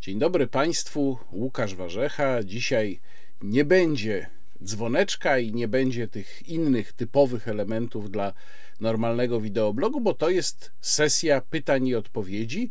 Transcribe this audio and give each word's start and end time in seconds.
Dzień 0.00 0.18
dobry 0.18 0.46
Państwu, 0.46 1.18
Łukasz 1.32 1.74
Warzecha. 1.74 2.42
Dzisiaj 2.44 3.00
nie 3.42 3.64
będzie 3.64 4.26
dzwoneczka 4.64 5.38
i 5.38 5.52
nie 5.52 5.68
będzie 5.68 6.08
tych 6.08 6.48
innych 6.48 6.92
typowych 6.92 7.48
elementów 7.48 8.10
dla 8.10 8.32
normalnego 8.80 9.40
wideoblogu, 9.40 10.00
bo 10.00 10.14
to 10.14 10.30
jest 10.30 10.72
sesja 10.80 11.40
pytań 11.40 11.86
i 11.86 11.94
odpowiedzi, 11.94 12.70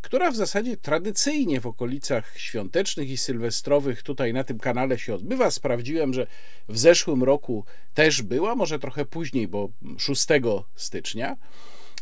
która 0.00 0.30
w 0.30 0.36
zasadzie 0.36 0.76
tradycyjnie 0.76 1.60
w 1.60 1.66
okolicach 1.66 2.38
świątecznych 2.38 3.10
i 3.10 3.16
sylwestrowych 3.16 4.02
tutaj 4.02 4.32
na 4.32 4.44
tym 4.44 4.58
kanale 4.58 4.98
się 4.98 5.14
odbywa. 5.14 5.50
Sprawdziłem, 5.50 6.14
że 6.14 6.26
w 6.68 6.78
zeszłym 6.78 7.22
roku 7.22 7.64
też 7.94 8.22
była, 8.22 8.54
może 8.54 8.78
trochę 8.78 9.04
później, 9.04 9.48
bo 9.48 9.68
6 9.98 10.26
stycznia, 10.74 11.36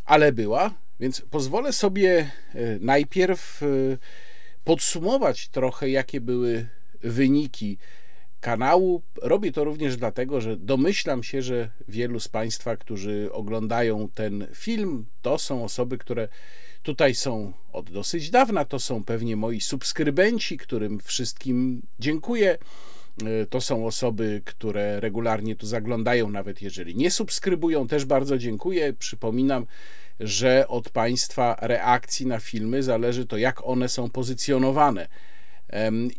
ale 0.04 0.32
była, 0.32 0.74
więc 1.00 1.20
pozwolę 1.30 1.72
sobie 1.72 2.30
e, 2.54 2.78
najpierw 2.80 3.62
e, 3.62 3.66
podsumować 4.68 5.48
trochę, 5.48 5.90
jakie 5.90 6.20
były 6.20 6.68
wyniki 7.00 7.78
kanału. 8.40 9.02
Robię 9.22 9.52
to 9.52 9.64
również 9.64 9.96
dlatego, 9.96 10.40
że 10.40 10.56
domyślam 10.56 11.22
się, 11.22 11.42
że 11.42 11.70
wielu 11.88 12.20
z 12.20 12.28
Państwa, 12.28 12.76
którzy 12.76 13.28
oglądają 13.32 14.08
ten 14.14 14.46
film, 14.54 15.06
to 15.22 15.38
są 15.38 15.64
osoby, 15.64 15.98
które 15.98 16.28
tutaj 16.82 17.14
są 17.14 17.52
od 17.72 17.90
dosyć 17.90 18.30
dawna. 18.30 18.64
To 18.64 18.78
są 18.78 19.04
pewnie 19.04 19.36
moi 19.36 19.60
subskrybenci, 19.60 20.58
którym 20.58 20.98
wszystkim 21.00 21.82
dziękuję. 21.98 22.58
To 23.50 23.60
są 23.60 23.86
osoby, 23.86 24.42
które 24.44 25.00
regularnie 25.00 25.56
tu 25.56 25.66
zaglądają, 25.66 26.30
nawet 26.30 26.62
jeżeli 26.62 26.96
nie 26.96 27.10
subskrybują, 27.10 27.88
też 27.88 28.04
bardzo 28.04 28.38
dziękuję. 28.38 28.92
Przypominam, 28.92 29.66
że 30.20 30.68
od 30.68 30.90
Państwa 30.90 31.56
reakcji 31.60 32.26
na 32.26 32.38
filmy 32.40 32.82
zależy 32.82 33.26
to, 33.26 33.36
jak 33.36 33.66
one 33.66 33.88
są 33.88 34.10
pozycjonowane. 34.10 35.08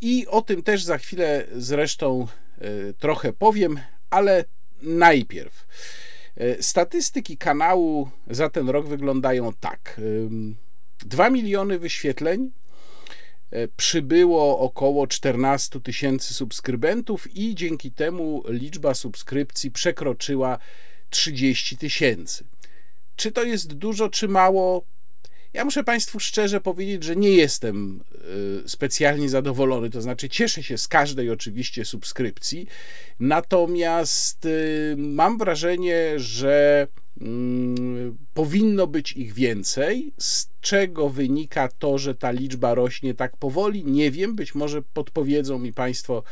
I 0.02 0.28
o 0.28 0.42
tym 0.42 0.64
też 0.64 0.84
za 0.84 0.98
chwilę 0.98 1.46
zresztą 1.56 2.28
e, 2.62 2.94
trochę 2.94 3.34
powiem, 3.34 3.80
ale 4.10 4.46
najpierw. 4.82 5.68
E, 6.36 6.64
statystyki 6.64 7.38
kanału 7.38 8.10
za 8.28 8.50
ten 8.50 8.70
rok 8.70 8.88
wyglądają 8.88 9.54
tak. 9.54 10.02
2 11.06 11.30
miliony 11.30 11.80
wyświetleń, 11.80 12.52
e, 13.52 13.68
przybyło 13.68 14.60
około 14.60 15.08
14 15.08 15.82
tysięcy 15.82 16.34
subskrybentów 16.34 17.36
i 17.36 17.56
dzięki 17.56 17.92
temu 17.92 18.44
liczba 18.48 18.94
subskrypcji 18.94 19.72
przekroczyła 19.72 20.60
30 21.10 21.78
tysięcy. 21.78 22.44
Czy 23.20 23.32
to 23.32 23.44
jest 23.44 23.74
dużo, 23.74 24.10
czy 24.10 24.28
mało? 24.28 24.86
Ja 25.54 25.66
muszę 25.66 25.84
Państwu 25.84 26.20
szczerze 26.20 26.62
powiedzieć, 26.62 27.04
że 27.04 27.16
nie 27.16 27.30
jestem 27.30 28.04
y, 28.66 28.70
specjalnie 28.70 29.30
zadowolony, 29.30 29.90
to 29.90 30.02
znaczy 30.02 30.30
cieszę 30.30 30.64
się 30.64 30.78
z 30.78 30.88
każdej 30.88 31.30
oczywiście 31.30 31.86
subskrypcji, 31.86 32.68
natomiast 33.20 34.46
y, 34.46 34.96
mam 34.98 35.38
wrażenie, 35.38 36.14
że 36.20 36.88
powinno 38.34 38.88
być 38.88 39.12
ich 39.12 39.34
więcej. 39.34 40.14
Z 40.18 40.50
czego 40.62 41.10
wynika 41.10 41.70
to, 41.80 41.98
że 41.98 42.16
ta 42.16 42.32
liczba 42.32 42.74
rośnie 42.74 43.14
tak 43.14 43.38
powoli? 43.38 43.86
Nie 43.86 44.12
wiem, 44.12 44.36
być 44.36 44.56
może 44.56 44.82
podpowiedzą 44.82 45.60
mi 45.60 45.74
Państwo 45.74 46.24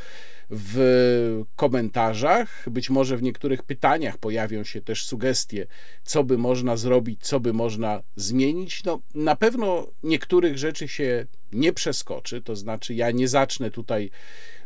w 0.49 1.44
komentarzach. 1.55 2.69
Być 2.69 2.89
może 2.89 3.17
w 3.17 3.23
niektórych 3.23 3.63
pytaniach 3.63 4.17
pojawią 4.17 4.63
się 4.63 4.81
też 4.81 5.05
sugestie, 5.05 5.67
co 6.03 6.23
by 6.23 6.38
można 6.38 6.77
zrobić, 6.77 7.22
co 7.22 7.39
by 7.39 7.53
można 7.53 8.03
zmienić. 8.16 8.83
No, 8.83 8.99
na 9.16 9.35
pewno 9.35 9.88
niektórych 10.03 10.57
rzeczy 10.57 10.88
się 10.88 11.25
nie 11.51 11.73
przeskoczy, 11.73 12.41
to 12.41 12.56
znaczy 12.56 12.94
ja 12.94 13.12
nie 13.12 13.28
zacznę 13.28 13.72
tutaj 13.72 14.09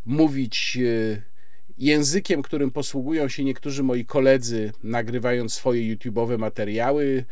mówić 0.06 0.78
e, 0.78 1.31
językiem, 1.82 2.42
którym 2.42 2.72
posługują 2.72 3.30
się 3.30 3.44
niektórzy 3.44 3.84
moi 3.84 4.06
koledzy, 4.06 4.72
nagrywając 4.84 5.54
swoje 5.54 5.96
YouTube'owe 5.96 6.38
materiały, 6.38 7.26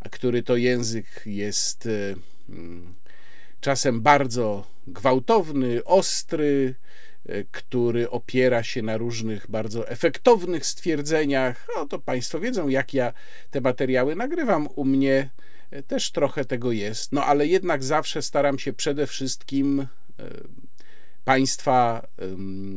a 0.00 0.08
który 0.08 0.42
to 0.42 0.56
język 0.56 1.06
jest 1.26 1.86
e, 1.86 1.90
mm, 2.48 2.94
czasem 3.60 4.00
bardzo 4.00 4.66
gwałtowny, 4.86 5.84
ostry, 5.84 6.74
E, 7.28 7.44
który 7.44 8.10
opiera 8.10 8.62
się 8.62 8.82
na 8.82 8.96
różnych 8.96 9.50
bardzo 9.50 9.88
efektownych 9.88 10.66
stwierdzeniach. 10.66 11.66
No 11.76 11.86
to 11.86 11.98
Państwo 11.98 12.40
wiedzą, 12.40 12.68
jak 12.68 12.94
ja 12.94 13.12
te 13.50 13.60
materiały 13.60 14.16
nagrywam. 14.16 14.68
U 14.74 14.84
mnie 14.84 15.30
e, 15.70 15.82
też 15.82 16.10
trochę 16.10 16.44
tego 16.44 16.72
jest, 16.72 17.12
no 17.12 17.24
ale 17.24 17.46
jednak 17.46 17.84
zawsze 17.84 18.22
staram 18.22 18.58
się 18.58 18.72
przede 18.72 19.06
wszystkim 19.06 19.86
Państwa 21.24 22.06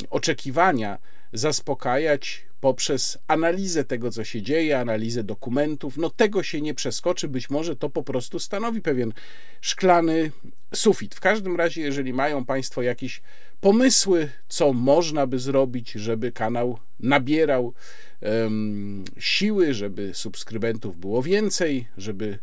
oczekiwania 0.09 0.97
zaspokajać 1.33 2.45
poprzez 2.61 3.17
analizę 3.27 3.83
tego, 3.83 4.11
co 4.11 4.23
się 4.23 4.41
dzieje, 4.41 4.79
analizę 4.79 5.23
dokumentów. 5.23 5.97
No 5.97 6.09
tego 6.09 6.43
się 6.43 6.61
nie 6.61 6.73
przeskoczy, 6.73 7.27
być 7.27 7.49
może 7.49 7.75
to 7.75 7.89
po 7.89 8.03
prostu 8.03 8.39
stanowi 8.39 8.81
pewien 8.81 9.13
szklany 9.61 10.31
sufit. 10.73 11.15
W 11.15 11.19
każdym 11.19 11.55
razie, 11.55 11.81
jeżeli 11.81 12.13
mają 12.13 12.45
Państwo 12.45 12.81
jakieś 12.81 13.21
pomysły, 13.61 14.29
co 14.47 14.73
można 14.73 15.27
by 15.27 15.39
zrobić, 15.39 15.91
żeby 15.91 16.31
kanał 16.31 16.79
nabierał 16.99 17.73
um, 18.21 19.03
siły, 19.17 19.73
żeby 19.73 20.13
subskrybentów 20.13 20.97
było 20.97 21.23
więcej, 21.23 21.87
żeby 21.97 22.39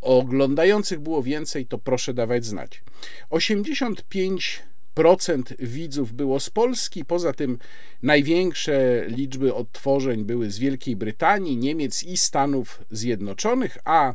oglądających 0.00 1.00
było 1.00 1.22
więcej, 1.22 1.66
to 1.66 1.78
proszę 1.78 2.14
dawać 2.14 2.44
znać. 2.44 2.82
85 3.30 4.62
procent 4.94 5.54
widzów 5.58 6.12
było 6.12 6.40
z 6.40 6.50
Polski. 6.50 7.04
Poza 7.04 7.32
tym 7.32 7.58
największe 8.02 9.04
liczby 9.08 9.54
odtworzeń 9.54 10.24
były 10.24 10.50
z 10.50 10.58
Wielkiej 10.58 10.96
Brytanii, 10.96 11.56
Niemiec 11.56 12.02
i 12.02 12.16
Stanów 12.16 12.84
Zjednoczonych, 12.90 13.78
a 13.84 14.14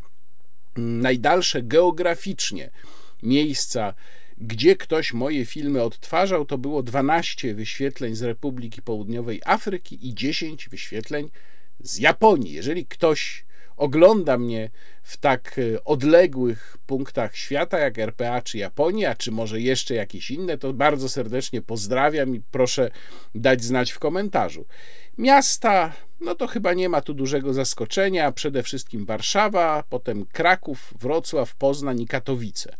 najdalsze 0.78 1.64
geograficznie 1.64 2.70
miejsca, 3.24 3.94
gdzie 4.38 4.76
ktoś 4.76 5.14
moje 5.14 5.46
filmy 5.46 5.84
odtwarzał, 5.84 6.46
to 6.46 6.58
było 6.58 6.84
12 6.84 7.56
wyświetleń 7.56 8.16
z 8.16 8.22
Republiki 8.22 8.82
Południowej 8.82 9.42
Afryki 9.46 10.08
i 10.08 10.16
10 10.16 10.70
wyświetleń 10.70 11.30
z 11.80 11.98
Japonii. 11.98 12.54
Jeżeli 12.54 12.86
ktoś 12.86 13.46
ogląda 13.78 14.38
mnie 14.38 14.70
w 15.04 15.18
tak 15.18 15.60
e, 15.60 15.84
odległych 15.84 16.78
punktach 16.86 17.36
świata 17.36 17.80
jak 17.80 18.00
RPA 18.00 18.42
czy 18.42 18.58
Japonia, 18.58 19.16
czy 19.16 19.32
może 19.32 19.62
jeszcze 19.62 19.96
jakieś 19.96 20.32
inne, 20.32 20.58
to 20.58 20.74
bardzo 20.74 21.10
serdecznie 21.10 21.62
pozdrawiam 21.62 22.36
i 22.36 22.42
proszę 22.52 22.92
dać 23.36 23.64
znać 23.64 23.92
w 23.92 24.00
komentarzu. 24.00 24.66
Miasta, 25.18 25.94
no 26.22 26.36
to 26.36 26.48
chyba 26.48 26.74
nie 26.74 26.90
ma 26.90 27.02
tu 27.02 27.14
dużego 27.14 27.54
zaskoczenia. 27.54 28.32
Przede 28.32 28.64
wszystkim 28.64 29.06
Warszawa, 29.06 29.84
potem 29.90 30.26
Kraków, 30.26 30.94
Wrocław, 31.00 31.56
Poznań 31.56 32.02
i 32.02 32.08
Katowice. 32.08 32.78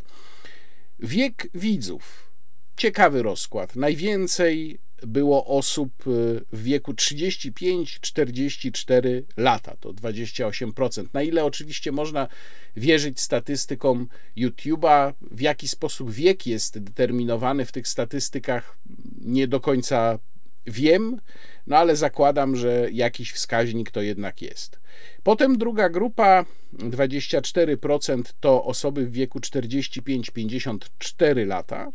Wiek 0.98 1.48
widzów. 1.54 2.30
Ciekawy 2.76 3.22
rozkład. 3.22 3.76
Najwięcej 3.76 4.78
było 5.06 5.46
osób 5.46 6.06
y, 6.06 6.40
w 6.52 6.62
wieku 6.62 6.92
35-44 6.92 9.22
lata, 9.36 9.76
to 9.76 9.92
28%. 9.92 11.06
Na 11.12 11.22
ile 11.22 11.44
oczywiście 11.44 11.92
można 11.92 12.28
wierzyć 12.76 13.20
statystykom 13.20 14.08
YouTube'a, 14.36 15.12
w 15.30 15.40
jaki 15.40 15.68
sposób 15.68 16.10
wiek 16.10 16.46
jest 16.46 16.78
determinowany 16.78 17.64
w 17.64 17.72
tych 17.72 17.88
statystykach, 17.88 18.78
nie 19.20 19.48
do 19.48 19.60
końca 19.60 20.18
wiem, 20.66 21.20
no 21.66 21.76
ale 21.76 21.96
zakładam, 21.96 22.56
że 22.56 22.88
jakiś 22.92 23.32
wskaźnik 23.32 23.90
to 23.90 24.02
jednak 24.02 24.42
jest. 24.42 24.78
Potem 25.22 25.58
druga 25.58 25.88
grupa, 25.88 26.44
24% 26.72 28.22
to 28.40 28.64
osoby 28.64 29.06
w 29.06 29.12
wieku 29.12 29.38
45-54 29.38 31.46
lata, 31.46 31.92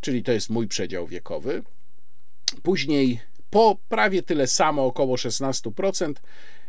czyli 0.00 0.22
to 0.22 0.32
jest 0.32 0.50
mój 0.50 0.68
przedział 0.68 1.06
wiekowy. 1.06 1.62
Później 2.62 3.20
po 3.50 3.78
prawie 3.88 4.22
tyle 4.22 4.46
samo, 4.46 4.86
około 4.86 5.16
16%, 5.16 6.12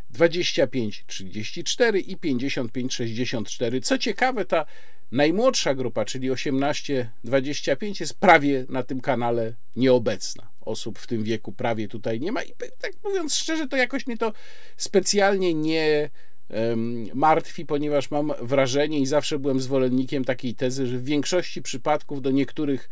25, 0.10 1.04
34 1.08 2.00
i 2.00 2.18
55, 2.18 2.94
64. 2.94 3.82
Co 3.82 3.98
ciekawe, 3.98 4.46
ta 4.46 4.66
najmłodsza 5.12 5.76
grupa, 5.76 6.06
czyli 6.06 6.32
18-25, 6.32 8.00
jest 8.00 8.20
prawie 8.20 8.66
na 8.70 8.84
tym 8.84 9.02
kanale 9.02 9.54
nieobecna. 9.76 10.50
Osób 10.62 11.00
w 11.00 11.08
tym 11.08 11.24
wieku 11.24 11.52
prawie 11.52 11.88
tutaj 11.88 12.20
nie 12.20 12.32
ma 12.32 12.44
i 12.44 12.54
tak 12.82 12.92
mówiąc 13.04 13.36
szczerze, 13.36 13.68
to 13.68 13.78
jakoś 13.78 14.08
mnie 14.08 14.18
to 14.18 14.34
specjalnie 14.78 15.54
nie 15.54 16.10
martwi, 17.14 17.66
ponieważ 17.66 18.12
mam 18.12 18.34
wrażenie 18.42 19.00
i 19.00 19.06
zawsze 19.06 19.40
byłem 19.40 19.60
zwolennikiem 19.60 20.26
takiej 20.26 20.56
tezy, 20.56 20.88
że 20.88 20.98
w 20.98 21.06
większości 21.06 21.62
przypadków 21.62 22.22
do 22.22 22.32
niektórych 22.32 22.90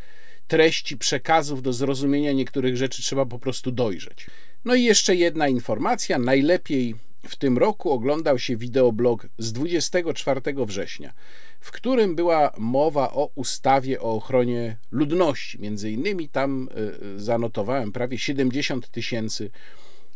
treści, 0.52 0.98
przekazów, 0.98 1.62
do 1.62 1.74
zrozumienia 1.74 2.32
niektórych 2.32 2.78
rzeczy 2.78 3.02
trzeba 3.02 3.26
po 3.26 3.40
prostu 3.40 3.72
dojrzeć. 3.72 4.28
No 4.66 4.76
i 4.76 4.84
jeszcze 4.84 5.16
jedna 5.16 5.48
informacja. 5.48 6.20
Najlepiej 6.20 6.96
w 7.28 7.36
tym 7.36 7.58
roku 7.58 7.92
oglądał 7.92 8.40
się 8.40 8.58
wideoblog 8.58 9.28
z 9.38 9.54
24 9.54 10.42
września, 10.66 11.14
w 11.60 11.72
którym 11.72 12.16
była 12.16 12.52
mowa 12.58 13.12
o 13.12 13.32
ustawie 13.36 14.02
o 14.02 14.16
ochronie 14.16 14.78
ludności. 14.92 15.60
Między 15.60 15.92
innymi 15.92 16.30
tam 16.30 16.70
y, 17.16 17.20
zanotowałem 17.20 17.92
prawie 17.92 18.18
70 18.18 18.90
tysięcy 18.90 19.50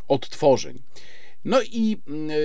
odtworzeń. 0.08 0.82
No 1.46 1.62
i 1.62 1.98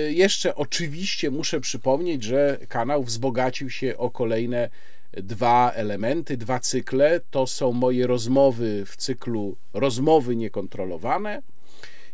y, 0.07 0.13
jeszcze 0.13 0.55
oczywiście 0.55 1.31
muszę 1.31 1.61
przypomnieć, 1.61 2.23
że 2.23 2.57
kanał 2.67 3.03
wzbogacił 3.03 3.69
się 3.69 3.97
o 3.97 4.09
kolejne 4.09 4.69
dwa 5.13 5.71
elementy, 5.75 6.37
dwa 6.37 6.59
cykle. 6.59 7.21
To 7.31 7.47
są 7.47 7.71
moje 7.71 8.07
rozmowy 8.07 8.83
w 8.85 8.95
cyklu 8.95 9.57
Rozmowy 9.73 10.35
Niekontrolowane 10.35 11.41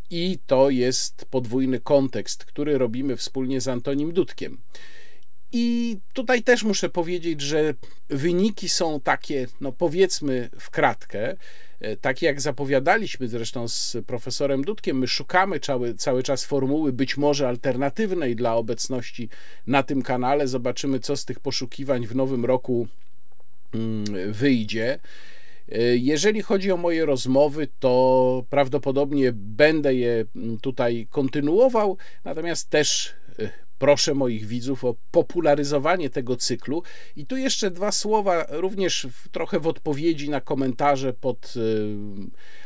i 0.10 0.40
to 0.48 0.70
jest 0.70 1.26
podwójny 1.26 1.80
kontekst, 1.80 2.46
który 2.46 2.78
robimy 2.78 3.16
wspólnie 3.16 3.62
z 3.62 3.68
Antonim 3.68 4.14
Dudkiem. 4.14 4.58
I 5.52 5.98
tutaj 6.14 6.44
też 6.44 6.64
muszę 6.64 6.90
powiedzieć, 6.90 7.42
że 7.42 7.74
wyniki 8.10 8.70
są 8.70 9.00
takie, 9.00 9.48
no 9.62 9.72
powiedzmy 9.72 10.50
w 10.60 10.70
kratkę, 10.70 11.36
e, 11.80 11.98
takie 11.98 12.26
jak 12.26 12.42
zapowiadaliśmy 12.42 13.28
zresztą 13.28 13.68
z 13.68 13.98
profesorem 14.08 14.64
Dudkiem, 14.64 14.98
my 14.98 15.08
szukamy 15.08 15.60
cały, 15.60 15.94
cały 15.94 16.24
czas 16.24 16.46
formuły 16.46 16.94
być 16.94 17.18
może 17.18 17.48
alternatywnej 17.48 18.36
dla 18.36 18.56
obecności 18.56 19.30
na 19.68 19.84
tym 19.84 20.02
kanale. 20.02 20.48
Zobaczymy, 20.48 21.00
co 21.00 21.18
z 21.18 21.26
tych 21.26 21.40
poszukiwań 21.40 22.08
w 22.08 22.16
nowym 22.16 22.46
roku 22.46 22.88
mm, 23.74 24.34
wyjdzie. 24.34 25.00
E, 25.72 25.98
jeżeli 25.98 26.42
chodzi 26.42 26.72
o 26.72 26.78
moje 26.78 27.06
rozmowy, 27.06 27.68
to 27.80 28.44
prawdopodobnie 28.50 29.32
będę 29.34 29.96
je 29.96 30.26
mm, 30.36 30.60
tutaj 30.60 31.08
kontynuował, 31.10 31.98
natomiast 32.26 32.70
też 32.70 33.14
e, 33.40 33.67
proszę 33.80 34.14
moich 34.14 34.46
widzów 34.46 34.86
o 34.86 34.96
popularyzowanie 35.12 36.10
tego 36.10 36.36
cyklu. 36.36 36.84
I 37.16 37.26
tu 37.26 37.38
jeszcze 37.38 37.72
dwa 37.72 37.92
słowa, 37.92 38.46
również 38.50 39.08
trochę 39.32 39.60
w 39.60 39.68
odpowiedzi 39.68 40.30
na 40.30 40.42
komentarze 40.42 41.14
pod 41.14 41.54
e, 41.58 41.60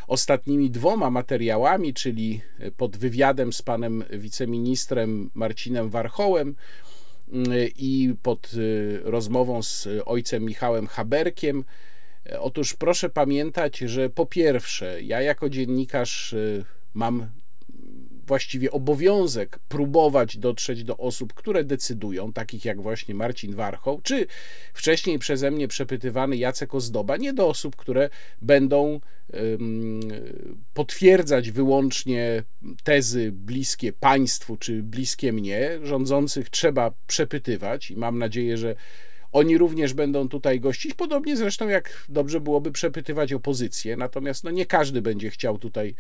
ostatnimi 0.08 0.72
dwoma 0.72 1.10
materiałami, 1.10 1.94
czyli 1.94 2.42
pod 2.78 2.98
wywiadem 2.98 3.54
z 3.54 3.62
panem 3.62 4.04
wiceministrem 4.10 5.30
Marcinem 5.34 5.90
Warchołem 5.90 6.56
i 7.78 8.14
pod 8.22 8.52
rozmową 9.04 9.64
z 9.64 9.88
ojcem 10.06 10.46
Michałem 10.46 10.88
Haberkiem. 10.88 11.64
Otóż 12.40 12.74
proszę 12.74 13.10
pamiętać, 13.10 13.78
że 13.78 14.10
po 14.10 14.26
pierwsze, 14.26 15.02
ja 15.02 15.22
jako 15.22 15.50
dziennikarz 15.50 16.34
y, 16.34 16.66
mam 16.94 17.28
właściwie 18.32 18.72
obowiązek 18.72 19.60
próbować 19.60 20.38
dotrzeć 20.38 20.84
do 20.84 20.98
osób, 20.98 21.34
które 21.34 21.64
decydują, 21.64 22.34
takich 22.34 22.66
jak 22.66 22.82
właśnie 22.82 23.16
Marcin 23.16 23.56
Warchoł, 23.56 24.02
czy 24.02 24.28
wcześniej 24.74 25.20
przeze 25.20 25.52
mnie 25.52 25.68
przepytywany 25.68 26.38
Jacek 26.38 26.76
Ozdoba, 26.76 27.18
nie 27.18 27.34
do 27.34 27.48
osób, 27.48 27.76
które 27.76 28.10
będą 28.42 29.00
potwierdzać 30.74 31.52
wyłącznie 31.52 32.44
tezy 32.84 33.32
bliskie 33.32 33.94
państwu 33.94 34.58
czy 34.58 34.84
bliskie 34.84 35.34
mnie. 35.34 35.80
Rządzących 35.84 36.50
trzeba 36.50 36.92
przepytywać 37.08 37.92
i 37.92 37.98
mam 37.98 38.20
nadzieję, 38.20 38.58
że 38.58 38.76
oni 39.32 39.58
również 39.58 39.94
będą 39.94 40.30
tutaj 40.30 40.60
gościć, 40.60 40.94
podobnie 40.94 41.38
zresztą 41.38 41.68
jak 41.68 42.06
dobrze 42.10 42.40
byłoby 42.40 42.72
przepytywać 42.72 43.34
opozycję, 43.34 43.98
natomiast 43.98 44.44
no 44.44 44.52
nie 44.52 44.66
każdy 44.66 45.02
będzie 45.02 45.30
chciał 45.30 45.58
tutaj 45.58 45.96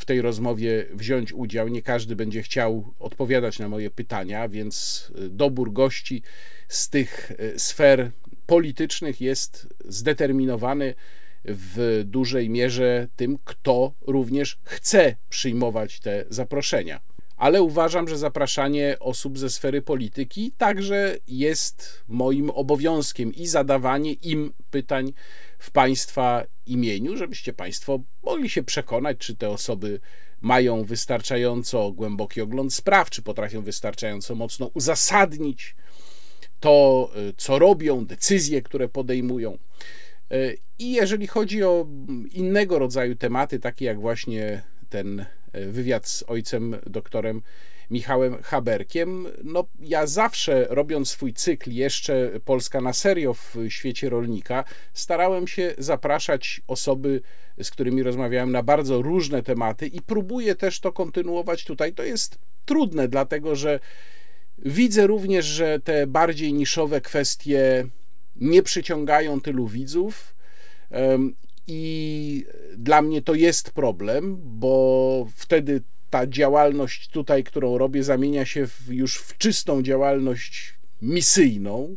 w 0.00 0.04
tej 0.04 0.22
rozmowie 0.22 0.86
wziąć 0.92 1.32
udział, 1.32 1.68
nie 1.68 1.82
każdy 1.82 2.16
będzie 2.16 2.42
chciał 2.42 2.94
odpowiadać 2.98 3.58
na 3.58 3.68
moje 3.68 3.90
pytania, 3.90 4.48
więc 4.48 5.06
y, 5.18 5.28
dobór 5.28 5.72
gości 5.72 6.22
z 6.68 6.88
tych 6.88 7.30
y, 7.30 7.58
sfer 7.58 8.10
politycznych 8.46 9.20
jest 9.20 9.68
zdeterminowany 9.84 10.94
w 11.44 12.02
dużej 12.04 12.50
mierze 12.50 13.08
tym, 13.16 13.38
kto 13.44 13.94
również 14.00 14.58
chce 14.64 15.16
przyjmować 15.28 16.00
te 16.00 16.24
zaproszenia 16.28 17.11
ale 17.42 17.62
uważam, 17.62 18.08
że 18.08 18.18
zapraszanie 18.18 18.96
osób 19.00 19.38
ze 19.38 19.50
sfery 19.50 19.82
polityki 19.82 20.52
także 20.58 21.16
jest 21.28 22.04
moim 22.08 22.50
obowiązkiem 22.50 23.34
i 23.34 23.46
zadawanie 23.46 24.12
im 24.12 24.52
pytań 24.70 25.12
w 25.58 25.70
Państwa 25.70 26.44
imieniu, 26.66 27.16
żebyście 27.16 27.52
Państwo 27.52 28.00
mogli 28.22 28.50
się 28.50 28.62
przekonać, 28.62 29.18
czy 29.18 29.36
te 29.36 29.50
osoby 29.50 30.00
mają 30.40 30.84
wystarczająco 30.84 31.92
głęboki 31.92 32.40
ogląd 32.40 32.74
spraw, 32.74 33.10
czy 33.10 33.22
potrafią 33.22 33.62
wystarczająco 33.62 34.34
mocno 34.34 34.70
uzasadnić 34.74 35.76
to, 36.60 37.10
co 37.36 37.58
robią, 37.58 38.06
decyzje, 38.06 38.62
które 38.62 38.88
podejmują. 38.88 39.58
I 40.78 40.92
jeżeli 40.92 41.26
chodzi 41.26 41.62
o 41.64 41.86
innego 42.30 42.78
rodzaju 42.78 43.16
tematy, 43.16 43.58
takie 43.58 43.84
jak 43.84 44.00
właśnie 44.00 44.62
ten 44.88 45.26
wywiad 45.52 46.08
z 46.08 46.24
ojcem 46.26 46.76
doktorem 46.86 47.42
Michałem 47.90 48.42
Haberkiem. 48.42 49.26
No, 49.44 49.64
ja 49.80 50.06
zawsze 50.06 50.66
robiąc 50.70 51.08
swój 51.08 51.34
cykl 51.34 51.70
jeszcze 51.70 52.30
Polska 52.44 52.80
na 52.80 52.92
serio 52.92 53.34
w 53.34 53.56
świecie 53.68 54.10
rolnika, 54.10 54.64
starałem 54.94 55.46
się 55.48 55.74
zapraszać 55.78 56.60
osoby, 56.66 57.20
z 57.62 57.70
którymi 57.70 58.02
rozmawiałem 58.02 58.52
na 58.52 58.62
bardzo 58.62 59.02
różne 59.02 59.42
tematy 59.42 59.86
i 59.86 60.00
próbuję 60.00 60.54
też 60.54 60.80
to 60.80 60.92
kontynuować 60.92 61.64
tutaj. 61.64 61.92
To 61.92 62.02
jest 62.02 62.38
trudne, 62.64 63.08
dlatego 63.08 63.56
że 63.56 63.80
widzę 64.58 65.06
również, 65.06 65.46
że 65.46 65.80
te 65.80 66.06
bardziej 66.06 66.52
niszowe 66.52 67.00
kwestie 67.00 67.86
nie 68.36 68.62
przyciągają 68.62 69.40
tylu 69.40 69.68
widzów 69.68 70.34
i 71.72 72.44
dla 72.76 73.02
mnie 73.02 73.22
to 73.22 73.34
jest 73.34 73.70
problem, 73.70 74.38
bo 74.42 75.26
wtedy 75.36 75.82
ta 76.10 76.26
działalność 76.26 77.08
tutaj, 77.08 77.44
którą 77.44 77.78
robię, 77.78 78.04
zamienia 78.04 78.44
się 78.44 78.66
w, 78.66 78.88
już 78.88 79.16
w 79.16 79.38
czystą 79.38 79.82
działalność 79.82 80.74
misyjną. 81.02 81.96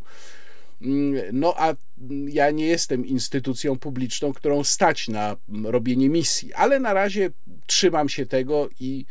Mm, 0.81 1.21
no 1.33 1.53
a 1.57 1.75
ja 2.27 2.51
nie 2.51 2.65
jestem 2.65 3.05
instytucją 3.05 3.79
publiczną, 3.79 4.33
którą 4.33 4.63
stać 4.63 5.07
na 5.07 5.35
robienie 5.63 6.09
misji, 6.09 6.53
ale 6.53 6.79
na 6.79 6.93
razie 6.93 7.29
trzymam 7.65 8.09
się 8.09 8.25
tego 8.25 8.69
i 8.79 9.05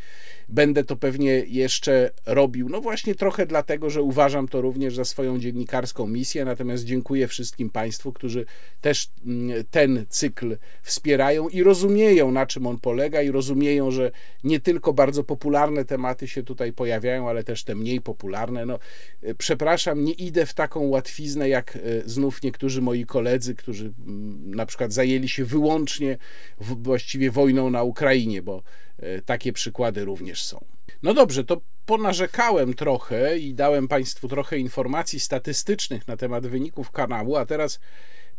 będę 0.49 0.83
to 0.83 0.95
pewnie 0.95 1.43
jeszcze 1.47 2.11
robił. 2.25 2.69
No 2.69 2.81
właśnie 2.81 3.15
trochę 3.15 3.45
dlatego, 3.45 3.89
że 3.89 4.01
uważam 4.01 4.47
to 4.47 4.61
również 4.61 4.95
za 4.95 5.05
swoją 5.05 5.39
dziennikarską 5.39 6.07
misję, 6.07 6.45
natomiast 6.45 6.83
dziękuję 6.83 7.27
wszystkim 7.27 7.69
Państwu, 7.69 8.13
którzy 8.13 8.45
też 8.81 9.09
mm, 9.25 9.63
ten 9.71 10.05
cykl 10.09 10.57
wspierają 10.81 11.49
i 11.49 11.63
rozumieją, 11.63 12.31
na 12.31 12.45
czym 12.45 12.67
on 12.67 12.79
polega 12.79 13.21
i 13.21 13.31
rozumieją, 13.31 13.91
że 13.91 14.11
nie 14.43 14.59
tylko 14.59 14.93
bardzo 14.93 15.23
popularne 15.23 15.85
tematy 15.85 16.27
się 16.27 16.43
tutaj 16.43 16.73
pojawiają, 16.73 17.29
ale 17.29 17.43
też 17.43 17.63
te 17.63 17.75
mniej 17.75 18.01
popularne. 18.01 18.65
No, 18.65 18.79
e, 19.23 19.35
przepraszam, 19.35 20.03
nie 20.03 20.13
idę 20.13 20.45
w 20.45 20.53
taką 20.53 20.87
łatwiznę, 20.87 21.49
jak 21.49 21.75
e, 21.75 21.79
znów 22.05 22.43
niektórzy 22.43 22.81
moi 22.81 23.05
koledzy, 23.05 23.55
którzy 23.55 23.93
mm, 24.07 24.55
na 24.55 24.65
przykład 24.65 24.93
zajęli 24.93 25.29
się 25.29 25.45
wyłącznie 25.45 26.17
właściwie 26.59 27.31
wojną 27.31 27.69
na 27.69 27.83
Ukrainie, 27.83 28.41
bo 28.41 28.63
E, 28.99 29.21
takie 29.21 29.53
przykłady 29.53 30.05
również 30.05 30.34
są. 30.43 30.65
No 31.03 31.13
dobrze, 31.13 31.43
to 31.43 31.61
ponarzekałem 31.85 32.73
trochę 32.73 33.37
i 33.37 33.53
dałem 33.53 33.87
Państwu 33.87 34.27
trochę 34.27 34.57
informacji 34.57 35.19
statystycznych 35.19 36.07
na 36.07 36.17
temat 36.17 36.47
wyników 36.47 36.91
kanału, 36.91 37.35
a 37.35 37.45
teraz 37.45 37.79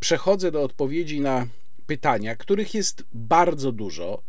przechodzę 0.00 0.50
do 0.50 0.62
odpowiedzi 0.62 1.20
na 1.20 1.46
pytania, 1.86 2.36
których 2.36 2.74
jest 2.74 3.04
bardzo 3.12 3.72
dużo. 3.72 4.22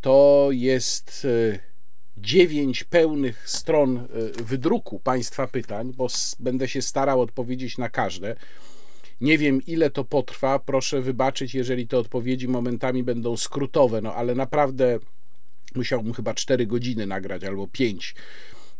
To 0.00 0.48
jest 0.50 1.26
e, 1.54 1.58
dziewięć 2.16 2.84
pełnych 2.84 3.50
stron 3.50 3.96
e, 3.98 4.06
wydruku 4.42 5.00
Państwa 5.00 5.46
pytań, 5.46 5.92
bo 5.96 6.06
będę 6.40 6.68
się 6.68 6.82
starał 6.82 7.20
odpowiedzieć 7.20 7.78
na 7.78 7.88
każde. 7.88 8.36
Nie 9.20 9.38
wiem, 9.38 9.60
ile 9.66 9.90
to 9.90 10.04
potrwa. 10.04 10.58
Proszę 10.58 11.00
wybaczyć, 11.00 11.54
jeżeli 11.54 11.88
te 11.88 11.98
odpowiedzi 11.98 12.48
momentami 12.48 13.02
będą 13.02 13.36
skrótowe, 13.36 14.00
no 14.00 14.14
ale 14.14 14.34
naprawdę 14.34 14.98
musiałbym 15.78 16.14
chyba 16.14 16.34
4 16.34 16.66
godziny 16.66 17.06
nagrać 17.06 17.44
albo 17.44 17.66
5. 17.66 18.14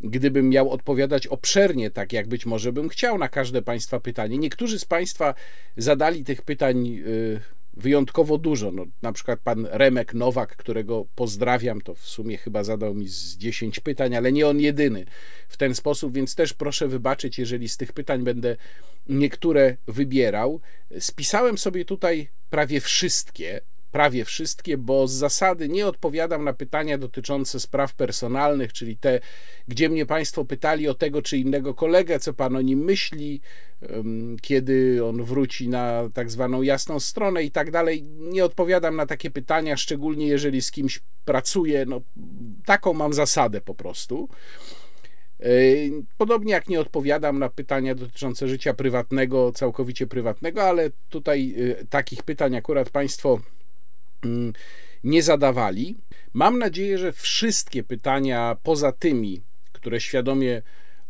Gdybym 0.00 0.48
miał 0.48 0.70
odpowiadać 0.70 1.26
obszernie, 1.26 1.90
tak 1.90 2.12
jak 2.12 2.28
być 2.28 2.46
może 2.46 2.72
bym 2.72 2.88
chciał 2.88 3.18
na 3.18 3.28
każde 3.28 3.62
Państwa 3.62 4.00
pytanie. 4.00 4.38
Niektórzy 4.38 4.78
z 4.78 4.84
Państwa 4.84 5.34
zadali 5.76 6.24
tych 6.24 6.42
pytań 6.42 6.86
y, 6.86 7.40
wyjątkowo 7.78 8.38
dużo. 8.38 8.70
No, 8.70 8.84
na 9.02 9.12
przykład 9.12 9.40
pan 9.40 9.66
Remek 9.70 10.14
Nowak, 10.14 10.56
którego 10.56 11.06
pozdrawiam, 11.14 11.80
to 11.80 11.94
w 11.94 12.00
sumie 12.00 12.36
chyba 12.36 12.64
zadał 12.64 12.94
mi 12.94 13.08
z 13.08 13.36
10 13.36 13.80
pytań, 13.80 14.16
ale 14.16 14.32
nie 14.32 14.46
on 14.46 14.60
jedyny 14.60 15.04
w 15.48 15.56
ten 15.56 15.74
sposób, 15.74 16.14
więc 16.14 16.34
też 16.34 16.52
proszę 16.52 16.88
wybaczyć, 16.88 17.38
jeżeli 17.38 17.68
z 17.68 17.76
tych 17.76 17.92
pytań 17.92 18.22
będę 18.22 18.56
niektóre 19.08 19.76
wybierał. 19.86 20.60
Spisałem 20.98 21.58
sobie 21.58 21.84
tutaj 21.84 22.28
prawie 22.50 22.80
wszystkie, 22.80 23.60
prawie 23.92 24.24
wszystkie, 24.24 24.78
bo 24.78 25.08
z 25.08 25.12
zasady 25.12 25.68
nie 25.68 25.86
odpowiadam 25.86 26.44
na 26.44 26.52
pytania 26.52 26.98
dotyczące 26.98 27.60
spraw 27.60 27.94
personalnych, 27.94 28.72
czyli 28.72 28.96
te, 28.96 29.20
gdzie 29.68 29.88
mnie 29.88 30.06
Państwo 30.06 30.44
pytali 30.44 30.88
o 30.88 30.94
tego 30.94 31.22
czy 31.22 31.38
innego 31.38 31.74
kolegę, 31.74 32.18
co 32.18 32.34
Pan 32.34 32.56
o 32.56 32.60
nim 32.60 32.78
myśli, 32.78 33.40
kiedy 34.42 35.04
on 35.04 35.24
wróci 35.24 35.68
na 35.68 36.10
tak 36.14 36.30
zwaną 36.30 36.62
jasną 36.62 37.00
stronę 37.00 37.44
i 37.44 37.50
tak 37.50 37.70
dalej. 37.70 38.02
Nie 38.18 38.44
odpowiadam 38.44 38.96
na 38.96 39.06
takie 39.06 39.30
pytania, 39.30 39.76
szczególnie 39.76 40.26
jeżeli 40.26 40.62
z 40.62 40.70
kimś 40.70 41.00
pracuję. 41.24 41.84
No, 41.86 42.00
taką 42.64 42.92
mam 42.92 43.12
zasadę 43.12 43.60
po 43.60 43.74
prostu. 43.74 44.28
E, 45.40 45.50
podobnie 46.16 46.52
jak 46.52 46.68
nie 46.68 46.80
odpowiadam 46.80 47.38
na 47.38 47.48
pytania 47.48 47.94
dotyczące 47.94 48.48
życia 48.48 48.74
prywatnego, 48.74 49.52
całkowicie 49.52 50.06
prywatnego, 50.06 50.62
ale 50.62 50.90
tutaj 51.08 51.54
e, 51.80 51.84
takich 51.84 52.22
pytań 52.22 52.56
akurat 52.56 52.90
Państwo 52.90 53.40
nie 55.04 55.22
zadawali. 55.22 55.96
Mam 56.32 56.58
nadzieję, 56.58 56.98
że 56.98 57.12
wszystkie 57.12 57.84
pytania 57.84 58.56
poza 58.62 58.92
tymi, 58.92 59.42
które 59.72 60.00
świadomie 60.00 60.62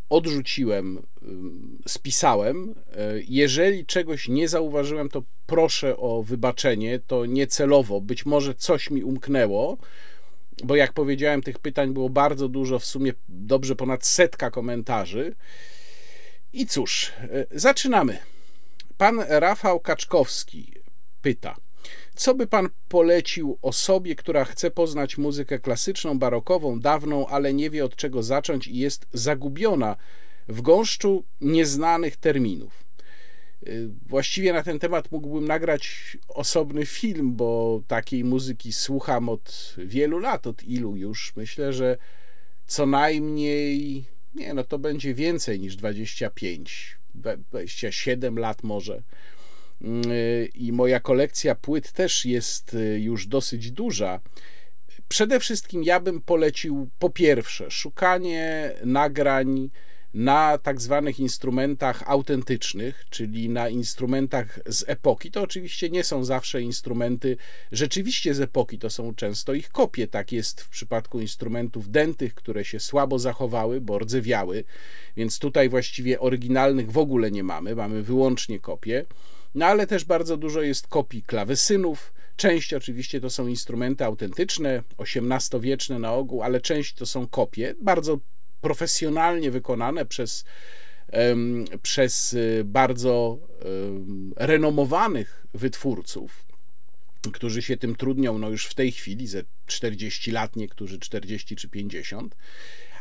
odrzuciłem, 0.09 1.03
mm, 1.23 1.79
spisałem. 1.87 2.75
E, 2.93 3.15
jeżeli 3.29 3.87
czegoś 3.87 4.29
nie 4.29 4.49
zauważyłem, 4.49 5.09
to 5.09 5.23
proszę 5.47 5.97
o 5.97 6.23
wybaczenie. 6.23 7.01
To 7.07 7.27
niecelowo, 7.27 8.01
być 8.01 8.27
może 8.27 8.55
coś 8.55 8.91
mi 8.91 9.05
umknęło 9.05 9.79
bo 10.65 10.77
jak 10.77 10.93
powiedziałem, 10.93 11.43
tych 11.43 11.59
pytań 11.59 11.93
było 11.93 12.11
bardzo 12.11 12.49
dużo, 12.49 12.79
w 12.79 12.85
sumie 12.85 13.13
dobrze 13.29 13.77
ponad 13.77 14.07
setka 14.07 14.51
komentarzy. 14.51 15.35
I 16.53 16.67
cóż, 16.67 17.13
e, 17.23 17.47
zaczynamy. 17.51 18.19
Pan 18.97 19.21
Rafał 19.29 19.81
Kaczkowski 19.81 20.73
pyta: 21.23 21.57
Co 22.15 22.35
by 22.35 22.47
pan 22.47 22.69
polecił 22.89 23.59
osobie, 23.63 24.15
która 24.15 24.45
chce 24.45 24.71
poznać 24.71 25.19
muzykę 25.19 25.59
klasyczną, 25.59 26.19
barokową, 26.19 26.81
dawną, 26.81 27.27
ale 27.27 27.55
nie 27.55 27.71
wie 27.71 27.85
od 27.85 27.97
czego 27.97 28.23
zacząć 28.23 28.67
i 28.67 28.79
jest 28.79 29.07
zagubiona 29.13 29.97
w 30.49 30.63
gąszczu 30.63 31.25
nieznanych 31.41 32.17
terminów? 32.17 32.85
Y, 33.67 33.91
właściwie 34.07 34.53
na 34.53 34.63
ten 34.63 34.79
temat 34.79 35.13
mógłbym 35.13 35.45
nagrać 35.45 36.17
osobny 36.29 36.87
film, 36.87 37.37
bo 37.37 37.83
takiej 37.87 38.25
muzyki 38.25 38.73
słucham 38.73 39.29
od 39.29 39.75
wielu 39.79 40.19
lat, 40.19 40.47
od 40.47 40.63
ilu 40.63 40.97
już. 40.97 41.33
Myślę, 41.37 41.73
że 41.73 41.97
co 42.67 42.87
najmniej, 42.87 44.05
nie 44.35 44.55
no 44.55 44.65
to 44.65 44.79
będzie 44.79 45.15
więcej 45.15 45.61
niż 45.61 45.77
25, 45.77 46.99
27 47.15 48.39
lat 48.39 48.63
może. 48.63 49.03
Y, 49.85 50.51
I 50.55 50.73
moja 50.73 51.01
kolekcja 51.01 51.55
płyt 51.55 51.93
też 51.93 52.25
jest 52.25 52.75
y, 52.75 53.01
już 53.01 53.27
dosyć 53.27 53.71
duża. 53.71 54.21
Przede 55.09 55.41
wszystkim 55.41 55.85
ja 55.85 56.01
bym 56.01 56.21
polecił 56.21 56.91
po 56.99 57.11
pierwsze 57.11 57.71
szukanie 57.71 58.73
nagrań 58.85 59.71
na 60.15 60.59
tak 60.59 60.81
zwanych 60.81 61.21
instrumentach 61.21 62.03
autentycznych, 62.07 63.05
czyli 63.11 63.49
na 63.49 63.69
instrumentach 63.69 64.61
z 64.67 64.85
epoki. 64.87 65.31
To 65.31 65.43
oczywiście 65.43 65.91
nie 65.91 66.05
są 66.05 66.25
zawsze 66.25 66.63
instrumenty 66.63 67.37
rzeczywiście 67.73 68.35
z 68.35 68.41
epoki, 68.41 68.79
to 68.79 68.91
są 68.91 69.15
często 69.15 69.55
ich 69.55 69.71
kopie. 69.71 70.07
Tak 70.07 70.33
jest 70.33 70.61
w 70.61 70.69
przypadku 70.69 71.21
instrumentów 71.21 71.91
dętych, 71.91 72.35
które 72.35 72.65
się 72.65 72.81
słabo 72.81 73.19
zachowały, 73.19 73.81
bo 73.81 73.99
rdzewiały, 73.99 74.65
więc 75.17 75.39
tutaj 75.39 75.69
właściwie 75.69 76.21
oryginalnych 76.21 76.93
w 76.93 76.99
ogóle 76.99 77.31
nie 77.31 77.43
mamy, 77.43 77.75
mamy 77.75 78.03
wyłącznie 78.03 78.61
kopie. 78.61 79.05
No 79.55 79.67
ale 79.67 79.87
też 79.87 80.05
bardzo 80.05 80.37
dużo 80.37 80.63
jest 80.63 80.87
kopii 80.87 81.23
klawesynów. 81.23 82.13
Część 82.37 82.75
oczywiście 82.75 83.21
to 83.21 83.31
są 83.31 83.47
instrumenty 83.47 84.05
autentyczne, 84.05 84.83
XVIII-wieczne 84.99 85.99
na 85.99 86.13
ogół, 86.13 86.43
ale 86.43 86.61
część 86.61 86.95
to 86.95 87.07
są 87.07 87.29
kopie, 87.29 87.75
bardzo 87.83 88.19
profesjonalnie 88.61 89.51
wykonane 89.51 90.07
przez, 90.07 90.45
przez 91.83 92.33
y, 92.33 92.63
bardzo 92.65 93.39
renomowanych 94.37 95.47
wytwórców, 95.55 96.47
którzy 97.33 97.63
się 97.63 97.77
tym 97.77 97.97
trudnią 97.97 98.39
no 98.39 98.49
już 98.51 98.67
w 98.67 98.75
tej 98.75 98.93
chwili, 98.93 99.27
ze 99.27 99.43
40 99.67 100.31
lat, 100.31 100.57
niektórzy 100.57 100.99
40 100.99 101.57
czy 101.57 101.69
50. 101.69 102.37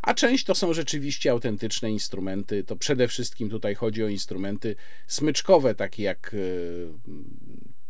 A 0.07 0.13
część 0.13 0.45
to 0.45 0.55
są 0.55 0.73
rzeczywiście 0.73 1.31
autentyczne 1.31 1.91
instrumenty. 1.91 2.63
To 2.63 2.75
przede 2.75 3.07
wszystkim 3.07 3.49
tutaj 3.49 3.75
chodzi 3.75 4.03
o 4.03 4.07
instrumenty 4.07 4.75
smyczkowe, 5.07 5.75
takie 5.75 6.03
jak 6.03 6.33
y, 6.33 6.87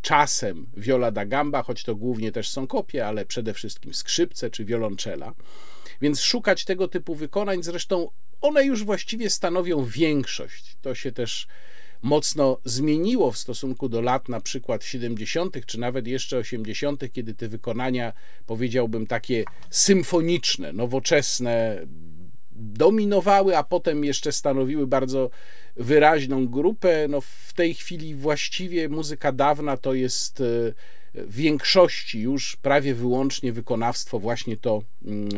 czasem 0.01 0.67
viola 0.77 1.11
da 1.11 1.25
gamba, 1.25 1.63
choć 1.63 1.83
to 1.83 1.95
głównie 1.95 2.31
też 2.31 2.49
są 2.49 2.67
kopie, 2.67 3.07
ale 3.07 3.25
przede 3.25 3.53
wszystkim 3.53 3.93
skrzypce 3.93 4.49
czy 4.49 4.65
wiolonczela. 4.65 5.33
Więc 6.01 6.21
szukać 6.21 6.65
tego 6.65 6.87
typu 6.87 7.15
wykonań, 7.15 7.63
zresztą 7.63 8.09
one 8.41 8.65
już 8.65 8.83
właściwie 8.83 9.29
stanowią 9.29 9.85
większość. 9.85 10.77
To 10.81 10.95
się 10.95 11.11
też 11.11 11.47
mocno 12.01 12.57
zmieniło 12.65 13.31
w 13.31 13.37
stosunku 13.37 13.89
do 13.89 14.01
lat 14.01 14.29
na 14.29 14.41
przykład 14.41 14.83
70., 14.83 15.65
czy 15.65 15.79
nawet 15.79 16.07
jeszcze 16.07 16.37
80., 16.37 17.11
kiedy 17.13 17.33
te 17.33 17.47
wykonania, 17.47 18.13
powiedziałbym, 18.45 19.07
takie 19.07 19.43
symfoniczne, 19.69 20.73
nowoczesne, 20.73 21.85
dominowały, 22.51 23.57
a 23.57 23.63
potem 23.63 24.03
jeszcze 24.03 24.31
stanowiły 24.31 24.87
bardzo 24.87 25.29
wyraźną 25.75 26.47
grupę. 26.47 27.07
No 27.09 27.21
w 27.21 27.53
tej 27.55 27.73
chwili 27.73 28.15
właściwie 28.15 28.89
muzyka 28.89 29.31
dawna 29.31 29.77
to 29.77 29.93
jest 29.93 30.41
e, 30.41 30.43
w 31.13 31.35
większości 31.35 32.19
już 32.19 32.55
prawie 32.55 32.93
wyłącznie 32.93 33.53
wykonawstwo 33.53 34.19
właśnie 34.19 34.57
to 34.57 34.81
mm, 35.05 35.29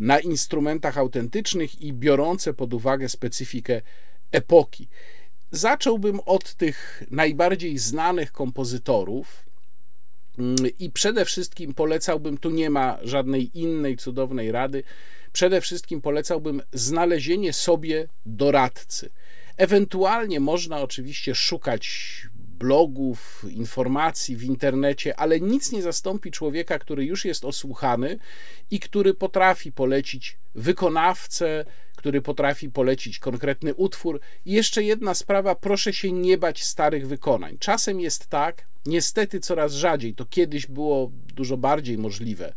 na 0.00 0.20
instrumentach 0.20 0.98
autentycznych 0.98 1.80
i 1.82 1.92
biorące 1.92 2.54
pod 2.54 2.74
uwagę 2.74 3.08
specyfikę 3.08 3.82
epoki. 4.32 4.88
Zacząłbym 5.52 6.20
od 6.26 6.54
tych 6.54 7.02
najbardziej 7.10 7.78
znanych 7.78 8.32
kompozytorów. 8.32 9.44
Mm, 10.38 10.56
I 10.78 10.90
przede 10.90 11.24
wszystkim 11.24 11.74
polecałbym, 11.74 12.38
tu 12.38 12.50
nie 12.50 12.70
ma 12.70 12.98
żadnej 13.02 13.58
innej 13.58 13.96
cudownej 13.96 14.52
rady, 14.52 14.82
przede 15.32 15.60
wszystkim 15.60 16.00
polecałbym 16.00 16.62
znalezienie 16.72 17.52
sobie 17.52 18.08
doradcy. 18.26 19.10
Ewentualnie 19.56 20.40
można 20.40 20.80
oczywiście 20.80 21.34
szukać 21.34 21.88
blogów, 22.34 23.44
informacji 23.50 24.36
w 24.36 24.44
internecie, 24.44 25.20
ale 25.20 25.40
nic 25.40 25.72
nie 25.72 25.82
zastąpi 25.82 26.30
człowieka, 26.30 26.78
który 26.78 27.04
już 27.04 27.24
jest 27.24 27.44
osłuchany 27.44 28.18
i 28.70 28.80
który 28.80 29.14
potrafi 29.14 29.72
polecić 29.72 30.38
wykonawcę, 30.54 31.64
który 32.02 32.22
potrafi 32.22 32.70
polecić 32.70 33.18
konkretny 33.18 33.74
utwór. 33.74 34.20
I 34.44 34.52
jeszcze 34.52 34.82
jedna 34.82 35.14
sprawa, 35.14 35.54
proszę 35.54 35.92
się 35.92 36.12
nie 36.12 36.38
bać 36.38 36.64
starych 36.64 37.08
wykonań. 37.08 37.56
Czasem 37.58 38.00
jest 38.00 38.26
tak, 38.26 38.66
niestety 38.86 39.40
coraz 39.40 39.72
rzadziej, 39.72 40.14
to 40.14 40.24
kiedyś 40.26 40.66
było 40.66 41.10
dużo 41.34 41.56
bardziej 41.56 41.98
możliwe 41.98 42.54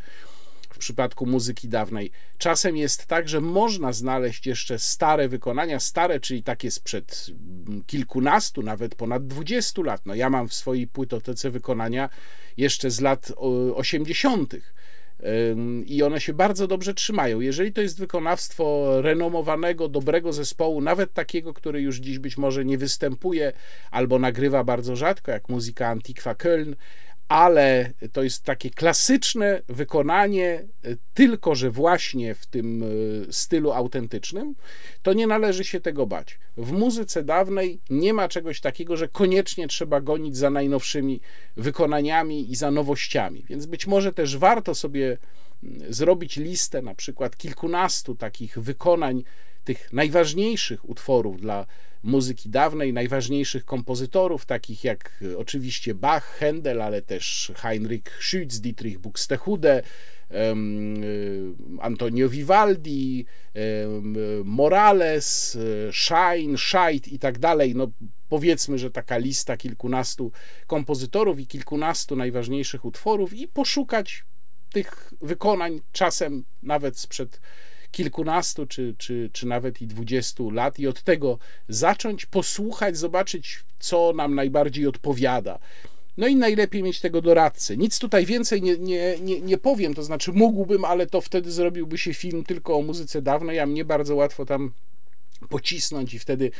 w 0.70 0.78
przypadku 0.78 1.26
muzyki 1.26 1.70
dawnej. 1.70 2.12
Czasem 2.38 2.78
jest 2.78 3.06
tak, 3.06 3.30
że 3.30 3.42
można 3.42 3.94
znaleźć 3.94 4.48
jeszcze 4.48 4.80
stare 4.80 5.30
wykonania, 5.30 5.80
stare, 5.80 6.20
czyli 6.20 6.44
takie 6.44 6.72
sprzed 6.72 7.28
kilkunastu, 7.88 8.62
nawet 8.62 8.96
ponad 8.96 9.28
dwudziestu 9.28 9.84
lat. 9.84 10.06
No 10.06 10.16
ja 10.16 10.30
mam 10.30 10.48
w 10.48 10.54
swojej 10.54 10.88
płytotece 10.88 11.50
wykonania 11.50 12.10
jeszcze 12.58 12.92
z 12.92 13.02
lat 13.02 13.32
80 13.76 14.56
i 15.86 16.04
one 16.04 16.22
się 16.22 16.34
bardzo 16.34 16.68
dobrze 16.68 16.94
trzymają. 16.94 17.40
Jeżeli 17.40 17.74
to 17.74 17.82
jest 17.82 18.00
wykonawstwo 18.00 18.88
renomowanego, 19.02 19.88
dobrego 19.88 20.34
zespołu, 20.34 20.82
nawet 20.82 21.14
takiego, 21.14 21.54
który 21.54 21.82
już 21.82 21.98
dziś 21.98 22.20
być 22.20 22.38
może 22.38 22.66
nie 22.66 22.78
występuje 22.78 23.54
albo 23.92 24.20
nagrywa 24.20 24.64
bardzo 24.64 24.96
rzadko, 24.96 25.32
jak 25.32 25.50
muzyka 25.50 25.88
Antiqua 25.88 26.34
Köln, 26.34 26.76
ale 27.28 27.94
to 28.12 28.24
jest 28.24 28.44
takie 28.44 28.70
klasyczne 28.70 29.62
wykonanie, 29.68 30.68
e, 30.84 30.96
tylko 31.14 31.56
że 31.56 31.72
właśnie 31.72 32.36
w 32.36 32.46
tym 32.46 32.84
e, 32.84 32.86
stylu 33.34 33.72
autentycznym, 33.72 34.56
to 35.02 35.14
nie 35.14 35.28
należy 35.28 35.64
się 35.64 35.80
tego 35.80 36.06
bać. 36.06 36.40
W 36.58 36.72
muzyce 36.72 37.24
dawnej 37.24 37.80
nie 37.90 38.14
ma 38.14 38.28
czegoś 38.28 38.62
takiego, 38.62 38.98
że 38.98 39.08
koniecznie 39.08 39.68
trzeba 39.68 40.02
gonić 40.02 40.38
za 40.38 40.50
najnowszymi 40.50 41.22
wykonaniami 41.58 42.52
i 42.52 42.56
za 42.56 42.72
nowościami, 42.72 43.46
więc 43.50 43.66
być 43.66 43.88
może 43.88 44.14
też 44.14 44.38
warto 44.38 44.76
sobie 44.76 45.18
mm, 45.64 45.94
zrobić 45.94 46.38
listę 46.38 46.82
na 46.82 46.96
przykład 46.96 47.38
kilkunastu 47.38 48.16
takich 48.16 48.60
wykonań 48.60 49.24
tych 49.66 49.94
najważniejszych 49.94 50.90
utworów 50.90 51.42
dla 51.42 51.66
muzyki 52.04 52.50
dawnej, 52.50 52.94
najważniejszych 52.94 53.66
kompozytorów, 53.66 54.46
takich 54.46 54.84
jak 54.84 55.24
e, 55.32 55.38
oczywiście 55.38 55.96
Bach, 55.96 56.40
Händel, 56.40 56.82
ale 56.82 57.02
też 57.02 57.52
Heinrich 57.56 58.20
Schütz, 58.22 58.60
Dietrich 58.60 59.00
Buxtehude, 59.00 59.84
e, 60.32 60.56
Antonio 61.80 62.30
Vivaldi, 62.30 63.26
Morales, 64.44 65.58
e, 65.88 65.94
Schein, 65.94 66.58
Scheidt 66.58 67.08
i 67.08 67.20
tak 67.20 67.40
dalej. 67.40 67.76
No, 67.76 67.88
powiedzmy, 68.30 68.78
że 68.78 68.92
taka 68.92 69.18
lista 69.18 69.58
kilkunastu 69.58 70.32
kompozytorów 70.68 71.40
i 71.40 71.48
kilkunastu 71.48 72.16
najważniejszych 72.16 72.86
utworów 72.86 73.34
i 73.34 73.48
poszukać 73.48 74.24
tych 74.74 75.14
wykonań 75.22 75.82
czasem 75.92 76.44
nawet 76.64 77.00
sprzed 77.00 77.42
kilkunastu 77.96 78.66
czy, 78.68 78.96
czy, 78.98 79.30
czy 79.34 79.48
nawet 79.48 79.82
i 79.82 79.88
dwudziestu 79.88 80.52
lat 80.52 80.80
i 80.80 80.88
od 80.88 81.04
tego 81.04 81.38
zacząć, 81.70 82.26
posłuchać, 82.26 82.98
zobaczyć, 82.98 83.64
co 83.80 84.14
nam 84.16 84.36
najbardziej 84.36 84.88
odpowiada. 84.88 85.60
No 86.18 86.28
i 86.28 86.36
najlepiej 86.36 86.84
mieć 86.84 87.00
tego 87.00 87.22
doradcę. 87.22 87.78
Nic 87.78 88.00
tutaj 88.00 88.26
więcej 88.26 88.62
nie, 88.62 88.78
nie, 88.78 89.20
nie, 89.20 89.42
nie 89.42 89.58
powiem, 89.58 89.94
to 89.94 90.04
znaczy 90.04 90.32
mógłbym, 90.32 90.86
ale 90.86 91.08
to 91.08 91.22
wtedy 91.22 91.52
zrobiłby 91.52 91.98
się 91.98 92.14
film 92.14 92.44
tylko 92.44 92.76
o 92.76 92.82
muzyce 92.82 93.22
dawnej, 93.22 93.60
a 93.60 93.66
mnie 93.66 93.86
bardzo 93.86 94.16
łatwo 94.16 94.46
tam 94.46 94.72
pocisnąć 95.50 96.14
i 96.14 96.20
wtedy 96.20 96.52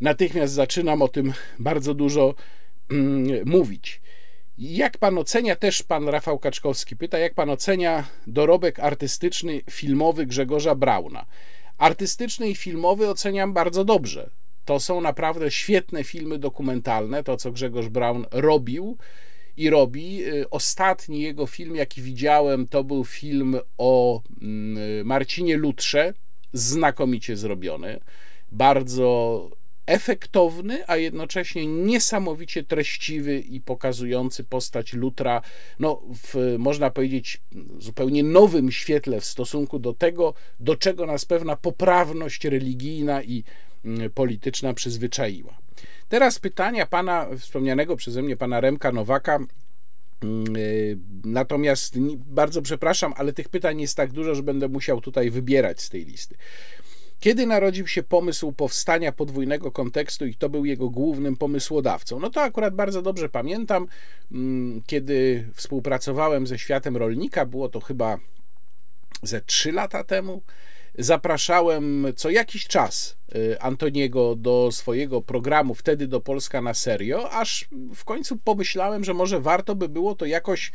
natychmiast 0.00 0.54
zaczynam 0.54 1.02
o 1.02 1.08
tym 1.08 1.32
bardzo 1.58 1.94
dużo 1.94 2.34
mm, 2.90 3.48
mówić. 3.48 4.00
Jak 4.58 4.98
pan 4.98 5.18
ocenia, 5.18 5.56
też 5.56 5.82
pan 5.82 6.08
Rafał 6.08 6.38
Kaczkowski 6.38 6.96
pyta, 6.96 7.18
jak 7.18 7.34
pan 7.34 7.50
ocenia 7.50 8.06
dorobek 8.26 8.80
artystyczny, 8.80 9.60
filmowy 9.70 10.26
Grzegorza 10.26 10.74
Brauna? 10.74 11.26
Artystyczny 11.78 12.48
i 12.48 12.54
filmowy 12.54 13.08
oceniam 13.08 13.52
bardzo 13.52 13.84
dobrze. 13.84 14.30
To 14.64 14.80
są 14.80 15.00
naprawdę 15.00 15.50
świetne 15.50 16.04
filmy 16.04 16.38
dokumentalne, 16.38 17.24
to 17.24 17.36
co 17.36 17.52
Grzegorz 17.52 17.88
Braun 17.88 18.26
robił 18.30 18.96
i 19.56 19.70
robi. 19.70 20.24
Y, 20.26 20.50
ostatni 20.50 21.20
jego 21.20 21.46
film, 21.46 21.76
jaki 21.76 22.02
widziałem, 22.02 22.68
to 22.68 22.84
był 22.84 23.04
film 23.04 23.56
o 23.78 24.22
mm, 24.42 25.06
Marcinie 25.06 25.56
Lutrze, 25.56 26.14
znakomicie 26.52 27.36
zrobiony, 27.36 28.00
bardzo 28.52 29.50
efektowny, 29.86 30.88
a 30.88 30.96
jednocześnie 30.96 31.66
niesamowicie 31.66 32.62
treściwy 32.62 33.38
i 33.38 33.60
pokazujący 33.60 34.44
postać 34.44 34.92
Lutra, 34.92 35.42
no, 35.78 36.02
w, 36.24 36.56
można 36.58 36.90
powiedzieć, 36.90 37.42
zupełnie 37.78 38.22
nowym 38.22 38.72
świetle 38.72 39.20
w 39.20 39.24
stosunku 39.24 39.78
do 39.78 39.92
tego, 39.92 40.34
do 40.60 40.76
czego 40.76 41.06
nas 41.06 41.24
pewna 41.24 41.56
poprawność 41.56 42.44
religijna 42.44 43.22
i 43.22 43.44
mm, 43.84 44.10
polityczna 44.10 44.74
przyzwyczaiła. 44.74 45.58
Teraz 46.08 46.38
pytania 46.38 46.86
pana, 46.86 47.28
wspomnianego 47.38 47.96
przeze 47.96 48.22
mnie 48.22 48.36
pana 48.36 48.60
Remka 48.60 48.92
Nowaka. 48.92 49.38
Mm, 50.22 50.56
y, 50.56 50.98
natomiast 51.24 51.98
bardzo 52.16 52.62
przepraszam, 52.62 53.14
ale 53.16 53.32
tych 53.32 53.48
pytań 53.48 53.80
jest 53.80 53.96
tak 53.96 54.12
dużo, 54.12 54.34
że 54.34 54.42
będę 54.42 54.68
musiał 54.68 55.00
tutaj 55.00 55.30
wybierać 55.30 55.80
z 55.82 55.90
tej 55.90 56.04
listy. 56.04 56.34
Kiedy 57.24 57.46
narodził 57.46 57.86
się 57.86 58.02
pomysł 58.02 58.52
powstania 58.52 59.12
podwójnego 59.12 59.72
kontekstu 59.72 60.26
i 60.26 60.34
kto 60.34 60.48
był 60.48 60.64
jego 60.64 60.90
głównym 60.90 61.36
pomysłodawcą? 61.36 62.20
No 62.20 62.30
to 62.30 62.42
akurat 62.42 62.74
bardzo 62.74 63.02
dobrze 63.02 63.28
pamiętam, 63.28 63.86
mm, 64.32 64.82
kiedy 64.86 65.48
współpracowałem 65.54 66.46
ze 66.46 66.58
światem 66.58 66.96
rolnika, 66.96 67.46
było 67.46 67.68
to 67.68 67.80
chyba 67.80 68.18
ze 69.22 69.40
trzy 69.40 69.72
lata 69.72 70.04
temu. 70.04 70.42
Zapraszałem 70.98 72.06
co 72.16 72.30
jakiś 72.30 72.66
czas 72.66 73.16
y, 73.34 73.60
Antoniego 73.60 74.36
do 74.36 74.68
swojego 74.72 75.22
programu, 75.22 75.74
wtedy 75.74 76.06
do 76.06 76.20
Polska 76.20 76.62
na 76.62 76.74
serio, 76.74 77.30
aż 77.30 77.68
w 77.94 78.04
końcu 78.04 78.36
pomyślałem, 78.36 79.04
że 79.04 79.14
może 79.14 79.40
warto 79.40 79.74
by 79.74 79.88
było 79.88 80.14
to 80.14 80.26
jakoś 80.26 80.72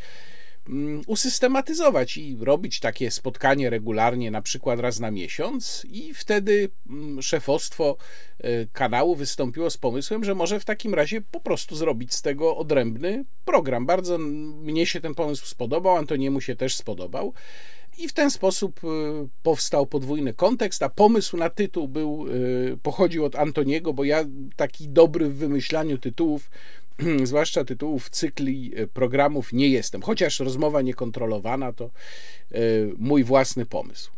usystematyzować 1.07 2.17
i 2.17 2.37
robić 2.41 2.79
takie 2.79 3.11
spotkanie 3.11 3.69
regularnie, 3.69 4.31
na 4.31 4.41
przykład 4.41 4.79
raz 4.79 4.99
na 4.99 5.11
miesiąc, 5.11 5.85
i 5.89 6.13
wtedy 6.13 6.69
mm, 6.89 7.21
szefostwo 7.21 7.97
e, 8.39 8.65
kanału 8.65 9.15
wystąpiło 9.15 9.69
z 9.69 9.77
pomysłem, 9.77 10.23
że 10.23 10.35
może 10.35 10.59
w 10.59 10.65
takim 10.65 10.93
razie 10.93 11.21
po 11.21 11.39
prostu 11.39 11.75
zrobić 11.75 12.13
z 12.13 12.21
tego 12.21 12.57
odrębny 12.57 13.25
program. 13.45 13.85
Bardzo 13.85 14.17
mnie 14.17 14.85
się 14.85 15.01
ten 15.01 15.15
pomysł 15.15 15.45
spodobał, 15.45 15.95
Antoniemu 15.95 16.41
się 16.41 16.55
też 16.55 16.75
spodobał. 16.75 17.33
I 17.97 18.07
w 18.07 18.13
ten 18.13 18.31
sposób 18.31 18.81
e, 18.83 18.87
powstał 19.43 19.85
podwójny 19.85 20.33
kontekst, 20.33 20.83
a 20.83 20.89
pomysł 20.89 21.37
na 21.37 21.49
tytuł 21.49 21.87
był, 21.87 22.25
e, 22.73 22.77
pochodził 22.77 23.25
od 23.25 23.35
Antoniego, 23.35 23.93
bo 23.93 24.03
ja 24.03 24.25
taki 24.55 24.89
dobry 24.89 25.29
w 25.29 25.35
wymyślaniu 25.35 25.97
tytułów 25.97 26.49
zwłaszcza 27.23 27.65
tytułów 27.65 28.09
cykli 28.09 28.71
e, 28.75 28.87
programów 28.87 29.53
nie 29.53 29.69
jestem, 29.69 30.01
chociaż 30.01 30.39
rozmowa 30.39 30.81
niekontrolowana 30.81 31.73
to 31.73 31.85
e, 31.85 32.59
mój 32.97 33.23
własny 33.23 33.65
pomysł. 33.65 34.11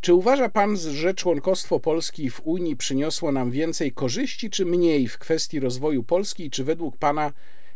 Czy 0.00 0.14
uważa 0.14 0.48
pan, 0.48 0.76
że 0.76 1.14
członkostwo 1.14 1.80
Polski 1.80 2.30
w 2.30 2.40
Unii 2.44 2.76
przyniosło 2.76 3.32
nam 3.32 3.50
więcej 3.50 3.92
korzyści, 3.92 4.50
czy 4.50 4.66
mniej 4.66 5.08
w 5.08 5.18
kwestii 5.18 5.60
rozwoju 5.60 6.02
Polski? 6.02 6.50
Czy 6.50 6.64
według 6.64 6.96
pana 6.96 7.32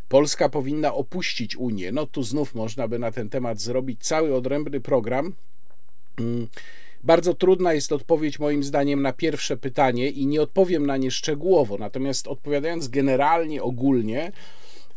Polska 0.09 0.49
powinna 0.49 0.93
opuścić 0.93 1.55
Unię? 1.55 1.91
No 1.91 2.05
tu 2.05 2.23
znów 2.23 2.55
można 2.55 2.87
by 2.87 2.99
na 2.99 3.11
ten 3.11 3.29
temat 3.29 3.61
zrobić 3.61 4.03
cały 4.03 4.35
odrębny 4.35 4.81
program. 4.81 5.33
Bardzo 7.03 7.33
trudna 7.33 7.73
jest 7.73 7.91
odpowiedź, 7.91 8.39
moim 8.39 8.63
zdaniem, 8.63 9.01
na 9.01 9.13
pierwsze 9.13 9.57
pytanie 9.57 10.09
i 10.09 10.27
nie 10.27 10.41
odpowiem 10.41 10.85
na 10.85 10.97
nie 10.97 11.11
szczegółowo. 11.11 11.77
Natomiast 11.77 12.27
odpowiadając 12.27 12.87
generalnie, 12.87 13.63
ogólnie, 13.63 14.31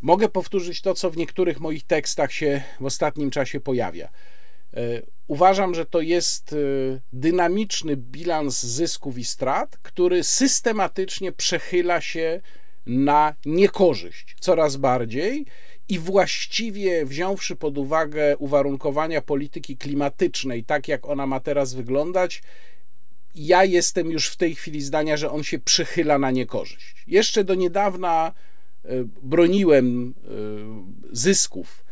mogę 0.01 0.29
powtórzyć 0.29 0.81
to, 0.81 0.93
co 0.93 1.11
w 1.11 1.17
niektórych 1.17 1.59
moich 1.59 1.83
tekstach 1.83 2.31
się 2.31 2.63
w 2.79 2.85
ostatnim 2.85 3.31
czasie 3.31 3.59
pojawia. 3.59 4.09
E, 4.73 5.01
uważam, 5.27 5.75
że 5.75 5.85
to 5.85 6.01
jest 6.01 6.53
e, 6.53 6.55
dynamiczny 7.13 7.97
bilans 7.97 8.63
zysków 8.63 9.17
i 9.17 9.25
strat, 9.25 9.77
który 9.77 10.23
systematycznie 10.23 11.31
przechyla 11.31 12.01
się 12.01 12.41
na 12.85 13.35
niekorzyść 13.45 14.35
coraz 14.39 14.75
bardziej 14.77 15.45
i 15.89 15.99
właściwie 15.99 17.05
wziąwszy 17.05 17.55
pod 17.55 17.77
uwagę 17.77 18.37
uwarunkowania 18.37 19.21
polityki 19.21 19.77
klimatycznej, 19.77 20.63
tak 20.63 20.87
jak 20.87 21.07
ona 21.07 21.27
ma 21.27 21.39
teraz 21.39 21.73
wyglądać, 21.73 22.41
ja 23.35 23.63
jestem 23.63 24.11
już 24.11 24.27
w 24.27 24.37
tej 24.37 24.55
chwili 24.55 24.81
zdania, 24.81 25.17
że 25.17 25.31
on 25.31 25.43
się 25.43 25.59
przychyla 25.59 26.19
na 26.19 26.31
niekorzyść. 26.31 26.95
Jeszcze 27.07 27.43
do 27.43 27.55
niedawna 27.55 28.33
e, 28.85 28.89
broniłem 29.23 30.13
e, 30.17 30.29
zysków 31.11 31.84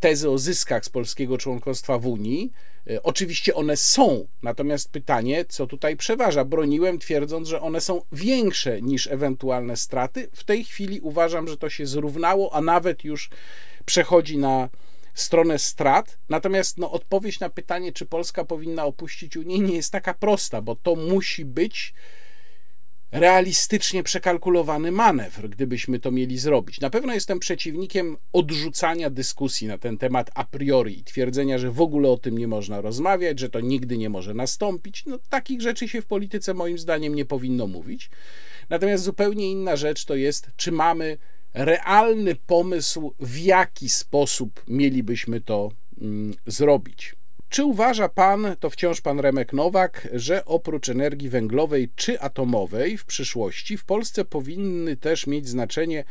tezy 0.00 0.30
o 0.30 0.38
zyskach 0.38 0.84
z 0.84 0.88
polskiego 0.88 1.38
członkostwa 1.38 1.98
w 1.98 2.06
Unii. 2.06 2.52
E, 2.90 3.02
oczywiście 3.02 3.54
one 3.54 3.76
są, 3.76 4.26
natomiast 4.42 4.90
pytanie, 4.90 5.44
co 5.44 5.66
tutaj 5.66 5.96
przeważa? 5.96 6.44
Broniłem 6.44 6.98
twierdząc, 6.98 7.48
że 7.48 7.60
one 7.60 7.80
są 7.80 8.02
większe 8.12 8.82
niż 8.82 9.06
ewentualne 9.06 9.76
straty. 9.76 10.28
W 10.32 10.44
tej 10.44 10.64
chwili 10.64 11.00
uważam, 11.00 11.48
że 11.48 11.56
to 11.56 11.70
się 11.70 11.86
zrównało, 11.86 12.54
a 12.54 12.60
nawet 12.60 13.04
już 13.04 13.30
przechodzi 13.84 14.38
na 14.38 14.68
stronę 15.14 15.58
strat. 15.58 16.18
Natomiast 16.28 16.78
no, 16.78 16.90
odpowiedź 16.90 17.40
na 17.40 17.50
pytanie, 17.50 17.92
czy 17.92 18.06
Polska 18.06 18.44
powinna 18.44 18.84
opuścić 18.84 19.36
Unię, 19.36 19.58
nie 19.58 19.76
jest 19.76 19.92
taka 19.92 20.14
prosta, 20.14 20.62
bo 20.62 20.76
to 20.76 20.94
musi 20.94 21.44
być 21.44 21.94
realistycznie 23.12 24.02
przekalkulowany 24.02 24.90
manewr, 24.92 25.48
gdybyśmy 25.48 26.00
to 26.00 26.10
mieli 26.10 26.38
zrobić. 26.38 26.80
Na 26.80 26.90
pewno 26.90 27.14
jestem 27.14 27.38
przeciwnikiem 27.38 28.16
odrzucania 28.32 29.10
dyskusji 29.10 29.66
na 29.66 29.78
ten 29.78 29.98
temat 29.98 30.30
a 30.34 30.44
priori 30.44 30.98
i 30.98 31.04
twierdzenia, 31.04 31.58
że 31.58 31.70
w 31.70 31.80
ogóle 31.80 32.08
o 32.08 32.18
tym 32.18 32.38
nie 32.38 32.48
można 32.48 32.80
rozmawiać, 32.80 33.40
że 33.40 33.48
to 33.48 33.60
nigdy 33.60 33.98
nie 33.98 34.10
może 34.10 34.34
nastąpić. 34.34 35.06
No, 35.06 35.18
takich 35.28 35.62
rzeczy 35.62 35.88
się 35.88 36.02
w 36.02 36.06
polityce 36.06 36.54
moim 36.54 36.78
zdaniem 36.78 37.14
nie 37.14 37.24
powinno 37.24 37.66
mówić. 37.66 38.10
Natomiast 38.70 39.04
zupełnie 39.04 39.50
inna 39.50 39.76
rzecz 39.76 40.04
to 40.04 40.14
jest, 40.14 40.50
czy 40.56 40.72
mamy 40.72 41.18
realny 41.54 42.36
pomysł, 42.46 43.14
w 43.20 43.38
jaki 43.38 43.88
sposób 43.88 44.64
mielibyśmy 44.68 45.40
to 45.40 45.70
mm, 46.00 46.34
zrobić. 46.46 47.16
Czy 47.48 47.64
uważa 47.64 48.08
pan, 48.08 48.56
to 48.60 48.70
wciąż 48.70 49.00
pan 49.00 49.20
Remek 49.20 49.52
Nowak, 49.52 50.08
że 50.12 50.44
oprócz 50.44 50.88
energii 50.88 51.28
węglowej 51.28 51.88
czy 51.96 52.20
atomowej 52.20 52.98
w 52.98 53.04
przyszłości 53.04 53.76
w 53.76 53.84
Polsce 53.84 54.24
powinny 54.24 54.96
też 54.96 55.26
mieć 55.26 55.48
znaczenie 55.48 56.04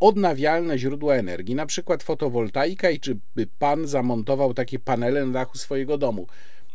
odnawialne 0.00 0.78
źródła 0.78 1.14
energii, 1.14 1.54
na 1.54 1.66
przykład 1.66 2.02
fotowoltaika 2.02 2.90
i 2.90 3.00
czy 3.00 3.18
by 3.34 3.46
pan 3.58 3.86
zamontował 3.86 4.54
takie 4.54 4.78
panele 4.78 5.26
na 5.26 5.32
dachu 5.32 5.58
swojego 5.58 5.98
domu? 5.98 6.26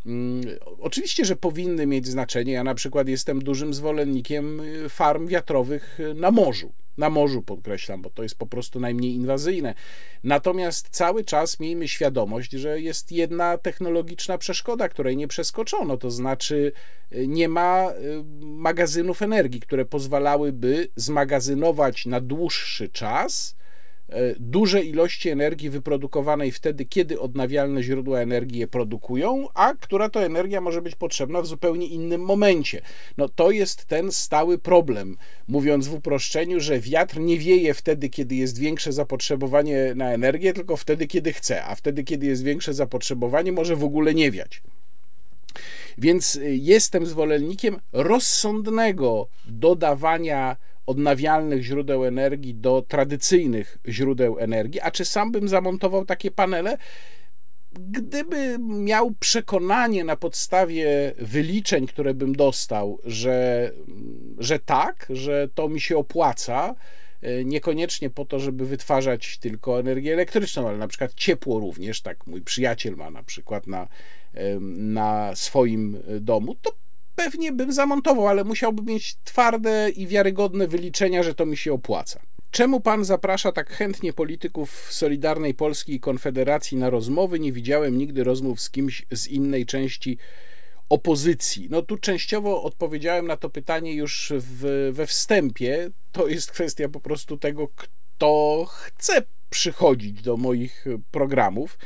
Mm, 0.06 0.44
oczywiście, 0.80 1.24
że 1.24 1.36
powinny 1.36 1.86
mieć 1.86 2.06
znaczenie. 2.06 2.52
Ja 2.52 2.64
na 2.64 2.74
przykład 2.74 3.08
jestem 3.08 3.42
dużym 3.42 3.74
zwolennikiem 3.74 4.60
y, 4.60 4.88
farm 4.88 5.26
wiatrowych 5.26 6.00
y, 6.00 6.14
na 6.14 6.30
morzu. 6.30 6.72
Na 6.96 7.10
morzu 7.10 7.42
podkreślam, 7.42 8.02
bo 8.02 8.10
to 8.10 8.22
jest 8.22 8.34
po 8.34 8.46
prostu 8.46 8.80
najmniej 8.80 9.14
inwazyjne. 9.14 9.74
Natomiast 10.24 10.88
cały 10.88 11.24
czas 11.24 11.60
miejmy 11.60 11.88
świadomość, 11.88 12.50
że 12.50 12.80
jest 12.80 13.12
jedna 13.12 13.58
technologiczna 13.58 14.38
przeszkoda, 14.38 14.88
której 14.88 15.16
nie 15.16 15.28
przeskoczono, 15.28 15.96
to 15.96 16.10
znaczy 16.10 16.72
y, 17.12 17.26
nie 17.28 17.48
ma 17.48 17.92
magazynów 18.40 19.22
energii, 19.22 19.60
które 19.60 19.84
pozwalałyby 19.84 20.88
zmagazynować 20.96 22.06
na 22.06 22.20
dłuższy 22.20 22.88
czas 22.88 23.61
duże 24.40 24.82
ilości 24.82 25.28
energii 25.28 25.70
wyprodukowanej 25.70 26.52
wtedy, 26.52 26.84
kiedy 26.84 27.20
odnawialne 27.20 27.82
źródła 27.82 28.20
energii 28.20 28.60
je 28.60 28.68
produkują, 28.68 29.48
a 29.54 29.74
która 29.74 30.08
to 30.08 30.24
energia 30.24 30.60
może 30.60 30.82
być 30.82 30.94
potrzebna 30.94 31.42
w 31.42 31.46
zupełnie 31.46 31.86
innym 31.86 32.20
momencie. 32.20 32.82
No 33.16 33.28
to 33.28 33.50
jest 33.50 33.84
ten 33.84 34.12
stały 34.12 34.58
problem, 34.58 35.16
mówiąc 35.48 35.88
w 35.88 35.94
uproszczeniu, 35.94 36.60
że 36.60 36.80
wiatr 36.80 37.20
nie 37.20 37.38
wieje 37.38 37.74
wtedy, 37.74 38.08
kiedy 38.08 38.34
jest 38.34 38.58
większe 38.58 38.92
zapotrzebowanie 38.92 39.92
na 39.96 40.12
energię, 40.12 40.52
tylko 40.52 40.76
wtedy, 40.76 41.06
kiedy 41.06 41.32
chce, 41.32 41.64
a 41.64 41.74
wtedy, 41.74 42.04
kiedy 42.04 42.26
jest 42.26 42.44
większe 42.44 42.74
zapotrzebowanie, 42.74 43.52
może 43.52 43.76
w 43.76 43.84
ogóle 43.84 44.14
nie 44.14 44.30
wiać. 44.30 44.62
Więc 45.98 46.34
y, 46.36 46.56
jestem 46.56 47.06
zwolennikiem 47.06 47.80
rozsądnego 47.92 49.28
dodawania 49.46 50.56
odnawialnych 50.86 51.62
źródeł 51.62 52.04
energii 52.04 52.54
do 52.54 52.82
tradycyjnych 52.88 53.78
źródeł 53.88 54.38
energii. 54.38 54.80
A 54.80 54.90
czy 54.90 55.04
sam 55.04 55.32
bym 55.32 55.48
zamontował 55.48 56.04
takie 56.04 56.30
panele? 56.30 56.76
Gdyby 57.72 58.58
miał 58.58 59.10
przekonanie 59.20 60.04
na 60.04 60.16
podstawie 60.16 61.12
wyliczeń, 61.18 61.86
które 61.86 62.14
bym 62.14 62.36
dostał, 62.36 62.98
że, 63.04 63.70
że 64.38 64.58
tak, 64.58 65.06
że 65.10 65.48
to 65.54 65.68
mi 65.68 65.80
się 65.80 65.96
opłaca, 65.96 66.74
y, 67.24 67.44
niekoniecznie 67.44 68.10
po 68.10 68.24
to, 68.24 68.38
żeby 68.38 68.66
wytwarzać 68.66 69.38
tylko 69.38 69.80
energię 69.80 70.12
elektryczną, 70.12 70.68
ale 70.68 70.78
na 70.78 70.88
przykład 70.88 71.14
ciepło 71.14 71.60
również, 71.60 72.00
tak 72.00 72.26
mój 72.26 72.42
przyjaciel 72.42 72.96
ma 72.96 73.10
na 73.10 73.22
przykład 73.22 73.66
na 73.66 73.88
na 74.76 75.36
swoim 75.36 76.02
e, 76.08 76.20
domu, 76.20 76.54
to 76.54 76.81
pewnie 77.16 77.52
bym 77.52 77.72
zamontował, 77.72 78.28
ale 78.28 78.44
musiałbym 78.44 78.86
mieć 78.86 79.16
twarde 79.24 79.90
i 79.90 80.06
wiarygodne 80.06 80.66
wyliczenia, 80.68 81.22
że 81.22 81.34
to 81.34 81.46
mi 81.46 81.56
się 81.56 81.72
opłaca. 81.72 82.20
Czemu 82.50 82.80
pan 82.80 83.04
zaprasza 83.04 83.52
tak 83.52 83.70
chętnie 83.70 84.12
polityków 84.12 84.92
Solidarnej 84.92 85.54
Polski 85.54 85.94
i 85.94 86.00
Konfederacji 86.00 86.76
na 86.76 86.90
rozmowy? 86.90 87.40
Nie 87.40 87.52
widziałem 87.52 87.98
nigdy 87.98 88.24
rozmów 88.24 88.60
z 88.60 88.70
kimś 88.70 89.06
z 89.12 89.28
innej 89.28 89.66
części 89.66 90.18
opozycji. 90.88 91.68
No 91.70 91.82
tu 91.82 91.96
częściowo 91.96 92.62
odpowiedziałem 92.62 93.26
na 93.26 93.36
to 93.36 93.50
pytanie 93.50 93.94
już 93.94 94.32
w, 94.36 94.90
we 94.92 95.06
wstępie. 95.06 95.90
To 96.12 96.28
jest 96.28 96.50
kwestia 96.50 96.88
po 96.88 97.00
prostu 97.00 97.36
tego, 97.36 97.68
kto 97.68 98.64
chce 98.68 99.22
przychodzić 99.50 100.22
do 100.22 100.36
moich 100.36 100.84
programów. 101.10 101.78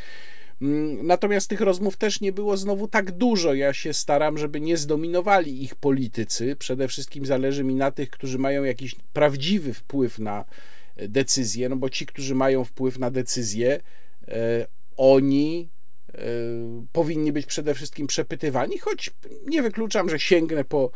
Mm, 0.63 1.07
natomiast 1.07 1.49
tych 1.49 1.61
rozmów 1.61 1.97
też 1.97 2.21
nie 2.21 2.33
było 2.33 2.57
znowu 2.57 2.89
tak 2.89 3.11
dużo. 3.11 3.55
Ja 3.55 3.73
się 3.73 3.93
staram, 3.93 4.39
żeby 4.39 4.61
nie 4.61 4.77
zdominowali 4.77 5.63
ich 5.63 5.75
politycy. 5.75 6.57
Przede 6.57 6.89
wszystkim 6.89 7.27
zależy 7.27 7.65
mi 7.65 7.75
na 7.75 7.91
tych, 7.91 8.11
którzy 8.11 8.39
mają 8.39 8.65
jakiś 8.65 8.95
prawdziwy 9.13 9.75
wpływ 9.75 10.19
na 10.19 10.45
e, 10.97 11.09
decyzje, 11.09 11.69
no 11.69 11.77
bo 11.77 11.91
ci, 11.91 12.07
którzy 12.07 12.35
mają 12.35 12.65
wpływ 12.65 12.99
na 12.99 13.11
decyzje, 13.11 13.81
e, 14.29 14.67
oni 14.97 15.69
e, 16.15 16.19
powinni 16.93 17.33
być 17.33 17.47
przede 17.47 17.75
wszystkim 17.75 18.07
przepytywani, 18.07 18.79
choć 18.79 19.11
nie 19.47 19.63
wykluczam, 19.63 20.11
że 20.11 20.19
sięgnę 20.19 20.65
po, 20.65 20.91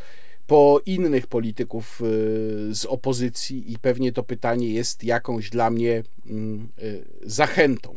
po 0.47 0.81
innych 0.87 1.27
polityków 1.27 2.03
z 2.71 2.87
opozycji 2.87 3.73
i 3.73 3.79
pewnie 3.79 4.13
to 4.13 4.23
pytanie 4.23 4.71
jest 4.71 5.05
jakąś 5.05 5.51
dla 5.51 5.71
mnie 5.71 6.03
mm, 6.27 6.69
zachętą. 7.23 7.97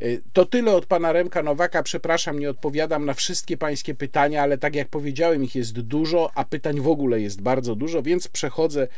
Y, 0.00 0.22
to 0.32 0.46
tyle 0.46 0.74
od 0.74 0.86
pana 0.86 1.12
Remka 1.12 1.42
Nowaka. 1.42 1.82
Przepraszam, 1.82 2.38
nie 2.38 2.50
odpowiadam 2.50 3.04
na 3.04 3.14
wszystkie 3.14 3.56
pańskie 3.56 3.94
pytania, 3.94 4.42
ale 4.42 4.58
tak 4.58 4.74
jak 4.74 4.88
powiedziałem, 4.88 5.44
ich 5.44 5.54
jest 5.54 5.80
dużo, 5.80 6.30
a 6.34 6.44
pytań 6.44 6.80
w 6.80 6.88
ogóle 6.88 7.20
jest 7.20 7.42
bardzo 7.42 7.74
dużo, 7.74 8.02
więc 8.02 8.28
przechodzę 8.28 8.88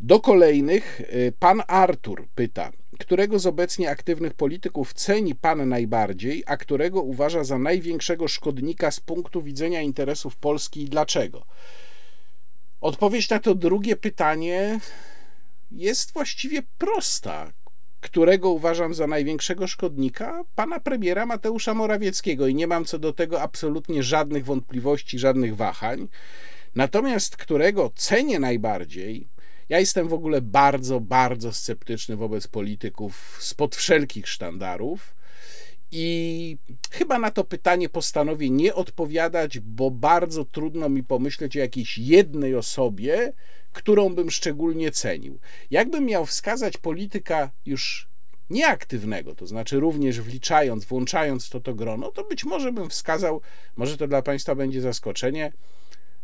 do 0.00 0.20
kolejnych. 0.20 1.00
Y, 1.00 1.32
pan 1.38 1.62
Artur 1.66 2.28
pyta, 2.34 2.70
którego 2.98 3.38
z 3.38 3.46
obecnie 3.46 3.90
aktywnych 3.90 4.34
polityków 4.34 4.94
ceni 4.94 5.34
pan 5.34 5.68
najbardziej, 5.68 6.42
a 6.46 6.56
którego 6.56 7.02
uważa 7.02 7.44
za 7.44 7.58
największego 7.58 8.28
szkodnika 8.28 8.90
z 8.90 9.00
punktu 9.00 9.42
widzenia 9.42 9.82
interesów 9.82 10.36
Polski 10.36 10.82
i 10.82 10.88
dlaczego? 10.88 11.46
Odpowiedź 12.80 13.30
na 13.30 13.38
to 13.38 13.54
drugie 13.54 13.96
pytanie 13.96 14.80
jest 15.70 16.12
właściwie 16.12 16.62
prosta 16.78 17.52
którego 18.02 18.50
uważam 18.50 18.94
za 18.94 19.06
największego 19.06 19.66
szkodnika, 19.66 20.44
pana 20.54 20.80
premiera 20.80 21.26
Mateusza 21.26 21.74
Morawieckiego 21.74 22.46
i 22.46 22.54
nie 22.54 22.66
mam 22.66 22.84
co 22.84 22.98
do 22.98 23.12
tego 23.12 23.42
absolutnie 23.42 24.02
żadnych 24.02 24.44
wątpliwości, 24.44 25.18
żadnych 25.18 25.56
wahań. 25.56 26.08
Natomiast 26.74 27.36
którego 27.36 27.92
cenię 27.94 28.38
najbardziej, 28.40 29.28
ja 29.68 29.78
jestem 29.78 30.08
w 30.08 30.12
ogóle 30.12 30.40
bardzo, 30.40 31.00
bardzo 31.00 31.52
sceptyczny 31.52 32.16
wobec 32.16 32.46
polityków 32.46 33.38
spod 33.40 33.76
wszelkich 33.76 34.28
sztandarów. 34.28 35.14
I 35.90 36.56
chyba 36.90 37.18
na 37.18 37.30
to 37.30 37.44
pytanie 37.44 37.88
postanowię 37.88 38.50
nie 38.50 38.74
odpowiadać, 38.74 39.58
bo 39.58 39.90
bardzo 39.90 40.44
trudno 40.44 40.88
mi 40.88 41.04
pomyśleć 41.04 41.56
o 41.56 41.60
jakiejś 41.60 41.98
jednej 41.98 42.54
osobie, 42.54 43.32
którą 43.72 44.14
bym 44.14 44.30
szczególnie 44.30 44.90
cenił. 44.90 45.38
Jakbym 45.70 46.04
miał 46.04 46.26
wskazać 46.26 46.78
polityka 46.78 47.50
już 47.66 48.08
nieaktywnego, 48.50 49.34
to 49.34 49.46
znaczy 49.46 49.80
również 49.80 50.20
wliczając, 50.20 50.84
włączając 50.84 51.48
to 51.48 51.60
to 51.60 51.74
grono, 51.74 52.10
to 52.10 52.24
być 52.24 52.44
może 52.44 52.72
bym 52.72 52.90
wskazał, 52.90 53.40
może 53.76 53.96
to 53.96 54.08
dla 54.08 54.22
Państwa 54.22 54.54
będzie 54.54 54.80
zaskoczenie, 54.80 55.52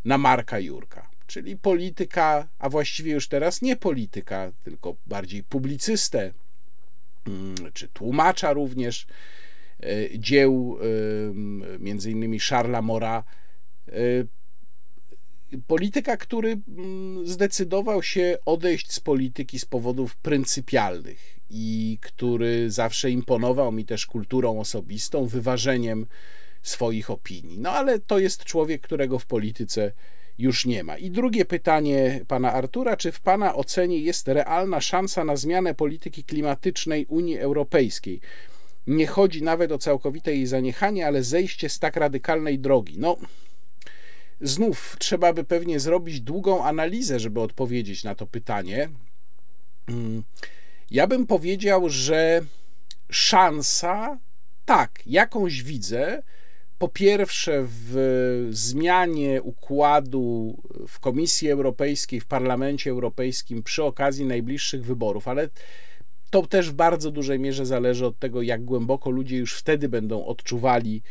na 0.04 0.18
Marka 0.18 0.58
Jurka, 0.58 1.10
czyli 1.26 1.56
polityka, 1.56 2.48
a 2.58 2.68
właściwie 2.68 3.12
już 3.12 3.28
teraz 3.28 3.62
nie 3.62 3.76
polityka, 3.76 4.52
tylko 4.64 4.96
bardziej 5.06 5.42
publicystę, 5.42 6.32
mm, 7.26 7.72
czy 7.72 7.88
tłumacza 7.88 8.52
również 8.52 9.06
e, 9.82 10.18
dzieł 10.18 10.78
e, 10.80 11.78
między 11.78 12.10
innymi 12.10 12.40
Charlesa 12.40 12.82
Mora, 12.82 13.24
e, 13.88 13.92
polityka, 15.66 16.16
który 16.16 16.58
mm, 16.68 17.26
zdecydował 17.26 18.02
się 18.02 18.38
odejść 18.46 18.92
z 18.92 19.00
polityki 19.00 19.58
z 19.58 19.64
powodów 19.64 20.16
pryncypialnych 20.16 21.38
i 21.50 21.98
który 22.00 22.70
zawsze 22.70 23.10
imponował 23.10 23.72
mi 23.72 23.84
też 23.84 24.06
kulturą 24.06 24.60
osobistą, 24.60 25.26
wyważeniem 25.26 26.06
swoich 26.62 27.10
opinii. 27.10 27.58
No 27.58 27.70
ale 27.70 27.98
to 27.98 28.18
jest 28.18 28.44
człowiek, 28.44 28.80
którego 28.80 29.18
w 29.18 29.26
polityce 29.26 29.92
już 30.38 30.66
nie 30.66 30.84
ma. 30.84 30.98
I 30.98 31.10
drugie 31.10 31.44
pytanie 31.44 32.20
pana 32.28 32.52
Artura: 32.52 32.96
czy 32.96 33.12
w 33.12 33.20
pana 33.20 33.54
ocenie 33.54 33.98
jest 33.98 34.28
realna 34.28 34.80
szansa 34.80 35.24
na 35.24 35.36
zmianę 35.36 35.74
polityki 35.74 36.24
klimatycznej 36.24 37.06
Unii 37.06 37.38
Europejskiej? 37.38 38.20
Nie 38.86 39.06
chodzi 39.06 39.42
nawet 39.42 39.72
o 39.72 39.78
całkowite 39.78 40.34
jej 40.34 40.46
zaniechanie, 40.46 41.06
ale 41.06 41.22
zejście 41.22 41.68
z 41.68 41.78
tak 41.78 41.96
radykalnej 41.96 42.58
drogi. 42.58 42.94
No, 42.98 43.16
Znów 44.40 44.96
trzeba 44.98 45.32
by 45.32 45.44
pewnie 45.44 45.80
zrobić 45.80 46.20
długą 46.20 46.64
analizę, 46.64 47.20
żeby 47.20 47.40
odpowiedzieć 47.40 48.04
na 48.04 48.14
to 48.14 48.26
pytanie. 48.26 48.90
Mm, 49.88 50.22
ja 50.90 51.06
bym 51.06 51.26
powiedział, 51.26 51.88
że 51.88 52.42
szansa, 53.10 54.18
tak, 54.64 55.02
jakąś 55.06 55.62
widzę. 55.62 56.22
Po 56.78 56.88
pierwsze, 56.88 57.64
w 57.66 58.48
zmianie 58.50 59.42
układu 59.42 60.56
w 60.88 61.00
Komisji 61.00 61.50
Europejskiej, 61.50 62.20
w 62.20 62.26
Parlamencie 62.26 62.90
Europejskim 62.90 63.62
przy 63.62 63.84
okazji 63.84 64.24
najbliższych 64.24 64.84
wyborów, 64.84 65.28
ale 65.28 65.48
to 66.30 66.46
też 66.46 66.70
w 66.70 66.74
bardzo 66.74 67.10
dużej 67.10 67.38
mierze 67.38 67.66
zależy 67.66 68.06
od 68.06 68.18
tego, 68.18 68.42
jak 68.42 68.64
głęboko 68.64 69.10
ludzie 69.10 69.36
już 69.36 69.54
wtedy 69.54 69.88
będą 69.88 70.26
odczuwali 70.26 71.02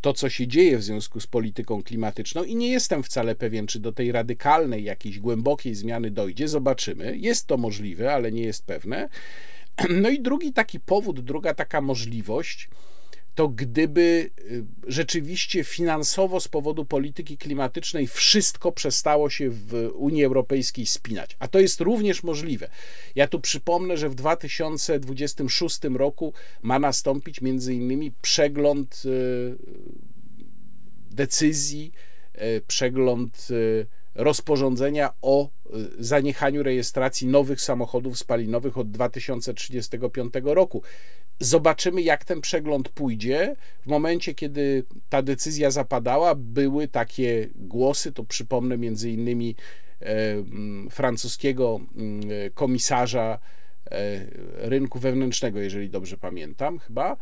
to, 0.00 0.12
co 0.12 0.28
się 0.28 0.46
dzieje 0.46 0.78
w 0.78 0.82
związku 0.82 1.20
z 1.20 1.26
polityką 1.26 1.82
klimatyczną 1.82 2.44
i 2.44 2.56
nie 2.56 2.68
jestem 2.68 3.02
wcale 3.02 3.34
pewien, 3.34 3.66
czy 3.66 3.80
do 3.80 3.92
tej 3.92 4.12
radykalnej, 4.12 4.84
jakiejś 4.84 5.18
głębokiej 5.18 5.74
zmiany 5.74 6.10
dojdzie. 6.10 6.48
Zobaczymy. 6.48 7.16
Jest 7.16 7.46
to 7.46 7.56
możliwe, 7.56 8.14
ale 8.14 8.32
nie 8.32 8.42
jest 8.42 8.66
pewne. 8.66 9.08
No 10.02 10.08
i 10.08 10.20
drugi 10.20 10.52
taki 10.52 10.80
powód, 10.80 11.20
druga 11.20 11.54
taka 11.54 11.80
możliwość, 11.80 12.68
to 13.36 13.48
gdyby 13.48 14.30
y, 14.38 14.64
rzeczywiście 14.86 15.64
finansowo 15.64 16.40
z 16.40 16.48
powodu 16.48 16.84
polityki 16.84 17.38
klimatycznej 17.38 18.06
wszystko 18.06 18.72
przestało 18.72 19.30
się 19.30 19.50
w 19.50 19.90
Unii 19.94 20.24
Europejskiej 20.24 20.86
spinać. 20.86 21.36
A 21.38 21.48
to 21.48 21.60
jest 21.60 21.80
również 21.80 22.22
możliwe. 22.22 22.68
Ja 23.14 23.28
tu 23.28 23.40
przypomnę, 23.40 23.96
że 23.96 24.08
w 24.08 24.14
2026 24.14 25.80
roku 25.84 26.32
ma 26.62 26.78
nastąpić 26.78 27.40
między 27.40 27.74
innymi 27.74 28.12
przegląd 28.22 29.02
y, 29.04 29.56
decyzji, 31.10 31.92
y, 32.34 32.62
przegląd 32.66 33.48
rozporządzenia 34.14 35.12
o 35.22 35.50
zaniechaniu 35.98 36.62
rejestracji 36.62 37.26
nowych 37.26 37.60
samochodów 37.60 38.18
spalinowych 38.18 38.78
od 38.78 38.90
2035 38.90 40.34
roku. 40.44 40.82
Zobaczymy, 41.40 42.02
jak 42.02 42.24
ten 42.24 42.40
przegląd 42.40 42.88
pójdzie. 42.88 43.56
W 43.82 43.86
momencie, 43.86 44.34
kiedy 44.34 44.84
ta 45.08 45.22
decyzja 45.22 45.70
zapadała, 45.70 46.34
były 46.34 46.88
takie 46.88 47.48
głosy, 47.54 48.12
to 48.12 48.24
przypomnę 48.24 48.78
między 48.78 49.10
innymi 49.10 49.56
francuskiego 50.90 51.80
komisarza 52.54 53.38
rynku 54.56 54.98
wewnętrznego, 54.98 55.60
jeżeli 55.60 55.90
dobrze 55.90 56.16
pamiętam, 56.16 56.78
chyba, 56.78 57.16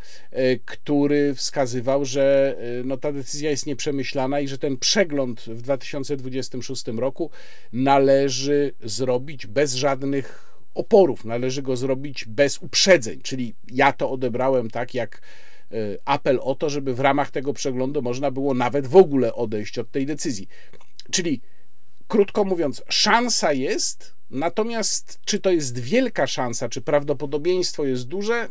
który 0.64 1.34
wskazywał, 1.34 2.04
że 2.04 2.56
no, 2.84 2.96
ta 2.96 3.12
decyzja 3.12 3.50
jest 3.50 3.66
nieprzemyślana 3.66 4.40
i 4.40 4.48
że 4.48 4.58
ten 4.58 4.76
przegląd 4.76 5.40
w 5.40 5.62
2026 5.62 6.86
roku 6.86 7.30
należy 7.72 8.72
zrobić 8.84 9.46
bez 9.46 9.74
żadnych 9.74 10.53
oporów, 10.74 11.24
należy 11.24 11.62
go 11.62 11.76
zrobić 11.76 12.24
bez 12.24 12.58
uprzedzeń, 12.58 13.20
czyli 13.20 13.54
ja 13.72 13.92
to 13.92 14.10
odebrałem 14.10 14.70
tak, 14.70 14.94
jak 14.94 15.20
apel 16.04 16.38
o 16.42 16.54
to, 16.54 16.70
żeby 16.70 16.94
w 16.94 17.00
ramach 17.00 17.30
tego 17.30 17.52
przeglądu 17.52 18.02
można 18.02 18.30
było 18.30 18.54
nawet 18.54 18.86
w 18.86 18.96
ogóle 18.96 19.34
odejść 19.34 19.78
od 19.78 19.90
tej 19.90 20.06
decyzji. 20.06 20.48
Czyli 21.10 21.40
krótko 22.08 22.44
mówiąc, 22.44 22.82
szansa 22.88 23.52
jest, 23.52 24.14
natomiast 24.30 25.20
czy 25.24 25.40
to 25.40 25.50
jest 25.50 25.78
wielka 25.78 26.26
szansa, 26.26 26.68
czy 26.68 26.80
prawdopodobieństwo 26.80 27.84
jest 27.84 28.08
duże, 28.08 28.48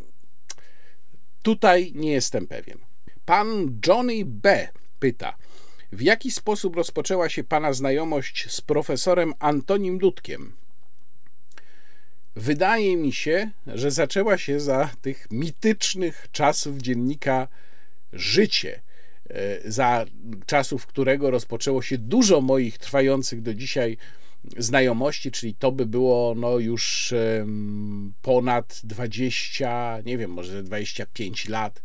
tutaj 1.42 1.92
nie 1.94 2.12
jestem 2.12 2.46
pewien. 2.46 2.78
Pan 3.24 3.78
Johnny 3.86 4.24
B. 4.24 4.68
pyta, 4.98 5.36
w 5.92 6.02
jaki 6.02 6.30
sposób 6.30 6.76
rozpoczęła 6.76 7.28
się 7.28 7.44
Pana 7.44 7.72
znajomość 7.72 8.46
z 8.50 8.60
profesorem 8.60 9.34
Antonim 9.38 9.98
Dudkiem? 9.98 10.52
Wydaje 12.36 12.96
mi 12.96 13.12
się, 13.12 13.50
że 13.66 13.90
zaczęła 13.90 14.38
się 14.38 14.60
za 14.60 14.90
tych 15.02 15.26
mitycznych 15.30 16.26
czasów 16.32 16.78
dziennika 16.78 17.48
Życie– 18.12 18.80
E, 19.30 19.70
za 19.70 20.04
czasów 20.46 20.86
którego 20.86 21.30
rozpoczęło 21.30 21.82
się 21.82 21.98
dużo 21.98 22.40
moich 22.40 22.78
trwających 22.78 23.42
do 23.42 23.54
dzisiaj 23.54 23.96
znajomości, 24.56 25.30
czyli 25.30 25.54
to 25.54 25.72
by 25.72 25.86
było 25.86 26.34
no 26.36 26.58
już 26.58 27.14
ponad 28.22 28.80
20, 28.84 29.98
nie 30.04 30.18
wiem, 30.18 30.30
może 30.30 30.62
25 30.62 31.48
lat. 31.48 31.82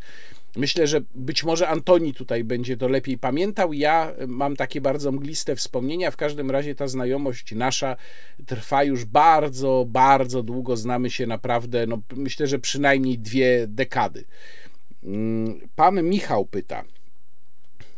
Myślę, 0.59 0.87
że 0.87 1.01
być 1.15 1.43
może 1.43 1.67
Antoni 1.67 2.13
tutaj 2.13 2.43
będzie 2.43 2.77
to 2.77 2.87
lepiej 2.87 3.17
pamiętał. 3.17 3.73
Ja 3.73 4.13
mam 4.27 4.55
takie 4.55 4.81
bardzo 4.81 5.11
mgliste 5.11 5.55
wspomnienia. 5.55 6.11
W 6.11 6.17
każdym 6.17 6.51
razie 6.51 6.75
ta 6.75 6.87
znajomość 6.87 7.55
nasza 7.55 7.95
trwa 8.45 8.83
już 8.83 9.05
bardzo, 9.05 9.85
bardzo 9.87 10.43
długo. 10.43 10.77
Znamy 10.77 11.09
się 11.09 11.27
naprawdę, 11.27 11.87
no 11.87 12.01
myślę, 12.15 12.47
że 12.47 12.59
przynajmniej 12.59 13.19
dwie 13.19 13.67
dekady. 13.67 14.25
Mm, 15.03 15.59
pan 15.75 16.03
Michał 16.03 16.45
pyta. 16.45 16.83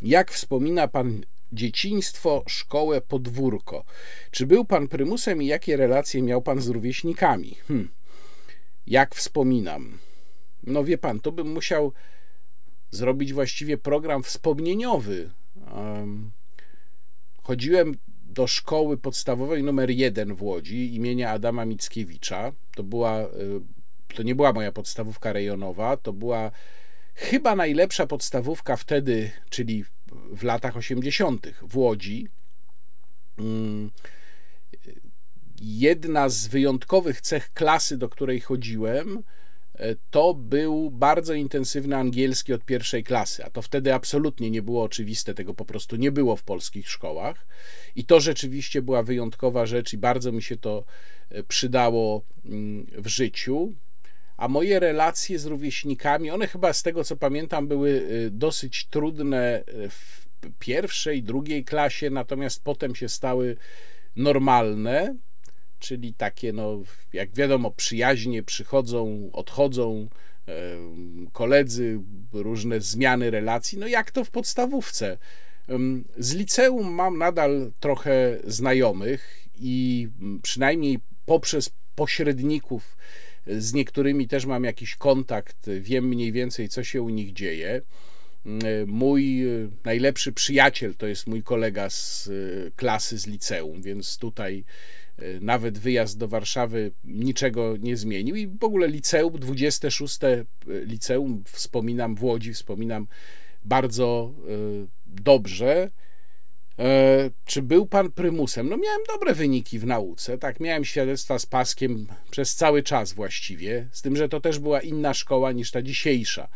Jak 0.01 0.31
wspomina 0.31 0.87
pan 0.87 1.21
dzieciństwo, 1.51 2.43
szkołę, 2.47 3.01
podwórko? 3.01 3.85
Czy 4.31 4.47
był 4.47 4.65
pan 4.65 4.87
prymusem 4.87 5.41
i 5.41 5.45
jakie 5.45 5.77
relacje 5.77 6.21
miał 6.21 6.41
pan 6.41 6.61
z 6.61 6.67
rówieśnikami? 6.67 7.55
Hm. 7.67 7.89
Jak 8.87 9.15
wspominam? 9.15 9.97
No 10.63 10.83
wie 10.83 10.97
pan, 10.97 11.19
to 11.19 11.31
bym 11.31 11.51
musiał 11.51 11.93
zrobić 12.91 13.33
właściwie 13.33 13.77
program 13.77 14.23
wspomnieniowy. 14.23 15.29
Chodziłem 17.43 17.97
do 18.25 18.47
szkoły 18.47 18.97
podstawowej 18.97 19.63
numer 19.63 19.89
1 19.89 20.35
w 20.35 20.43
Łodzi 20.43 20.95
imienia 20.95 21.31
Adama 21.31 21.65
Mickiewicza. 21.65 22.51
To 22.75 22.83
była, 22.83 23.21
y, 23.21 24.15
to 24.15 24.23
nie 24.23 24.35
była 24.35 24.53
moja 24.53 24.71
podstawówka 24.71 25.33
rejonowa, 25.33 25.97
to 25.97 26.13
była 26.13 26.51
Chyba 27.21 27.55
najlepsza 27.55 28.07
podstawówka 28.07 28.75
wtedy, 28.75 29.31
czyli 29.49 29.85
w 30.35 30.43
latach 30.43 30.77
80. 30.77 31.47
w 31.61 31.77
Łodzi. 31.77 32.27
Mm, 33.37 33.91
jedna 35.61 36.29
z 36.29 36.47
wyjątkowych 36.47 37.21
cech 37.21 37.53
klasy, 37.53 37.97
do 37.97 38.09
której 38.09 38.39
chodziłem, 38.39 39.17
e, 39.17 39.21
to 40.09 40.33
był 40.33 40.91
bardzo 40.91 41.33
intensywny 41.33 41.95
angielski 41.95 42.53
od 42.53 42.65
pierwszej 42.65 43.03
klasy, 43.03 43.45
a 43.45 43.49
to 43.49 43.61
wtedy 43.61 43.93
absolutnie 43.93 44.51
nie 44.51 44.61
było 44.61 44.83
oczywiste, 44.83 45.33
tego 45.33 45.53
po 45.53 45.65
prostu 45.65 45.95
nie 45.95 46.11
było 46.11 46.35
w 46.35 46.43
polskich 46.43 46.89
szkołach. 46.89 47.47
I 47.95 48.05
to 48.05 48.19
rzeczywiście 48.19 48.81
była 48.81 49.03
wyjątkowa 49.03 49.65
rzecz, 49.65 49.93
i 49.93 49.97
bardzo 49.97 50.31
mi 50.31 50.43
się 50.43 50.57
to 50.57 50.83
e, 51.29 51.43
przydało 51.43 52.21
mm, 52.45 52.87
w 52.97 53.07
życiu 53.07 53.73
a 54.37 54.47
moje 54.47 54.79
relacje 54.79 55.39
z 55.39 55.45
rówieśnikami, 55.45 56.31
one 56.31 56.47
chyba 56.47 56.73
z 56.73 56.83
tego 56.83 57.03
co 57.03 57.17
pamiętam 57.17 57.67
były 57.67 57.89
y, 57.89 58.29
dosyć 58.31 58.85
trudne 58.85 59.63
w 59.89 60.25
pierwszej, 60.59 61.23
drugiej 61.23 61.65
klasie, 61.65 62.09
natomiast 62.09 62.63
potem 62.63 62.95
się 62.95 63.09
stały 63.09 63.57
normalne, 64.15 65.15
czyli 65.81 66.13
takie, 66.13 66.53
no, 66.53 66.83
jak 67.13 67.33
wiadomo, 67.33 67.71
przyjaźnie 67.71 68.43
przychodzą, 68.43 69.29
odchodzą, 69.33 70.07
koledzy, 71.31 71.99
różne 72.33 72.81
zmiany 72.81 73.31
relacji, 73.31 73.77
no 73.77 73.87
jak 73.87 74.11
to 74.11 74.23
w 74.23 74.31
podstawówce. 74.31 75.17
Z 76.17 76.33
liceum 76.33 76.91
mam 76.93 77.17
nadal 77.17 77.71
trochę 77.79 78.39
znajomych 78.47 79.47
i 79.55 80.07
przynajmniej 80.41 80.99
poprzez 81.25 81.71
pośredników 81.95 82.97
z 83.47 83.73
niektórymi 83.73 84.27
też 84.27 84.45
mam 84.45 84.63
jakiś 84.63 84.95
kontakt, 84.95 85.69
wiem 85.79 86.07
mniej 86.07 86.31
więcej, 86.31 86.69
co 86.69 86.83
się 86.83 87.01
u 87.01 87.09
nich 87.09 87.33
dzieje. 87.33 87.81
Mój 88.87 89.43
najlepszy 89.85 90.31
przyjaciel 90.31 90.95
to 90.95 91.07
jest 91.07 91.27
mój 91.27 91.43
kolega 91.43 91.89
z 91.89 92.27
e, 92.27 92.71
klasy 92.71 93.17
z 93.17 93.27
liceum, 93.27 93.81
więc 93.81 94.17
tutaj 94.17 94.63
nawet 95.41 95.77
wyjazd 95.77 96.17
do 96.17 96.27
Warszawy 96.27 96.91
niczego 97.03 97.77
nie 97.79 97.97
zmienił 97.97 98.35
i 98.35 98.47
w 98.47 98.63
ogóle 98.63 98.87
liceum, 98.87 99.39
26 99.39 100.23
e, 100.23 100.45
liceum 100.67 101.43
wspominam 101.45 102.15
w 102.15 102.23
Łodzi, 102.23 102.53
wspominam 102.53 103.07
bardzo 103.65 104.33
dobrze. 105.05 105.89
E, 106.79 107.29
czy 107.45 107.61
był 107.61 107.85
pan 107.85 108.11
prymusem? 108.11 108.69
No 108.69 108.77
miałem 108.77 109.01
dobre 109.07 109.33
wyniki 109.33 109.79
w 109.79 109.85
nauce, 109.85 110.37
tak, 110.37 110.59
miałem 110.59 110.85
świadectwa 110.85 111.39
z 111.39 111.45
paskiem 111.45 112.07
przez 112.31 112.55
cały 112.55 112.83
czas 112.83 113.13
właściwie, 113.13 113.87
z 113.91 114.01
tym, 114.01 114.15
że 114.15 114.29
to 114.29 114.41
też 114.41 114.59
była 114.59 114.81
inna 114.81 115.13
szkoła 115.13 115.51
niż 115.51 115.71
ta 115.71 115.81
dzisiejsza. 115.81 116.47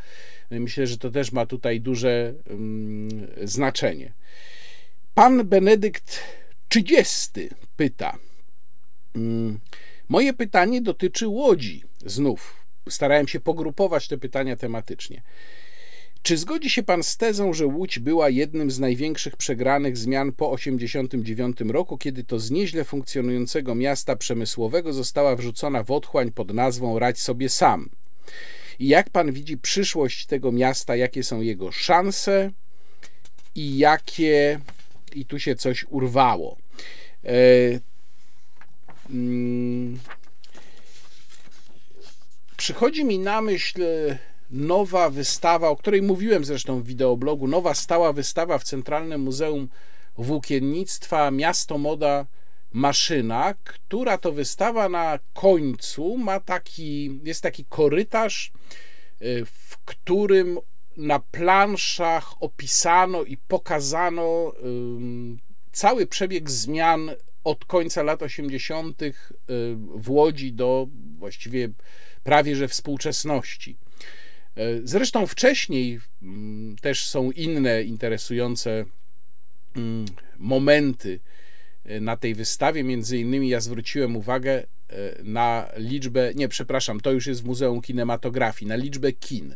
Myślę, 0.52 0.88
że 0.88 0.98
to 0.98 1.12
też 1.12 1.32
ma 1.32 1.46
tutaj 1.46 1.82
duże 1.82 2.34
um, 2.50 3.28
znaczenie. 3.44 4.14
Pan 5.14 5.48
Benedykt 5.48 6.20
30 6.70 7.32
pyta. 7.76 8.18
Um, 9.16 9.60
moje 10.10 10.34
pytanie 10.34 10.82
dotyczy 10.82 11.28
Łodzi. 11.28 11.84
Znów 12.06 12.66
starałem 12.90 13.28
się 13.28 13.40
pogrupować 13.40 14.08
te 14.08 14.18
pytania 14.18 14.56
tematycznie. 14.56 15.22
Czy 16.22 16.38
zgodzi 16.38 16.70
się 16.70 16.84
pan 16.84 17.04
z 17.04 17.18
tezą, 17.18 17.54
że 17.54 17.66
Łódź 17.66 18.00
była 18.00 18.30
jednym 18.30 18.72
z 18.72 18.80
największych 18.80 19.38
przegranych 19.38 19.98
zmian 19.98 20.32
po 20.32 20.56
1989 20.58 21.74
roku, 21.74 21.98
kiedy 21.98 22.24
to 22.24 22.40
z 22.40 22.52
nieźle 22.52 22.84
funkcjonującego 22.84 23.76
miasta 23.76 24.16
przemysłowego 24.16 24.94
została 24.94 25.36
wrzucona 25.36 25.84
w 25.84 25.92
otchłań 25.92 26.32
pod 26.32 26.54
nazwą 26.54 27.00
Radź 27.00 27.20
sobie 27.20 27.50
sam? 27.50 27.90
I 28.80 28.88
jak 28.88 29.10
pan 29.10 29.32
widzi 29.32 29.58
przyszłość 29.58 30.26
tego 30.26 30.52
miasta, 30.52 30.96
jakie 30.96 31.24
są 31.24 31.42
jego 31.42 31.72
szanse 31.72 32.52
i 33.56 33.78
jakie. 33.78 34.60
I 35.16 35.26
tu 35.26 35.40
się 35.40 35.56
coś 35.56 35.86
urwało. 35.90 36.58
Mm, 39.10 40.00
przychodzi 42.58 43.06
mi 43.06 43.20
na 43.20 43.42
myśl 43.42 43.82
nowa 44.50 45.10
wystawa, 45.10 45.70
o 45.70 45.76
której 45.76 46.02
mówiłem 46.02 46.46
zresztą 46.46 46.82
w 46.82 46.86
wideoblogu, 46.86 47.48
nowa 47.48 47.74
stała 47.74 48.14
wystawa 48.14 48.58
w 48.58 48.64
Centralnym 48.64 49.22
Muzeum 49.22 49.70
Włókiennictwa 50.18 51.32
Miasto 51.32 51.78
Moda 51.78 52.26
Maszyna, 52.74 53.54
która 53.64 54.18
to 54.18 54.32
wystawa 54.32 54.90
na 54.90 55.20
końcu 55.34 56.18
ma 56.18 56.40
taki, 56.40 57.20
jest 57.24 57.42
taki 57.42 57.66
korytarz, 57.66 58.52
y, 59.22 59.46
w 59.46 59.78
którym 59.78 60.60
na 60.98 61.20
planszach 61.20 62.44
opisano 62.44 63.24
i 63.24 63.38
pokazano 63.38 64.54
cały 65.72 66.08
przebieg 66.08 66.50
zmian 66.50 67.12
od 67.46 67.66
końca 67.66 68.04
lat 68.04 68.24
80. 68.24 69.02
Y, 69.02 69.14
w 69.96 70.10
Łodzi 70.10 70.54
do 70.54 70.88
właściwie 71.18 71.70
prawie 72.24 72.56
że 72.56 72.68
współczesności. 72.68 73.78
E, 74.56 74.64
zresztą 74.84 75.28
wcześniej 75.28 76.00
mm, 76.22 76.76
też 76.82 77.06
są 77.06 77.32
inne 77.32 77.84
interesujące 77.84 78.86
mm, 79.76 80.06
momenty 80.38 81.20
e, 81.84 82.00
na 82.00 82.18
tej 82.18 82.36
wystawie. 82.36 82.84
Między 82.84 83.18
innymi 83.18 83.50
ja 83.50 83.60
zwróciłem 83.60 84.16
uwagę 84.16 84.64
na 85.24 85.68
liczbę, 85.78 86.32
nie 86.36 86.48
przepraszam, 86.48 87.00
to 87.00 87.12
już 87.12 87.28
jest 87.28 87.42
w 87.42 87.46
Muzeum 87.46 87.82
Kinematografii, 87.82 88.70
na 88.70 88.76
liczbę 88.76 89.12
kin. 89.14 89.56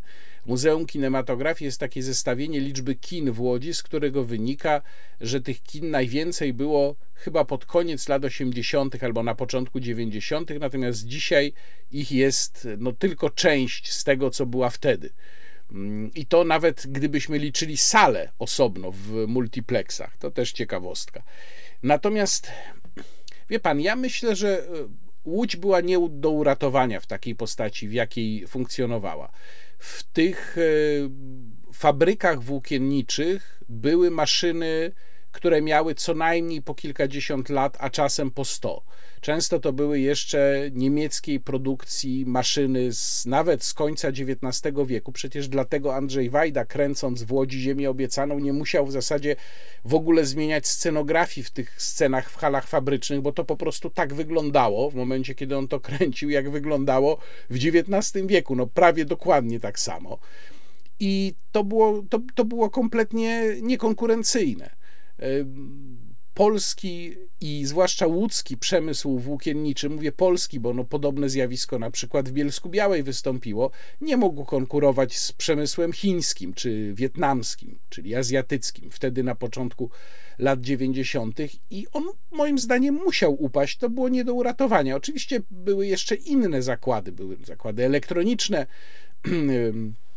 Muzeum 0.49 0.85
Kinematografii 0.85 1.65
jest 1.65 1.79
takie 1.79 2.03
zestawienie 2.03 2.59
liczby 2.59 2.95
kin 2.95 3.31
w 3.31 3.41
Łodzi, 3.41 3.73
z 3.73 3.83
którego 3.83 4.23
wynika, 4.23 4.81
że 5.21 5.41
tych 5.41 5.63
kin 5.63 5.91
najwięcej 5.91 6.53
było 6.53 6.95
chyba 7.13 7.45
pod 7.45 7.65
koniec 7.65 8.09
lat 8.09 8.25
80. 8.25 9.03
albo 9.03 9.23
na 9.23 9.35
początku 9.35 9.79
90., 9.79 10.51
natomiast 10.59 11.05
dzisiaj 11.05 11.53
ich 11.91 12.11
jest 12.11 12.67
no, 12.77 12.91
tylko 12.91 13.29
część 13.29 13.91
z 13.91 14.03
tego, 14.03 14.29
co 14.29 14.45
była 14.45 14.69
wtedy. 14.69 15.09
Mm, 15.71 16.11
I 16.15 16.25
to 16.25 16.43
nawet 16.43 16.87
gdybyśmy 16.87 17.37
liczyli 17.37 17.77
salę 17.77 18.31
osobno 18.39 18.91
w 18.91 19.27
multiplexach, 19.27 20.17
to 20.17 20.31
też 20.31 20.51
ciekawostka. 20.51 21.23
Natomiast 21.83 22.51
wie 23.49 23.59
pan, 23.59 23.81
ja 23.81 23.95
myślę, 23.95 24.35
że 24.35 24.63
e, 24.63 24.65
Łódź 25.25 25.55
była 25.55 25.81
nie 25.81 25.97
do 26.09 26.29
uratowania 26.29 26.99
w 26.99 27.07
takiej 27.07 27.35
postaci, 27.35 27.87
w 27.87 27.93
jakiej 27.93 28.47
funkcjonowała. 28.47 29.31
W 29.79 30.03
tych 30.03 30.57
e, 30.57 30.61
fabrykach 31.73 32.43
włókienniczych 32.43 33.63
były 33.69 34.11
maszyny 34.11 34.91
które 35.31 35.61
miały 35.61 35.95
co 35.95 36.13
najmniej 36.13 36.61
po 36.61 36.75
kilkadziesiąt 36.75 37.49
lat, 37.49 37.77
a 37.79 37.89
czasem 37.89 38.31
po 38.31 38.45
sto. 38.45 38.83
Często 39.21 39.59
to 39.59 39.73
były 39.73 39.99
jeszcze 39.99 40.69
niemieckiej 40.73 41.39
produkcji 41.39 42.25
maszyny 42.25 42.93
z, 42.93 43.25
nawet 43.25 43.63
z 43.63 43.73
końca 43.73 44.07
XIX 44.07 44.75
wieku. 44.85 45.11
Przecież 45.11 45.47
dlatego 45.47 45.95
Andrzej 45.95 46.29
Wajda, 46.29 46.65
kręcąc 46.65 47.23
w 47.23 47.31
Łodzi 47.31 47.61
Ziemię 47.61 47.89
Obiecaną, 47.89 48.39
nie 48.39 48.53
musiał 48.53 48.85
w 48.85 48.91
zasadzie 48.91 49.35
w 49.85 49.93
ogóle 49.93 50.25
zmieniać 50.25 50.67
scenografii 50.67 51.45
w 51.45 51.51
tych 51.51 51.81
scenach 51.81 52.29
w 52.29 52.35
halach 52.35 52.67
fabrycznych, 52.67 53.21
bo 53.21 53.31
to 53.31 53.45
po 53.45 53.57
prostu 53.57 53.89
tak 53.89 54.13
wyglądało 54.13 54.91
w 54.91 54.95
momencie, 54.95 55.35
kiedy 55.35 55.57
on 55.57 55.67
to 55.67 55.79
kręcił, 55.89 56.29
jak 56.29 56.49
wyglądało 56.49 57.17
w 57.49 57.55
XIX 57.55 58.27
wieku. 58.27 58.55
No 58.55 58.67
prawie 58.67 59.05
dokładnie 59.05 59.59
tak 59.59 59.79
samo. 59.79 60.19
I 60.99 61.33
to 61.51 61.63
było, 61.63 62.03
to, 62.09 62.19
to 62.35 62.45
było 62.45 62.69
kompletnie 62.69 63.43
niekonkurencyjne 63.61 64.69
polski 66.33 67.15
i 67.41 67.65
zwłaszcza 67.65 68.07
łódzki 68.07 68.57
przemysł 68.57 69.19
włókienniczy, 69.19 69.89
mówię 69.89 70.11
polski, 70.11 70.59
bo 70.59 70.73
no 70.73 70.83
podobne 70.83 71.29
zjawisko 71.29 71.79
na 71.79 71.91
przykład 71.91 72.29
w 72.29 72.31
Bielsku 72.31 72.69
Białej 72.69 73.03
wystąpiło, 73.03 73.71
nie 74.01 74.17
mógł 74.17 74.45
konkurować 74.45 75.17
z 75.17 75.31
przemysłem 75.31 75.93
chińskim 75.93 76.53
czy 76.53 76.93
wietnamskim, 76.93 77.79
czyli 77.89 78.15
azjatyckim, 78.15 78.91
wtedy 78.91 79.23
na 79.23 79.35
początku 79.35 79.89
lat 80.39 80.61
90. 80.61 81.39
i 81.69 81.87
on 81.93 82.03
moim 82.31 82.59
zdaniem 82.59 82.95
musiał 82.95 83.43
upaść, 83.43 83.77
to 83.77 83.89
było 83.89 84.09
nie 84.09 84.23
do 84.23 84.33
uratowania. 84.33 84.95
Oczywiście 84.95 85.41
były 85.51 85.87
jeszcze 85.87 86.15
inne 86.15 86.61
zakłady, 86.61 87.11
były 87.11 87.37
zakłady 87.43 87.85
elektroniczne, 87.85 88.65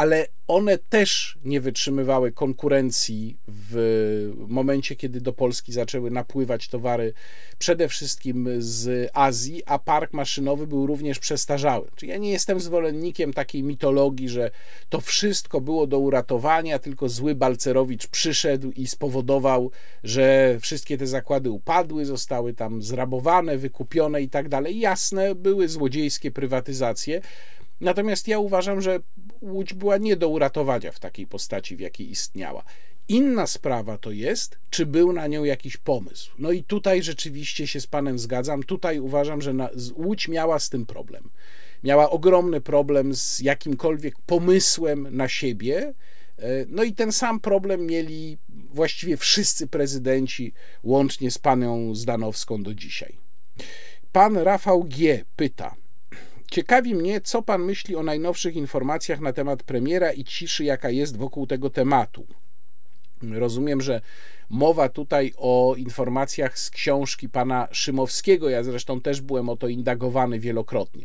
ale 0.00 0.26
one 0.46 0.78
też 0.78 1.38
nie 1.44 1.60
wytrzymywały 1.60 2.32
konkurencji 2.32 3.38
w 3.48 4.32
momencie, 4.48 4.96
kiedy 4.96 5.20
do 5.20 5.32
Polski 5.32 5.72
zaczęły 5.72 6.10
napływać 6.10 6.68
towary 6.68 7.12
przede 7.58 7.88
wszystkim 7.88 8.48
z 8.58 9.10
Azji, 9.14 9.62
a 9.66 9.78
park 9.78 10.12
maszynowy 10.12 10.66
był 10.66 10.86
również 10.86 11.18
przestarzały. 11.18 11.90
Czyli 11.96 12.12
ja 12.12 12.18
nie 12.18 12.30
jestem 12.30 12.60
zwolennikiem 12.60 13.32
takiej 13.32 13.62
mitologii, 13.62 14.28
że 14.28 14.50
to 14.88 15.00
wszystko 15.00 15.60
było 15.60 15.86
do 15.86 15.98
uratowania, 15.98 16.78
tylko 16.78 17.08
zły 17.08 17.34
Balcerowicz 17.34 18.06
przyszedł 18.06 18.70
i 18.70 18.86
spowodował, 18.86 19.70
że 20.04 20.58
wszystkie 20.60 20.98
te 20.98 21.06
zakłady 21.06 21.50
upadły, 21.50 22.04
zostały 22.04 22.54
tam 22.54 22.82
zrabowane, 22.82 23.58
wykupione 23.58 24.22
i 24.22 24.28
tak 24.28 24.48
dalej. 24.48 24.78
Jasne, 24.78 25.34
były 25.34 25.68
złodziejskie 25.68 26.30
prywatyzacje, 26.30 27.20
Natomiast 27.80 28.28
ja 28.28 28.38
uważam, 28.38 28.80
że 28.80 29.00
Łódź 29.40 29.74
była 29.74 29.98
nie 29.98 30.16
do 30.16 30.28
uratowania 30.28 30.92
w 30.92 31.00
takiej 31.00 31.26
postaci, 31.26 31.76
w 31.76 31.80
jakiej 31.80 32.10
istniała. 32.10 32.64
Inna 33.08 33.46
sprawa 33.46 33.98
to 33.98 34.10
jest, 34.10 34.58
czy 34.70 34.86
był 34.86 35.12
na 35.12 35.26
nią 35.26 35.44
jakiś 35.44 35.76
pomysł. 35.76 36.32
No 36.38 36.52
i 36.52 36.64
tutaj 36.64 37.02
rzeczywiście 37.02 37.66
się 37.66 37.80
z 37.80 37.86
Panem 37.86 38.18
zgadzam. 38.18 38.62
Tutaj 38.62 39.00
uważam, 39.00 39.42
że 39.42 39.52
na, 39.52 39.68
Łódź 39.96 40.28
miała 40.28 40.58
z 40.58 40.68
tym 40.68 40.86
problem. 40.86 41.30
Miała 41.84 42.10
ogromny 42.10 42.60
problem 42.60 43.14
z 43.14 43.40
jakimkolwiek 43.40 44.14
pomysłem 44.26 45.16
na 45.16 45.28
siebie. 45.28 45.94
E, 46.38 46.66
no 46.68 46.82
i 46.82 46.92
ten 46.92 47.12
sam 47.12 47.40
problem 47.40 47.86
mieli 47.86 48.38
właściwie 48.48 49.16
wszyscy 49.16 49.66
prezydenci, 49.66 50.52
łącznie 50.82 51.30
z 51.30 51.38
panią 51.38 51.94
Zdanowską 51.94 52.62
do 52.62 52.74
dzisiaj. 52.74 53.18
Pan 54.12 54.36
Rafał 54.36 54.84
G. 54.84 55.24
pyta, 55.36 55.74
Ciekawi 56.50 56.94
mnie, 56.94 57.20
co 57.20 57.42
pan 57.42 57.62
myśli 57.62 57.96
o 57.96 58.02
najnowszych 58.02 58.56
informacjach 58.56 59.20
na 59.20 59.32
temat 59.32 59.62
premiera 59.62 60.12
i 60.12 60.24
ciszy, 60.24 60.64
jaka 60.64 60.90
jest 60.90 61.16
wokół 61.16 61.46
tego 61.46 61.70
tematu. 61.70 62.26
Rozumiem, 63.22 63.80
że 63.80 64.00
mowa 64.48 64.88
tutaj 64.88 65.32
o 65.36 65.74
informacjach 65.78 66.58
z 66.58 66.70
książki 66.70 67.28
pana 67.28 67.68
Szymowskiego. 67.72 68.48
Ja 68.48 68.62
zresztą 68.62 69.00
też 69.00 69.20
byłem 69.20 69.48
o 69.48 69.56
to 69.56 69.68
indagowany 69.68 70.40
wielokrotnie. 70.40 71.04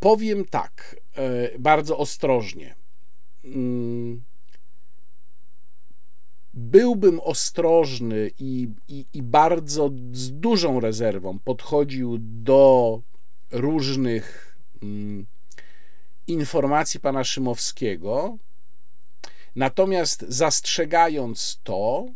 Powiem 0.00 0.44
tak, 0.44 0.96
e, 1.16 1.58
bardzo 1.58 1.98
ostrożnie. 1.98 2.74
Mm, 3.44 4.22
byłbym 6.54 7.20
ostrożny 7.20 8.30
i, 8.38 8.68
i, 8.88 9.06
i 9.14 9.22
bardzo 9.22 9.90
z 10.12 10.32
dużą 10.32 10.80
rezerwą 10.80 11.38
podchodził 11.38 12.16
do 12.20 13.00
różnych 13.50 14.56
mm, 14.82 15.26
informacji 16.26 17.00
pana 17.00 17.24
Szymowskiego, 17.24 18.38
natomiast 19.56 20.24
zastrzegając 20.28 21.60
to, 21.64 22.06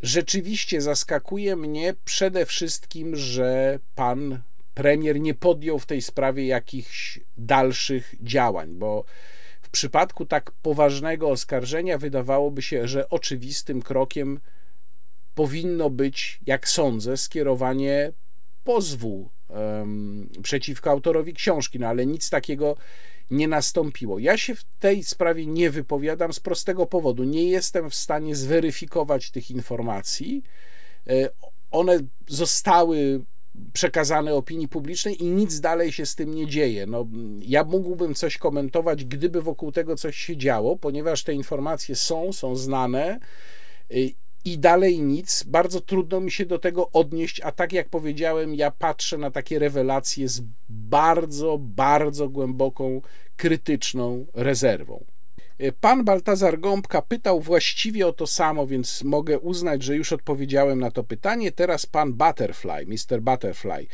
rzeczywiście 0.00 0.80
zaskakuje 0.80 1.56
mnie 1.56 1.94
przede 2.04 2.46
wszystkim, 2.46 3.16
że 3.16 3.78
pan 3.94 4.42
premier 4.74 5.20
nie 5.20 5.34
podjął 5.34 5.78
w 5.78 5.86
tej 5.86 6.02
sprawie 6.02 6.46
jakichś 6.46 7.20
dalszych 7.36 8.14
działań, 8.20 8.74
bo 8.74 9.04
w 9.62 9.70
przypadku 9.70 10.26
tak 10.26 10.50
poważnego 10.50 11.30
oskarżenia 11.30 11.98
wydawałoby 11.98 12.62
się, 12.62 12.88
że 12.88 13.10
oczywistym 13.10 13.82
krokiem 13.82 14.40
powinno 15.34 15.90
być, 15.90 16.40
jak 16.46 16.68
sądzę, 16.68 17.16
skierowanie 17.16 18.12
pozwu 18.64 19.30
um, 19.48 20.28
przeciwko 20.42 20.90
autorowi 20.90 21.34
książki, 21.34 21.78
no 21.78 21.86
ale 21.86 22.06
nic 22.06 22.30
takiego 22.30 22.76
nie 23.30 23.48
nastąpiło. 23.48 24.18
Ja 24.18 24.36
się 24.36 24.54
w 24.54 24.64
tej 24.64 25.04
sprawie 25.04 25.46
nie 25.46 25.70
wypowiadam 25.70 26.32
z 26.32 26.40
prostego 26.40 26.86
powodu. 26.86 27.24
Nie 27.24 27.44
jestem 27.44 27.90
w 27.90 27.94
stanie 27.94 28.36
zweryfikować 28.36 29.30
tych 29.30 29.50
informacji. 29.50 30.42
E, 31.06 31.28
one 31.70 31.98
zostały 32.28 33.24
przekazane 33.72 34.34
opinii 34.34 34.68
publicznej 34.68 35.22
i 35.22 35.26
nic 35.26 35.60
dalej 35.60 35.92
się 35.92 36.06
z 36.06 36.14
tym 36.14 36.34
nie 36.34 36.46
dzieje. 36.46 36.86
No, 36.86 37.06
ja 37.40 37.64
mógłbym 37.64 38.14
coś 38.14 38.38
komentować, 38.38 39.04
gdyby 39.04 39.42
wokół 39.42 39.72
tego 39.72 39.96
coś 39.96 40.16
się 40.16 40.36
działo, 40.36 40.76
ponieważ 40.76 41.24
te 41.24 41.34
informacje 41.34 41.96
są, 41.96 42.32
są 42.32 42.56
znane 42.56 43.20
e, 43.90 43.94
i 44.44 44.58
dalej 44.58 45.00
nic. 45.00 45.44
Bardzo 45.46 45.80
trudno 45.80 46.20
mi 46.20 46.30
się 46.30 46.46
do 46.46 46.58
tego 46.58 46.90
odnieść, 46.90 47.40
a 47.40 47.52
tak 47.52 47.72
jak 47.72 47.88
powiedziałem, 47.88 48.54
ja 48.54 48.70
patrzę 48.70 49.18
na 49.18 49.30
takie 49.30 49.58
rewelacje 49.58 50.28
z 50.28 50.42
bardzo, 50.68 51.58
bardzo 51.60 52.28
głęboką, 52.28 53.00
krytyczną 53.36 54.26
rezerwą. 54.34 55.04
Pan 55.80 56.04
Baltazar 56.04 56.60
Gąbka 56.60 57.02
pytał 57.02 57.40
właściwie 57.40 58.06
o 58.06 58.12
to 58.12 58.26
samo, 58.26 58.66
więc 58.66 59.04
mogę 59.04 59.38
uznać, 59.38 59.82
że 59.82 59.96
już 59.96 60.12
odpowiedziałem 60.12 60.80
na 60.80 60.90
to 60.90 61.04
pytanie. 61.04 61.52
Teraz 61.52 61.86
pan 61.86 62.12
Butterfly, 62.12 62.86
Mr. 62.86 63.20
Butterfly. 63.20 63.86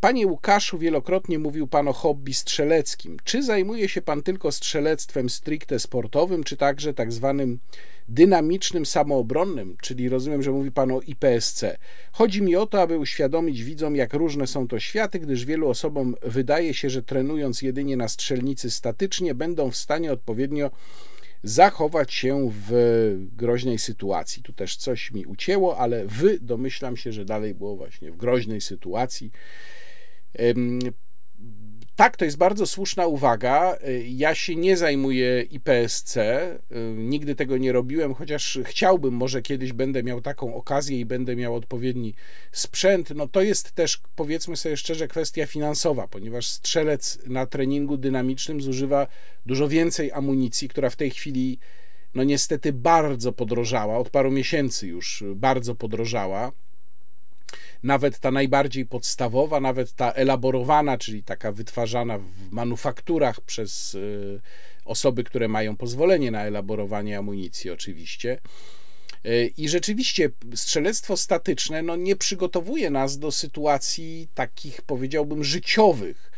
Panie 0.00 0.26
Łukaszu, 0.26 0.78
wielokrotnie 0.78 1.38
mówił 1.38 1.66
pan 1.66 1.88
o 1.88 1.92
hobby 1.92 2.34
strzeleckim. 2.34 3.16
Czy 3.24 3.42
zajmuje 3.42 3.88
się 3.88 4.02
pan 4.02 4.22
tylko 4.22 4.52
strzelectwem 4.52 5.30
stricte 5.30 5.78
sportowym, 5.78 6.44
czy 6.44 6.56
także 6.56 6.94
tak 6.94 7.12
zwanym 7.12 7.58
dynamicznym, 8.08 8.86
samoobronnym, 8.86 9.76
czyli 9.82 10.08
rozumiem, 10.08 10.42
że 10.42 10.50
mówi 10.50 10.72
Pan 10.72 10.92
o 10.92 11.00
IPSC. 11.00 11.64
Chodzi 12.12 12.42
mi 12.42 12.56
o 12.56 12.66
to, 12.66 12.82
aby 12.82 12.98
uświadomić 12.98 13.64
widzom, 13.64 13.96
jak 13.96 14.14
różne 14.14 14.46
są 14.46 14.68
to 14.68 14.78
światy, 14.80 15.18
gdyż 15.18 15.44
wielu 15.44 15.68
osobom 15.68 16.14
wydaje 16.22 16.74
się, 16.74 16.90
że 16.90 17.02
trenując 17.02 17.62
jedynie 17.62 17.96
na 17.96 18.08
strzelnicy 18.08 18.70
statycznie, 18.70 19.34
będą 19.34 19.70
w 19.70 19.76
stanie 19.76 20.12
odpowiednio 20.12 20.70
zachować 21.42 22.14
się 22.14 22.50
w 22.52 22.72
groźnej 23.32 23.78
sytuacji. 23.78 24.42
Tu 24.42 24.52
też 24.52 24.76
coś 24.76 25.10
mi 25.10 25.26
ucięło, 25.26 25.78
ale 25.78 26.06
wy 26.06 26.38
domyślam 26.40 26.96
się, 26.96 27.12
że 27.12 27.24
dalej 27.24 27.54
było 27.54 27.76
właśnie 27.76 28.12
w 28.12 28.16
groźnej 28.16 28.60
sytuacji. 28.60 29.30
Tak, 32.00 32.16
to 32.16 32.24
jest 32.24 32.36
bardzo 32.36 32.66
słuszna 32.66 33.06
uwaga. 33.06 33.76
Ja 34.08 34.34
się 34.34 34.56
nie 34.56 34.76
zajmuję 34.76 35.42
IPSC, 35.42 36.18
nigdy 36.96 37.34
tego 37.34 37.58
nie 37.58 37.72
robiłem, 37.72 38.14
chociaż 38.14 38.58
chciałbym, 38.64 39.14
może 39.14 39.42
kiedyś 39.42 39.72
będę 39.72 40.02
miał 40.02 40.20
taką 40.20 40.54
okazję 40.54 41.00
i 41.00 41.04
będę 41.04 41.36
miał 41.36 41.54
odpowiedni 41.54 42.14
sprzęt. 42.52 43.10
No 43.14 43.28
to 43.28 43.42
jest 43.42 43.72
też, 43.72 44.00
powiedzmy 44.16 44.56
sobie 44.56 44.76
szczerze, 44.76 45.08
kwestia 45.08 45.46
finansowa, 45.46 46.08
ponieważ 46.08 46.46
strzelec 46.46 47.18
na 47.26 47.46
treningu 47.46 47.96
dynamicznym 47.96 48.60
zużywa 48.60 49.06
dużo 49.46 49.68
więcej 49.68 50.12
amunicji, 50.12 50.68
która 50.68 50.90
w 50.90 50.96
tej 50.96 51.10
chwili 51.10 51.58
no 52.14 52.24
niestety 52.24 52.72
bardzo 52.72 53.32
podrożała, 53.32 53.98
od 53.98 54.10
paru 54.10 54.30
miesięcy 54.30 54.86
już 54.86 55.24
bardzo 55.34 55.74
podrożała. 55.74 56.52
Nawet 57.82 58.18
ta 58.18 58.30
najbardziej 58.30 58.86
podstawowa, 58.86 59.60
nawet 59.60 59.92
ta 59.92 60.12
elaborowana, 60.12 60.98
czyli 60.98 61.22
taka 61.22 61.52
wytwarzana 61.52 62.18
w 62.18 62.50
manufakturach 62.50 63.40
przez 63.40 63.94
y, 63.94 64.40
osoby, 64.84 65.24
które 65.24 65.48
mają 65.48 65.76
pozwolenie 65.76 66.30
na 66.30 66.44
elaborowanie 66.44 67.18
amunicji, 67.18 67.70
oczywiście. 67.70 68.38
Y, 69.26 69.52
I 69.56 69.68
rzeczywiście 69.68 70.30
strzelectwo 70.54 71.16
statyczne 71.16 71.82
no, 71.82 71.96
nie 71.96 72.16
przygotowuje 72.16 72.90
nas 72.90 73.18
do 73.18 73.32
sytuacji 73.32 74.28
takich, 74.34 74.82
powiedziałbym, 74.82 75.44
życiowych 75.44 76.30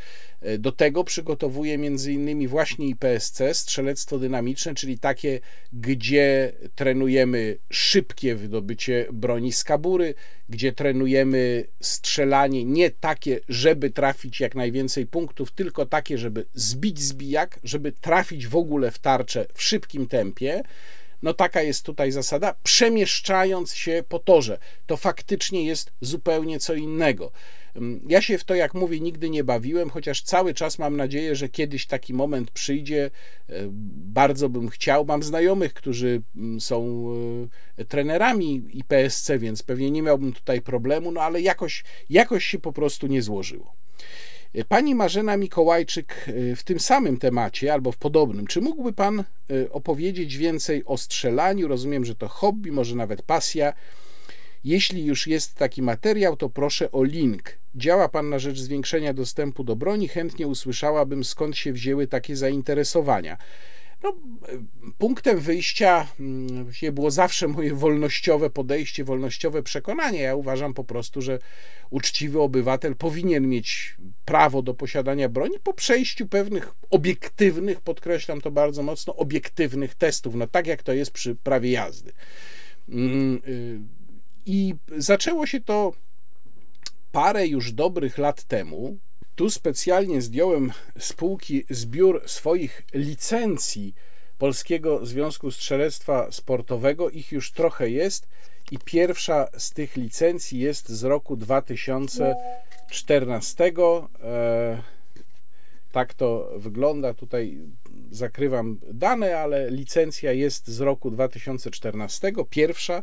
do 0.59 0.73
tego 0.73 1.05
przygotowuje 1.05 1.75
innymi 2.09 2.49
właśnie 2.49 2.87
IPSC, 2.87 3.43
strzelectwo 3.53 4.19
dynamiczne, 4.19 4.75
czyli 4.75 4.99
takie, 4.99 5.41
gdzie 5.73 6.53
trenujemy 6.75 7.59
szybkie 7.71 8.35
wydobycie 8.35 9.07
broni 9.13 9.53
z 9.53 9.65
kabury, 9.65 10.15
gdzie 10.49 10.73
trenujemy 10.73 11.65
strzelanie 11.81 12.65
nie 12.65 12.91
takie, 12.91 13.41
żeby 13.49 13.91
trafić 13.91 14.41
jak 14.41 14.55
najwięcej 14.55 15.07
punktów, 15.07 15.53
tylko 15.53 15.87
takie, 15.87 16.19
żeby 16.19 16.47
zbić 16.55 17.01
zbijak, 17.01 17.61
żeby 17.65 17.93
trafić 17.93 18.47
w 18.47 18.57
ogóle 18.57 18.91
w 18.91 18.99
tarczę 18.99 19.47
w 19.55 19.63
szybkim 19.63 20.07
tempie. 20.07 20.63
No 21.23 21.35
taka 21.35 21.63
jest 21.63 21.83
tutaj 21.83 22.13
zasada, 22.13 22.55
przemieszczając 22.63 23.75
się 23.75 24.05
po 24.09 24.19
torze. 24.19 24.59
To 24.87 24.97
faktycznie 24.97 25.65
jest 25.65 25.93
zupełnie 26.01 26.59
co 26.59 26.75
innego. 26.75 27.33
Ja 28.09 28.23
się 28.23 28.39
w 28.39 28.45
to, 28.45 28.55
jak 28.55 28.75
mówię, 28.75 29.01
nigdy 29.01 29.31
nie 29.31 29.45
bawiłem, 29.45 29.91
chociaż 29.91 30.23
cały 30.23 30.55
czas 30.55 30.79
mam 30.79 30.97
nadzieję, 30.97 31.37
że 31.37 31.49
kiedyś 31.49 31.87
taki 31.87 32.15
moment 32.15 32.51
przyjdzie. 32.51 33.11
E, 33.49 33.53
bardzo 34.15 34.49
bym 34.49 34.69
chciał. 34.69 35.05
Mam 35.05 35.23
znajomych, 35.23 35.75
którzy 35.75 36.23
są 36.59 37.07
e, 37.79 37.85
trenerami 37.85 38.63
IPSC, 38.73 39.31
więc 39.39 39.63
pewnie 39.63 39.91
nie 39.91 40.03
miałbym 40.03 40.33
tutaj 40.33 40.61
problemu, 40.61 41.13
no 41.13 41.21
ale 41.21 41.41
jakoś, 41.41 41.85
jakoś 42.11 42.45
się 42.45 42.59
po 42.59 42.73
prostu 42.73 43.07
nie 43.07 43.23
złożyło. 43.23 43.75
E, 44.55 44.65
pani 44.65 44.95
Marzena 44.95 45.37
Mikołajczyk 45.37 46.27
w 46.57 46.63
tym 46.65 46.81
samym 46.81 47.17
temacie 47.17 47.73
albo 47.73 47.93
w 47.93 47.97
podobnym. 47.97 48.47
Czy 48.47 48.61
mógłby 48.61 48.93
Pan 48.93 49.25
opowiedzieć 49.71 50.37
więcej 50.37 50.85
o 50.85 50.99
strzelaniu? 50.99 51.69
Rozumiem, 51.69 52.05
że 52.05 52.15
to 52.15 52.29
hobby, 52.29 52.73
może 52.73 52.97
nawet 52.97 53.23
pasja. 53.23 53.73
Jeśli 54.65 55.05
już 55.05 55.27
jest 55.27 55.55
taki 55.55 55.83
materiał, 55.83 56.37
to 56.37 56.49
proszę 56.49 56.93
o 56.93 57.05
link. 57.05 57.59
Działa 57.75 58.09
Pan 58.09 58.29
na 58.29 58.39
rzecz 58.39 58.59
zwiększenia 58.59 59.15
dostępu 59.15 59.65
do 59.65 59.77
broni. 59.77 60.09
Chętnie 60.09 60.47
usłyszałabym, 60.47 61.25
skąd 61.25 61.57
się 61.57 61.73
wzięły 61.73 62.07
takie 62.07 62.37
zainteresowania. 62.37 63.37
No, 64.03 64.17
punktem 64.99 65.41
wyjścia 65.41 66.07
mm, 66.21 66.71
było 66.93 67.11
zawsze 67.11 67.49
moje 67.49 67.75
wolnościowe 67.75 68.51
podejście, 68.51 69.05
wolnościowe 69.05 69.63
przekonanie. 69.63 70.21
Ja 70.21 70.37
uważam 70.37 70.75
po 70.75 70.85
prostu, 70.85 71.23
że 71.23 71.39
uczciwy 71.91 72.41
obywatel 72.41 72.97
powinien 72.97 73.49
mieć 73.49 73.97
prawo 74.25 74.63
do 74.63 74.75
posiadania 74.75 75.29
broni 75.29 75.57
po 75.63 75.75
przejściu 75.75 76.27
pewnych 76.27 76.75
obiektywnych, 76.91 77.81
podkreślam 77.81 78.41
to 78.41 78.51
bardzo 78.51 78.83
mocno, 78.83 79.17
obiektywnych 79.17 79.95
testów, 79.95 80.35
no 80.35 80.47
tak 80.47 80.67
jak 80.67 80.83
to 80.83 80.93
jest 80.93 81.11
przy 81.11 81.35
prawie 81.35 81.71
jazdy. 81.71 82.13
I 84.47 84.75
zaczęło 84.97 85.47
się 85.47 85.61
to 85.61 85.93
parę 87.13 87.47
już 87.47 87.73
dobrych 87.73 88.19
lat 88.19 88.45
temu. 88.45 88.99
Tu 89.35 89.51
specjalnie 89.51 90.23
zdjąłem 90.23 90.73
z 90.99 91.13
półki 91.13 91.65
zbiór 91.71 92.23
swoich 92.27 92.83
licencji 92.95 93.95
Polskiego 94.39 95.07
Związku 95.07 95.51
Strzelectwa 95.51 96.33
Sportowego. 96.33 97.11
Ich 97.11 97.33
już 97.33 97.53
trochę 97.53 97.91
jest 97.91 98.29
i 98.71 98.79
pierwsza 98.79 99.49
z 99.59 99.71
tych 99.71 99.97
licencji 99.97 100.59
jest 100.59 100.89
z 100.89 101.05
roku 101.05 101.37
2014. 101.37 103.73
E, 104.23 104.83
tak 105.93 106.15
to 106.15 106.51
wygląda. 106.57 107.15
Tutaj 107.15 107.59
zakrywam 108.11 108.79
dane, 108.93 109.39
ale 109.39 109.71
licencja 109.71 110.33
jest 110.33 110.69
z 110.69 110.81
roku 110.81 111.11
2014. 111.11 112.33
Pierwsza 112.51 113.03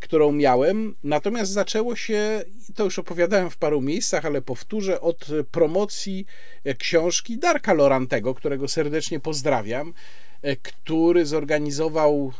którą 0.00 0.32
miałem. 0.32 0.94
Natomiast 1.02 1.52
zaczęło 1.52 1.96
się, 1.96 2.44
to 2.74 2.84
już 2.84 2.98
opowiadałem 2.98 3.50
w 3.50 3.56
paru 3.56 3.80
miejscach, 3.80 4.24
ale 4.24 4.42
powtórzę, 4.42 5.00
od 5.00 5.26
promocji 5.50 6.26
e, 6.64 6.74
książki 6.74 7.38
Darka 7.38 7.72
Lorantego, 7.72 8.34
którego 8.34 8.68
serdecznie 8.68 9.20
pozdrawiam 9.20 9.94
e, 10.42 10.56
który 10.56 11.26
zorganizował 11.26 12.32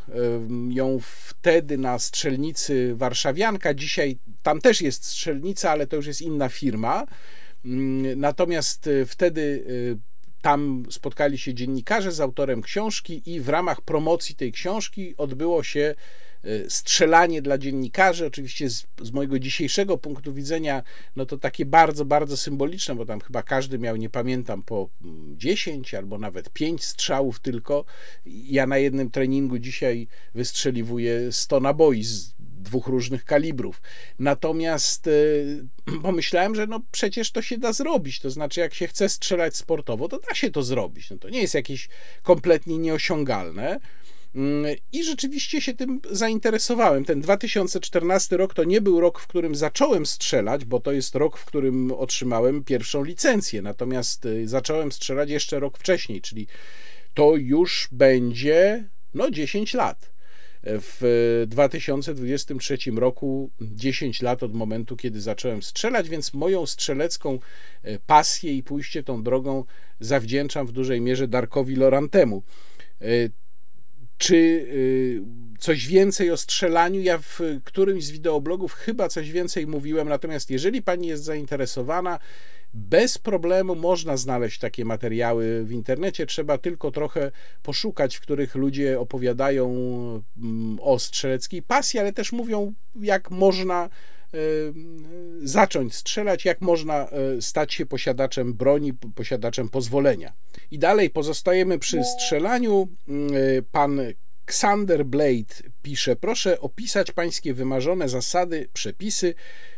ją 0.71 0.99
wtedy 1.03 1.79
na 1.79 1.99
strzelnicy 1.99 2.95
Warszawianka. 2.95 3.75
Dzisiaj 3.75 4.19
tam 4.43 4.61
też 4.61 4.81
jest 4.81 5.05
strzelnica, 5.05 5.71
ale 5.71 5.87
to 5.87 5.97
już 5.97 6.07
jest 6.07 6.23
inna 6.23 6.49
firma. 6.49 7.07
Mm, 7.65 8.21
natomiast 8.21 8.91
wtedy 9.07 9.65
tam 10.43 10.87
spotkali 10.91 11.39
się 11.39 11.55
dziennikarze 11.55 12.13
z 12.13 12.21
autorem 12.21 12.63
książki 12.63 13.23
i 13.27 13.41
w 13.41 13.49
ramach 13.49 13.81
promocji 13.81 14.35
tej 14.35 14.53
książki 14.53 15.15
odbyło 15.17 15.63
się 15.63 15.95
strzelanie 16.69 17.43
dla 17.43 17.59
dziennikarzy, 17.59 18.27
oczywiście 18.27 18.71
z, 18.71 18.87
z, 19.03 19.11
mojego 19.11 19.39
dzisiejszego 19.39 19.99
punktu 19.99 20.33
widzenia, 20.33 20.83
no 21.17 21.27
to 21.27 21.39
takie 21.39 21.67
bardzo, 21.67 22.05
bardzo 22.05 22.37
symboliczne, 22.37 22.95
bo 22.95 23.07
tam 23.07 23.21
chyba 23.21 23.43
każdy 23.43 23.79
miał, 23.79 23.97
nie 23.97 24.11
pamiętam, 24.11 24.63
po 24.63 24.89
10 25.37 25.95
albo 25.95 26.19
nawet 26.19 26.51
5 26.51 26.85
strzałów 26.85 27.41
tylko. 27.41 27.85
Ja 28.27 28.67
na 28.67 28.79
jednym 28.79 29.11
treningu 29.11 29.59
dzisiaj 29.59 30.09
wystrzeliwuję 30.35 31.33
100 31.33 31.61
naboi 31.61 32.05
z 32.05 32.35
dwóch 32.65 32.87
różnych 32.87 33.25
kalibrów. 33.25 33.83
Natomiast 34.19 35.07
y, 35.07 35.67
pomyślałem, 36.03 36.55
że 36.55 36.67
no 36.67 36.81
przecież 36.93 37.31
to 37.31 37.43
się 37.43 37.59
da 37.59 37.73
zrobić. 37.73 38.21
To 38.21 38.31
znaczy, 38.31 38.61
jak 38.61 38.75
się 38.75 38.87
chce 38.87 39.09
strzelać 39.09 39.57
sportowo, 39.57 40.09
to 40.09 40.19
da 40.19 40.35
się 40.35 40.51
to 40.51 40.63
zrobić. 40.63 41.11
No 41.11 41.19
to 41.19 41.29
nie 41.29 41.41
jest 41.41 41.55
jakieś 41.55 41.89
kompletnie 42.23 42.79
nieosiągalne. 42.79 43.81
I 44.93 45.05
rzeczywiście 45.05 45.61
się 45.61 45.75
tym 45.75 46.01
zainteresowałem. 46.11 47.05
Ten 47.05 47.21
2014 47.21 48.37
rok 48.37 48.55
to 48.55 48.65
nie 48.65 48.81
był 48.81 49.01
rok, 49.01 49.21
w 49.21 49.27
którym 49.27 49.55
zacząłem 49.55 50.07
strzelać, 50.07 50.65
bo 50.65 50.81
to 50.81 50.93
jest 50.93 51.15
rok, 51.15 51.39
w 51.39 51.45
którym 51.45 51.93
otrzymałem 51.93 52.65
pierwszą 52.65 53.05
licencję. 53.05 53.63
Natomiast 53.63 54.27
y, 54.27 54.49
zacząłem 54.49 54.93
strzelać 54.93 55.31
jeszcze 55.31 55.61
rok 55.61 55.79
wcześniej, 55.79 56.21
czyli 56.21 56.47
to 57.15 57.37
już 57.37 57.89
będzie 57.93 58.89
no 59.15 59.31
10 59.31 59.75
lat. 59.75 60.15
W 60.67 61.45
2023 61.47 62.79
roku 62.97 63.51
10 63.61 64.23
lat 64.23 64.43
od 64.43 64.55
momentu, 64.55 64.97
kiedy 64.97 65.21
zacząłem 65.21 65.63
strzelać, 65.63 66.09
więc 66.09 66.35
moją 66.35 66.67
strzelecką 66.67 67.39
y, 67.85 67.99
pasję 68.07 68.53
i 68.57 68.63
pójście 68.63 69.03
tą 69.03 69.23
drogą 69.23 69.65
zawdzięczam 70.01 70.67
w 70.67 70.73
dużej 70.73 71.01
mierze 71.01 71.29
Darkowi 71.29 71.77
Lorantemu. 71.77 72.43
Czy 74.25 74.37
y, 74.37 75.23
coś 75.59 75.87
więcej 75.87 76.31
o 76.31 76.37
strzelaniu? 76.37 77.01
Ja 77.01 77.19
w 77.19 77.41
którymś 77.65 78.05
z 78.05 78.11
wideoblogów 78.11 78.73
chyba 78.73 79.09
coś 79.09 79.31
więcej 79.31 79.67
mówiłem, 79.67 80.09
natomiast 80.09 80.51
jeżeli 80.51 80.83
pani 80.83 81.07
jest 81.07 81.25
zainteresowana, 81.25 82.19
bez 82.75 83.19
problemu 83.19 83.75
można 83.75 84.17
znaleźć 84.17 84.59
takie 84.59 84.85
materiały 84.85 85.65
w 85.65 85.73
internecie. 85.73 86.27
Trzeba 86.27 86.59
tylko 86.59 86.91
trochę 86.91 87.31
poszukać, 87.63 88.17
w 88.17 88.21
których 88.21 88.55
ludzie 88.55 89.01
opowiadają 89.01 89.69
mm, 90.37 90.79
o 90.83 90.99
strzeleckiej 90.99 91.63
pasji, 91.63 92.01
ale 92.01 92.13
też 92.13 92.33
mówią, 92.33 92.75
jak 92.97 93.31
można 93.31 93.89
zacząć 95.43 95.95
strzelać, 95.95 96.45
jak 96.45 96.61
można 96.61 97.09
y, 97.39 97.43
stać 97.43 97.75
się 97.75 97.87
posiadaczem 97.87 98.55
broni, 98.55 98.93
posiadaczem 99.15 99.69
pozwolenia. 99.69 100.33
I 100.71 100.79
dalej 100.79 101.11
pozostajemy 101.11 101.79
przy 101.79 102.05
strzelaniu. 102.05 102.89
Pan 103.73 104.01
Xander 104.47 105.07
Blade 105.07 105.55
pisze: 105.83 106.17
Proszę 106.17 106.61
opisać 106.61 107.13
pańskie 107.13 107.55
wymarzone 107.55 108.09
zasady, 108.09 108.69
przepisy 108.73 109.35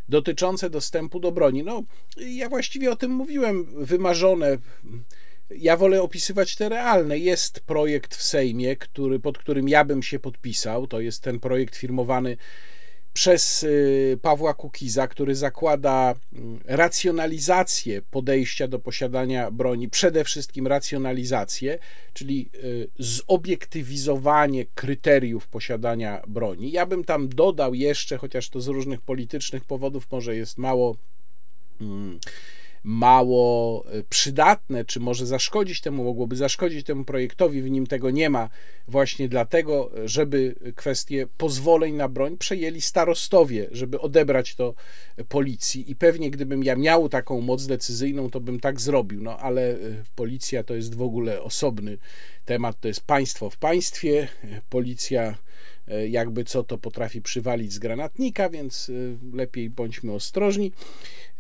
dotyczące 0.09 0.71
dostępu 0.71 1.21
do 1.21 1.33
broni. 1.33 1.63
No, 1.63 1.83
ja 2.17 2.49
właściwie 2.49 2.91
o 2.91 2.97
tym 2.97 3.11
mówiłem. 3.11 3.85
Wymarzone. 3.85 4.59
Ja 5.51 5.77
wolę 5.77 6.03
opisywać 6.03 6.57
te 6.57 6.69
realne. 6.69 7.19
Jest 7.19 7.61
projekt 7.61 8.15
w 8.17 8.23
Sejmie, 8.23 8.77
który, 8.77 9.21
pod 9.21 9.39
którym 9.39 9.69
ja 9.69 9.85
bym 9.85 10.03
się 10.03 10.19
podpisał. 10.19 10.87
To 10.87 11.01
jest 11.01 11.23
ten 11.23 11.41
projekt 11.41 11.77
firmowany 11.77 12.37
przez 13.17 13.63
y, 13.63 14.19
Pawła 14.23 14.55
Kukiza, 14.55 15.09
który 15.09 15.35
zakłada 15.35 16.15
mm, 16.33 16.61
racjonalizację 16.65 18.03
podejścia 18.03 18.69
do 18.69 18.79
posiadania 18.79 19.51
broni, 19.51 19.89
przede 19.89 20.25
wszystkim 20.25 20.67
racjonalizację, 20.67 21.79
czyli 22.15 22.51
y, 22.55 22.89
zobiektywizowanie 22.99 24.67
kryteriów 24.75 25.49
posiadania 25.49 26.23
broni. 26.27 26.73
Ja 26.73 26.87
bym 26.87 27.05
tam 27.05 27.29
dodał 27.29 27.75
jeszcze, 27.75 28.19
chociaż 28.19 28.49
to 28.49 28.61
z 28.61 28.67
różnych 28.67 29.01
politycznych 29.01 29.65
powodów 29.65 30.07
może 30.11 30.37
jest 30.37 30.59
mało 30.59 30.97
mm, 31.81 32.19
mało 32.87 33.85
e, 33.87 34.03
przydatne, 34.03 34.85
czy 34.85 35.01
może 35.01 35.27
zaszkodzić 35.27 35.81
temu, 35.81 36.05
mogłoby 36.05 36.37
zaszkodzić 36.37 36.87
temu 36.87 37.05
projektowi, 37.05 37.63
w 37.63 37.71
nim 37.71 37.87
tego 37.87 38.11
nie 38.11 38.31
ma, 38.31 38.49
właśnie 38.89 39.29
dlatego, 39.29 39.91
żeby 40.05 40.55
kwestię 40.77 41.27
pozwoleń 41.37 41.95
na 41.95 42.09
broń 42.09 42.37
przejęli 42.37 42.81
starostowie, 42.81 43.69
żeby 43.71 44.01
odebrać 44.01 44.55
to 44.55 44.75
policji. 45.29 45.91
I 45.91 45.97
pewnie 45.97 46.31
gdybym 46.31 46.65
ja 46.65 46.77
miał 46.77 47.09
taką 47.09 47.41
moc 47.41 47.67
decyzyjną, 47.67 48.31
to 48.31 48.41
bym 48.41 48.61
tak 48.61 48.81
zrobił, 48.81 49.23
no 49.23 49.39
ale 49.39 49.71
e, 49.71 49.77
policja 50.15 50.63
to 50.63 50.75
jest 50.75 50.95
w 50.95 51.03
ogóle 51.03 51.43
osobny 51.43 51.99
temat, 52.45 52.81
to 52.81 52.89
jest 52.89 53.01
państwo 53.01 53.51
w 53.51 53.57
państwie, 53.57 54.29
policja 54.71 55.23
e, 55.23 55.46
jakby 56.09 56.45
co 56.45 56.63
to 56.63 56.79
potrafi 56.79 57.23
przywalić 57.23 57.73
z 57.73 57.79
granatnika, 57.79 58.51
więc 58.51 58.91
lepiej 59.33 59.71
bądźmy 59.71 60.13
ostrożni. 60.13 60.73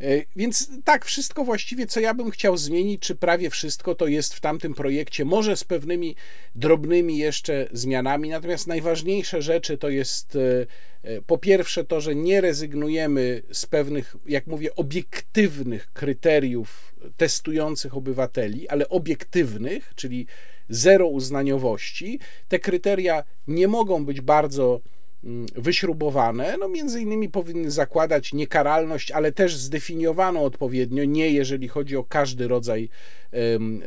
E, 0.00 0.24
więc 0.36 0.70
tak, 0.84 1.04
wszystko 1.04 1.44
właściwie, 1.44 1.86
co 1.86 2.00
ja 2.00 2.14
bym 2.14 2.30
chciał 2.30 2.56
zmienić, 2.56 3.02
czy 3.02 3.14
prawie 3.14 3.50
wszystko, 3.50 3.94
to 3.94 4.06
jest 4.06 4.34
w 4.34 4.40
tamtym 4.40 4.74
projekcie, 4.74 5.24
może 5.24 5.56
z 5.56 5.64
pewnymi 5.64 6.16
drobnymi 6.54 7.18
jeszcze 7.18 7.68
zmianami. 7.72 8.28
Natomiast 8.28 8.66
najważniejsze 8.66 9.42
rzeczy 9.42 9.78
to 9.78 9.88
jest 9.88 10.36
e, 10.36 10.66
e, 11.02 11.22
po 11.22 11.38
pierwsze 11.38 11.84
to, 11.84 12.00
że 12.00 12.14
nie 12.14 12.40
rezygnujemy 12.40 13.42
z 13.52 13.66
pewnych, 13.66 14.16
jak 14.26 14.46
mówię, 14.46 14.74
obiektywnych 14.74 15.92
kryteriów 15.92 16.94
testujących 17.16 17.96
obywateli, 17.96 18.68
ale 18.68 18.88
obiektywnych, 18.88 19.92
czyli 19.94 20.26
zero 20.68 21.08
uznaniowości. 21.08 22.18
Te 22.48 22.58
kryteria 22.58 23.24
nie 23.46 23.68
mogą 23.68 24.04
być 24.04 24.20
bardzo 24.20 24.80
Mm, 25.26 25.46
wyśrubowane, 25.54 26.56
no 26.60 26.68
między 26.68 27.00
innymi 27.00 27.28
powinny 27.28 27.70
zakładać 27.70 28.32
niekaralność, 28.32 29.10
ale 29.10 29.32
też 29.32 29.56
zdefiniowaną 29.56 30.44
odpowiednio, 30.44 31.04
nie 31.04 31.30
jeżeli 31.30 31.68
chodzi 31.68 31.96
o 31.96 32.04
każdy 32.04 32.48
rodzaj 32.48 32.88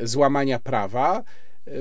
złamania 0.01 0.59
prawa. 0.59 1.23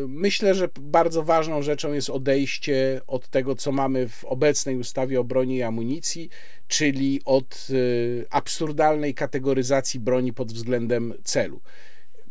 Myślę, 0.09 0.55
że 0.55 0.69
bardzo 0.81 1.23
ważną 1.23 1.63
rzeczą 1.63 1.93
jest 1.93 2.11
odejście 2.11 3.01
od 3.07 3.29
tego, 3.29 3.55
co 3.55 3.73
mamy 3.73 4.09
w 4.09 4.25
obecnej 4.25 4.77
ustawie 4.77 5.21
o 5.21 5.25
broni 5.25 5.57
i 5.57 5.63
amunicji, 5.63 6.29
czyli 6.69 7.21
od 7.25 7.67
y, 7.71 8.27
absurdalnej 8.31 9.15
kategoryzacji 9.15 10.01
broni 10.01 10.33
pod 10.33 10.53
względem 10.53 11.15
celu. 11.25 11.61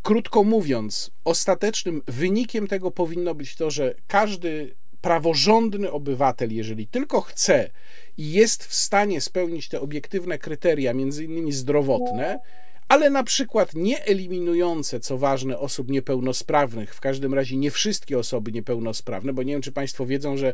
Krótko 0.03 0.43
mówiąc, 0.43 1.11
ostatecznym 1.25 2.01
wynikiem 2.07 2.67
tego 2.67 2.91
powinno 2.91 3.35
być 3.35 3.55
to, 3.55 3.71
że 3.71 3.95
każdy 4.07 4.75
praworządny 5.01 5.91
obywatel, 5.91 6.53
jeżeli 6.53 6.87
tylko 6.87 7.21
chce 7.21 7.69
i 8.17 8.31
jest 8.31 8.65
w 8.65 8.73
stanie 8.73 9.21
spełnić 9.21 9.69
te 9.69 9.81
obiektywne 9.81 10.37
kryteria, 10.37 10.93
między 10.93 11.23
innymi 11.23 11.51
zdrowotne, 11.51 12.39
ale 12.87 13.09
na 13.09 13.23
przykład 13.23 13.75
nie 13.75 14.05
eliminujące, 14.05 14.99
co 14.99 15.17
ważne, 15.17 15.59
osób 15.59 15.89
niepełnosprawnych, 15.89 16.95
w 16.95 16.99
każdym 16.99 17.33
razie 17.33 17.57
nie 17.57 17.71
wszystkie 17.71 18.19
osoby 18.19 18.51
niepełnosprawne, 18.51 19.33
bo 19.33 19.43
nie 19.43 19.53
wiem, 19.53 19.61
czy 19.61 19.71
Państwo 19.71 20.05
wiedzą, 20.05 20.37
że 20.37 20.53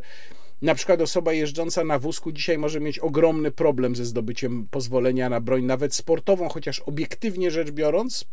na 0.62 0.74
przykład 0.74 1.00
osoba 1.00 1.32
jeżdżąca 1.32 1.84
na 1.84 1.98
wózku 1.98 2.32
dzisiaj 2.32 2.58
może 2.58 2.80
mieć 2.80 2.98
ogromny 2.98 3.50
problem 3.50 3.96
ze 3.96 4.04
zdobyciem 4.04 4.68
pozwolenia 4.70 5.28
na 5.28 5.40
broń, 5.40 5.64
nawet 5.64 5.94
sportową, 5.94 6.48
chociaż 6.48 6.80
obiektywnie 6.80 7.50
rzecz 7.50 7.70
biorąc, 7.70 8.24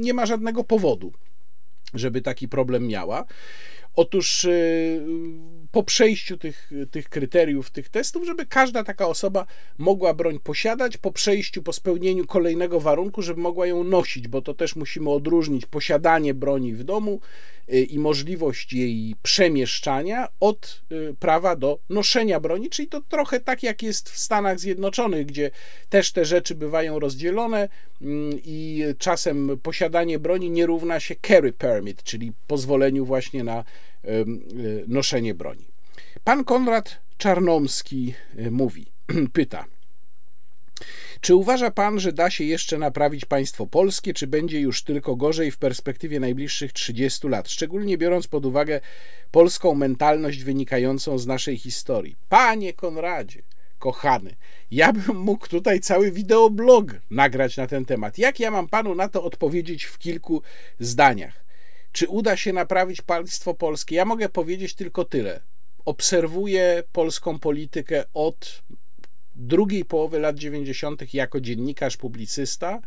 nie 0.00 0.14
ma 0.14 0.26
żadnego 0.26 0.64
powodu, 0.64 1.12
żeby 1.94 2.22
taki 2.22 2.48
problem 2.48 2.86
miała. 2.86 3.24
Otóż 3.96 4.44
y, 4.44 5.06
po 5.72 5.82
przejściu 5.82 6.36
tych, 6.36 6.70
tych 6.90 7.08
kryteriów, 7.08 7.70
tych 7.70 7.88
testów, 7.88 8.26
żeby 8.26 8.46
każda 8.46 8.84
taka 8.84 9.06
osoba 9.06 9.46
mogła 9.78 10.14
broń 10.14 10.38
posiadać, 10.38 10.96
po 10.96 11.12
przejściu, 11.12 11.62
po 11.62 11.72
spełnieniu 11.72 12.26
kolejnego 12.26 12.80
warunku, 12.80 13.22
żeby 13.22 13.40
mogła 13.40 13.66
ją 13.66 13.84
nosić, 13.84 14.28
bo 14.28 14.42
to 14.42 14.54
też 14.54 14.76
musimy 14.76 15.10
odróżnić 15.10 15.66
posiadanie 15.66 16.34
broni 16.34 16.74
w 16.74 16.84
domu 16.84 17.20
i 17.68 17.98
możliwość 17.98 18.72
jej 18.72 19.14
przemieszczania 19.22 20.28
od 20.40 20.82
y, 20.92 21.14
prawa 21.18 21.56
do 21.56 21.78
noszenia 21.88 22.40
broni, 22.40 22.70
czyli 22.70 22.88
to 22.88 23.00
trochę 23.00 23.40
tak 23.40 23.62
jak 23.62 23.82
jest 23.82 24.10
w 24.10 24.18
Stanach 24.18 24.60
Zjednoczonych, 24.60 25.26
gdzie 25.26 25.50
też 25.88 26.12
te 26.12 26.24
rzeczy 26.24 26.54
bywają 26.54 26.98
rozdzielone 26.98 27.68
mm, 28.02 28.38
i 28.44 28.84
czasem 28.98 29.58
posiadanie 29.62 30.18
broni 30.18 30.50
nie 30.50 30.66
równa 30.66 31.00
się 31.00 31.14
carry 31.26 31.52
permit, 31.52 32.02
czyli 32.02 32.32
pozwoleniu 32.46 33.04
właśnie 33.04 33.44
na 33.44 33.64
noszenie 34.86 35.34
broni. 35.34 35.64
Pan 36.24 36.44
Konrad 36.44 37.00
Czarnomski 37.18 38.14
mówi, 38.50 38.86
pyta. 39.32 39.64
Czy 41.20 41.34
uważa 41.34 41.70
pan, 41.70 42.00
że 42.00 42.12
da 42.12 42.30
się 42.30 42.44
jeszcze 42.44 42.78
naprawić 42.78 43.24
państwo 43.24 43.66
polskie, 43.66 44.14
czy 44.14 44.26
będzie 44.26 44.60
już 44.60 44.82
tylko 44.82 45.16
gorzej 45.16 45.50
w 45.50 45.58
perspektywie 45.58 46.20
najbliższych 46.20 46.72
30 46.72 47.28
lat, 47.28 47.48
szczególnie 47.50 47.98
biorąc 47.98 48.26
pod 48.26 48.46
uwagę 48.46 48.80
polską 49.30 49.74
mentalność 49.74 50.44
wynikającą 50.44 51.18
z 51.18 51.26
naszej 51.26 51.58
historii? 51.58 52.16
Panie 52.28 52.72
Konradzie, 52.72 53.42
kochany, 53.78 54.36
ja 54.70 54.92
bym 54.92 55.16
mógł 55.16 55.48
tutaj 55.48 55.80
cały 55.80 56.12
wideoblog 56.12 56.94
nagrać 57.10 57.56
na 57.56 57.66
ten 57.66 57.84
temat. 57.84 58.18
Jak 58.18 58.40
ja 58.40 58.50
mam 58.50 58.68
panu 58.68 58.94
na 58.94 59.08
to 59.08 59.24
odpowiedzieć 59.24 59.84
w 59.84 59.98
kilku 59.98 60.42
zdaniach? 60.80 61.44
Czy 61.92 62.08
uda 62.08 62.36
się 62.36 62.52
naprawić 62.52 63.02
państwo 63.02 63.54
polskie? 63.54 63.96
Ja 63.96 64.04
mogę 64.04 64.28
powiedzieć 64.28 64.74
tylko 64.74 65.04
tyle 65.04 65.40
obserwuję 65.86 66.82
polską 66.92 67.38
politykę 67.38 68.04
od 68.14 68.62
drugiej 69.36 69.84
połowy 69.84 70.18
lat 70.18 70.36
90. 70.36 71.14
jako 71.14 71.40
dziennikarz, 71.40 71.96
publicysta. 71.96 72.80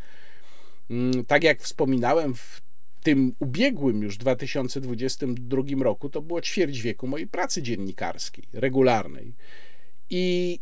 Mm, 0.89 1.25
tak 1.25 1.43
jak 1.43 1.61
wspominałem, 1.61 2.35
w 2.35 2.61
tym 3.03 3.35
ubiegłym 3.39 4.03
już 4.03 4.17
2022 4.17 5.63
roku 5.83 6.09
to 6.09 6.21
było 6.21 6.41
ćwierć 6.41 6.81
wieku 6.81 7.07
mojej 7.07 7.27
pracy 7.27 7.61
dziennikarskiej, 7.61 8.43
regularnej. 8.53 9.33
I 10.09 10.59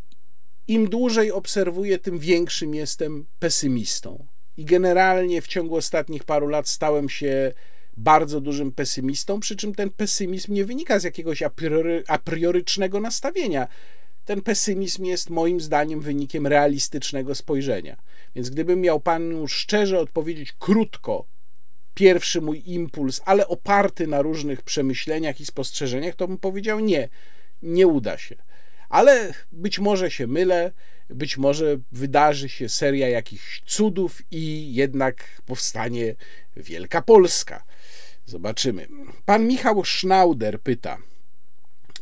im 0.67 0.89
dłużej 0.89 1.31
obserwuję, 1.31 1.99
tym 1.99 2.19
większym 2.19 2.75
jestem 2.75 3.25
pesymistą. 3.39 4.25
I 4.57 4.65
generalnie 4.65 5.41
w 5.41 5.47
ciągu 5.47 5.75
ostatnich 5.75 6.23
paru 6.23 6.47
lat 6.47 6.69
stałem 6.69 7.09
się 7.09 7.53
bardzo 7.97 8.41
dużym 8.41 8.71
pesymistą, 8.71 9.39
przy 9.39 9.55
czym 9.55 9.75
ten 9.75 9.89
pesymizm 9.89 10.53
nie 10.53 10.65
wynika 10.65 10.99
z 10.99 11.03
jakiegoś 11.03 11.41
a, 11.43 11.49
priori, 11.49 12.03
a 12.07 12.19
priorycznego 12.19 12.99
nastawienia. 12.99 13.67
Ten 14.27 14.41
pesymizm 14.41 15.05
jest 15.05 15.29
moim 15.29 15.61
zdaniem 15.61 16.01
wynikiem 16.01 16.47
realistycznego 16.47 17.35
spojrzenia. 17.35 17.97
Więc 18.35 18.49
gdybym 18.49 18.81
miał 18.81 18.99
panu 18.99 19.47
szczerze 19.47 19.99
odpowiedzieć 19.99 20.53
krótko, 20.59 21.25
pierwszy 21.93 22.41
mój 22.41 22.63
impuls, 22.65 23.21
ale 23.25 23.47
oparty 23.47 24.07
na 24.07 24.21
różnych 24.21 24.61
przemyśleniach 24.61 25.41
i 25.41 25.45
spostrzeżeniach, 25.45 26.15
to 26.15 26.27
bym 26.27 26.37
powiedział 26.37 26.79
nie, 26.79 27.09
nie 27.61 27.87
uda 27.87 28.17
się. 28.17 28.35
Ale 28.89 29.33
być 29.51 29.79
może 29.79 30.11
się 30.11 30.27
mylę, 30.27 30.71
być 31.09 31.37
może 31.37 31.77
wydarzy 31.91 32.49
się 32.49 32.69
seria 32.69 33.09
jakichś 33.09 33.61
cudów 33.65 34.21
i 34.31 34.73
jednak 34.73 35.41
powstanie 35.45 36.15
Wielka 36.55 37.01
Polska. 37.01 37.63
Zobaczymy. 38.25 38.87
Pan 39.25 39.47
Michał 39.47 39.85
Schnauder 39.85 40.61
pyta. 40.61 40.97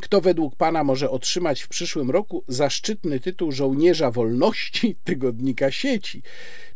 Kto 0.05 0.21
według 0.21 0.55
Pana 0.55 0.83
może 0.83 1.09
otrzymać 1.09 1.61
w 1.61 1.67
przyszłym 1.67 2.11
roku 2.11 2.43
zaszczytny 2.47 3.19
tytuł 3.19 3.51
żołnierza 3.51 4.11
wolności 4.11 4.95
tygodnika 5.03 5.71
sieci? 5.71 6.21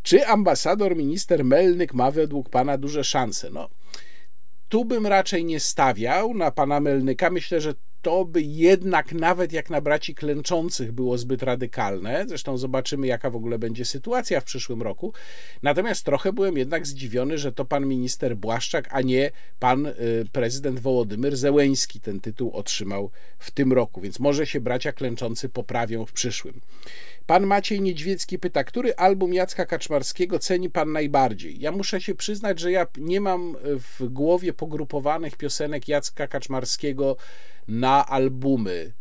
Czy 0.02 0.26
ambasador 0.26 0.96
minister 0.96 1.44
Melnyk 1.44 1.94
ma 1.94 2.10
według 2.10 2.48
Pana 2.48 2.78
duże 2.78 3.04
szanse? 3.04 3.50
No, 3.50 3.68
tu 4.68 4.84
bym 4.84 5.06
raczej 5.06 5.44
nie 5.44 5.60
stawiał 5.60 6.34
na 6.34 6.50
pana 6.50 6.80
Melnyka. 6.80 7.30
Myślę, 7.30 7.60
że 7.60 7.74
to 8.02 8.24
by 8.24 8.42
jednak 8.42 9.12
nawet 9.12 9.52
jak 9.52 9.70
na 9.70 9.80
braci 9.80 10.14
klęczących 10.14 10.92
było 10.92 11.18
zbyt 11.18 11.42
radykalne. 11.42 12.24
Zresztą 12.28 12.58
zobaczymy, 12.58 13.06
jaka 13.06 13.30
w 13.30 13.36
ogóle 13.36 13.58
będzie 13.58 13.84
sytuacja 13.84 14.40
w 14.40 14.44
przyszłym 14.44 14.82
roku. 14.82 15.12
Natomiast 15.62 16.04
trochę 16.04 16.32
byłem 16.32 16.56
jednak 16.56 16.86
zdziwiony, 16.86 17.38
że 17.38 17.52
to 17.52 17.64
pan 17.64 17.86
minister 17.86 18.36
Błaszczak, 18.36 18.88
a 18.90 19.00
nie 19.00 19.30
pan 19.58 19.86
y, 19.86 19.94
prezydent 20.32 20.80
Wołodymyr 20.80 21.36
Zełeński 21.36 22.00
ten 22.00 22.20
tytuł 22.20 22.50
otrzymał 22.50 23.10
w 23.38 23.50
tym 23.50 23.72
roku. 23.72 24.00
Więc 24.00 24.18
może 24.18 24.46
się 24.46 24.60
bracia 24.60 24.92
klęczący 24.92 25.48
poprawią 25.48 26.06
w 26.06 26.12
przyszłym. 26.12 26.60
Pan 27.30 27.46
Maciej 27.46 27.80
Niedźwiecki 27.80 28.38
pyta, 28.38 28.64
który 28.64 28.94
album 28.94 29.34
Jacka 29.34 29.66
Kaczmarskiego 29.66 30.38
ceni 30.38 30.70
pan 30.70 30.92
najbardziej? 30.92 31.60
Ja 31.60 31.72
muszę 31.72 32.00
się 32.00 32.14
przyznać, 32.14 32.60
że 32.60 32.72
ja 32.72 32.86
nie 32.98 33.20
mam 33.20 33.56
w 33.62 34.08
głowie 34.08 34.52
pogrupowanych 34.52 35.36
piosenek 35.36 35.88
Jacka 35.88 36.28
Kaczmarskiego 36.28 37.16
na 37.68 38.06
albumy. 38.06 38.92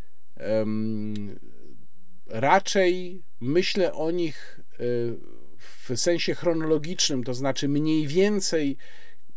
raczej 2.28 3.24
myślę 3.40 3.94
o 3.94 4.12
nich 4.12 4.60
w 5.58 5.92
sensie 5.96 6.36
chronologicznym, 6.36 7.24
to 7.24 7.34
znaczy 7.34 7.68
mniej 7.68 8.08
więcej 8.08 8.78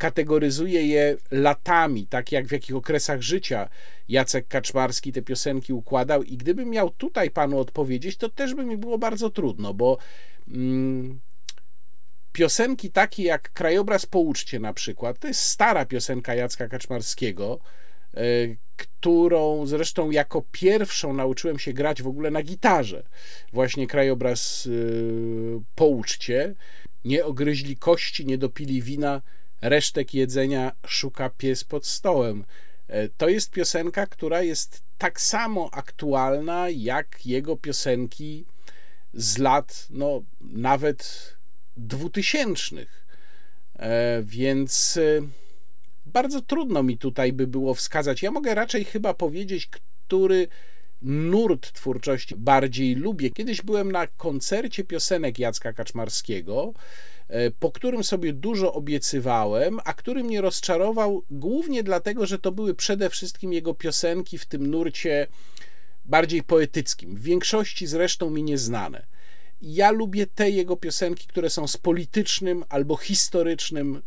kategoryzuje 0.03 0.87
je 0.87 1.17
latami, 1.31 2.07
tak 2.07 2.33
jak 2.33 2.47
w 2.47 2.53
jakich 2.53 2.77
okresach 2.77 3.23
życia 3.23 3.69
Jacek 4.09 4.49
Kaczmarski 4.49 5.13
te 5.13 5.23
piosenki 5.23 5.73
układał. 5.73 6.23
I 6.23 6.37
gdybym 6.37 6.71
miał 6.71 6.91
tutaj 6.91 7.31
panu 7.31 7.59
odpowiedzieć, 7.59 8.17
to 8.17 8.29
też 8.29 8.55
by 8.55 8.65
mi 8.65 8.77
było 8.77 8.99
bardzo 8.99 9.31
trudno, 9.31 9.75
bo 9.75 9.99
mm, 10.49 11.21
piosenki 12.33 12.91
takie 12.91 13.23
jak 13.23 13.53
Krajobraz 13.53 14.07
po 14.07 14.19
uczcie 14.19 14.59
na 14.61 14.73
przykład, 14.73 15.19
to 15.19 15.29
jest 15.29 15.41
stara 15.41 15.85
piosenka 15.85 16.35
Jacka 16.35 16.69
Kaczmarskiego, 16.69 17.59
e, 18.15 18.21
którą 18.77 19.67
zresztą 19.67 20.11
jako 20.11 20.43
pierwszą 20.53 21.15
nauczyłem 21.15 21.59
się 21.59 21.73
grać 21.73 22.03
w 22.03 22.07
ogóle 22.07 22.31
na 22.31 22.43
gitarze. 22.43 23.03
Właśnie 23.53 23.87
krajobraz 23.87 24.69
e, 24.71 24.71
po 25.75 25.87
uczcie. 25.87 26.55
Nie 27.05 27.25
ogryźli 27.25 27.77
kości, 27.77 28.27
nie 28.27 28.39
dopili 28.39 28.83
wina, 28.83 29.23
resztek 29.63 30.15
jedzenia 30.15 30.73
szuka 30.87 31.31
pies 31.31 31.65
pod 31.65 31.87
stołem. 31.87 32.45
E, 32.89 33.09
to 33.09 33.29
jest 33.29 33.51
piosenka, 33.51 34.07
która 34.07 34.43
jest 34.43 34.83
tak 34.99 35.21
samo 35.21 35.69
aktualna 35.73 36.69
jak 36.71 37.27
jego 37.27 37.57
piosenki 37.57 38.45
z 39.15 39.39
lat, 39.39 39.87
no 39.91 40.23
nawet 40.41 41.33
dwutysięcznych. 41.77 43.07
E, 43.79 44.23
więc 44.23 44.97
e, 44.97 45.23
bardzo 46.07 46.41
trudno 46.41 46.83
mi 46.83 46.99
tutaj 46.99 47.33
by 47.33 47.47
było 47.47 47.75
wskazać. 47.75 48.23
Ja 48.23 48.31
mogę 48.31 48.55
raczej 48.55 48.85
chyba 48.85 49.15
powiedzieć, 49.15 49.67
który 50.07 50.49
nurt 51.03 51.73
twórczości 51.73 52.37
bardziej 52.37 52.95
lubię. 52.95 53.31
Kiedyś 53.31 53.63
byłem 53.63 53.93
na 53.93 54.07
koncercie 54.07 54.85
piosenek 54.85 55.39
Jacka 55.39 55.73
Kaczmarskiego, 55.73 56.73
po 57.59 57.73
którym 57.73 58.05
sobie 58.05 58.33
dużo 58.33 58.73
obiecywałem, 58.73 59.81
a 59.85 59.95
który 59.95 60.25
mnie 60.25 60.41
rozczarował 60.41 61.25
głównie 61.31 61.83
dlatego, 61.83 62.27
że 62.27 62.39
to 62.39 62.53
były 62.53 62.75
przede 62.75 63.11
wszystkim 63.11 63.53
jego 63.53 63.75
piosenki 63.75 64.39
w 64.39 64.47
tym 64.47 64.67
nurcie 64.67 65.27
bardziej 66.05 66.43
poetyckim, 66.43 67.17
w 67.17 67.23
większości 67.23 67.87
zresztą 67.87 68.31
mi 68.31 68.43
nieznane. 68.43 69.07
Ja 69.63 69.91
lubię 69.91 70.27
te 70.27 70.51
jego 70.51 70.77
piosenki, 70.77 71.27
które 71.27 71.51
są 71.51 71.67
z 71.67 71.77
politycznym 71.77 72.65
albo 72.69 72.97
historycznym 72.97 73.97
e, 73.97 74.03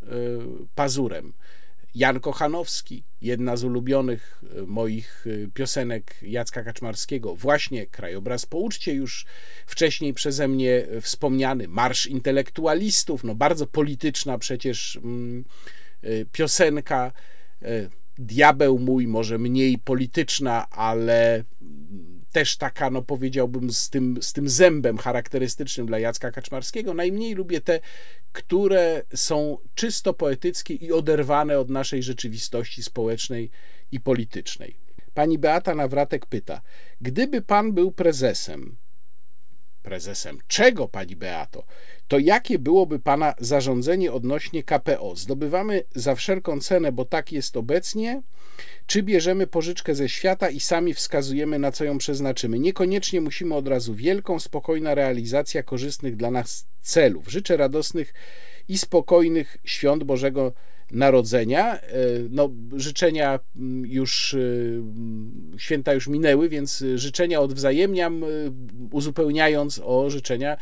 pazurem. 0.76 1.34
Jan 1.96 2.20
Kochanowski, 2.20 3.04
jedna 3.22 3.58
z 3.58 3.64
ulubionych 3.64 4.43
e, 4.58 4.62
moich 4.62 5.26
e, 5.28 5.48
piosenek 5.54 6.16
Jacka 6.22 6.64
Kaczmarskiego, 6.64 7.36
właśnie 7.36 7.86
Krajobraz 7.86 8.46
po 8.46 8.58
uczcie, 8.58 8.93
już 8.93 9.26
wcześniej 9.66 10.14
przeze 10.14 10.48
mnie 10.48 10.88
wspomniany, 11.02 11.68
Marsz 11.68 12.08
Intelektualistów, 12.08 13.24
no 13.24 13.36
bardzo 13.36 13.68
polityczna 13.68 14.38
przecież 14.38 14.96
mm, 15.04 15.46
piosenka. 16.32 17.12
Diabeł 18.18 18.80
mój, 18.80 19.08
może 19.08 19.38
mniej 19.38 19.78
polityczna, 19.78 20.70
ale 20.70 21.43
też 22.36 22.57
taka, 22.57 22.89
no 22.89 23.01
powiedziałbym, 23.01 23.71
z 23.71 23.89
tym, 23.89 24.17
z 24.21 24.33
tym 24.33 24.49
zębem 24.49 24.97
charakterystycznym 24.97 25.88
dla 25.88 25.99
Jacka 25.99 26.31
Kaczmarskiego. 26.31 26.93
Najmniej 26.93 27.33
lubię 27.33 27.61
te, 27.61 27.79
które 28.31 29.03
są 29.13 29.57
czysto 29.75 30.13
poetyckie 30.13 30.73
i 30.73 30.91
oderwane 30.91 31.59
od 31.59 31.69
naszej 31.69 32.03
rzeczywistości 32.03 32.83
społecznej 32.83 33.49
i 33.91 33.99
politycznej. 33.99 34.77
Pani 35.13 35.38
Beata 35.39 35.75
Nawratek 35.75 36.25
pyta: 36.25 36.61
Gdyby 37.01 37.41
pan 37.41 37.73
był 37.73 37.91
prezesem, 37.91 38.77
prezesem 39.86 40.38
czego, 40.47 40.88
pani 40.88 41.15
Beato, 41.15 41.63
to 42.07 42.19
jakie 42.19 42.59
byłoby 42.59 42.99
pana 42.99 43.33
zarządzenie 43.39 44.11
odnośnie 44.13 44.63
KPO? 44.63 45.15
Zdobywamy 45.15 45.83
za 45.95 46.15
wszelką 46.15 46.59
cenę, 46.59 46.91
bo 46.91 47.05
tak 47.05 47.31
jest 47.31 47.57
obecnie, 47.57 48.21
czy 48.86 49.03
bierzemy 49.03 49.47
pożyczkę 49.47 49.95
ze 49.95 50.09
świata 50.09 50.49
i 50.49 50.59
sami 50.59 50.93
wskazujemy, 50.93 51.59
na 51.59 51.71
co 51.71 51.83
ją 51.83 51.97
przeznaczymy? 51.97 52.59
Niekoniecznie 52.59 53.21
musimy 53.21 53.55
od 53.55 53.67
razu 53.67 53.95
wielką, 53.95 54.39
spokojna 54.39 54.95
realizacja 54.95 55.63
korzystnych 55.63 56.15
dla 56.15 56.31
nas 56.31 56.67
celów. 56.81 57.27
Życzę 57.27 57.57
radosnych 57.57 58.13
i 58.67 58.77
spokojnych 58.77 59.57
świąt 59.63 60.03
Bożego 60.03 60.41
Narodzenia. 60.41 60.74
E, 60.93 61.77
no, 62.29 62.49
życzenia 62.75 63.39
mm, 63.55 63.86
już, 63.86 64.33
e, 64.33 64.38
święta 65.57 65.93
już 65.93 66.07
minęły, 66.07 66.49
więc 66.49 66.83
życzenia 66.95 67.39
odwzajemniam, 67.39 68.23
e, 68.23 68.27
uzupełniając 68.91 69.81
o 69.83 70.09
życzenia 70.09 70.57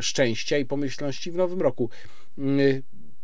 szczęścia 0.00 0.58
i 0.58 0.64
pomyślności 0.64 1.30
w 1.30 1.36
nowym 1.36 1.60
roku. 1.60 1.90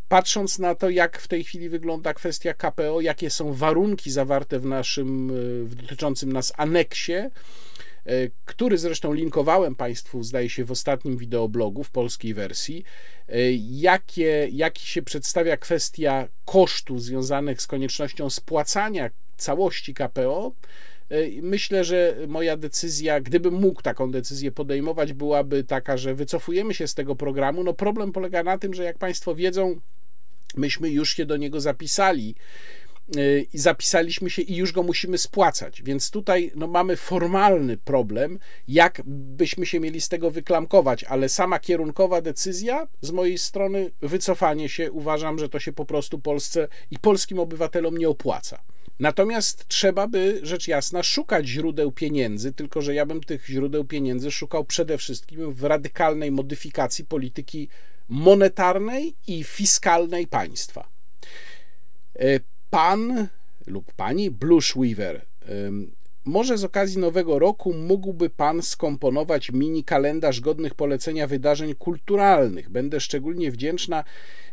Patrząc 0.07 0.59
na 0.59 0.75
to, 0.75 0.89
jak 0.89 1.19
w 1.19 1.27
tej 1.27 1.43
chwili 1.43 1.69
wygląda 1.69 2.13
kwestia 2.13 2.53
KPO, 2.53 3.01
jakie 3.01 3.29
są 3.29 3.53
warunki 3.53 4.11
zawarte 4.11 4.59
w 4.59 4.65
naszym, 4.65 5.31
w 5.65 5.75
dotyczącym 5.75 6.33
nas 6.33 6.53
aneksie, 6.57 7.13
który 8.45 8.77
zresztą 8.77 9.13
linkowałem 9.13 9.75
Państwu, 9.75 10.23
zdaje 10.23 10.49
się, 10.49 10.65
w 10.65 10.71
ostatnim 10.71 11.17
wideoblogu 11.17 11.83
w 11.83 11.89
polskiej 11.89 12.33
wersji, 12.33 12.83
e, 13.29 13.51
jakie, 13.61 14.47
jaki 14.51 14.87
się 14.87 15.01
przedstawia 15.01 15.57
kwestia 15.57 16.27
kosztów 16.45 17.03
związanych 17.03 17.61
z 17.61 17.67
koniecznością 17.67 18.29
spłacania 18.29 19.09
całości 19.37 19.93
KPO. 19.93 20.51
E, 21.09 21.15
myślę, 21.41 21.83
że 21.83 22.17
moja 22.27 22.57
decyzja, 22.57 23.21
gdybym 23.21 23.53
mógł 23.53 23.81
taką 23.81 24.11
decyzję 24.11 24.51
podejmować, 24.51 25.13
byłaby 25.13 25.63
taka, 25.63 25.97
że 25.97 26.15
wycofujemy 26.15 26.73
się 26.73 26.87
z 26.87 26.93
tego 26.93 27.15
programu. 27.15 27.63
No 27.63 27.73
problem 27.73 28.11
polega 28.11 28.43
na 28.43 28.57
tym, 28.57 28.73
że 28.73 28.83
jak 28.83 28.97
Państwo 28.97 29.35
wiedzą, 29.35 29.81
myśmy 30.55 30.89
już 30.89 31.15
się 31.15 31.25
do 31.25 31.37
niego 31.37 31.61
zapisali 31.61 32.35
i 33.53 33.57
zapisaliśmy 33.57 34.29
się 34.29 34.41
i 34.41 34.55
już 34.55 34.71
go 34.71 34.83
musimy 34.83 35.17
spłacać. 35.17 35.81
Więc 35.83 36.11
tutaj 36.11 36.51
no, 36.55 36.67
mamy 36.67 36.97
formalny 36.97 37.77
problem, 37.77 38.39
jak 38.67 39.01
byśmy 39.05 39.65
się 39.65 39.79
mieli 39.79 40.01
z 40.01 40.09
tego 40.09 40.31
wyklamkować, 40.31 41.03
ale 41.03 41.29
sama 41.29 41.59
kierunkowa 41.59 42.21
decyzja 42.21 42.87
z 43.01 43.11
mojej 43.11 43.37
strony, 43.37 43.91
wycofanie 44.01 44.69
się, 44.69 44.91
uważam, 44.91 45.39
że 45.39 45.49
to 45.49 45.59
się 45.59 45.73
po 45.73 45.85
prostu 45.85 46.19
Polsce 46.19 46.67
i 46.91 46.99
polskim 46.99 47.39
obywatelom 47.39 47.97
nie 47.97 48.09
opłaca. 48.09 48.61
Natomiast 48.99 49.67
trzeba 49.67 50.07
by, 50.07 50.39
rzecz 50.43 50.67
jasna, 50.67 51.03
szukać 51.03 51.47
źródeł 51.47 51.91
pieniędzy, 51.91 52.53
tylko 52.53 52.81
że 52.81 52.93
ja 52.93 53.05
bym 53.05 53.21
tych 53.21 53.45
źródeł 53.45 53.85
pieniędzy 53.85 54.31
szukał 54.31 54.65
przede 54.65 54.97
wszystkim 54.97 55.53
w 55.53 55.63
radykalnej 55.63 56.31
modyfikacji 56.31 57.05
polityki 57.05 57.67
monetarnej 58.09 59.15
i 59.27 59.43
fiskalnej 59.43 60.27
państwa. 60.27 60.87
Y, 62.71 62.77
pan 62.77 63.27
lub 63.67 63.93
pani 63.93 64.31
Blushweaver. 64.31 65.25
Może 66.25 66.57
z 66.57 66.63
okazji 66.63 66.97
nowego 66.97 67.39
roku 67.39 67.73
mógłby 67.73 68.29
pan 68.29 68.61
skomponować 68.61 69.51
mini 69.51 69.83
kalendarz 69.83 70.41
godnych 70.41 70.75
polecenia 70.75 71.27
wydarzeń 71.27 71.75
kulturalnych. 71.75 72.69
Będę 72.69 72.99
szczególnie 72.99 73.51
wdzięczna 73.51 74.03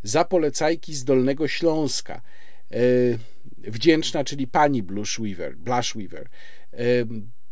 za 0.02 0.24
polecajki 0.24 0.94
z 0.94 1.04
Dolnego 1.04 1.48
Śląska. 1.48 2.20
E, 2.70 2.78
wdzięczna, 3.70 4.24
czyli 4.24 4.46
pani 4.46 4.82
Blushweaver. 4.82 5.56
Blushweaver 5.56 6.28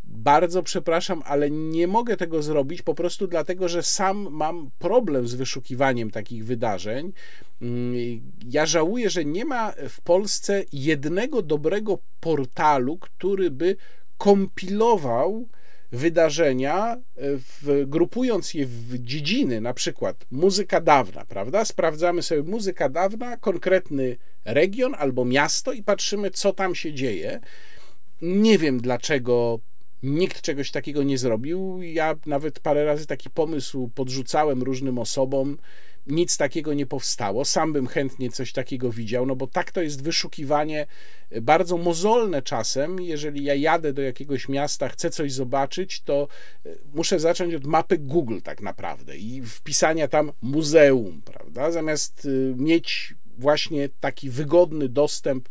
bardzo 0.07 0.63
przepraszam, 0.63 1.23
ale 1.25 1.51
nie 1.51 1.87
mogę 1.87 2.17
tego 2.17 2.43
zrobić 2.43 2.83
po 2.83 2.95
prostu 2.95 3.27
dlatego, 3.27 3.69
że 3.69 3.83
sam 3.83 4.29
mam 4.31 4.71
problem 4.79 5.29
z 5.29 5.35
wyszukiwaniem 5.35 6.11
takich 6.11 6.45
wydarzeń. 6.45 7.13
Mm, 7.63 7.95
ja 8.51 8.67
żałuję, 8.67 9.11
że 9.11 9.25
nie 9.25 9.45
ma 9.45 9.73
w 9.89 10.01
Polsce 10.01 10.65
jednego 10.73 11.43
dobrego 11.43 11.99
portalu, 12.21 12.99
który 12.99 13.51
by 13.51 13.77
kompilował 14.19 15.49
wydarzenia, 15.93 16.97
w, 17.17 17.85
grupując 17.87 18.55
je 18.55 18.67
w 18.67 18.99
dziedziny, 18.99 19.61
na 19.61 19.75
przykład 19.75 20.27
muzyka 20.31 20.81
dawna, 20.81 21.25
prawda? 21.25 21.65
Sprawdzamy 21.65 22.23
sobie 22.23 22.43
muzyka 22.43 22.89
dawna, 22.89 23.37
konkretny 23.37 24.17
region 24.45 24.95
albo 24.99 25.25
miasto 25.25 25.73
i 25.73 25.83
patrzymy, 25.83 26.31
co 26.31 26.53
tam 26.53 26.75
się 26.75 26.93
dzieje. 26.93 27.41
Nie 28.23 28.59
wiem, 28.59 28.81
dlaczego 28.81 29.61
Nikt 30.03 30.43
czegoś 30.43 30.71
takiego 30.71 31.03
nie 31.03 31.19
zrobił. 31.19 31.83
Ja 31.83 32.15
nawet 32.27 32.61
parę 32.61 32.85
razy 32.85 33.07
taki 33.07 33.31
pomysł 33.31 33.91
podrzucałem 33.95 34.63
różnym 34.63 34.99
osobom. 34.99 35.59
Nic 36.07 36.37
takiego 36.37 36.75
nie 36.75 36.87
powstało. 36.87 37.45
Sam 37.45 37.73
bym 37.73 37.87
chętnie 37.87 38.31
coś 38.31 38.53
takiego 38.53 38.93
widział, 38.93 39.27
no 39.27 39.37
bo 39.37 39.47
tak 39.47 39.73
to 39.73 39.83
jest 39.83 40.03
wyszukiwanie 40.03 40.87
bardzo 41.43 41.77
mozolne 41.77 42.43
czasem. 42.43 43.01
Jeżeli 43.01 43.45
ja 43.45 43.55
jadę 43.55 43.93
do 43.93 44.03
jakiegoś 44.03 44.49
miasta, 44.49 44.89
chcę 44.89 45.11
coś 45.11 45.33
zobaczyć, 45.33 46.01
to 46.01 46.29
e, 46.67 46.71
muszę 46.95 47.21
zacząć 47.21 47.55
od 47.55 47.67
mapy 47.67 47.99
Google 47.99 48.39
tak 48.45 48.61
naprawdę 48.61 49.17
i 49.17 49.43
wpisania 49.43 50.09
tam 50.09 50.33
muzeum, 50.43 51.23
prawda? 51.25 51.71
Zamiast 51.71 52.27
e, 52.27 52.57
mieć 52.57 53.15
właśnie 53.39 53.89
taki 54.01 54.31
wygodny 54.31 54.89
dostęp 54.89 55.49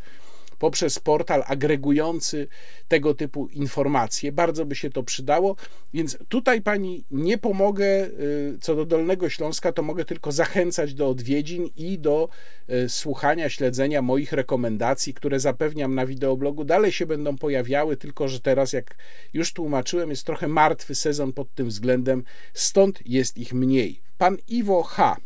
poprzez 0.59 0.99
portal 0.99 1.43
agregujący 1.47 2.47
tego 2.87 3.13
typu 3.13 3.47
informacje. 3.47 4.31
Bardzo 4.31 4.65
by 4.65 4.75
się 4.75 4.89
to 4.89 5.03
przydało, 5.03 5.55
więc 5.93 6.17
tutaj 6.29 6.61
pani 6.61 7.03
nie 7.11 7.37
pomogę 7.37 7.85
y, 7.85 8.57
co 8.61 8.75
do 8.75 8.85
Dolnego 8.85 9.29
Śląska, 9.29 9.71
to 9.71 9.81
mogę 9.81 10.05
tylko 10.05 10.31
zachęcać 10.31 10.93
do 10.93 11.09
odwiedzin 11.09 11.69
i 11.75 11.99
do 11.99 12.29
y, 12.69 12.89
słuchania, 12.89 13.49
śledzenia 13.49 14.01
moich 14.01 14.31
rekomendacji, 14.31 15.13
które 15.13 15.39
zapewniam 15.39 15.95
na 15.95 16.05
wideoblogu. 16.05 16.63
Dalej 16.63 16.91
się 16.91 17.05
będą 17.05 17.37
pojawiały, 17.37 17.97
tylko 17.97 18.27
że 18.27 18.39
teraz, 18.39 18.73
jak 18.73 18.95
już 19.33 19.53
tłumaczyłem, 19.53 20.09
jest 20.09 20.25
trochę 20.25 20.47
martwy 20.47 20.95
sezon 20.95 21.33
pod 21.33 21.53
tym 21.53 21.67
względem, 21.67 22.23
stąd 22.53 22.99
jest 23.05 23.37
ich 23.37 23.53
mniej. 23.53 24.01
Pan 24.17 24.37
Iwo 24.47 24.83
H 24.83 25.17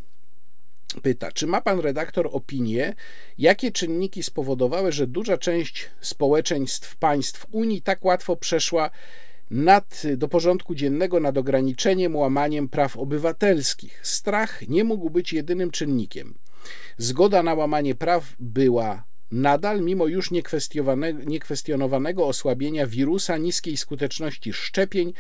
pyta, 1.02 1.32
czy 1.32 1.48
ma 1.48 1.62
pan 1.62 1.80
redaktor 1.80 2.30
opinię, 2.32 2.96
jakie 3.38 3.72
czynniki 3.72 4.24
spowodowały, 4.24 4.92
że 4.92 5.08
duża 5.08 5.38
część 5.38 5.90
społeczeństw 6.02 6.96
państw 6.98 7.46
Unii 7.52 7.82
tak 7.82 8.06
łatwo 8.06 8.36
przeszła 8.36 8.90
nad, 9.52 10.04
do 10.18 10.28
porządku 10.28 10.76
dziennego 10.76 11.20
nad 11.20 11.38
ograniczeniem, 11.38 12.16
łamaniem 12.16 12.70
praw 12.70 12.98
obywatelskich. 12.98 14.00
Strach 14.04 14.68
nie 14.68 14.84
mógł 14.84 15.10
być 15.10 15.34
jedynym 15.34 15.72
czynnikiem. 15.72 16.36
Zgoda 16.98 17.44
na 17.44 17.54
łamanie 17.54 17.96
praw 17.96 18.36
była 18.40 19.04
nadal, 19.32 19.82
mimo 19.82 20.08
już 20.08 20.32
niekwestionowanego 21.26 22.28
osłabienia 22.28 22.88
wirusa, 22.88 23.38
niskiej 23.38 23.78
skuteczności 23.78 24.54
szczepień 24.54 25.14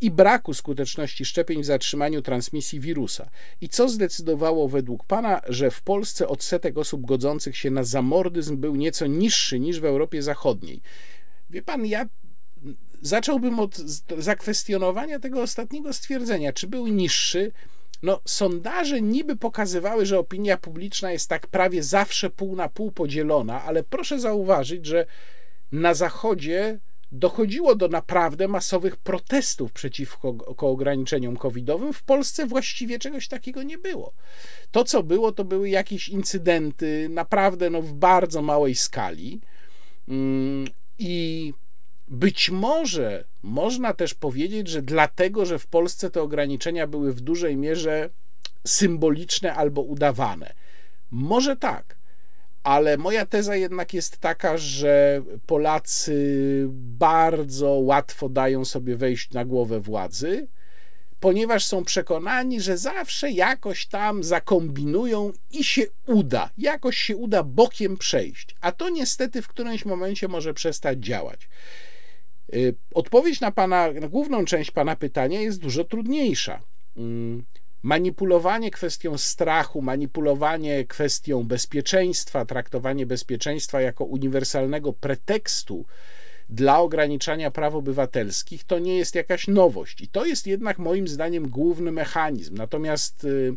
i 0.00 0.10
braku 0.10 0.54
skuteczności 0.54 1.24
szczepień 1.24 1.62
w 1.62 1.66
zatrzymaniu 1.66 2.22
transmisji 2.22 2.80
wirusa. 2.80 3.30
I 3.60 3.68
co 3.68 3.88
zdecydowało 3.88 4.68
według 4.68 5.04
Pana, 5.04 5.40
że 5.48 5.70
w 5.70 5.82
Polsce 5.82 6.28
odsetek 6.28 6.78
osób 6.78 7.06
godzących 7.06 7.56
się 7.56 7.70
na 7.70 7.84
zamordyzm 7.84 8.56
był 8.56 8.76
nieco 8.76 9.06
niższy 9.06 9.60
niż 9.60 9.80
w 9.80 9.84
Europie 9.84 10.22
Zachodniej? 10.22 10.80
Wie 11.50 11.62
Pan, 11.62 11.86
ja 11.86 12.06
zacząłbym 13.02 13.60
od 13.60 13.76
zakwestionowania 14.18 15.18
tego 15.18 15.42
ostatniego 15.42 15.92
stwierdzenia. 15.92 16.52
Czy 16.52 16.66
był 16.66 16.86
niższy? 16.86 17.52
No, 18.02 18.20
sondaże 18.24 19.00
niby 19.00 19.36
pokazywały, 19.36 20.06
że 20.06 20.18
opinia 20.18 20.56
publiczna 20.56 21.12
jest 21.12 21.28
tak 21.28 21.46
prawie 21.46 21.82
zawsze 21.82 22.30
pół 22.30 22.56
na 22.56 22.68
pół 22.68 22.92
podzielona, 22.92 23.62
ale 23.62 23.82
proszę 23.82 24.20
zauważyć, 24.20 24.86
że 24.86 25.06
na 25.72 25.94
Zachodzie 25.94 26.78
dochodziło 27.12 27.74
do 27.74 27.88
naprawdę 27.88 28.48
masowych 28.48 28.96
protestów 28.96 29.72
przeciwko 29.72 30.28
ograniczeniom 30.56 31.36
covidowym. 31.36 31.92
W 31.92 32.02
Polsce 32.02 32.46
właściwie 32.46 32.98
czegoś 32.98 33.28
takiego 33.28 33.62
nie 33.62 33.78
było. 33.78 34.12
To, 34.70 34.84
co 34.84 35.02
było, 35.02 35.32
to 35.32 35.44
były 35.44 35.68
jakieś 35.68 36.08
incydenty, 36.08 37.08
naprawdę 37.10 37.70
no, 37.70 37.82
w 37.82 37.92
bardzo 37.92 38.42
małej 38.42 38.74
skali. 38.74 39.40
Mm, 40.08 40.68
I 40.98 41.52
być 42.08 42.50
może 42.50 43.24
można 43.42 43.94
też 43.94 44.14
powiedzieć, 44.14 44.68
że 44.68 44.82
dlatego, 44.82 45.46
że 45.46 45.58
w 45.58 45.66
Polsce 45.66 46.10
te 46.10 46.22
ograniczenia 46.22 46.86
były 46.86 47.12
w 47.12 47.20
dużej 47.20 47.56
mierze 47.56 48.10
symboliczne 48.66 49.54
albo 49.54 49.82
udawane. 49.82 50.52
Może 51.10 51.56
tak, 51.56 51.96
ale 52.62 52.96
moja 52.96 53.26
teza 53.26 53.56
jednak 53.56 53.94
jest 53.94 54.18
taka, 54.18 54.58
że 54.58 55.22
Polacy 55.46 56.66
bardzo 56.70 57.70
łatwo 57.70 58.28
dają 58.28 58.64
sobie 58.64 58.96
wejść 58.96 59.30
na 59.30 59.44
głowę 59.44 59.80
władzy, 59.80 60.48
ponieważ 61.20 61.64
są 61.64 61.84
przekonani, 61.84 62.60
że 62.60 62.78
zawsze 62.78 63.30
jakoś 63.30 63.86
tam 63.86 64.24
zakombinują 64.24 65.32
i 65.52 65.64
się 65.64 65.82
uda, 66.06 66.50
jakoś 66.58 66.96
się 66.96 67.16
uda 67.16 67.42
bokiem 67.42 67.96
przejść. 67.96 68.56
A 68.60 68.72
to 68.72 68.88
niestety 68.88 69.42
w 69.42 69.48
którymś 69.48 69.84
momencie 69.84 70.28
może 70.28 70.54
przestać 70.54 70.98
działać. 70.98 71.48
Y, 72.54 72.74
odpowiedź 72.94 73.40
na, 73.40 73.52
pana, 73.52 73.92
na 73.92 74.08
główną 74.08 74.44
część 74.44 74.70
Pana 74.70 74.96
pytania 74.96 75.40
jest 75.40 75.60
dużo 75.60 75.84
trudniejsza. 75.84 76.60
Mm, 76.96 77.44
manipulowanie 77.82 78.70
kwestią 78.70 79.18
strachu, 79.18 79.82
manipulowanie 79.82 80.84
kwestią 80.84 81.44
bezpieczeństwa, 81.44 82.44
traktowanie 82.44 83.06
bezpieczeństwa 83.06 83.80
jako 83.80 84.04
uniwersalnego 84.04 84.92
pretekstu 84.92 85.84
dla 86.48 86.80
ograniczania 86.80 87.50
praw 87.50 87.74
obywatelskich 87.74 88.64
to 88.64 88.78
nie 88.78 88.98
jest 88.98 89.14
jakaś 89.14 89.48
nowość. 89.48 90.00
I 90.00 90.08
to 90.08 90.24
jest 90.24 90.46
jednak 90.46 90.78
moim 90.78 91.08
zdaniem 91.08 91.48
główny 91.48 91.92
mechanizm. 91.92 92.56
Natomiast 92.56 93.24
y, 93.24 93.56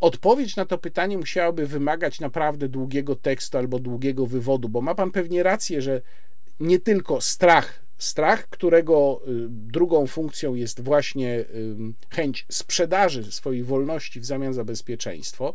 odpowiedź 0.00 0.56
na 0.56 0.64
to 0.64 0.78
pytanie 0.78 1.18
musiałaby 1.18 1.66
wymagać 1.66 2.20
naprawdę 2.20 2.68
długiego 2.68 3.16
tekstu 3.16 3.58
albo 3.58 3.78
długiego 3.78 4.26
wywodu, 4.26 4.68
bo 4.68 4.80
ma 4.80 4.94
pan 4.94 5.10
pewnie 5.10 5.42
rację, 5.42 5.82
że 5.82 6.00
nie 6.60 6.78
tylko 6.78 7.20
strach 7.20 7.83
Strach, 8.04 8.48
którego 8.48 9.20
y, 9.28 9.30
drugą 9.48 10.06
funkcją 10.06 10.54
jest 10.54 10.80
właśnie 10.80 11.44
chęć 12.10 12.46
sprzedaży 12.48 13.32
swojej 13.32 13.64
wolności 13.64 14.20
w 14.20 14.24
zamian 14.24 14.54
za 14.54 14.64
bezpieczeństwo, 14.64 15.54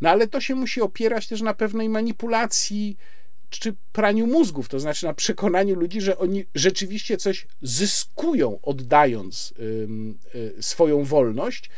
no 0.00 0.10
ale 0.10 0.28
to 0.28 0.40
się 0.40 0.54
musi 0.54 0.80
opierać 0.80 1.28
też 1.28 1.42
na 1.42 1.54
pewnej 1.54 1.88
manipulacji 1.88 2.96
czy 3.50 3.74
praniu 3.92 4.26
mózgów, 4.26 4.68
to 4.68 4.80
znaczy 4.80 5.06
na 5.06 5.14
przekonaniu 5.14 5.74
ludzi, 5.74 6.00
że 6.00 6.18
oni 6.18 6.44
rzeczywiście 6.54 7.16
coś 7.16 7.46
zyskują, 7.62 8.58
oddając 8.62 9.54
y, 10.58 10.62
swoją 10.62 11.04
wolność, 11.04 11.70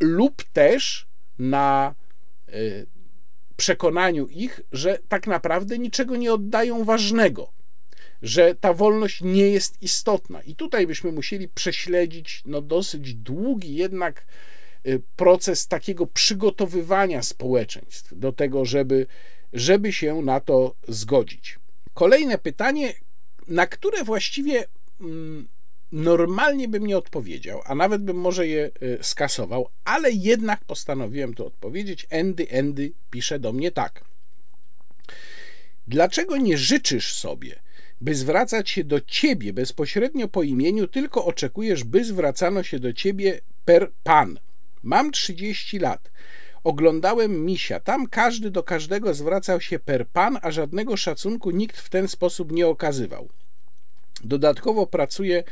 lub 0.00 0.44
też 0.44 1.06
na 1.38 1.94
y, 2.48 2.86
przekonaniu 3.56 4.26
ich, 4.26 4.60
że 4.72 4.98
tak 5.08 5.26
naprawdę 5.26 5.78
niczego 5.78 6.16
nie 6.16 6.32
oddają 6.32 6.84
ważnego 6.84 7.59
że 8.22 8.54
ta 8.54 8.74
wolność 8.74 9.20
nie 9.20 9.48
jest 9.48 9.82
istotna. 9.82 10.42
I 10.42 10.54
tutaj 10.54 10.86
byśmy 10.86 11.12
musieli 11.12 11.48
prześledzić 11.48 12.42
no, 12.46 12.60
dosyć 12.62 13.14
długi 13.14 13.74
jednak 13.74 14.26
y, 14.86 15.02
proces 15.16 15.68
takiego 15.68 16.06
przygotowywania 16.06 17.22
społeczeństw 17.22 18.18
do 18.18 18.32
tego, 18.32 18.64
żeby, 18.64 19.06
żeby 19.52 19.92
się 19.92 20.22
na 20.22 20.40
to 20.40 20.74
zgodzić. 20.88 21.58
Kolejne 21.94 22.38
pytanie, 22.38 22.94
na 23.48 23.66
które 23.66 24.04
właściwie 24.04 24.64
mm, 25.00 25.48
normalnie 25.92 26.68
bym 26.68 26.86
nie 26.86 26.98
odpowiedział, 26.98 27.60
a 27.64 27.74
nawet 27.74 28.02
bym 28.02 28.16
może 28.16 28.46
je 28.46 28.70
y, 28.82 28.98
skasował, 29.02 29.68
ale 29.84 30.10
jednak 30.12 30.64
postanowiłem 30.64 31.34
to 31.34 31.46
odpowiedzieć. 31.46 32.06
Andy 32.10 32.46
Andy 32.58 32.92
pisze 33.10 33.38
do 33.38 33.52
mnie 33.52 33.70
tak. 33.70 34.04
Dlaczego 35.88 36.36
nie 36.36 36.58
życzysz 36.58 37.14
sobie, 37.14 37.60
by 38.00 38.14
zwracać 38.14 38.70
się 38.70 38.84
do 38.84 39.00
ciebie 39.00 39.52
bezpośrednio 39.52 40.28
po 40.28 40.42
imieniu, 40.42 40.88
tylko 40.88 41.24
oczekujesz, 41.24 41.84
by 41.84 42.04
zwracano 42.04 42.62
się 42.62 42.78
do 42.78 42.92
ciebie 42.92 43.40
per 43.64 43.90
pan. 44.04 44.38
Mam 44.82 45.10
30 45.10 45.78
lat. 45.78 46.10
Oglądałem 46.64 47.44
misia. 47.44 47.80
Tam 47.80 48.06
każdy 48.06 48.50
do 48.50 48.62
każdego 48.62 49.14
zwracał 49.14 49.60
się 49.60 49.78
per 49.78 50.08
pan, 50.08 50.38
a 50.42 50.50
żadnego 50.50 50.96
szacunku 50.96 51.50
nikt 51.50 51.76
w 51.76 51.88
ten 51.88 52.08
sposób 52.08 52.52
nie 52.52 52.66
okazywał. 52.66 53.28
Dodatkowo 54.24 54.86
pracuję 54.86 55.44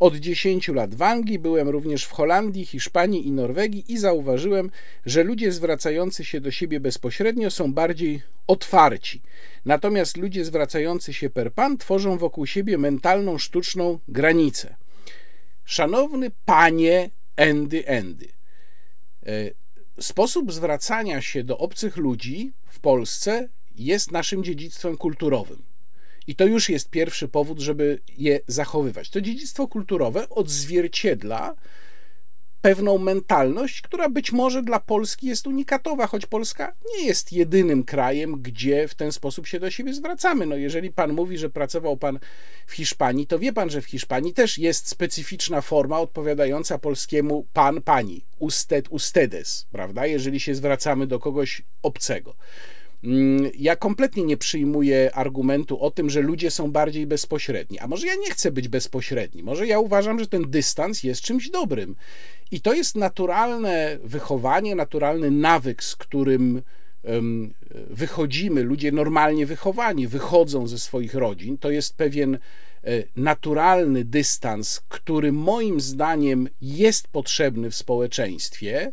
od 0.00 0.16
10 0.16 0.68
lat 0.68 0.94
w 0.94 1.02
Anglii, 1.02 1.38
byłem 1.38 1.68
również 1.68 2.04
w 2.04 2.12
Holandii, 2.12 2.66
Hiszpanii 2.66 3.26
i 3.26 3.32
Norwegii 3.32 3.92
i 3.92 3.98
zauważyłem, 3.98 4.70
że 5.06 5.22
ludzie 5.22 5.52
zwracający 5.52 6.24
się 6.24 6.40
do 6.40 6.50
siebie 6.50 6.80
bezpośrednio 6.80 7.50
są 7.50 7.72
bardziej 7.72 8.22
otwarci. 8.46 9.22
Natomiast 9.64 10.16
ludzie 10.16 10.44
zwracający 10.44 11.12
się 11.12 11.30
per 11.30 11.52
pan 11.52 11.78
tworzą 11.78 12.18
wokół 12.18 12.46
siebie 12.46 12.78
mentalną, 12.78 13.38
sztuczną 13.38 13.98
granicę. 14.08 14.76
Szanowny 15.64 16.30
panie 16.44 17.10
Endy 17.36 17.86
Endy, 17.86 18.28
sposób 20.00 20.52
zwracania 20.52 21.20
się 21.20 21.44
do 21.44 21.58
obcych 21.58 21.96
ludzi 21.96 22.52
w 22.66 22.80
Polsce 22.80 23.48
jest 23.76 24.12
naszym 24.12 24.44
dziedzictwem 24.44 24.96
kulturowym. 24.96 25.73
I 26.26 26.34
to 26.34 26.46
już 26.46 26.68
jest 26.68 26.90
pierwszy 26.90 27.28
powód, 27.28 27.60
żeby 27.60 28.00
je 28.18 28.40
zachowywać. 28.46 29.10
To 29.10 29.20
dziedzictwo 29.20 29.68
kulturowe 29.68 30.28
odzwierciedla 30.28 31.54
pewną 32.64 32.98
mentalność, 32.98 33.80
która 33.80 34.08
być 34.08 34.32
może 34.32 34.62
dla 34.62 34.80
Polski 34.80 35.26
jest 35.26 35.46
unikatowa, 35.46 36.06
choć 36.06 36.26
Polska 36.26 36.74
nie 36.96 37.06
jest 37.06 37.32
jedynym 37.32 37.84
krajem, 37.84 38.42
gdzie 38.42 38.88
w 38.88 38.94
ten 38.94 39.12
sposób 39.12 39.46
się 39.46 39.60
do 39.60 39.70
siebie 39.70 39.94
zwracamy. 39.94 40.46
No 40.46 40.56
jeżeli 40.56 40.92
pan 40.92 41.12
mówi, 41.12 41.38
że 41.38 41.50
pracował 41.50 41.96
pan 41.96 42.18
w 42.66 42.72
Hiszpanii, 42.72 43.26
to 43.26 43.38
wie 43.38 43.52
pan, 43.52 43.70
że 43.70 43.80
w 43.80 43.86
Hiszpanii 43.86 44.32
też 44.32 44.58
jest 44.58 44.88
specyficzna 44.88 45.60
forma 45.60 46.00
odpowiadająca 46.00 46.78
polskiemu 46.78 47.46
pan, 47.52 47.82
pani, 47.82 48.24
usted, 48.38 48.86
ustedes, 48.90 49.66
prawda? 49.72 50.06
Jeżeli 50.06 50.40
się 50.40 50.54
zwracamy 50.54 51.06
do 51.06 51.18
kogoś 51.18 51.62
obcego. 51.82 52.36
Mm, 53.04 53.50
ja 53.58 53.76
kompletnie 53.76 54.24
nie 54.24 54.36
przyjmuję 54.36 55.14
argumentu 55.14 55.80
o 55.80 55.90
tym, 55.90 56.10
że 56.10 56.20
ludzie 56.20 56.50
są 56.50 56.70
bardziej 56.70 57.06
bezpośredni. 57.06 57.78
A 57.78 57.86
może 57.86 58.06
ja 58.06 58.14
nie 58.14 58.30
chcę 58.30 58.52
być 58.52 58.68
bezpośredni? 58.68 59.42
Może 59.42 59.66
ja 59.66 59.78
uważam, 59.78 60.18
że 60.18 60.26
ten 60.26 60.50
dystans 60.50 61.02
jest 61.02 61.20
czymś 61.20 61.50
dobrym. 61.50 61.96
I 62.50 62.60
to 62.60 62.72
jest 62.72 62.96
naturalne 62.96 63.98
wychowanie, 64.04 64.74
naturalny 64.74 65.30
nawyk, 65.30 65.84
z 65.84 65.96
którym 65.96 66.62
wychodzimy, 67.90 68.62
ludzie 68.62 68.92
normalnie 68.92 69.46
wychowani 69.46 70.08
wychodzą 70.08 70.66
ze 70.66 70.78
swoich 70.78 71.14
rodzin, 71.14 71.58
to 71.58 71.70
jest 71.70 71.96
pewien 71.96 72.34
e, 72.34 72.38
naturalny 73.16 74.04
dystans, 74.04 74.80
który 74.88 75.32
moim 75.32 75.80
zdaniem 75.80 76.48
jest 76.60 77.08
potrzebny 77.08 77.70
w 77.70 77.74
społeczeństwie 77.74 78.92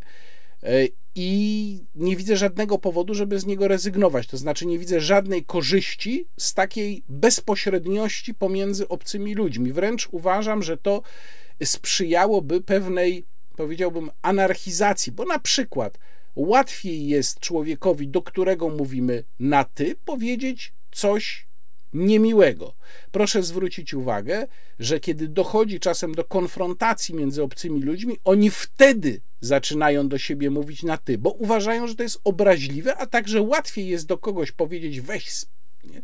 e, 0.63 0.87
i 1.15 1.79
nie 1.95 2.15
widzę 2.15 2.37
żadnego 2.37 2.77
powodu, 2.77 3.13
żeby 3.13 3.39
z 3.39 3.45
niego 3.45 3.67
rezygnować. 3.67 4.27
To 4.27 4.37
znaczy, 4.37 4.65
nie 4.65 4.79
widzę 4.79 5.01
żadnej 5.01 5.45
korzyści 5.45 6.27
z 6.37 6.53
takiej 6.53 7.03
bezpośredniości 7.09 8.33
pomiędzy 8.33 8.87
obcymi 8.87 9.35
ludźmi. 9.35 9.73
Wręcz 9.73 10.07
uważam, 10.11 10.63
że 10.63 10.77
to 10.77 11.01
sprzyjałoby 11.63 12.61
pewnej, 12.61 13.25
powiedziałbym, 13.55 14.11
anarchizacji, 14.21 15.11
bo 15.11 15.25
na 15.25 15.39
przykład 15.39 15.97
łatwiej 16.35 17.07
jest 17.07 17.39
człowiekowi, 17.39 18.07
do 18.07 18.21
którego 18.21 18.69
mówimy 18.69 19.23
na 19.39 19.63
ty, 19.63 19.95
powiedzieć 20.05 20.73
coś 20.91 21.47
niemiłego. 21.93 22.73
Proszę 23.11 23.43
zwrócić 23.43 23.93
uwagę, 23.93 24.47
że 24.79 24.99
kiedy 24.99 25.27
dochodzi 25.27 25.79
czasem 25.79 26.15
do 26.15 26.23
konfrontacji 26.23 27.15
między 27.15 27.43
obcymi 27.43 27.81
ludźmi, 27.81 28.17
oni 28.23 28.49
wtedy 28.49 29.21
zaczynają 29.41 30.07
do 30.07 30.17
siebie 30.17 30.49
mówić 30.49 30.83
na 30.83 30.97
ty, 30.97 31.17
bo 31.17 31.29
uważają, 31.29 31.87
że 31.87 31.95
to 31.95 32.03
jest 32.03 32.21
obraźliwe, 32.23 32.97
a 32.97 33.05
także 33.05 33.41
łatwiej 33.41 33.87
jest 33.87 34.07
do 34.07 34.17
kogoś 34.17 34.51
powiedzieć 34.51 35.01
weź, 35.01 35.45
nie? 35.83 36.01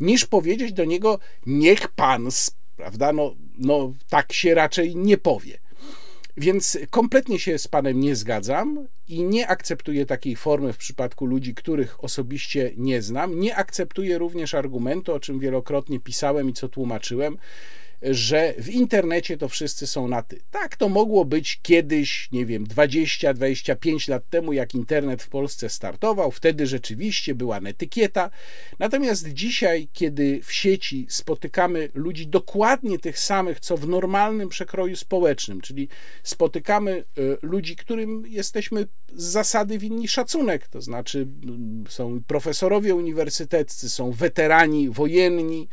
niż 0.00 0.26
powiedzieć 0.26 0.72
do 0.72 0.84
niego 0.84 1.18
niech 1.46 1.88
pan, 1.88 2.28
prawda? 2.76 3.12
No, 3.12 3.34
no 3.58 3.92
tak 4.08 4.32
się 4.32 4.54
raczej 4.54 4.96
nie 4.96 5.18
powie. 5.18 5.58
Więc 6.36 6.78
kompletnie 6.90 7.38
się 7.38 7.58
z 7.58 7.68
panem 7.68 8.00
nie 8.00 8.16
zgadzam 8.16 8.86
i 9.08 9.22
nie 9.22 9.48
akceptuję 9.48 10.06
takiej 10.06 10.36
formy 10.36 10.72
w 10.72 10.76
przypadku 10.76 11.26
ludzi, 11.26 11.54
których 11.54 12.04
osobiście 12.04 12.72
nie 12.76 13.02
znam. 13.02 13.40
Nie 13.40 13.56
akceptuję 13.56 14.18
również 14.18 14.54
argumentu, 14.54 15.14
o 15.14 15.20
czym 15.20 15.38
wielokrotnie 15.38 16.00
pisałem 16.00 16.50
i 16.50 16.52
co 16.52 16.68
tłumaczyłem, 16.68 17.38
że 18.10 18.54
w 18.58 18.68
internecie 18.68 19.36
to 19.36 19.48
wszyscy 19.48 19.86
są 19.86 20.08
na 20.08 20.22
ty. 20.22 20.40
Tak 20.50 20.76
to 20.76 20.88
mogło 20.88 21.24
być 21.24 21.60
kiedyś, 21.62 22.28
nie 22.32 22.46
wiem, 22.46 22.66
20-25 22.66 24.10
lat 24.10 24.28
temu, 24.30 24.52
jak 24.52 24.74
internet 24.74 25.22
w 25.22 25.28
Polsce 25.28 25.68
startował, 25.68 26.30
wtedy 26.30 26.66
rzeczywiście 26.66 27.34
była 27.34 27.60
netykieta. 27.60 28.30
Natomiast 28.78 29.28
dzisiaj, 29.28 29.88
kiedy 29.92 30.40
w 30.42 30.52
sieci 30.52 31.06
spotykamy 31.08 31.88
ludzi 31.94 32.26
dokładnie 32.26 32.98
tych 32.98 33.18
samych, 33.18 33.60
co 33.60 33.76
w 33.76 33.88
normalnym 33.88 34.48
przekroju 34.48 34.96
społecznym, 34.96 35.60
czyli 35.60 35.88
spotykamy 36.22 36.92
e, 36.92 37.20
ludzi, 37.42 37.76
którym 37.76 38.24
jesteśmy 38.26 38.86
z 39.12 39.24
zasady 39.24 39.78
winni 39.78 40.08
szacunek, 40.08 40.68
to 40.68 40.80
znaczy 40.80 41.26
są 41.88 42.22
profesorowie 42.26 42.94
uniwersyteccy, 42.94 43.90
są 43.90 44.10
weterani 44.10 44.90
wojenni, 44.90 45.68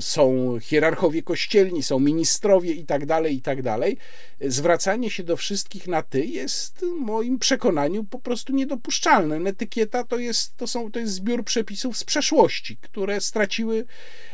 są 0.00 0.56
hierarchowie 0.60 1.22
kościelni, 1.22 1.82
są 1.82 2.00
ministrowie 2.00 2.72
i 2.72 2.84
tak 2.84 3.06
dalej, 3.06 3.36
i 3.36 3.42
tak. 3.42 3.58
Zwracanie 4.40 5.10
się 5.10 5.22
do 5.22 5.36
wszystkich 5.36 5.88
na 5.88 6.02
ty 6.02 6.24
jest 6.24 6.80
w 6.80 7.00
moim 7.00 7.38
przekonaniu 7.38 8.04
po 8.04 8.18
prostu 8.18 8.52
niedopuszczalne. 8.52 9.36
Etykieta 9.36 10.04
to 10.04 10.18
jest, 10.18 10.56
to 10.56 10.66
są, 10.66 10.90
to 10.90 10.98
jest 10.98 11.12
zbiór 11.12 11.44
przepisów 11.44 11.98
z 11.98 12.04
przeszłości, 12.04 12.76
które 12.76 13.20
straciły 13.20 13.84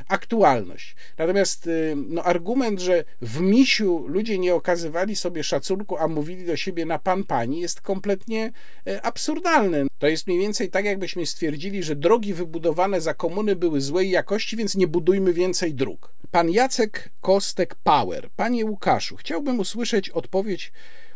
aktualność. 0.09 0.97
Natomiast 1.19 1.67
y, 1.67 1.95
no, 1.97 2.23
argument, 2.23 2.81
że 2.81 3.05
w 3.23 3.41
misiu 3.41 4.05
ludzie 4.09 4.39
nie 4.39 4.55
okazywali 4.55 5.17
sobie 5.17 5.45
szacunku, 5.45 5.97
a 5.97 6.09
mówili 6.09 6.47
do 6.47 6.57
siebie 6.57 6.87
na 6.87 6.99
pan, 6.99 7.25
pani, 7.25 7.61
jest 7.61 7.81
kompletnie 7.81 8.53
y, 8.89 9.03
absurdalny. 9.03 9.87
To 9.99 10.07
jest 10.09 10.27
mniej 10.27 10.39
więcej 10.39 10.71
tak, 10.71 10.85
jakbyśmy 10.85 11.27
stwierdzili, 11.27 11.83
że 11.83 11.97
drogi 11.97 12.35
wybudowane 12.35 13.01
za 13.01 13.15
komuny 13.15 13.57
były 13.57 13.81
złej 13.81 14.11
jakości, 14.11 14.57
więc 14.57 14.75
nie 14.75 14.89
budujmy 15.15 15.33
więcej 15.33 15.75
dróg. 15.75 16.15
Pan 16.31 16.51
Jacek 16.51 17.11
Kostek 17.21 17.75
Power. 17.75 18.31
Panie 18.37 18.65
Łukaszu, 18.65 19.17
chciałbym 19.17 19.61
usłyszeć 19.61 20.11
odpowiedź 20.11 20.73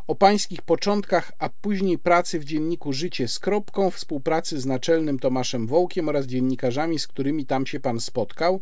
o 0.07 0.14
pańskich 0.14 0.62
początkach, 0.62 1.32
a 1.38 1.49
później 1.49 1.99
pracy 1.99 2.38
w 2.38 2.44
dzienniku 2.44 2.92
Życie 2.92 3.28
z 3.28 3.38
Kropką, 3.38 3.90
współpracy 3.90 4.61
z 4.61 4.66
naczelnym 4.66 5.18
Tomaszem 5.18 5.66
Wołkiem 5.66 6.09
oraz 6.09 6.26
dziennikarzami, 6.26 6.99
z 6.99 7.07
którymi 7.07 7.46
tam 7.46 7.66
się 7.66 7.80
pan 7.80 8.01
spotkał, 8.01 8.61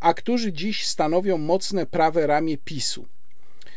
a 0.00 0.14
którzy 0.14 0.52
dziś 0.52 0.86
stanowią 0.86 1.38
mocne 1.38 1.86
prawe 1.86 2.26
ramię 2.26 2.58
PiSu. 2.58 3.06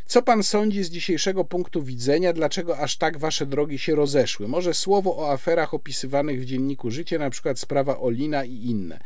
Co 0.06 0.22
pan 0.22 0.44
sądzi 0.44 0.84
z 0.84 0.90
dzisiejszego 0.90 1.46
punktu 1.46 1.84
widzenia, 1.84 2.34
dlaczego 2.34 2.78
aż 2.78 2.98
tak 2.98 3.18
wasze 3.18 3.46
drogi 3.46 3.80
się 3.80 3.96
rozeszły? 3.96 4.48
Może 4.48 4.74
słowo 4.74 5.18
o 5.18 5.32
aferach 5.32 5.74
opisywanych 5.74 6.42
w 6.42 6.46
dzienniku 6.46 6.92
Życie, 6.92 7.20
na 7.20 7.30
przykład 7.30 7.60
sprawa 7.60 8.00
Olina 8.00 8.46
i 8.46 8.54
inne. 8.54 9.00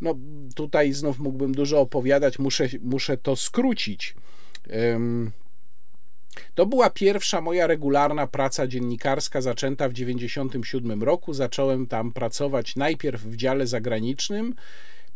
No 0.00 0.14
tutaj 0.54 0.92
znów 0.92 1.18
mógłbym 1.18 1.54
dużo 1.54 1.80
opowiadać, 1.80 2.38
muszę, 2.38 2.68
muszę 2.82 3.16
to 3.16 3.36
skrócić. 3.36 4.14
Um, 4.92 5.30
to 6.54 6.66
była 6.66 6.90
pierwsza 6.90 7.40
moja 7.40 7.66
regularna 7.66 8.26
praca 8.26 8.66
dziennikarska, 8.66 9.40
zaczęta 9.40 9.88
w 9.88 9.92
1997 9.92 11.02
roku. 11.02 11.34
Zacząłem 11.34 11.86
tam 11.86 12.12
pracować 12.12 12.76
najpierw 12.76 13.22
w 13.22 13.36
dziale 13.36 13.66
zagranicznym, 13.66 14.54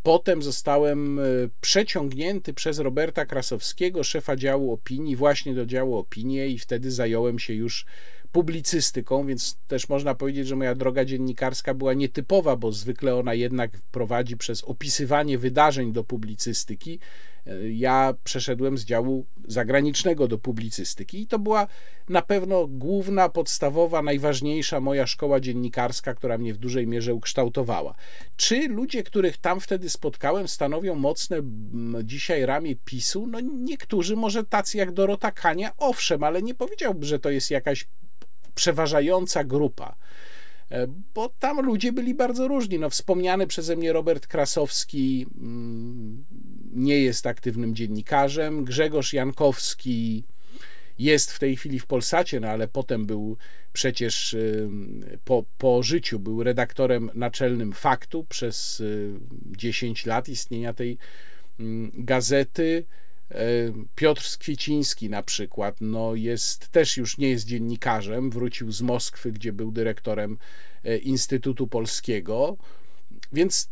Potem 0.05 0.43
zostałem 0.43 1.19
e, 1.19 1.23
przeciągnięty 1.61 2.53
przez 2.53 2.79
Roberta 2.79 3.25
Krasowskiego, 3.25 4.03
szefa 4.03 4.35
działu 4.35 4.73
opinii, 4.73 5.15
właśnie 5.15 5.53
do 5.53 5.65
działu 5.65 5.97
opinii, 5.97 6.53
i 6.53 6.59
wtedy 6.59 6.91
zająłem 6.91 7.39
się 7.39 7.53
już 7.53 7.85
publicystyką, 8.31 9.27
więc 9.27 9.57
też 9.67 9.89
można 9.89 10.15
powiedzieć, 10.15 10.47
że 10.47 10.55
moja 10.55 10.75
droga 10.75 11.05
dziennikarska 11.05 11.73
była 11.73 11.93
nietypowa, 11.93 12.55
bo 12.55 12.71
zwykle 12.71 13.15
ona 13.15 13.33
jednak 13.33 13.71
prowadzi 13.91 14.37
przez 14.37 14.63
opisywanie 14.63 15.37
wydarzeń 15.37 15.93
do 15.93 16.03
publicystyki. 16.03 16.99
Ja 17.71 18.13
przeszedłem 18.23 18.77
z 18.77 18.85
działu 18.85 19.25
zagranicznego 19.47 20.27
do 20.27 20.37
publicystyki 20.37 21.21
i 21.21 21.27
to 21.27 21.39
była 21.39 21.67
na 22.09 22.21
pewno 22.21 22.67
główna, 22.67 23.29
podstawowa, 23.29 24.01
najważniejsza 24.01 24.79
moja 24.79 25.07
szkoła 25.07 25.39
dziennikarska, 25.39 26.13
która 26.13 26.37
mnie 26.37 26.53
w 26.53 26.57
dużej 26.57 26.87
mierze 26.87 27.13
ukształtowała. 27.13 27.95
Czy 28.37 28.67
ludzie, 28.67 29.03
których 29.03 29.37
tam 29.37 29.59
wtedy 29.59 29.89
spotkałem, 29.89 30.47
stanowią 30.47 30.95
mocne 30.95 31.37
dzisiaj 32.03 32.45
ramię 32.45 32.75
PiSu? 32.85 33.27
No 33.27 33.39
niektórzy 33.39 34.15
może 34.15 34.43
tacy 34.43 34.77
jak 34.77 34.91
Dorota 34.91 35.31
Kania, 35.31 35.71
owszem, 35.77 36.23
ale 36.23 36.41
nie 36.41 36.55
powiedziałbym, 36.55 37.03
że 37.03 37.19
to 37.19 37.29
jest 37.29 37.51
jakaś 37.51 37.87
przeważająca 38.55 39.43
grupa 39.43 39.95
bo 41.13 41.29
tam 41.39 41.65
ludzie 41.65 41.91
byli 41.91 42.15
bardzo 42.15 42.47
różni. 42.47 42.79
No, 42.79 42.89
wspomniany 42.89 43.47
przeze 43.47 43.75
mnie 43.75 43.93
Robert 43.93 44.27
Krasowski 44.27 45.25
mm, 45.37 46.25
nie 46.73 46.99
jest 46.99 47.27
aktywnym 47.27 47.75
dziennikarzem, 47.75 48.65
Grzegorz 48.65 49.13
Jankowski 49.13 50.23
jest 50.99 51.31
w 51.31 51.39
tej 51.39 51.55
chwili 51.55 51.79
w 51.79 51.85
Polsacie, 51.85 52.39
no 52.39 52.47
ale 52.47 52.67
potem 52.67 53.05
był 53.05 53.37
przecież 53.73 54.33
y, 54.33 54.69
po, 55.23 55.45
po 55.57 55.83
życiu 55.83 56.19
był 56.19 56.43
redaktorem 56.43 57.11
naczelnym 57.13 57.73
Faktu 57.73 58.23
przez 58.23 58.83
10 59.45 60.05
y, 60.05 60.09
lat 60.09 60.29
istnienia 60.29 60.73
tej 60.73 60.97
mm, 61.59 61.91
gazety. 61.93 62.85
E, 63.31 63.37
Piotr 63.95 64.21
Skwieciński 64.21 65.09
na 65.09 65.23
przykład, 65.23 65.75
no 65.81 66.15
jest, 66.15 66.67
też 66.67 66.97
już 66.97 67.17
nie 67.17 67.29
jest 67.29 67.45
dziennikarzem, 67.45 68.31
wrócił 68.31 68.71
z 68.71 68.81
Moskwy, 68.81 69.31
gdzie 69.31 69.53
był 69.53 69.71
dyrektorem 69.71 70.37
e, 70.83 70.97
Instytutu 70.97 71.67
Polskiego, 71.67 72.57
więc 73.33 73.69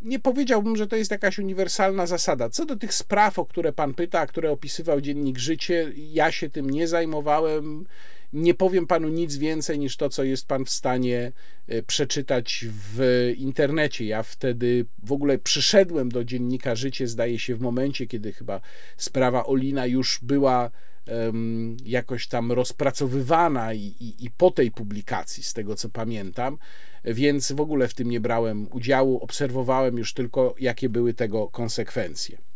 nie 0.00 0.18
powiedziałbym, 0.18 0.76
że 0.76 0.86
to 0.86 0.96
jest 0.96 1.10
jakaś 1.10 1.38
uniwersalna 1.38 2.06
zasada. 2.06 2.48
Co 2.48 2.66
do 2.66 2.76
tych 2.76 2.94
spraw, 2.94 3.38
o 3.38 3.46
które 3.46 3.72
pan 3.72 3.94
pyta, 3.94 4.26
które 4.26 4.50
opisywał 4.50 5.00
dziennik 5.00 5.38
Życie, 5.38 5.92
ja 5.96 6.32
się 6.32 6.50
tym 6.50 6.70
nie 6.70 6.88
zajmowałem 6.88 7.86
nie 8.32 8.54
powiem 8.54 8.86
panu 8.86 9.08
nic 9.08 9.36
więcej 9.36 9.78
niż 9.78 9.96
to, 9.96 10.08
co 10.08 10.24
jest 10.24 10.48
pan 10.48 10.64
w 10.64 10.70
stanie 10.70 11.32
e, 11.68 11.82
przeczytać 11.82 12.64
w 12.68 13.32
internecie. 13.36 14.04
Ja 14.04 14.22
wtedy 14.22 14.86
w 15.02 15.12
ogóle 15.12 15.38
przyszedłem 15.38 16.08
do 16.08 16.24
dziennika 16.24 16.74
Życie, 16.74 17.08
zdaje 17.08 17.38
się, 17.38 17.56
w 17.56 17.60
momencie, 17.60 18.06
kiedy 18.06 18.32
chyba 18.32 18.60
sprawa 18.96 19.46
Olina 19.46 19.86
już 19.86 20.18
była 20.22 20.70
um, 21.06 21.76
jakoś 21.84 22.28
tam 22.28 22.52
rozpracowywana 22.52 23.74
i, 23.74 23.94
i, 24.00 24.24
i 24.24 24.30
po 24.30 24.50
tej 24.50 24.70
publikacji, 24.70 25.42
z 25.42 25.52
tego 25.52 25.76
co 25.76 25.88
pamiętam, 25.88 26.58
więc 27.04 27.52
w 27.52 27.60
ogóle 27.60 27.88
w 27.88 27.94
tym 27.94 28.10
nie 28.10 28.20
brałem 28.20 28.66
udziału, 28.72 29.18
obserwowałem 29.18 29.98
już 29.98 30.14
tylko, 30.14 30.54
jakie 30.60 30.88
były 30.88 31.14
tego 31.14 31.48
konsekwencje. 31.48 32.49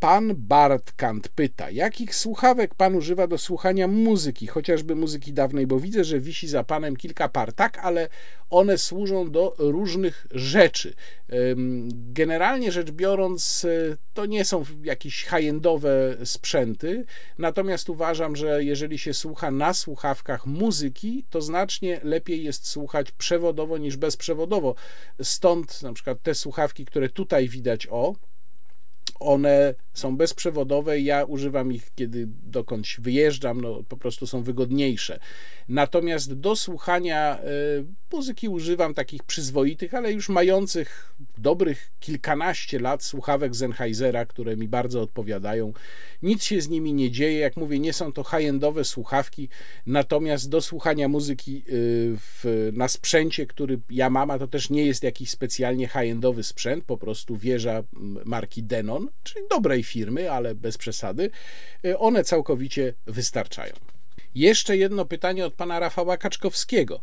Pan 0.00 0.34
Bartkant 0.36 1.28
pyta, 1.28 1.70
jakich 1.70 2.14
słuchawek 2.14 2.74
pan 2.74 2.94
używa 2.94 3.26
do 3.26 3.38
słuchania 3.38 3.88
muzyki, 3.88 4.46
chociażby 4.46 4.96
muzyki 4.96 5.32
dawnej, 5.32 5.66
bo 5.66 5.80
widzę, 5.80 6.04
że 6.04 6.20
wisi 6.20 6.48
za 6.48 6.64
panem 6.64 6.96
kilka 6.96 7.28
par. 7.28 7.52
Tak, 7.52 7.78
ale 7.78 8.08
one 8.50 8.78
służą 8.78 9.30
do 9.30 9.54
różnych 9.58 10.26
rzeczy. 10.30 10.94
Generalnie 11.90 12.72
rzecz 12.72 12.90
biorąc, 12.90 13.64
e, 13.64 13.96
to 14.14 14.26
nie 14.26 14.44
są 14.44 14.64
jakieś 14.82 15.24
high-endowe 15.24 16.16
sprzęty, 16.24 17.04
natomiast 17.38 17.90
uważam, 17.90 18.36
że 18.36 18.64
jeżeli 18.64 18.98
się 18.98 19.14
słucha 19.14 19.50
na 19.50 19.74
słuchawkach 19.74 20.46
muzyki, 20.46 21.24
to 21.30 21.40
znacznie 21.40 22.00
lepiej 22.02 22.44
jest 22.44 22.66
słuchać 22.66 23.12
przewodowo 23.12 23.78
niż 23.78 23.96
bezprzewodowo. 23.96 24.74
Stąd 25.22 25.82
na 25.82 25.92
przykład 25.92 26.22
te 26.22 26.34
słuchawki, 26.34 26.84
które 26.84 27.08
tutaj 27.08 27.48
widać, 27.48 27.86
o, 27.90 28.14
one 29.20 29.74
są 29.94 30.16
bezprzewodowe, 30.16 31.00
ja 31.00 31.24
używam 31.24 31.72
ich, 31.72 31.90
kiedy 31.94 32.28
dokądś 32.42 33.00
wyjeżdżam, 33.00 33.60
no 33.60 33.82
po 33.88 33.96
prostu 33.96 34.26
są 34.26 34.42
wygodniejsze. 34.42 35.18
Natomiast 35.68 36.34
do 36.34 36.56
słuchania 36.56 37.38
e, 37.38 37.44
muzyki 38.12 38.48
używam 38.48 38.94
takich 38.94 39.22
przyzwoitych, 39.22 39.94
ale 39.94 40.12
już 40.12 40.28
mających 40.28 41.14
dobrych 41.38 41.90
kilkanaście 42.00 42.78
lat 42.78 43.04
słuchawek 43.04 43.56
Sennheisera, 43.56 44.26
które 44.26 44.56
mi 44.56 44.68
bardzo 44.68 45.02
odpowiadają. 45.02 45.72
Nic 46.22 46.44
się 46.44 46.60
z 46.60 46.68
nimi 46.68 46.94
nie 46.94 47.10
dzieje, 47.10 47.38
jak 47.38 47.56
mówię, 47.56 47.78
nie 47.78 47.92
są 47.92 48.12
to 48.12 48.24
high-endowe 48.24 48.84
słuchawki, 48.84 49.48
natomiast 49.86 50.48
do 50.48 50.62
słuchania 50.62 51.08
muzyki 51.08 51.58
e, 51.58 51.62
w, 52.16 52.70
na 52.72 52.88
sprzęcie, 52.88 53.46
który 53.46 53.80
ja 53.90 54.10
mam, 54.10 54.30
a 54.30 54.38
to 54.38 54.46
też 54.46 54.70
nie 54.70 54.86
jest 54.86 55.02
jakiś 55.02 55.30
specjalnie 55.30 55.88
high-endowy 55.88 56.42
sprzęt, 56.42 56.84
po 56.84 56.96
prostu 56.96 57.36
wieża 57.36 57.82
marki 58.24 58.62
Denon, 58.62 59.07
czyli 59.22 59.44
dobrej 59.50 59.82
firmy, 59.82 60.32
ale 60.32 60.54
bez 60.54 60.78
przesady, 60.78 61.30
e, 61.84 61.98
one 61.98 62.24
całkowicie 62.24 62.94
wystarczają. 63.06 63.74
Jeszcze 64.34 64.76
jedno 64.76 65.04
pytanie 65.04 65.46
od 65.46 65.54
pana 65.54 65.80
Rafała 65.80 66.16
Kaczkowskiego. 66.16 67.00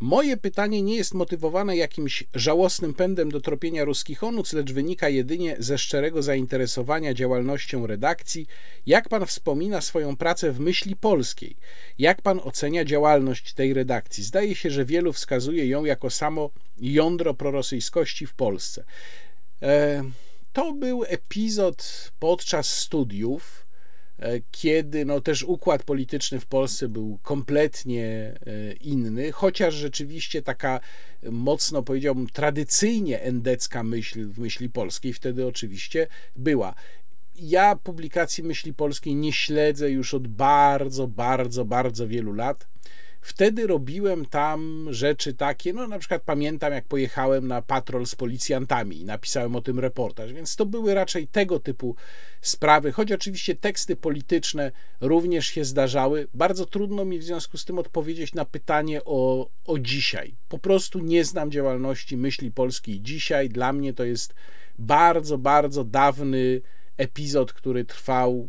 Moje 0.00 0.36
pytanie 0.36 0.82
nie 0.82 0.96
jest 0.96 1.14
motywowane 1.14 1.76
jakimś 1.76 2.24
żałosnym 2.34 2.94
pędem 2.94 3.30
do 3.30 3.40
tropienia 3.40 3.84
ruskich 3.84 4.24
onuc, 4.24 4.52
lecz 4.52 4.72
wynika 4.72 5.08
jedynie 5.08 5.56
ze 5.58 5.78
szczerego 5.78 6.22
zainteresowania 6.22 7.14
działalnością 7.14 7.86
redakcji. 7.86 8.46
Jak 8.86 9.08
pan 9.08 9.26
wspomina 9.26 9.80
swoją 9.80 10.16
pracę 10.16 10.52
w 10.52 10.60
myśli 10.60 10.96
polskiej? 10.96 11.56
Jak 11.98 12.22
pan 12.22 12.40
ocenia 12.44 12.84
działalność 12.84 13.52
tej 13.52 13.74
redakcji? 13.74 14.24
Zdaje 14.24 14.54
się, 14.54 14.70
że 14.70 14.84
wielu 14.84 15.12
wskazuje 15.12 15.66
ją 15.66 15.84
jako 15.84 16.10
samo 16.10 16.50
jądro 16.80 17.34
prorosyjskości 17.34 18.26
w 18.26 18.34
Polsce. 18.34 18.84
E 19.62 20.04
to 20.54 20.72
był 20.72 21.04
epizod 21.04 22.10
podczas 22.18 22.66
studiów, 22.68 23.66
e, 24.18 24.40
kiedy 24.50 25.04
no, 25.04 25.20
też 25.20 25.42
układ 25.42 25.82
polityczny 25.82 26.40
w 26.40 26.46
Polsce 26.46 26.88
był 26.88 27.18
kompletnie 27.22 28.04
e, 28.06 28.72
inny, 28.72 29.32
chociaż 29.32 29.74
rzeczywiście 29.74 30.42
taka 30.42 30.80
mocno 31.30 31.82
powiedziałbym 31.82 32.26
tradycyjnie 32.26 33.20
endecka 33.20 33.82
myśl 33.82 34.28
w 34.28 34.38
myśli 34.38 34.70
polskiej 34.70 35.12
wtedy 35.12 35.46
oczywiście 35.46 36.06
była. 36.36 36.74
Ja 37.34 37.76
publikacji 37.76 38.44
myśli 38.44 38.74
polskiej 38.74 39.14
nie 39.14 39.32
śledzę 39.32 39.90
już 39.90 40.14
od 40.14 40.28
bardzo, 40.28 41.08
bardzo, 41.08 41.64
bardzo 41.64 42.08
wielu 42.08 42.32
lat. 42.32 42.66
Wtedy 43.24 43.66
robiłem 43.66 44.26
tam 44.26 44.88
rzeczy 44.90 45.34
takie, 45.34 45.72
no 45.72 45.88
na 45.88 45.98
przykład 45.98 46.22
pamiętam, 46.22 46.72
jak 46.72 46.84
pojechałem 46.84 47.48
na 47.48 47.62
patrol 47.62 48.06
z 48.06 48.14
policjantami 48.14 49.00
i 49.00 49.04
napisałem 49.04 49.56
o 49.56 49.60
tym 49.60 49.78
reportaż, 49.78 50.32
więc 50.32 50.56
to 50.56 50.66
były 50.66 50.94
raczej 50.94 51.28
tego 51.28 51.60
typu 51.60 51.96
sprawy, 52.40 52.92
choć 52.92 53.12
oczywiście 53.12 53.54
teksty 53.54 53.96
polityczne 53.96 54.72
również 55.00 55.46
się 55.46 55.64
zdarzały. 55.64 56.28
Bardzo 56.34 56.66
trudno 56.66 57.04
mi 57.04 57.18
w 57.18 57.24
związku 57.24 57.58
z 57.58 57.64
tym 57.64 57.78
odpowiedzieć 57.78 58.34
na 58.34 58.44
pytanie 58.44 59.00
o, 59.04 59.48
o 59.66 59.78
dzisiaj. 59.78 60.34
Po 60.48 60.58
prostu 60.58 60.98
nie 60.98 61.24
znam 61.24 61.50
działalności 61.50 62.16
myśli 62.16 62.52
polskiej 62.52 63.00
dzisiaj. 63.00 63.48
Dla 63.48 63.72
mnie 63.72 63.94
to 63.94 64.04
jest 64.04 64.34
bardzo, 64.78 65.38
bardzo 65.38 65.84
dawny 65.84 66.60
epizod, 66.96 67.52
który 67.52 67.84
trwał 67.84 68.48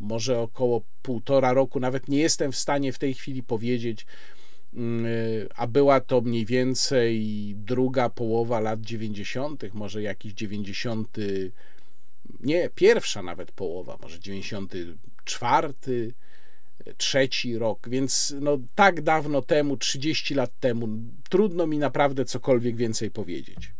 może 0.00 0.40
około 0.40 0.82
półtora 1.02 1.52
roku, 1.52 1.80
nawet 1.80 2.08
nie 2.08 2.18
jestem 2.18 2.52
w 2.52 2.56
stanie 2.56 2.92
w 2.92 2.98
tej 2.98 3.14
chwili 3.14 3.42
powiedzieć, 3.42 4.06
mm, 4.74 5.06
a 5.56 5.66
była 5.66 6.00
to 6.00 6.20
mniej 6.20 6.46
więcej 6.46 7.54
druga 7.56 8.10
połowa 8.10 8.60
lat 8.60 8.80
90., 8.80 9.74
może 9.74 10.02
jakiś 10.02 10.32
90, 10.32 11.16
nie, 12.40 12.70
pierwsza 12.74 13.22
nawet 13.22 13.52
połowa, 13.52 13.98
może 14.02 14.18
94, 14.18 15.74
trzeci 16.96 17.58
rok, 17.58 17.88
więc 17.88 18.34
no 18.40 18.58
tak 18.74 19.02
dawno 19.02 19.42
temu, 19.42 19.76
30 19.76 20.34
lat 20.34 20.50
temu, 20.60 20.88
trudno 21.30 21.66
mi 21.66 21.78
naprawdę 21.78 22.24
cokolwiek 22.24 22.76
więcej 22.76 23.10
powiedzieć. 23.10 23.72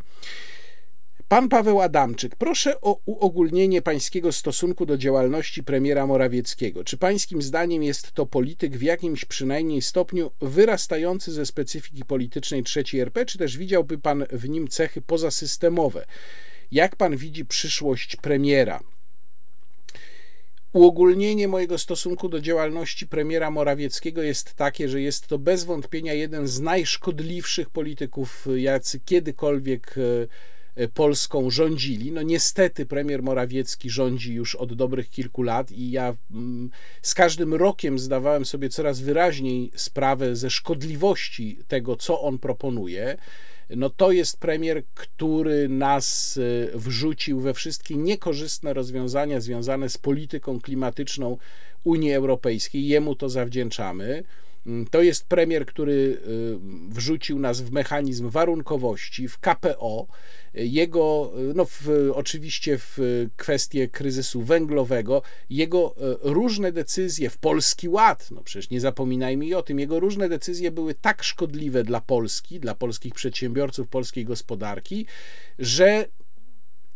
Pan 1.29 1.49
Paweł 1.49 1.81
Adamczyk, 1.81 2.37
proszę 2.37 2.81
o 2.81 3.01
uogólnienie 3.05 3.83
pańskiego 3.83 4.33
stosunku 4.33 4.87
do 4.87 4.99
działalności 4.99 5.63
premiera 5.65 6.07
Morawieckiego. 6.07 6.85
Czy 6.85 6.97
pańskim 6.97 7.43
zdaniem 7.43 7.83
jest 7.83 8.13
to 8.13 8.27
polityk 8.27 8.77
w 8.77 8.83
jakimś 8.83 9.25
przynajmniej 9.25 9.83
stopniu 9.83 10.31
wyrastający 10.41 11.33
ze 11.33 11.47
specyfiki 11.47 12.05
politycznej 12.05 12.65
III 12.77 13.01
RP, 13.01 13.27
czy 13.27 13.39
też 13.39 13.57
widziałby 13.57 13.99
pan 13.99 14.25
w 14.31 14.49
nim 14.49 14.69
cechy 14.69 15.03
pozasystemowe? 15.03 16.07
Jak 16.73 16.97
pan 16.97 17.17
widzi 17.17 17.45
przyszłość 17.45 18.17
premiera? 18.17 18.81
Uogólnienie 20.73 21.49
mojego 21.49 21.79
stosunku 21.79 22.29
do 22.29 22.41
działalności 22.41 23.07
premiera 23.07 23.51
Morawieckiego 23.51 24.23
jest 24.23 24.55
takie, 24.55 24.89
że 24.89 25.01
jest 25.01 25.27
to 25.27 25.39
bez 25.39 25.65
wątpienia 25.65 26.15
jeden 26.15 26.47
z 26.47 26.61
najszkodliwszych 26.61 27.71
polityków, 27.71 28.47
jacy 28.57 29.01
kiedykolwiek 29.01 29.95
e, 29.99 30.58
Polską 30.95 31.51
rządzili. 31.51 32.13
No 32.13 32.23
niestety 32.23 32.87
premier 32.87 33.23
Morawiecki 33.23 33.91
rządzi 33.91 34.35
już 34.35 34.55
od 34.55 34.75
dobrych 34.75 35.11
kilku 35.11 35.43
lat 35.43 35.73
i 35.73 35.91
ja 35.91 36.15
mm, 36.31 36.71
z 37.03 37.15
każdym 37.15 37.55
rokiem 37.55 37.99
zdawałem 37.99 38.45
sobie 38.45 38.69
coraz 38.69 39.01
wyraźniej 39.01 39.71
sprawę 39.75 40.37
ze 40.37 40.51
szkodliwości 40.51 41.59
tego, 41.69 41.97
co 41.97 42.21
on 42.21 42.39
proponuje. 42.39 43.17
No 43.77 43.91
to 43.91 44.13
jest 44.13 44.41
premier, 44.41 44.83
który 44.95 45.69
nas 45.69 46.39
e, 46.75 46.79
wrzucił 46.79 47.41
we 47.41 47.55
wszystkie 47.55 47.97
niekorzystne 47.97 48.73
rozwiązania 48.75 49.41
związane 49.41 49.89
z 49.89 49.99
polityką 49.99 50.61
klimatyczną 50.61 51.39
Unii 51.85 52.13
Europejskiej. 52.13 52.87
Jemu 52.87 53.15
to 53.15 53.29
zawdzięczamy. 53.29 54.25
Mm, 54.67 54.87
to 54.87 55.03
jest 55.03 55.27
premier, 55.27 55.67
który 55.67 55.93
y, 55.93 56.19
wrzucił 56.89 57.39
nas 57.39 57.61
w 57.61 57.73
mechanizm 57.73 58.29
warunkowości, 58.29 59.29
w 59.29 59.39
KPO. 59.39 60.07
Jego, 60.55 61.33
y, 61.51 61.55
no 61.55 61.65
w, 61.65 62.11
oczywiście 62.15 62.79
w 62.79 62.99
kwestię 63.37 63.89
kryzysu 63.89 64.43
węglowego, 64.43 65.23
jego 65.51 65.95
y, 65.97 66.17
różne 66.23 66.73
decyzje 66.73 67.31
w 67.31 67.39
Polski 67.39 67.89
Ład, 67.89 68.31
no 68.31 68.43
przecież 68.43 68.71
nie 68.71 68.81
zapominajmy 68.81 69.47
i 69.47 69.55
o 69.55 69.63
tym, 69.63 69.81
jego 69.81 70.01
różne 70.01 70.29
decyzje 70.29 70.71
były 70.71 70.95
tak 70.95 71.23
szkodliwe 71.23 71.85
dla 71.85 72.01
Polski, 72.01 72.61
dla 72.61 72.75
polskich 72.75 73.15
przedsiębiorców, 73.15 73.89
polskiej 73.89 74.25
gospodarki, 74.25 75.07
że 75.59 76.07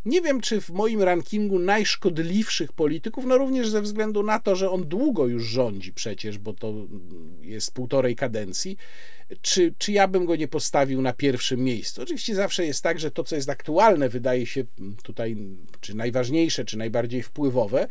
nie 0.05 0.21
wiem, 0.21 0.41
czy 0.41 0.61
w 0.61 0.71
moim 0.71 1.03
rankingu 1.03 1.59
najszkodliwszych 1.59 2.73
polityków, 2.73 3.25
no 3.25 3.39
również 3.39 3.69
ze 3.69 3.83
względu 3.83 4.23
na 4.23 4.39
to, 4.39 4.57
że 4.57 4.71
on 4.71 4.85
długo 4.89 5.27
już 5.27 5.45
rządzi 5.45 5.93
przecież, 5.93 6.39
bo 6.39 6.53
to 6.53 6.75
jest 7.43 7.75
półtorej 7.75 8.17
kadencji, 8.17 8.77
czy, 9.41 9.75
czy 9.79 9.93
ja 9.93 10.09
bym 10.09 10.25
go 10.25 10.37
nie 10.37 10.49
postawił 10.49 11.03
na 11.03 11.13
pierwszym 11.13 11.61
miejscu. 11.61 12.03
Oczywiście 12.03 12.35
zawsze 12.35 12.67
jest 12.67 12.83
tak, 12.83 13.01
że 13.01 13.11
to, 13.11 13.25
co 13.25 13.37
jest 13.37 13.51
aktualne, 13.51 14.09
wydaje 14.09 14.47
się 14.47 14.65
tutaj 15.03 15.37
czy 15.81 15.95
najważniejsze, 15.95 16.65
czy 16.65 16.79
najbardziej 16.79 17.23
wpływowe, 17.23 17.89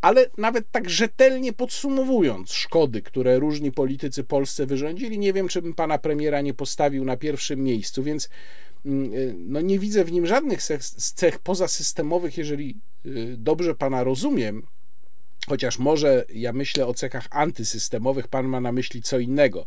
ale 0.00 0.26
nawet 0.38 0.70
tak 0.70 0.90
rzetelnie 0.90 1.52
podsumowując 1.52 2.52
szkody, 2.52 3.02
które 3.02 3.38
różni 3.38 3.72
politycy 3.72 4.24
Polsce 4.24 4.66
wyrządzili, 4.66 5.18
nie 5.18 5.32
wiem, 5.32 5.48
czy 5.48 5.62
bym 5.62 5.74
pana 5.74 5.98
premiera 5.98 6.40
nie 6.40 6.54
postawił 6.54 7.04
na 7.04 7.16
pierwszym 7.16 7.62
miejscu, 7.62 8.02
więc 8.02 8.28
no 9.36 9.60
nie 9.60 9.78
widzę 9.78 10.04
w 10.04 10.12
nim 10.12 10.26
żadnych 10.26 10.62
cech, 10.62 10.84
cech 10.84 11.38
pozasystemowych, 11.38 12.38
jeżeli 12.38 12.76
y, 13.06 13.34
dobrze 13.38 13.74
pana 13.74 14.04
rozumiem, 14.04 14.66
chociaż 15.48 15.78
może 15.78 16.24
ja 16.34 16.52
myślę 16.52 16.86
o 16.86 16.94
cechach 16.94 17.26
antysystemowych, 17.30 18.28
pan 18.28 18.46
ma 18.46 18.60
na 18.60 18.72
myśli 18.72 19.02
co 19.02 19.18
innego. 19.18 19.66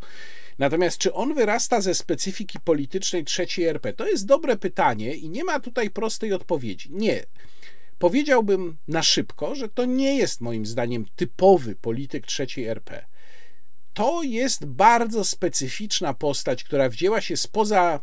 Natomiast 0.60 0.98
czy 0.98 1.14
on 1.14 1.34
wyrasta 1.34 1.82
ze 1.82 1.96
specyfiki 1.96 2.60
politycznej 2.60 3.24
trzeciej 3.26 3.66
RP? 3.66 3.94
To 3.94 4.08
jest 4.08 4.26
dobre 4.26 4.58
pytanie 4.58 5.16
i 5.16 5.30
nie 5.30 5.44
ma 5.44 5.60
tutaj 5.60 5.90
prostej 5.90 6.34
odpowiedzi. 6.34 6.90
Nie. 6.92 7.26
Powiedziałbym 8.00 8.78
na 8.88 9.04
szybko, 9.04 9.56
że 9.56 9.70
to 9.70 9.86
nie 9.86 10.18
jest 10.18 10.42
moim 10.42 10.66
zdaniem 10.66 11.06
typowy 11.16 11.76
polityk 11.76 12.28
trzeciej 12.28 12.66
RP. 12.66 13.06
To 13.94 14.24
jest 14.24 14.66
bardzo 14.66 15.24
specyficzna 15.26 16.14
postać, 16.14 16.64
która 16.64 16.90
wzięła 16.90 17.22
się 17.22 17.38
spoza 17.38 18.00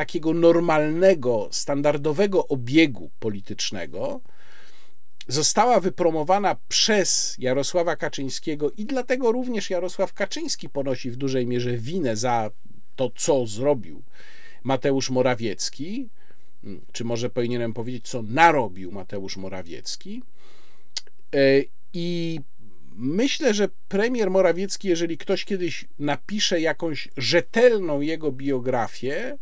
takiego 0.00 0.32
normalnego, 0.32 1.48
standardowego 1.52 2.48
obiegu 2.48 3.10
politycznego, 3.18 4.20
została 5.28 5.80
wypromowana 5.80 6.56
przez 6.68 7.36
Jarosława 7.38 7.96
Kaczyńskiego 7.96 8.70
i 8.76 8.84
dlatego 8.84 9.32
również 9.32 9.70
Jarosław 9.70 10.12
Kaczyński 10.12 10.68
ponosi 10.68 11.10
w 11.10 11.16
dużej 11.16 11.46
mierze 11.46 11.76
winę 11.76 12.16
za 12.16 12.50
to, 12.96 13.10
co 13.16 13.46
zrobił 13.46 14.02
Mateusz 14.64 15.10
Morawiecki, 15.10 16.08
czy 16.92 17.04
może 17.04 17.30
powinienem 17.30 17.72
powiedzieć, 17.72 18.08
co 18.08 18.22
narobił 18.22 18.92
Mateusz 18.92 19.36
Morawiecki. 19.36 20.22
E, 21.34 21.38
I 21.92 22.40
myślę, 22.96 23.54
że 23.54 23.68
premier 23.88 24.30
Morawiecki, 24.30 24.88
jeżeli 24.88 25.18
ktoś 25.18 25.44
kiedyś 25.44 25.84
napisze 25.98 26.60
jakąś 26.60 27.08
rzetelną 27.16 28.00
jego 28.00 28.32
biografię, 28.32 29.38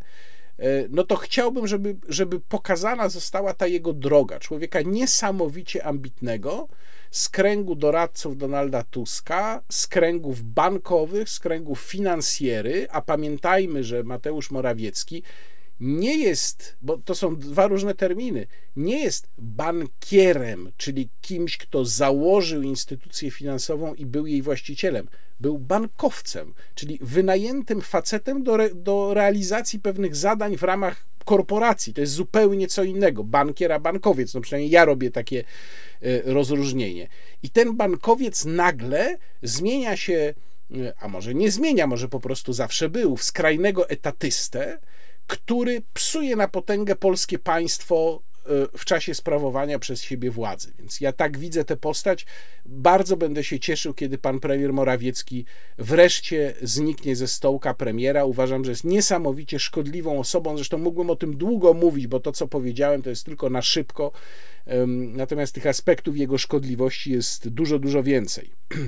no 0.90 1.04
to 1.04 1.16
chciałbym, 1.16 1.66
żeby, 1.66 1.96
żeby 2.08 2.40
pokazana 2.40 3.08
została 3.08 3.54
ta 3.54 3.66
jego 3.66 3.92
droga. 3.92 4.38
Człowieka 4.38 4.80
niesamowicie 4.82 5.84
ambitnego, 5.84 6.68
z 7.10 7.28
kręgu 7.28 7.74
doradców 7.74 8.36
Donalda 8.36 8.82
Tuska, 8.82 9.62
z 9.68 9.86
kręgów 9.86 10.42
bankowych, 10.42 11.30
z 11.30 11.40
kręgów 11.40 11.80
finansjery, 11.80 12.86
a 12.90 13.02
pamiętajmy, 13.02 13.84
że 13.84 14.02
Mateusz 14.02 14.50
Morawiecki 14.50 15.22
nie 15.80 16.16
jest, 16.16 16.76
bo 16.82 16.98
to 16.98 17.14
są 17.14 17.36
dwa 17.36 17.66
różne 17.66 17.94
terminy, 17.94 18.46
nie 18.76 19.00
jest 19.02 19.28
bankierem, 19.38 20.72
czyli 20.76 21.08
kimś, 21.20 21.56
kto 21.56 21.84
założył 21.84 22.62
instytucję 22.62 23.30
finansową 23.30 23.94
i 23.94 24.06
był 24.06 24.26
jej 24.26 24.42
właścicielem. 24.42 25.08
Był 25.40 25.58
bankowcem, 25.58 26.54
czyli 26.74 26.98
wynajętym 27.02 27.80
facetem 27.80 28.42
do, 28.42 28.54
re, 28.54 28.74
do 28.74 29.14
realizacji 29.14 29.80
pewnych 29.80 30.16
zadań 30.16 30.56
w 30.56 30.62
ramach 30.62 31.06
korporacji. 31.24 31.94
To 31.94 32.00
jest 32.00 32.12
zupełnie 32.12 32.66
co 32.66 32.84
innego. 32.84 33.24
Bankier, 33.24 33.72
a 33.72 33.78
bankowiec. 33.78 34.34
No 34.34 34.40
przynajmniej 34.40 34.70
ja 34.70 34.84
robię 34.84 35.10
takie 35.10 35.44
e, 36.02 36.32
rozróżnienie. 36.32 37.08
I 37.42 37.50
ten 37.50 37.76
bankowiec 37.76 38.44
nagle 38.44 39.18
zmienia 39.42 39.96
się, 39.96 40.34
e, 40.74 40.92
a 41.00 41.08
może 41.08 41.34
nie 41.34 41.50
zmienia, 41.50 41.86
może 41.86 42.08
po 42.08 42.20
prostu 42.20 42.52
zawsze 42.52 42.88
był, 42.88 43.16
w 43.16 43.22
skrajnego 43.22 43.88
etatystę, 43.88 44.78
który 45.28 45.82
psuje 45.94 46.36
na 46.36 46.48
potęgę 46.48 46.96
polskie 46.96 47.38
państwo 47.38 48.22
e, 48.46 48.78
w 48.78 48.84
czasie 48.84 49.14
sprawowania 49.14 49.78
przez 49.78 50.02
siebie 50.02 50.30
władzy. 50.30 50.72
Więc 50.78 51.00
ja 51.00 51.12
tak 51.12 51.38
widzę 51.38 51.64
tę 51.64 51.76
postać. 51.76 52.26
Bardzo 52.66 53.16
będę 53.16 53.44
się 53.44 53.60
cieszył, 53.60 53.94
kiedy 53.94 54.18
pan 54.18 54.40
premier 54.40 54.72
Morawiecki 54.72 55.44
wreszcie 55.78 56.54
zniknie 56.62 57.16
ze 57.16 57.28
stołka 57.28 57.74
premiera. 57.74 58.24
Uważam, 58.24 58.64
że 58.64 58.70
jest 58.70 58.84
niesamowicie 58.84 59.58
szkodliwą 59.58 60.18
osobą. 60.18 60.56
Zresztą 60.56 60.78
mógłbym 60.78 61.10
o 61.10 61.16
tym 61.16 61.36
długo 61.36 61.74
mówić, 61.74 62.06
bo 62.06 62.20
to, 62.20 62.32
co 62.32 62.48
powiedziałem, 62.48 63.02
to 63.02 63.10
jest 63.10 63.24
tylko 63.24 63.50
na 63.50 63.62
szybko. 63.62 64.12
Natomiast 64.86 65.54
tych 65.54 65.66
aspektów 65.66 66.16
jego 66.16 66.38
szkodliwości 66.38 67.12
jest 67.12 67.48
dużo, 67.48 67.78
dużo 67.78 68.02
więcej. 68.02 68.50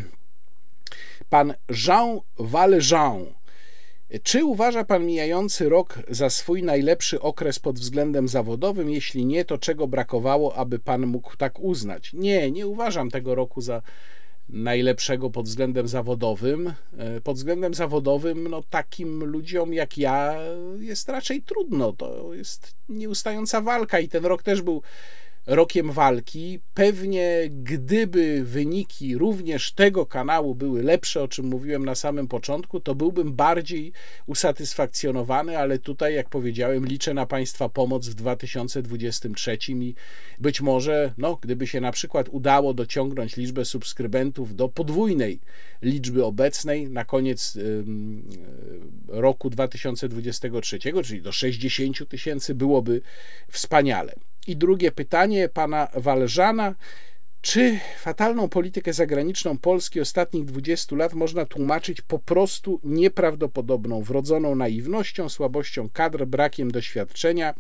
Pan 1.31 1.55
Jean 1.87 2.21
Valjean 2.39 3.27
czy 4.23 4.45
uważa 4.45 4.85
pan 4.85 5.07
mijający 5.07 5.69
rok 5.69 5.99
za 6.09 6.31
swój 6.31 6.63
najlepszy 6.63 7.21
okres 7.21 7.59
pod 7.59 7.79
względem 7.79 8.29
zawodowym? 8.29 8.91
Jeśli 8.91 9.27
nie, 9.27 9.45
to 9.45 9.59
czego 9.59 9.87
brakowało, 9.87 10.55
aby 10.55 10.79
pan 10.79 11.07
mógł 11.07 11.37
tak 11.37 11.61
uznać? 11.61 12.13
Nie, 12.13 12.51
nie 12.51 12.67
uważam 12.67 13.11
tego 13.11 13.35
roku 13.35 13.61
za 13.61 13.83
najlepszego 14.49 15.31
pod 15.31 15.47
względem 15.47 15.89
zawodowym. 15.89 16.73
E, 16.99 17.21
pod 17.21 17.37
względem 17.37 17.75
zawodowym, 17.75 18.49
no 18.49 18.63
takim 18.71 19.25
ludziom 19.25 19.75
jak 19.75 19.99
ja 19.99 20.37
jest 20.81 21.09
raczej 21.09 21.43
trudno. 21.43 21.93
To 21.93 22.35
jest 22.35 22.75
nieustająca 22.89 23.61
walka 23.61 24.01
i 24.01 24.09
ten 24.09 24.25
rok 24.25 24.43
też 24.43 24.63
był 24.63 24.83
rokiem 25.51 25.93
walki. 25.93 26.61
Pewnie 26.75 27.51
gdyby 27.51 28.45
wyniki 28.45 29.19
również 29.19 29.73
tego 29.73 30.07
kanału 30.07 30.55
były 30.55 30.83
lepsze, 30.83 31.23
o 31.23 31.29
czym 31.29 31.47
mówiłem 31.47 31.85
na 31.85 31.95
samym 31.95 32.29
początku, 32.29 32.81
to 32.81 32.95
byłbym 32.95 33.33
bardziej 33.33 33.93
usatysfakcjonowany, 34.27 35.59
ale 35.59 35.79
tutaj, 35.79 36.15
jak 36.15 36.29
powiedziałem, 36.29 36.87
liczę 36.87 37.15
na 37.15 37.27
Państwa 37.27 37.69
pomoc 37.69 38.09
w 38.09 38.15
2023 38.15 39.59
i 39.69 39.95
być 40.39 40.61
może, 40.61 41.13
no, 41.19 41.39
gdyby 41.43 41.67
się 41.67 41.81
na 41.81 41.93
przykład 41.93 42.29
udało 42.29 42.75
dociągnąć 42.75 43.37
liczbę 43.37 43.65
subskrybentów 43.65 44.57
do 44.57 44.69
podwójnej 44.69 45.41
liczby 45.83 46.25
obecnej 46.25 46.91
na 46.91 47.05
koniec 47.05 47.59
roku 49.09 49.51
2023, 49.51 50.79
czyli 51.05 51.23
do 51.23 51.33
60 51.33 52.09
tysięcy, 52.09 52.55
byłoby 52.55 53.01
wspaniale. 53.49 54.15
I 54.51 54.57
drugie 54.57 54.93
pytanie 54.93 55.49
pana 55.49 55.89
Walżana. 55.95 56.75
Czy 57.41 57.79
fatalną 57.99 58.49
politykę 58.49 58.93
zagraniczną 58.93 59.59
Polski 59.59 60.01
ostatnich 60.01 60.45
20 60.45 60.97
lat 60.97 61.15
można 61.15 61.47
tłumaczyć 61.47 62.01
po 62.01 62.19
prostu 62.19 62.81
nieprawdopodobną, 62.85 64.03
wrodzoną 64.03 64.55
naiwnością, 64.55 65.29
słabością 65.29 65.89
kadr, 65.93 66.25
brakiem 66.25 66.71
doświadczenia? 66.71 67.55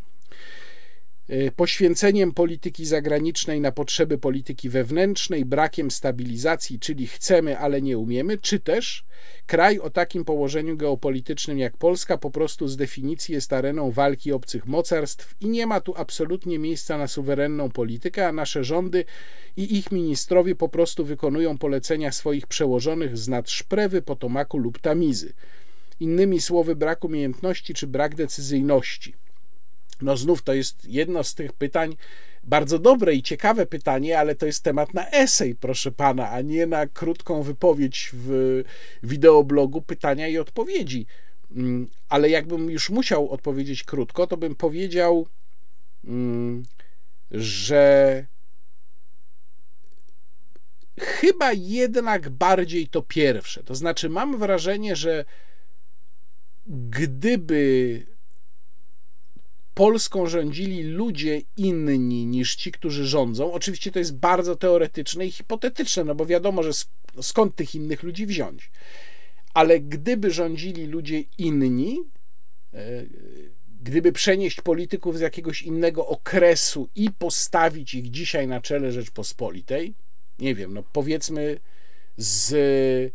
Y, 1.32 1.52
poświęceniem 1.56 2.32
polityki 2.32 2.86
zagranicznej 2.86 3.60
na 3.60 3.72
potrzeby 3.72 4.18
polityki 4.18 4.68
wewnętrznej, 4.68 5.44
brakiem 5.44 5.90
stabilizacji, 5.90 6.78
czyli 6.78 7.06
chcemy, 7.06 7.58
ale 7.58 7.82
nie 7.82 7.98
umiemy, 7.98 8.38
czy 8.38 8.60
też 8.60 9.04
kraj 9.46 9.78
o 9.78 9.90
takim 9.90 10.24
położeniu 10.24 10.76
geopolitycznym 10.76 11.58
jak 11.58 11.76
Polska 11.76 12.18
po 12.18 12.30
prostu 12.30 12.68
z 12.68 12.76
definicji 12.76 13.34
jest 13.34 13.52
areną 13.52 13.90
walki 13.90 14.32
obcych 14.32 14.66
mocarstw 14.66 15.34
i 15.40 15.48
nie 15.48 15.66
ma 15.66 15.80
tu 15.80 15.94
absolutnie 15.96 16.58
miejsca 16.58 16.98
na 16.98 17.08
suwerenną 17.08 17.70
politykę, 17.70 18.28
a 18.28 18.32
nasze 18.32 18.64
rządy 18.64 19.04
i 19.56 19.78
ich 19.78 19.92
ministrowie 19.92 20.54
po 20.54 20.68
prostu 20.68 21.04
wykonują 21.04 21.58
polecenia 21.58 22.12
swoich 22.12 22.46
przełożonych 22.46 23.18
z 23.18 23.28
nad 23.28 23.50
Szprewy, 23.50 24.02
Potomaku 24.02 24.58
lub 24.58 24.78
Tamizy. 24.78 25.32
Innymi 26.00 26.40
słowy, 26.40 26.76
brak 26.76 27.04
umiejętności 27.04 27.74
czy 27.74 27.86
brak 27.86 28.14
decyzyjności. 28.14 29.14
No 30.03 30.16
znów 30.16 30.42
to 30.42 30.53
jest 30.55 30.84
jedno 30.84 31.24
z 31.24 31.34
tych 31.34 31.53
pytań, 31.53 31.96
bardzo 32.44 32.78
dobre 32.78 33.14
i 33.14 33.22
ciekawe 33.22 33.66
pytanie, 33.66 34.18
ale 34.18 34.34
to 34.34 34.46
jest 34.46 34.62
temat 34.64 34.94
na 34.94 35.11
esej, 35.11 35.55
proszę 35.55 35.92
pana, 35.92 36.30
a 36.30 36.40
nie 36.40 36.66
na 36.66 36.86
krótką 36.86 37.42
wypowiedź 37.42 38.11
w 38.12 38.62
wideoblogu 39.03 39.82
pytania 39.82 40.28
i 40.28 40.38
odpowiedzi. 40.38 41.07
Mm, 41.57 41.88
ale 42.09 42.30
jakbym 42.30 42.70
już 42.70 42.90
musiał 42.90 43.30
odpowiedzieć 43.30 43.84
krótko, 43.84 44.26
to 44.26 44.36
bym 44.36 44.55
powiedział, 44.55 45.26
mm, 46.05 46.64
że 47.30 48.26
chyba 51.01 51.53
jednak 51.53 52.28
bardziej 52.28 52.88
to 52.88 53.03
pierwsze. 53.03 53.62
To 53.62 53.74
znaczy, 53.74 54.09
mam 54.09 54.38
wrażenie, 54.38 54.96
że 54.96 55.24
gdyby 56.66 58.07
Polską 59.80 60.26
rządzili 60.26 60.82
ludzie 60.82 61.40
inni 61.56 62.26
niż 62.26 62.56
ci, 62.56 62.72
którzy 62.72 63.06
rządzą. 63.06 63.52
Oczywiście 63.52 63.92
to 63.92 63.98
jest 63.98 64.16
bardzo 64.16 64.56
teoretyczne 64.56 65.26
i 65.26 65.30
hipotetyczne, 65.30 66.04
no 66.04 66.14
bo 66.14 66.26
wiadomo, 66.26 66.62
że 66.62 66.70
skąd 67.22 67.54
tych 67.54 67.74
innych 67.74 68.02
ludzi 68.02 68.26
wziąć. 68.26 68.70
Ale 69.54 69.80
gdyby 69.80 70.30
rządzili 70.30 70.86
ludzie 70.86 71.24
inni, 71.38 72.00
e, 72.74 73.04
gdyby 73.82 74.12
przenieść 74.12 74.60
polityków 74.60 75.18
z 75.18 75.20
jakiegoś 75.20 75.62
innego 75.62 76.06
okresu 76.06 76.88
i 76.94 77.10
postawić 77.10 77.94
ich 77.94 78.10
dzisiaj 78.10 78.46
na 78.46 78.60
czele 78.60 78.92
Rzeczpospolitej, 78.92 79.94
nie 80.38 80.54
wiem, 80.54 80.74
no 80.74 80.82
powiedzmy 80.92 81.58
z 82.16 83.12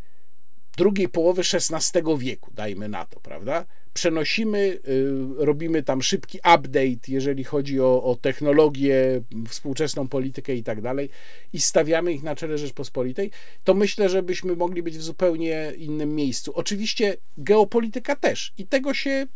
drugiej 0.76 1.10
połowy 1.10 1.42
XVI 1.42 2.02
wieku, 2.18 2.52
dajmy 2.54 2.90
na 2.90 3.06
to, 3.06 3.20
prawda? 3.20 3.66
Przenosimy, 3.94 4.58
y, 4.88 5.14
robimy 5.38 5.84
tam 5.84 6.02
szybki 6.02 6.38
update, 6.38 7.08
jeżeli 7.08 7.44
chodzi 7.44 7.82
o, 7.82 8.04
o 8.04 8.16
technologię, 8.16 9.22
współczesną 9.50 10.08
politykę 10.08 10.56
i 10.56 10.64
tak 10.64 10.82
dalej, 10.82 11.10
i 11.54 11.62
stawiamy 11.62 12.14
ich 12.14 12.24
na 12.24 12.36
czele 12.36 12.58
Rzeczpospolitej, 12.58 13.32
to 13.64 13.74
myślę, 13.74 14.10
że 14.10 14.24
byśmy 14.24 14.56
mogli 14.56 14.84
być 14.84 14.98
w 14.98 15.04
zupełnie 15.04 15.72
innym 15.78 16.16
miejscu. 16.16 16.52
Oczywiście 16.56 17.18
geopolityka 17.38 18.16
też, 18.16 18.54
i 18.58 18.68
tego 18.68 18.94
się 18.94 19.28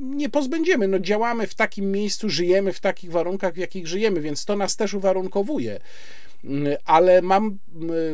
nie 0.00 0.28
pozbędziemy. 0.28 0.88
No, 0.88 0.98
działamy 0.98 1.46
w 1.46 1.54
takim 1.54 1.92
miejscu, 1.92 2.28
żyjemy 2.28 2.72
w 2.72 2.80
takich 2.80 3.10
warunkach, 3.10 3.54
w 3.54 3.56
jakich 3.56 3.86
żyjemy, 3.86 4.20
więc 4.20 4.44
to 4.44 4.56
nas 4.56 4.76
też 4.76 4.94
uwarunkowuje. 4.94 5.80
Y, 6.44 6.76
ale 6.84 7.22
mam 7.22 7.58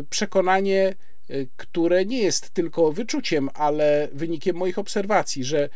y, 0.01 0.05
przekonanie, 0.11 0.95
które 1.57 2.05
nie 2.05 2.23
jest 2.23 2.51
tylko 2.51 2.93
wyczuciem, 2.93 3.51
ale 3.55 4.09
wynikiem 4.13 4.57
moich 4.57 4.79
obserwacji, 4.79 5.45
że 5.45 5.69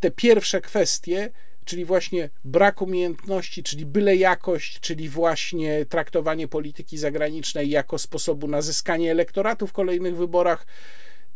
te 0.00 0.10
pierwsze 0.10 0.60
kwestie, 0.60 1.30
czyli 1.64 1.84
właśnie 1.84 2.30
brak 2.44 2.82
umiejętności, 2.82 3.62
czyli 3.62 3.86
byle 3.86 4.16
jakość, 4.16 4.80
czyli 4.80 5.08
właśnie 5.08 5.86
traktowanie 5.86 6.48
polityki 6.48 6.98
zagranicznej 6.98 7.70
jako 7.70 7.98
sposobu 7.98 8.48
na 8.48 8.62
zyskanie 8.62 9.10
elektoratu 9.10 9.66
w 9.66 9.72
kolejnych 9.72 10.16
wyborach, 10.16 10.66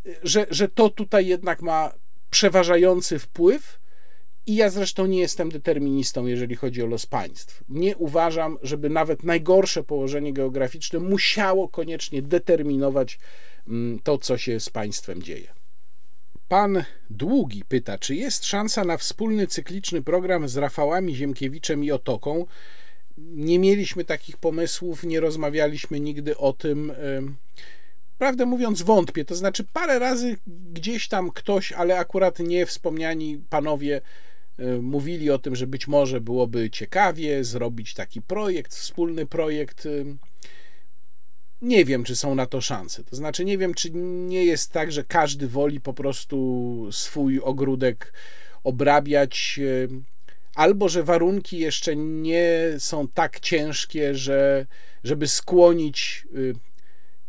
y, 0.06 0.16
że, 0.22 0.46
że 0.50 0.68
to 0.68 0.90
tutaj 0.90 1.26
jednak 1.26 1.62
ma 1.62 1.92
przeważający 2.30 3.18
wpływ 3.18 3.78
I 4.46 4.54
ja 4.54 4.70
zresztą 4.70 5.06
nie 5.06 5.18
jestem 5.18 5.50
deterministą, 5.50 6.26
jeżeli 6.26 6.56
chodzi 6.56 6.82
o 6.82 6.86
los 6.86 7.06
państw. 7.06 7.64
Nie 7.68 7.96
uważam, 7.96 8.58
żeby 8.62 8.90
nawet 8.90 9.22
najgorsze 9.22 9.82
położenie 9.84 10.32
geograficzne 10.32 10.98
musiało 10.98 11.68
koniecznie 11.68 12.22
determinować 12.22 13.18
to, 14.02 14.18
co 14.18 14.38
się 14.38 14.60
z 14.60 14.70
państwem 14.70 15.22
dzieje. 15.22 15.54
Pan 16.48 16.84
Długi 17.10 17.64
pyta, 17.68 17.98
czy 17.98 18.14
jest 18.14 18.44
szansa 18.44 18.84
na 18.84 18.96
wspólny 18.96 19.46
cykliczny 19.46 20.02
program 20.02 20.48
z 20.48 20.56
Rafałami 20.56 21.14
Ziemkiewiczem 21.14 21.84
i 21.84 21.90
Otoką? 21.90 22.46
Nie 23.18 23.58
mieliśmy 23.58 24.04
takich 24.04 24.36
pomysłów, 24.36 25.04
nie 25.04 25.20
rozmawialiśmy 25.20 26.00
nigdy 26.00 26.36
o 26.36 26.52
tym. 26.52 26.92
Prawdę 28.18 28.46
mówiąc, 28.46 28.82
wątpię. 28.82 29.24
To 29.24 29.34
znaczy, 29.34 29.64
parę 29.72 29.98
razy 29.98 30.36
gdzieś 30.46 31.08
tam 31.08 31.30
ktoś, 31.30 31.72
ale 31.72 31.98
akurat 31.98 32.38
nie 32.38 32.66
wspomniani 32.66 33.42
panowie, 33.50 34.00
mówili 34.80 35.30
o 35.30 35.38
tym, 35.38 35.56
że 35.56 35.66
być 35.66 35.88
może 35.88 36.20
byłoby 36.20 36.70
ciekawie 36.70 37.44
zrobić 37.44 37.94
taki 37.94 38.22
projekt, 38.22 38.74
wspólny 38.74 39.26
projekt 39.26 39.88
nie 41.62 41.84
wiem, 41.84 42.04
czy 42.04 42.16
są 42.16 42.34
na 42.34 42.46
to 42.46 42.60
szanse. 42.60 43.04
To 43.04 43.16
znaczy, 43.16 43.44
nie 43.44 43.58
wiem, 43.58 43.74
czy 43.74 43.90
nie 43.94 44.44
jest 44.44 44.72
tak, 44.72 44.92
że 44.92 45.04
każdy 45.04 45.48
woli 45.48 45.80
po 45.80 45.94
prostu 45.94 46.88
swój 46.92 47.40
ogródek 47.40 48.12
obrabiać, 48.64 49.60
albo 50.54 50.88
że 50.88 51.02
warunki 51.02 51.58
jeszcze 51.58 51.96
nie 51.96 52.74
są 52.78 53.08
tak 53.08 53.40
ciężkie, 53.40 54.14
że, 54.14 54.66
żeby 55.04 55.28
skłonić 55.28 56.26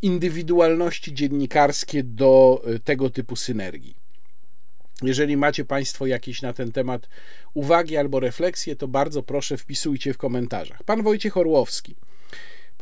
indywidualności 0.04 1.14
dziennikarskie 1.14 2.04
do 2.04 2.64
e, 2.66 2.80
tego 2.80 3.10
typu 3.10 3.36
synergii. 3.36 3.96
Jeżeli 5.02 5.38
macie 5.38 5.66
Państwo 5.66 6.06
jakieś 6.06 6.42
na 6.42 6.54
ten 6.54 6.72
temat 6.72 7.10
uwagi 7.54 7.98
albo 7.98 8.20
refleksje, 8.20 8.76
to 8.76 8.88
bardzo 8.88 9.24
proszę 9.24 9.58
wpisujcie 9.58 10.14
w 10.14 10.18
komentarzach. 10.18 10.84
Pan 10.84 11.04
Wojciech 11.04 11.38
Orłowski. 11.38 11.96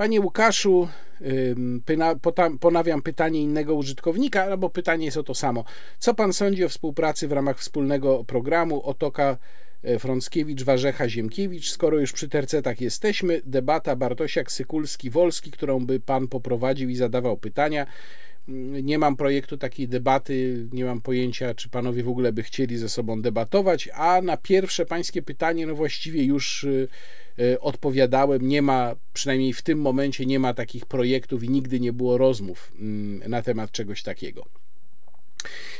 Panie 0.01 0.21
Łukaszu, 0.21 0.87
ponawiam 2.59 3.01
pytanie 3.01 3.41
innego 3.41 3.75
użytkownika, 3.75 4.43
albo 4.43 4.69
pytanie 4.69 5.05
jest 5.05 5.17
o 5.17 5.23
to 5.23 5.35
samo. 5.35 5.63
Co 5.99 6.13
pan 6.13 6.33
sądzi 6.33 6.65
o 6.65 6.69
współpracy 6.69 7.27
w 7.27 7.31
ramach 7.31 7.59
wspólnego 7.59 8.23
programu 8.23 8.83
Otoka 8.83 9.37
e, 9.83 9.99
Frąckiewicz, 9.99 10.63
Warzecha, 10.63 11.09
Ziemkiewicz? 11.09 11.71
Skoro 11.71 11.99
już 11.99 12.13
przy 12.13 12.29
tercetach 12.29 12.81
jesteśmy, 12.81 13.41
debata 13.45 13.95
Bartosiak, 13.95 14.51
Sykulski, 14.51 15.09
Wolski, 15.09 15.51
którą 15.51 15.85
by 15.85 15.99
pan 15.99 16.27
poprowadził 16.27 16.89
i 16.89 16.95
zadawał 16.95 17.37
pytania. 17.37 17.85
Mm, 18.49 18.85
nie 18.85 18.99
mam 18.99 19.15
projektu 19.15 19.57
takiej 19.57 19.87
debaty, 19.87 20.67
nie 20.73 20.85
mam 20.85 21.01
pojęcia, 21.01 21.53
czy 21.53 21.69
panowie 21.69 22.03
w 22.03 22.09
ogóle 22.09 22.33
by 22.33 22.43
chcieli 22.43 22.77
ze 22.77 22.89
sobą 22.89 23.21
debatować, 23.21 23.89
a 23.93 24.21
na 24.21 24.37
pierwsze 24.37 24.85
pańskie 24.85 25.21
pytanie, 25.21 25.67
no 25.67 25.75
właściwie 25.75 26.23
już 26.23 26.63
y, 26.63 26.87
odpowiadałem. 27.59 28.47
Nie 28.47 28.61
ma, 28.61 28.95
przynajmniej 29.13 29.53
w 29.53 29.61
tym 29.61 29.81
momencie, 29.81 30.25
nie 30.25 30.39
ma 30.39 30.53
takich 30.53 30.85
projektów 30.85 31.43
i 31.43 31.49
nigdy 31.49 31.79
nie 31.79 31.93
było 31.93 32.17
rozmów 32.17 32.71
mm, 32.79 33.29
na 33.29 33.41
temat 33.41 33.71
czegoś 33.71 34.03
takiego. 34.03 34.45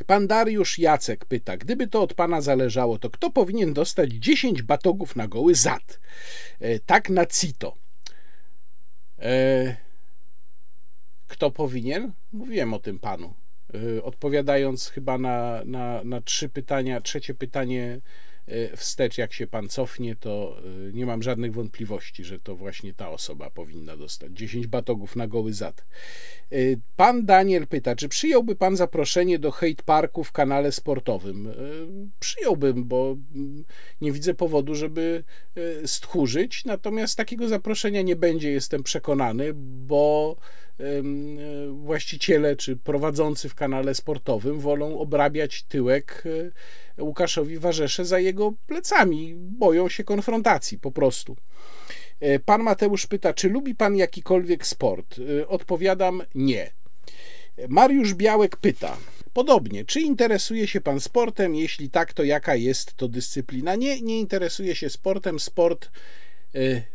Pan 0.06 0.28
Dariusz 0.28 0.80
Jacek 0.80 1.26
pyta, 1.26 1.58
gdyby 1.58 1.88
to 1.88 2.02
od 2.02 2.14
pana 2.14 2.42
zależało, 2.42 3.00
to 3.00 3.10
kto 3.10 3.30
powinien 3.30 3.74
dostać 3.74 4.12
10 4.12 4.62
batogów 4.62 5.16
na 5.16 5.28
goły 5.28 5.56
zad? 5.56 6.00
E, 6.60 6.80
tak 6.80 7.10
na 7.10 7.26
CITO. 7.26 7.76
E 9.20 9.76
kto 11.28 11.52
powinien? 11.52 12.12
Mówiłem 12.32 12.74
o 12.74 12.80
tym 12.80 13.00
panu. 13.00 13.34
Y, 13.76 14.04
odpowiadając 14.04 14.88
chyba 14.88 15.18
na, 15.18 15.62
na, 15.66 16.04
na 16.04 16.22
trzy 16.22 16.50
pytania, 16.50 17.02
trzecie 17.02 17.34
pytanie 17.34 17.98
y, 17.98 18.02
wstecz, 18.76 19.18
jak 19.18 19.34
się 19.34 19.48
pan 19.48 19.70
cofnie, 19.70 20.16
to 20.16 20.58
y, 20.90 20.94
nie 20.94 21.06
mam 21.06 21.24
żadnych 21.24 21.54
wątpliwości, 21.54 22.24
że 22.24 22.40
to 22.40 22.56
właśnie 22.56 22.94
ta 22.94 23.10
osoba 23.10 23.50
powinna 23.50 23.98
dostać 23.98 24.32
10 24.34 24.68
batogów 24.68 25.16
na 25.16 25.28
goły 25.28 25.54
zad. 25.54 25.86
Pan 26.96 27.26
Daniel 27.26 27.68
pyta, 27.68 27.96
czy 27.96 28.10
przyjąłby 28.10 28.56
pan 28.56 28.76
zaproszenie 28.76 29.40
do 29.40 29.52
hate 29.52 29.84
parku 29.86 30.24
w 30.24 30.32
kanale 30.32 30.72
sportowym? 30.72 31.54
Przyjąłbym, 32.20 32.86
bo 32.86 33.18
mm, 33.36 33.64
nie 34.02 34.12
widzę 34.12 34.34
powodu, 34.34 34.76
żeby 34.76 35.24
stchórzyć, 35.86 36.66
natomiast 36.66 37.18
takiego 37.18 37.48
zaproszenia 37.48 38.02
nie 38.02 38.16
będzie, 38.16 38.52
jestem 38.52 38.84
przekonany, 38.84 39.52
bo 39.88 40.38
właściciele 41.72 42.56
czy 42.56 42.76
prowadzący 42.76 43.50
w 43.50 43.56
kanale 43.56 43.96
sportowym 43.96 44.60
wolą 44.60 45.00
obrabiać 45.00 45.64
tyłek 45.64 46.24
e, 46.98 47.04
Łukaszowi 47.04 47.60
Warzesze 47.60 48.06
za 48.06 48.20
jego 48.20 48.54
plecami. 48.68 49.34
Boją 49.36 49.90
się 49.90 50.04
konfrontacji 50.04 50.80
po 50.80 50.92
prostu. 50.92 51.38
E, 52.20 52.40
pan 52.40 52.64
Mateusz 52.64 53.08
pyta, 53.08 53.34
czy 53.34 53.50
lubi 53.50 53.76
pan 53.76 53.96
jakikolwiek 53.96 54.68
sport? 54.68 55.16
E, 55.40 55.48
odpowiadam 55.48 56.22
nie. 56.36 56.72
Mariusz 57.68 58.14
Białek 58.14 58.58
pyta, 58.58 58.98
Podobnie, 59.34 59.86
czy 59.86 60.02
interesuje 60.02 60.68
się 60.68 60.82
pan 60.82 61.00
sportem? 61.00 61.56
Jeśli 61.56 61.90
tak, 61.90 62.14
to 62.14 62.24
jaka 62.24 62.56
jest 62.56 62.94
to 62.94 63.08
dyscyplina? 63.08 63.76
Nie, 63.76 64.02
nie 64.02 64.20
interesuje 64.20 64.76
się 64.76 64.90
sportem. 64.90 65.40
Sport 65.40 65.92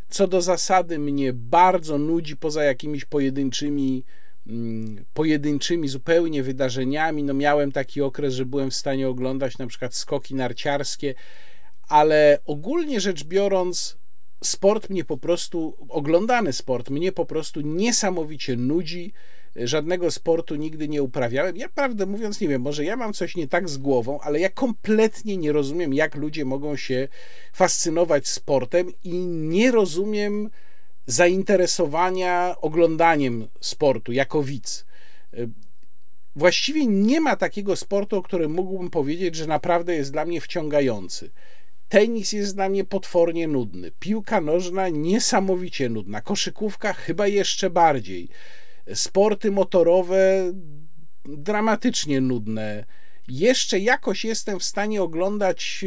co 0.08 0.26
do 0.26 0.42
zasady 0.42 0.98
mnie 0.98 1.32
bardzo 1.32 1.98
nudzi 1.98 2.36
poza 2.36 2.64
jakimiś 2.64 3.04
pojedynczymi 3.04 4.04
mm, 4.46 5.04
pojedynczymi 5.14 5.88
zupełnie 5.88 6.42
wydarzeniami. 6.42 7.22
No 7.22 7.34
miałem 7.34 7.72
taki 7.72 8.02
okres, 8.02 8.34
że 8.34 8.46
byłem 8.46 8.70
w 8.70 8.74
stanie 8.74 9.08
oglądać 9.08 9.58
na 9.58 9.66
przykład 9.66 9.94
skoki 9.94 10.34
narciarskie, 10.34 11.14
ale 11.88 12.38
ogólnie 12.44 13.00
rzecz 13.00 13.24
biorąc 13.24 13.96
sport 14.44 14.90
mnie 14.90 15.04
po 15.04 15.18
prostu, 15.18 15.76
oglądany 15.88 16.52
sport 16.52 16.90
mnie 16.90 17.12
po 17.12 17.26
prostu 17.26 17.60
niesamowicie 17.60 18.56
nudzi 18.56 19.12
żadnego 19.64 20.10
sportu 20.10 20.54
nigdy 20.54 20.88
nie 20.88 21.02
uprawiałem. 21.02 21.56
Ja 21.56 21.68
prawdę 21.68 22.06
mówiąc 22.06 22.40
nie 22.40 22.48
wiem, 22.48 22.62
może 22.62 22.84
ja 22.84 22.96
mam 22.96 23.12
coś 23.12 23.36
nie 23.36 23.48
tak 23.48 23.68
z 23.68 23.78
głową, 23.78 24.20
ale 24.20 24.40
ja 24.40 24.50
kompletnie 24.50 25.36
nie 25.36 25.52
rozumiem, 25.52 25.94
jak 25.94 26.14
ludzie 26.14 26.44
mogą 26.44 26.76
się 26.76 27.08
fascynować 27.52 28.28
sportem 28.28 28.92
i 29.04 29.14
nie 29.26 29.70
rozumiem 29.70 30.50
zainteresowania 31.06 32.56
oglądaniem 32.60 33.48
sportu 33.60 34.12
jako 34.12 34.42
widz. 34.42 34.86
Właściwie 36.36 36.86
nie 36.86 37.20
ma 37.20 37.36
takiego 37.36 37.76
sportu, 37.76 38.16
o 38.16 38.22
którym 38.22 38.52
mógłbym 38.52 38.90
powiedzieć, 38.90 39.34
że 39.34 39.46
naprawdę 39.46 39.94
jest 39.94 40.12
dla 40.12 40.24
mnie 40.24 40.40
wciągający. 40.40 41.30
Tenis 41.88 42.32
jest 42.32 42.54
dla 42.54 42.68
mnie 42.68 42.84
potwornie 42.84 43.48
nudny, 43.48 43.92
piłka 44.00 44.40
nożna 44.40 44.88
niesamowicie 44.88 45.88
nudna, 45.88 46.20
koszykówka 46.20 46.92
chyba 46.92 47.26
jeszcze 47.26 47.70
bardziej 47.70 48.28
sporty 48.94 49.50
motorowe 49.50 50.52
dramatycznie 51.24 52.20
nudne. 52.20 52.84
Jeszcze 53.28 53.78
jakoś 53.78 54.24
jestem 54.24 54.58
w 54.58 54.64
stanie 54.64 55.02
oglądać 55.02 55.84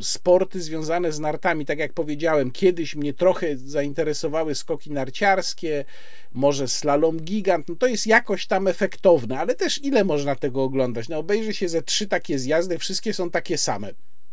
e, 0.00 0.02
sporty 0.02 0.60
związane 0.60 1.12
z 1.12 1.20
nartami. 1.20 1.66
Tak 1.66 1.78
jak 1.78 1.92
powiedziałem, 1.92 2.50
kiedyś 2.50 2.96
mnie 2.96 3.14
trochę 3.14 3.56
zainteresowały 3.56 4.54
skoki 4.54 4.90
narciarskie, 4.90 5.84
może 6.32 6.68
slalom 6.68 7.20
gigant. 7.20 7.68
No 7.68 7.76
to 7.76 7.86
jest 7.86 8.06
jakoś 8.06 8.46
tam 8.46 8.68
efektowne, 8.68 9.38
ale 9.38 9.54
też 9.54 9.84
ile 9.84 10.04
można 10.04 10.36
tego 10.36 10.62
oglądać? 10.62 11.08
No 11.08 11.18
obejrzy 11.18 11.54
się 11.54 11.68
ze 11.68 11.82
trzy 11.82 12.06
takie 12.06 12.38
zjazdy, 12.38 12.78
wszystkie 12.78 13.14
są 13.14 13.30
takie 13.30 13.58
same. 13.58 13.90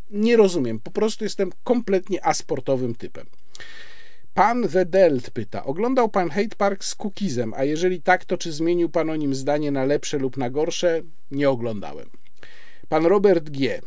Nie 0.10 0.38
rozumiem, 0.38 0.80
po 0.80 0.92
prostu 0.92 1.24
jestem 1.24 1.52
kompletnie 1.64 2.26
asportowym 2.26 2.96
typem. 2.96 3.26
Pan 4.36 4.68
Wedelt 4.68 5.30
pyta, 5.30 5.64
oglądał 5.64 6.10
pan 6.10 6.30
Hate 6.30 6.56
Park 6.58 6.84
z 6.84 6.96
Cookizem, 6.96 7.54
a 7.54 7.64
jeżeli 7.64 8.02
tak, 8.02 8.26
to 8.26 8.38
czy 8.38 8.52
zmienił 8.52 8.90
pan 8.90 9.10
o 9.10 9.16
nim 9.16 9.36
zdanie 9.36 9.72
na 9.72 9.86
lepsze 9.86 10.18
lub 10.18 10.38
na 10.38 10.50
gorsze? 10.50 11.02
Nie 11.32 11.50
oglądałem. 11.50 12.10
Pan 12.90 13.06
Robert 13.06 13.50
G. 13.50 13.82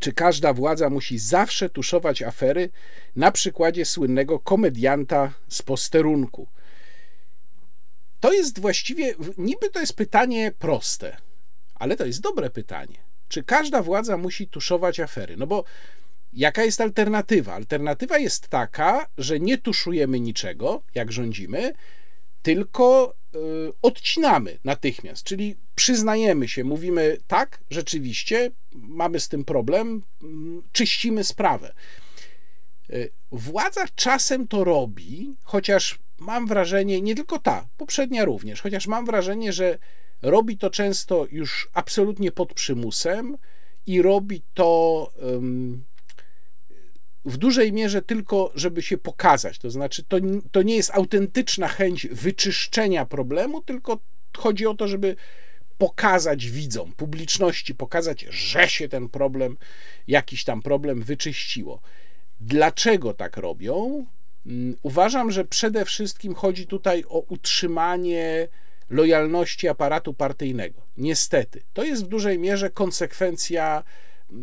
Czy 0.00 0.12
każda 0.12 0.52
władza 0.52 0.90
musi 0.90 1.18
zawsze 1.18 1.70
tuszować 1.70 2.22
afery 2.22 2.70
na 3.16 3.32
przykładzie 3.32 3.84
słynnego 3.84 4.38
komedianta 4.38 5.32
z 5.48 5.62
posterunku? 5.62 6.48
To 8.20 8.32
jest 8.32 8.60
właściwie, 8.60 9.14
niby 9.38 9.70
to 9.70 9.80
jest 9.80 9.96
pytanie 9.96 10.52
proste, 10.58 11.16
ale 11.74 11.96
to 11.96 12.06
jest 12.06 12.20
dobre 12.20 12.50
pytanie. 12.50 12.98
Czy 13.28 13.42
każda 13.42 13.82
władza 13.82 14.16
musi 14.16 14.48
tuszować 14.48 15.00
afery? 15.00 15.36
No 15.36 15.46
bo 15.46 15.64
Jaka 16.32 16.64
jest 16.64 16.80
alternatywa? 16.80 17.54
Alternatywa 17.54 18.18
jest 18.18 18.48
taka, 18.48 19.06
że 19.18 19.40
nie 19.40 19.58
tuszujemy 19.58 20.20
niczego, 20.20 20.82
jak 20.94 21.12
rządzimy, 21.12 21.72
tylko 22.42 23.14
y, 23.34 23.38
odcinamy 23.82 24.58
natychmiast, 24.64 25.24
czyli 25.24 25.56
przyznajemy 25.74 26.48
się, 26.48 26.64
mówimy 26.64 27.16
tak, 27.26 27.60
rzeczywiście, 27.70 28.50
mamy 28.72 29.20
z 29.20 29.28
tym 29.28 29.44
problem, 29.44 30.02
mm, 30.22 30.62
czyścimy 30.72 31.24
sprawę. 31.24 31.74
Y, 32.90 33.10
władza 33.32 33.84
czasem 33.94 34.48
to 34.48 34.64
robi, 34.64 35.36
chociaż 35.42 35.98
mam 36.18 36.46
wrażenie, 36.46 37.00
nie 37.00 37.14
tylko 37.14 37.38
ta, 37.38 37.68
poprzednia 37.76 38.24
również, 38.24 38.62
chociaż 38.62 38.86
mam 38.86 39.06
wrażenie, 39.06 39.52
że 39.52 39.78
robi 40.22 40.58
to 40.58 40.70
często 40.70 41.26
już 41.32 41.68
absolutnie 41.72 42.32
pod 42.32 42.54
przymusem 42.54 43.36
i 43.86 44.02
robi 44.02 44.42
to 44.54 45.12
w 47.28 47.36
dużej 47.36 47.72
mierze 47.72 48.02
tylko, 48.02 48.52
żeby 48.54 48.82
się 48.82 48.98
pokazać. 48.98 49.58
To 49.58 49.70
znaczy, 49.70 50.04
to, 50.04 50.16
to 50.52 50.62
nie 50.62 50.76
jest 50.76 50.90
autentyczna 50.90 51.68
chęć 51.68 52.06
wyczyszczenia 52.06 53.06
problemu, 53.06 53.62
tylko 53.62 53.98
chodzi 54.36 54.66
o 54.66 54.74
to, 54.74 54.88
żeby 54.88 55.16
pokazać 55.78 56.50
widzom, 56.50 56.92
publiczności, 56.92 57.74
pokazać, 57.74 58.26
że 58.30 58.68
się 58.68 58.88
ten 58.88 59.08
problem, 59.08 59.56
jakiś 60.08 60.44
tam 60.44 60.62
problem 60.62 61.02
wyczyściło. 61.02 61.80
Dlaczego 62.40 63.14
tak 63.14 63.36
robią? 63.36 64.06
Mm, 64.46 64.76
uważam, 64.82 65.30
że 65.30 65.44
przede 65.44 65.84
wszystkim 65.84 66.34
chodzi 66.34 66.66
tutaj 66.66 67.04
o 67.08 67.18
utrzymanie 67.18 68.48
lojalności 68.90 69.68
aparatu 69.68 70.14
partyjnego. 70.14 70.82
Niestety, 70.96 71.62
to 71.72 71.84
jest 71.84 72.04
w 72.04 72.08
dużej 72.08 72.38
mierze 72.38 72.70
konsekwencja 72.70 73.84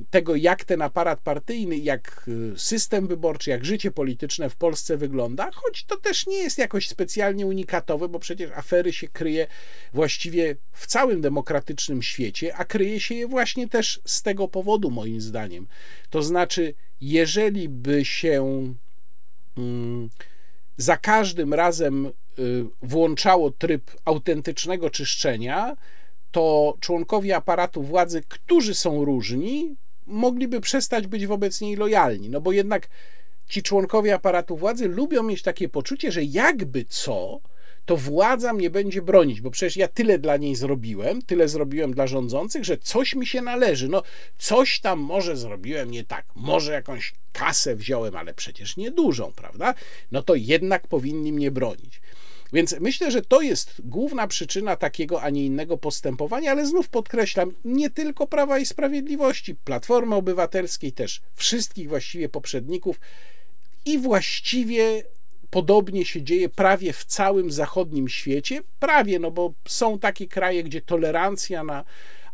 tego, 0.10 0.36
jak 0.36 0.64
ten 0.64 0.82
aparat 0.82 1.20
partyjny, 1.20 1.78
jak 1.78 2.26
y, 2.28 2.60
system 2.60 3.08
wyborczy, 3.08 3.50
jak 3.50 3.66
życie 3.66 3.92
polityczne 3.92 4.50
w 4.50 4.56
Polsce 4.56 4.98
wygląda, 4.98 5.50
choć 5.54 5.84
to 5.84 5.98
też 5.98 6.28
nie 6.28 6.38
jest 6.38 6.58
jakoś 6.58 6.88
specjalnie 6.88 7.46
unikatowe, 7.46 8.10
bo 8.10 8.20
przecież 8.20 8.52
afery 8.52 8.94
się 8.94 9.08
kryje 9.08 9.48
właściwie 9.94 10.56
w 10.72 10.88
całym 10.88 11.22
demokratycznym 11.22 12.02
świecie, 12.02 12.56
a 12.56 12.66
kryje 12.66 13.00
się 13.00 13.16
je 13.16 13.28
właśnie 13.28 13.68
też 13.70 14.02
z 14.06 14.22
tego 14.22 14.48
powodu, 14.48 14.92
moim 14.92 15.22
zdaniem. 15.22 15.68
To 16.10 16.24
znaczy, 16.24 16.74
jeżeli 17.02 17.70
by 17.70 18.06
się 18.06 18.74
mm, 19.58 20.10
za 20.78 20.98
każdym 20.98 21.54
razem 21.54 22.06
y, 22.06 22.12
włączało 22.82 23.52
tryb 23.52 23.92
autentycznego 24.06 24.90
czyszczenia, 24.90 25.76
to 26.36 26.78
członkowie 26.80 27.36
aparatu 27.36 27.84
władzy, 27.84 28.24
którzy 28.28 28.76
są 28.76 29.06
różni, 29.06 29.76
mogliby 30.06 30.62
przestać 30.62 31.08
być 31.08 31.28
wobec 31.28 31.62
niej 31.62 31.76
lojalni. 31.76 32.30
No 32.30 32.42
bo 32.42 32.52
jednak 32.52 32.88
ci 33.48 33.64
członkowie 33.64 34.14
aparatu 34.14 34.58
władzy 34.58 34.88
lubią 34.88 35.24
mieć 35.24 35.42
takie 35.42 35.70
poczucie, 35.70 36.12
że 36.12 36.24
jakby 36.24 36.86
co, 36.90 37.40
to 37.86 37.98
władza 37.98 38.54
mnie 38.54 38.70
będzie 38.70 39.02
bronić, 39.02 39.42
bo 39.42 39.52
przecież 39.52 39.78
ja 39.78 39.88
tyle 39.88 40.20
dla 40.20 40.38
niej 40.38 40.56
zrobiłem, 40.56 41.22
tyle 41.22 41.48
zrobiłem 41.48 41.94
dla 41.94 42.08
rządzących, 42.08 42.66
że 42.66 42.78
coś 42.78 43.16
mi 43.16 43.28
się 43.28 43.42
należy. 43.42 43.90
No, 43.90 44.04
coś 44.38 44.80
tam 44.80 45.00
może 45.00 45.38
zrobiłem 45.38 45.92
nie 45.92 46.04
tak, 46.04 46.26
może 46.36 46.74
jakąś 46.74 47.14
kasę 47.34 47.76
wziąłem, 47.76 48.16
ale 48.16 48.34
przecież 48.34 48.78
nie 48.78 48.92
dużą, 48.92 49.32
prawda? 49.34 49.74
No 50.12 50.22
to 50.24 50.36
jednak 50.36 50.88
powinni 50.88 51.34
mnie 51.34 51.52
bronić. 51.52 52.02
Więc 52.54 52.76
myślę, 52.80 53.12
że 53.12 53.22
to 53.22 53.42
jest 53.42 53.82
główna 53.84 54.28
przyczyna 54.28 54.76
takiego, 54.76 55.22
a 55.22 55.30
nie 55.30 55.46
innego 55.46 55.78
postępowania, 55.78 56.52
ale 56.52 56.66
znów 56.66 56.90
podkreślam, 56.90 57.54
nie 57.66 57.90
tylko 57.90 58.28
Prawa 58.28 58.60
i 58.60 58.66
Sprawiedliwości, 58.66 59.56
Platformy 59.56 60.16
Obywatelskiej 60.16 60.92
też, 60.92 61.22
wszystkich 61.34 61.90
właściwie 61.90 62.30
poprzedników 62.30 63.00
i 63.86 63.98
właściwie 63.98 65.04
podobnie 65.50 66.06
się 66.06 66.22
dzieje 66.24 66.50
prawie 66.50 66.94
w 66.94 67.06
całym 67.06 67.52
zachodnim 67.52 68.10
świecie. 68.10 68.62
Prawie, 68.80 69.20
no 69.20 69.32
bo 69.32 69.54
są 69.68 70.00
takie 70.00 70.28
kraje, 70.28 70.64
gdzie 70.64 70.82
tolerancja 70.82 71.64
na 71.64 71.86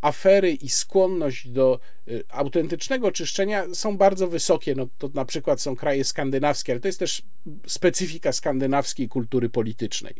afery 0.02 0.52
i 0.52 0.68
skłonność 0.68 1.48
do 1.48 1.80
y, 2.08 2.24
autentycznego 2.28 3.12
czyszczenia 3.12 3.64
są 3.74 3.96
bardzo 3.96 4.28
wysokie. 4.28 4.74
No, 4.74 4.86
to 4.98 5.10
na 5.14 5.24
przykład 5.24 5.60
są 5.60 5.76
kraje 5.76 6.04
skandynawskie, 6.04 6.72
ale 6.72 6.80
to 6.80 6.88
jest 6.88 6.98
też 6.98 7.22
specyfika 7.66 8.32
skandynawskiej 8.32 9.08
kultury 9.08 9.48
politycznej. 9.48 10.14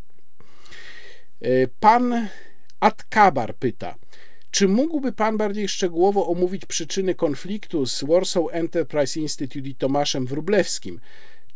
Y, 1.45 1.69
pan 1.81 2.29
Atkabar 2.81 3.57
pyta, 3.57 3.95
czy 4.51 4.69
mógłby 4.69 5.13
Pan 5.13 5.37
bardziej 5.37 5.69
szczegółowo 5.69 6.27
omówić 6.27 6.67
przyczyny 6.67 7.15
konfliktu 7.15 7.87
z 7.87 8.05
Warsaw 8.05 8.45
Enterprise 8.51 9.21
Institute 9.21 9.69
i 9.69 9.75
Tomaszem 9.75 10.27
Wrublewskim? 10.27 11.01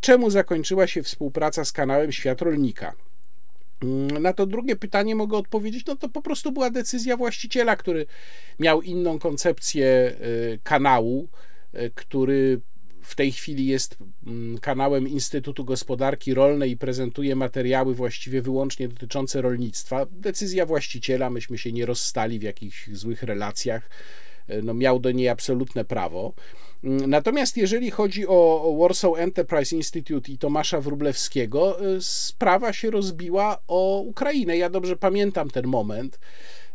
Czemu 0.00 0.30
zakończyła 0.30 0.86
się 0.86 1.02
współpraca 1.02 1.64
z 1.64 1.72
kanałem 1.72 2.12
Świat 2.12 2.42
Rolnika? 2.42 2.92
Mm, 3.82 4.22
na 4.22 4.32
to 4.32 4.46
drugie 4.46 4.76
pytanie 4.76 5.14
mogę 5.14 5.36
odpowiedzieć, 5.36 5.86
no 5.86 5.96
to 5.96 6.08
po 6.08 6.22
prostu 6.22 6.52
była 6.52 6.70
decyzja 6.70 7.16
właściciela, 7.16 7.76
który 7.76 8.06
miał 8.58 8.82
inną 8.82 9.18
koncepcję 9.18 9.86
y, 10.20 10.58
kanału, 10.62 11.28
y, 11.74 11.90
który 11.94 12.60
w 13.02 13.14
tej 13.14 13.32
chwili 13.32 13.66
jest 13.66 13.96
mm, 14.26 14.58
kanałem 14.58 15.08
Instytutu 15.08 15.64
Gospodarki 15.64 16.34
Rolnej 16.34 16.70
i 16.70 16.76
prezentuje 16.76 17.36
materiały 17.36 17.94
właściwie 17.94 18.42
wyłącznie 18.42 18.88
dotyczące 18.88 19.42
rolnictwa. 19.42 20.06
Decyzja 20.10 20.66
właściciela, 20.66 21.30
myśmy 21.30 21.58
się 21.58 21.72
nie 21.72 21.86
rozstali 21.86 22.38
w 22.38 22.42
jakichś 22.42 22.90
złych 22.92 23.22
relacjach, 23.22 23.90
y, 24.50 24.62
no 24.62 24.74
miał 24.74 25.00
do 25.00 25.12
niej 25.12 25.28
absolutne 25.28 25.84
prawo. 25.84 26.34
Natomiast 26.88 27.56
jeżeli 27.56 27.90
chodzi 27.90 28.26
o 28.26 28.76
Warsaw 28.80 29.18
Enterprise 29.18 29.76
Institute 29.76 30.32
i 30.32 30.38
Tomasza 30.38 30.80
Wrublewskiego, 30.80 31.86
y, 31.96 31.98
sprawa 32.00 32.72
się 32.72 32.90
rozbiła 32.90 33.58
o 33.68 34.00
Ukrainę. 34.00 34.56
Ja 34.56 34.70
dobrze 34.70 34.96
pamiętam 34.96 35.50
ten 35.50 35.66
moment. 35.66 36.18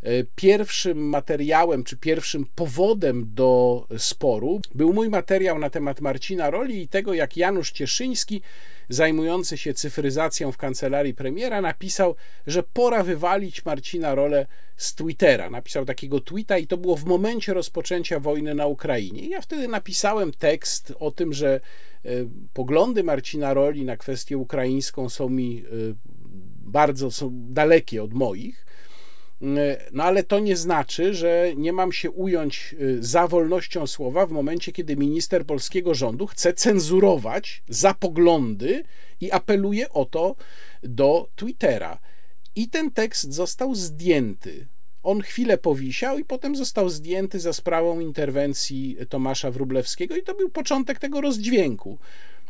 Y, 0.07 0.27
pierwszym 0.35 0.97
materiałem, 1.09 1.83
czy 1.83 1.97
pierwszym 1.97 2.45
powodem 2.55 3.29
do 3.33 3.87
sporu 3.97 4.61
był 4.75 4.93
mój 4.93 5.09
materiał 5.09 5.59
na 5.59 5.69
temat 5.69 6.01
Marcina 6.01 6.49
Roli 6.49 6.81
i 6.81 6.87
tego, 6.87 7.13
jak 7.13 7.37
Janusz 7.37 7.71
Cieszyński 7.71 8.41
zajmujący 8.91 9.57
się 9.57 9.73
cyfryzacją 9.73 10.51
w 10.51 10.57
kancelarii 10.57 11.13
premiera, 11.13 11.61
napisał, 11.61 12.15
że 12.47 12.63
pora 12.63 13.03
wywalić 13.03 13.65
Marcina 13.65 14.15
Rolę 14.15 14.47
z 14.77 14.95
Twittera. 14.95 15.49
Napisał 15.49 15.85
takiego 15.85 16.19
tweeta 16.19 16.57
i 16.57 16.67
to 16.67 16.77
było 16.77 16.95
w 16.95 17.05
momencie 17.05 17.53
rozpoczęcia 17.53 18.19
wojny 18.19 18.55
na 18.55 18.67
Ukrainie. 18.67 19.27
ja 19.27 19.41
wtedy 19.41 19.67
napisałem 19.67 20.31
tekst 20.31 20.93
o 20.99 21.11
tym, 21.11 21.33
że 21.33 21.59
e, 22.05 22.09
poglądy 22.53 23.03
Marcina 23.03 23.53
Roli 23.53 23.85
na 23.85 23.97
kwestię 23.97 24.37
ukraińską 24.37 25.09
są 25.09 25.29
mi 25.29 25.63
e, 25.65 25.71
bardzo 26.71 27.11
są 27.11 27.29
dalekie 27.33 28.03
od 28.03 28.13
moich. 28.13 28.65
E, 29.41 29.77
no 29.91 30.03
ale 30.03 30.23
to 30.23 30.39
nie 30.39 30.57
znaczy, 30.57 31.13
że 31.13 31.51
nie 31.55 31.73
mam 31.73 31.91
się 31.91 32.11
ująć 32.11 32.75
e, 32.79 33.03
za 33.03 33.27
wolnością 33.27 33.87
słowa 33.87 34.25
w 34.25 34.31
momencie, 34.31 34.71
kiedy 34.71 34.95
minister 34.95 35.45
polskiego 35.45 35.93
rządu 35.93 36.27
chce 36.27 36.53
cenzurować 36.53 37.63
za 37.69 37.93
poglądy 37.93 38.83
i 39.21 39.31
apeluje 39.31 39.89
o 39.89 40.05
to 40.05 40.35
do 40.83 41.29
Twittera. 41.35 41.99
I 42.55 42.69
ten 42.69 42.91
tekst 42.91 43.33
został 43.33 43.75
zdjęty. 43.75 44.67
On 45.03 45.21
chwilę 45.21 45.57
powisiał 45.57 46.19
i 46.19 46.25
potem 46.25 46.55
został 46.55 46.89
zdjęty 46.89 47.39
za 47.39 47.53
sprawą 47.53 47.99
interwencji 47.99 48.97
Tomasza 49.09 49.51
Wrublewskiego, 49.51 50.15
i 50.15 50.23
to 50.23 50.35
był 50.35 50.49
początek 50.49 50.99
tego 50.99 51.21
rozdźwięku. 51.21 51.99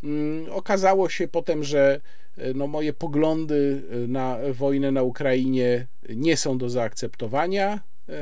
Mm, 0.03 0.51
okazało 0.51 1.09
się 1.09 1.27
potem, 1.27 1.63
że 1.63 2.01
e, 2.37 2.53
no, 2.53 2.67
moje 2.67 2.93
poglądy 2.93 3.81
e, 3.91 4.07
na 4.07 4.37
wojnę 4.53 4.91
na 4.91 5.03
Ukrainie 5.03 5.87
nie 6.09 6.37
są 6.37 6.57
do 6.57 6.69
zaakceptowania. 6.69 7.79
E, 8.09 8.13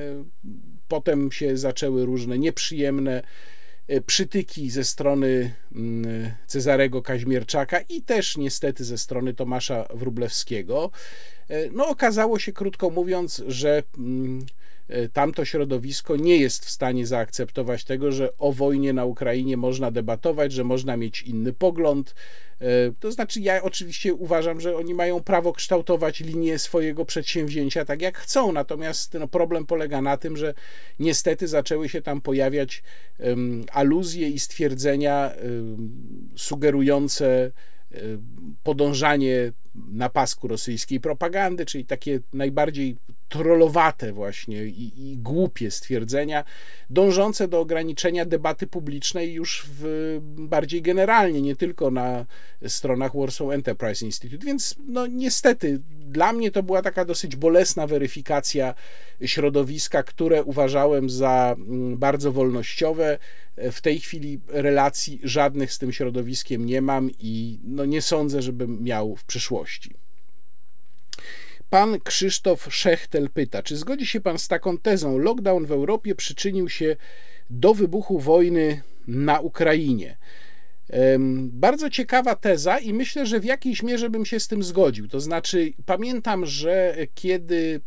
potem 0.87 1.31
się 1.31 1.57
zaczęły 1.57 2.05
różne 2.05 2.39
nieprzyjemne 2.39 3.23
przytyki 4.05 4.69
ze 4.69 4.83
strony 4.83 5.53
Cezarego 6.47 7.01
Kaźmierczaka 7.01 7.79
i 7.79 8.01
też 8.01 8.37
niestety 8.37 8.83
ze 8.83 8.97
strony 8.97 9.33
Tomasza 9.33 9.87
Wrublewskiego. 9.93 10.91
No, 11.71 11.87
okazało 11.87 12.39
się, 12.39 12.53
krótko 12.53 12.89
mówiąc, 12.89 13.43
że 13.47 13.83
mm, 13.97 14.45
E, 14.89 15.09
tamto 15.09 15.45
środowisko 15.45 16.15
nie 16.15 16.37
jest 16.37 16.65
w 16.65 16.69
stanie 16.69 17.07
zaakceptować 17.07 17.83
tego, 17.83 18.11
że 18.11 18.37
o 18.37 18.53
wojnie 18.53 18.93
na 18.93 19.05
Ukrainie 19.05 19.57
można 19.57 19.91
debatować, 19.91 20.51
że 20.51 20.63
można 20.63 20.97
mieć 20.97 21.21
inny 21.21 21.53
pogląd. 21.53 22.15
E, 22.61 22.65
to 22.99 23.11
znaczy, 23.11 23.41
ja 23.41 23.63
oczywiście 23.63 24.13
uważam, 24.13 24.61
że 24.61 24.75
oni 24.75 24.93
mają 24.93 25.23
prawo 25.23 25.53
kształtować 25.53 26.19
linię 26.19 26.59
swojego 26.59 27.05
przedsięwzięcia 27.05 27.85
tak 27.85 28.01
jak 28.01 28.17
chcą, 28.17 28.51
natomiast 28.51 29.13
no, 29.13 29.27
problem 29.27 29.65
polega 29.65 30.01
na 30.01 30.17
tym, 30.17 30.37
że 30.37 30.53
niestety 30.99 31.47
zaczęły 31.47 31.89
się 31.89 32.01
tam 32.01 32.21
pojawiać 32.21 32.83
um, 33.19 33.65
aluzje 33.71 34.29
i 34.29 34.39
stwierdzenia 34.39 35.31
um, 35.43 35.58
sugerujące 36.35 37.51
podążanie 38.63 39.51
na 39.87 40.09
pasku 40.09 40.47
rosyjskiej 40.47 40.99
propagandy, 40.99 41.65
czyli 41.65 41.85
takie 41.85 42.19
najbardziej 42.33 42.97
trollowate 43.29 44.13
właśnie 44.13 44.65
i, 44.65 45.11
i, 45.11 45.17
głupie 45.17 45.71
stwierdzenia, 45.71 46.43
dążące 46.89 47.47
do 47.47 47.59
ograniczenia 47.59 48.25
debaty 48.25 48.67
publicznej 48.67 49.33
już 49.33 49.65
w, 49.69 50.19
bardziej 50.21 50.81
generalnie, 50.81 51.41
nie 51.41 51.55
tylko 51.55 51.91
na 51.91 52.25
stronach 52.67 53.15
Warsaw 53.15 53.49
Enterprise 53.49 54.05
Institute. 54.05 54.45
Więc 54.45 54.75
no 54.87 55.07
niestety 55.07 55.81
dla 55.99 56.33
mnie 56.33 56.51
to 56.51 56.63
była 56.63 56.81
taka 56.81 57.05
dosyć 57.05 57.35
bolesna 57.35 57.87
weryfikacja 57.87 58.73
środowiska, 59.25 60.03
które 60.03 60.43
uważałem 60.43 61.09
za 61.09 61.55
mm, 61.57 61.97
bardzo 61.97 62.31
wolnościowe. 62.31 63.17
W 63.71 63.81
tej 63.81 63.99
chwili 63.99 64.39
relacji 64.47 65.19
żadnych 65.23 65.73
z 65.73 65.79
tym 65.79 65.93
środowiskiem 65.93 66.65
nie 66.65 66.81
mam 66.81 67.09
i 67.19 67.59
no 67.63 67.85
nie 67.85 68.01
sądzę, 68.01 68.41
żebym 68.41 68.83
miał 68.83 69.15
w 69.15 69.23
przyszłości. 69.23 69.68
Pan 71.69 71.99
Krzysztof 71.99 72.67
Szechtel 72.75 73.29
pyta, 73.29 73.63
czy 73.63 73.77
zgodzi 73.77 74.05
się 74.05 74.21
pan 74.21 74.39
z 74.39 74.47
taką 74.47 74.77
tezą, 74.77 75.17
lockdown 75.17 75.65
w 75.65 75.71
Europie 75.71 76.15
przyczynił 76.15 76.69
się 76.69 76.95
do 77.49 77.73
wybuchu 77.73 78.19
wojny 78.19 78.81
na 79.07 79.39
Ukrainie. 79.39 80.17
Bardzo 81.39 81.89
ciekawa 81.89 82.35
teza, 82.35 82.79
i 82.79 82.93
myślę, 82.93 83.25
że 83.25 83.39
w 83.39 83.45
jakiejś 83.45 83.83
mierze 83.83 84.09
bym 84.09 84.25
się 84.25 84.39
z 84.39 84.47
tym 84.47 84.63
zgodził. 84.63 85.07
To 85.07 85.19
znaczy, 85.19 85.73
pamiętam, 85.85 86.45
że 86.45 86.95
kiedy 87.15 87.81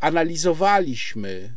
analizowaliśmy 0.00 1.56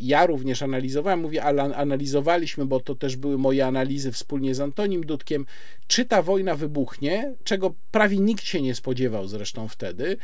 ja 0.00 0.26
również 0.26 0.62
analizowałem, 0.62 1.20
mówię, 1.20 1.42
ale 1.42 1.62
analizowaliśmy, 1.62 2.66
bo 2.66 2.80
to 2.80 2.94
też 2.94 3.16
były 3.16 3.38
moje 3.38 3.66
analizy 3.66 4.12
wspólnie 4.12 4.54
z 4.54 4.60
Antonim 4.60 5.06
Dudkiem, 5.06 5.46
czy 5.86 6.04
ta 6.04 6.22
wojna 6.22 6.54
wybuchnie, 6.54 7.34
czego 7.44 7.74
prawie 7.90 8.18
nikt 8.18 8.44
się 8.44 8.62
nie 8.62 8.74
spodziewał 8.74 9.28
zresztą 9.28 9.68
wtedy, 9.68 10.16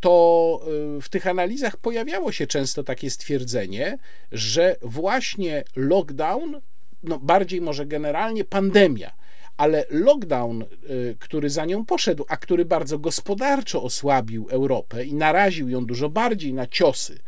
to 0.00 0.60
e, 0.96 1.00
w 1.00 1.08
tych 1.08 1.26
analizach 1.26 1.76
pojawiało 1.76 2.32
się 2.32 2.46
często 2.46 2.84
takie 2.84 3.10
stwierdzenie, 3.10 3.98
że 4.32 4.76
właśnie 4.82 5.64
lockdown, 5.76 6.60
no 7.02 7.18
bardziej 7.18 7.60
może 7.60 7.86
generalnie 7.86 8.44
pandemia, 8.44 9.12
ale 9.56 9.84
lockdown, 9.90 10.62
e, 10.62 10.66
który 11.18 11.50
za 11.50 11.64
nią 11.64 11.84
poszedł, 11.84 12.24
a 12.28 12.36
który 12.36 12.64
bardzo 12.64 12.98
gospodarczo 12.98 13.82
osłabił 13.82 14.46
Europę 14.50 15.04
i 15.04 15.14
naraził 15.14 15.68
ją 15.68 15.86
dużo 15.86 16.08
bardziej 16.08 16.54
na 16.54 16.66
ciosy, 16.66 17.18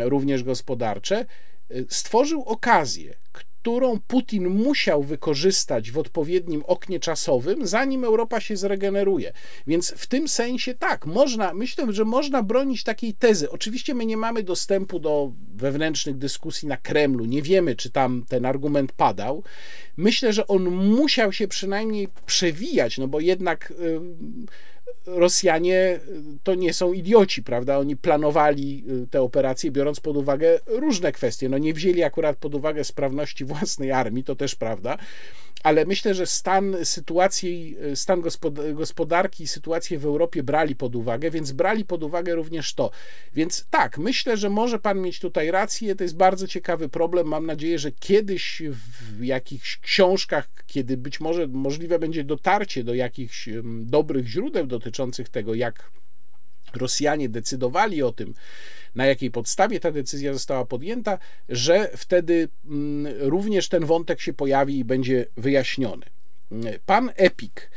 również 0.00 0.42
gospodarcze, 0.42 1.26
y, 1.70 1.86
stworzył 1.88 2.42
okazję, 2.42 3.14
którą 3.60 3.98
Putin 4.06 4.48
musiał 4.48 5.02
wykorzystać 5.02 5.90
w 5.90 5.98
odpowiednim 5.98 6.62
oknie 6.66 7.00
czasowym, 7.00 7.66
zanim 7.66 8.04
Europa 8.04 8.40
się 8.40 8.56
zregeneruje. 8.56 9.32
Więc 9.66 9.90
w 9.96 10.06
tym 10.06 10.28
sensie 10.28 10.74
tak, 10.74 11.06
można, 11.06 11.54
myślę, 11.54 11.92
że 11.92 12.04
można 12.04 12.42
bronić 12.42 12.84
takiej 12.84 13.14
tezy. 13.14 13.50
Oczywiście 13.50 13.94
my 13.94 14.06
nie 14.06 14.16
mamy 14.16 14.42
dostępu 14.42 14.98
do 14.98 15.32
wewnętrznych 15.54 16.18
dyskusji 16.18 16.68
na 16.68 16.76
Kremlu, 16.76 17.24
nie 17.24 17.42
wiemy, 17.42 17.76
czy 17.76 17.90
tam 17.90 18.24
ten 18.28 18.46
argument 18.46 18.92
padał. 18.92 19.42
Myślę, 19.96 20.32
że 20.32 20.46
on 20.46 20.62
musiał 20.70 21.32
się 21.32 21.48
przynajmniej 21.48 22.08
przewijać, 22.26 22.98
no 22.98 23.08
bo 23.08 23.20
jednak. 23.20 23.72
Yy, 23.78 24.00
Rosjanie 25.06 26.00
y, 26.08 26.38
to 26.42 26.54
nie 26.54 26.72
są 26.72 26.92
idioci, 26.92 27.42
prawda? 27.42 27.78
Oni 27.78 27.96
planowali 27.96 28.84
y, 29.04 29.06
te 29.06 29.22
operacje, 29.22 29.70
biorąc 29.70 30.00
pod 30.00 30.16
uwagę 30.16 30.60
różne 30.66 31.12
kwestie. 31.12 31.48
No 31.48 31.58
nie 31.58 31.74
wzięli 31.74 32.02
akurat 32.02 32.36
pod 32.36 32.54
uwagę 32.54 32.84
sprawności 32.84 33.44
własnej 33.54 33.92
armii, 33.92 34.24
to 34.24 34.36
też 34.36 34.54
prawda, 34.54 34.98
ale 35.62 35.84
myślę, 35.84 36.14
że 36.14 36.26
stan 36.26 36.76
sytuacji, 36.84 37.76
y, 37.92 37.96
stan 37.96 38.22
gospodarki 38.74 39.46
sytuację 39.46 39.98
w 39.98 40.04
Europie 40.04 40.42
brali 40.42 40.76
pod 40.76 40.96
uwagę, 40.96 41.30
więc 41.30 41.52
brali 41.52 41.84
pod 41.84 42.02
uwagę 42.02 42.34
również 42.34 42.74
to. 42.74 42.90
Więc 43.34 43.66
tak, 43.70 43.98
myślę, 43.98 44.36
że 44.36 44.50
może 44.50 44.78
pan 44.78 45.00
mieć 45.00 45.20
tutaj 45.20 45.50
rację, 45.50 45.94
to 45.96 46.04
jest 46.04 46.16
bardzo 46.16 46.46
ciekawy 46.48 46.88
problem. 46.88 47.26
Mam 47.26 47.46
nadzieję, 47.46 47.78
że 47.78 47.92
kiedyś 47.92 48.62
w 48.70 49.24
jakichś 49.24 49.78
książkach, 49.78 50.48
kiedy 50.66 50.96
być 50.96 51.20
może 51.20 51.46
możliwe 51.46 51.98
będzie 51.98 52.24
dotarcie 52.24 52.84
do 52.84 52.94
jakichś 52.94 53.48
dobrych 53.80 54.26
źródeł 54.26 54.66
dotyczących 54.66 55.28
tego, 55.28 55.54
jak 55.54 55.90
Rosjanie 56.74 57.28
decydowali 57.28 58.02
o 58.02 58.12
tym, 58.12 58.34
na 58.94 59.06
jakiej 59.06 59.30
podstawie 59.30 59.80
ta 59.80 59.90
decyzja 59.90 60.32
została 60.32 60.64
podjęta, 60.64 61.18
że 61.48 61.90
wtedy 61.96 62.48
mm, 62.64 63.14
również 63.20 63.68
ten 63.68 63.84
wątek 63.84 64.20
się 64.20 64.32
pojawi 64.32 64.78
i 64.78 64.84
będzie 64.84 65.26
wyjaśniony. 65.36 66.06
Pan 66.86 67.10
Epik. 67.16 67.70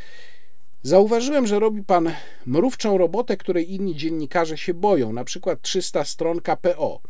Zauważyłem, 0.83 1.47
że 1.47 1.59
robi 1.59 1.83
pan 1.83 2.11
mrówczą 2.45 2.97
robotę, 2.97 3.37
której 3.37 3.73
inni 3.73 3.95
dziennikarze 3.95 4.57
się 4.57 4.73
boją, 4.73 5.13
na 5.13 5.23
przykład 5.23 5.61
300 5.61 6.03
stron 6.03 6.41
KPO 6.41 7.01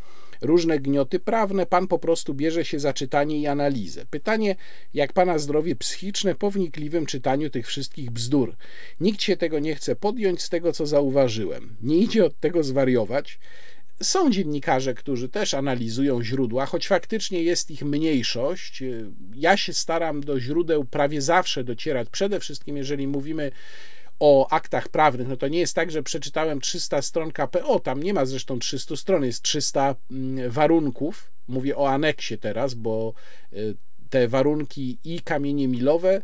różne 0.44 0.80
gnioty 0.80 1.20
prawne, 1.20 1.66
pan 1.66 1.88
po 1.88 2.00
prostu 2.00 2.34
bierze 2.34 2.66
się 2.66 2.80
za 2.80 2.94
czytanie 2.94 3.40
i 3.40 3.48
analizę. 3.48 4.06
Pytanie, 4.06 4.56
jak 4.94 5.14
pana 5.14 5.40
zdrowie 5.40 5.76
psychiczne 5.76 6.36
po 6.36 6.52
wnikliwym 6.52 7.06
czytaniu 7.06 7.50
tych 7.50 7.68
wszystkich 7.68 8.12
bzdur. 8.12 8.56
Nikt 9.00 9.22
się 9.22 9.38
tego 9.38 9.60
nie 9.60 9.76
chce 9.76 9.96
podjąć 9.96 10.42
z 10.42 10.50
tego, 10.50 10.74
co 10.74 10.86
zauważyłem. 10.86 11.76
Nie 11.82 11.98
idzie 11.98 12.26
od 12.26 12.40
tego 12.40 12.64
zwariować. 12.64 13.40
Są 14.04 14.32
dziennikarze, 14.32 14.94
którzy 14.94 15.30
też 15.30 15.54
analizują 15.54 16.24
źródła, 16.24 16.66
choć 16.66 16.88
faktycznie 16.88 17.44
jest 17.44 17.72
ich 17.72 17.84
mniejszość. 17.84 18.84
Ja 19.36 19.58
się 19.58 19.74
staram 19.74 20.22
do 20.22 20.40
źródeł 20.40 20.86
prawie 20.86 21.22
zawsze 21.22 21.64
docierać, 21.64 22.10
przede 22.10 22.40
wszystkim 22.40 22.78
jeżeli 22.78 23.08
mówimy 23.08 23.52
o 24.20 24.50
aktach 24.52 24.90
prawnych, 24.90 25.28
no 25.28 25.38
to 25.38 25.48
nie 25.48 25.60
jest 25.60 25.76
tak, 25.76 25.92
że 25.92 26.04
przeczytałem 26.04 26.62
300 26.62 27.02
stron 27.02 27.32
KPO, 27.32 27.80
tam 27.80 28.04
nie 28.04 28.14
ma 28.14 28.26
zresztą 28.26 28.60
300 28.60 28.96
stron, 28.96 29.26
jest 29.26 29.42
300 29.42 29.96
mm, 30.12 30.52
warunków. 30.52 31.32
Mówię 31.48 31.78
o 31.78 31.90
aneksie 31.90 32.38
teraz, 32.38 32.74
bo 32.74 33.14
y, 33.54 33.76
te 34.10 34.28
warunki 34.28 34.98
i 35.04 35.22
kamienie 35.22 35.68
milowe 35.68 36.22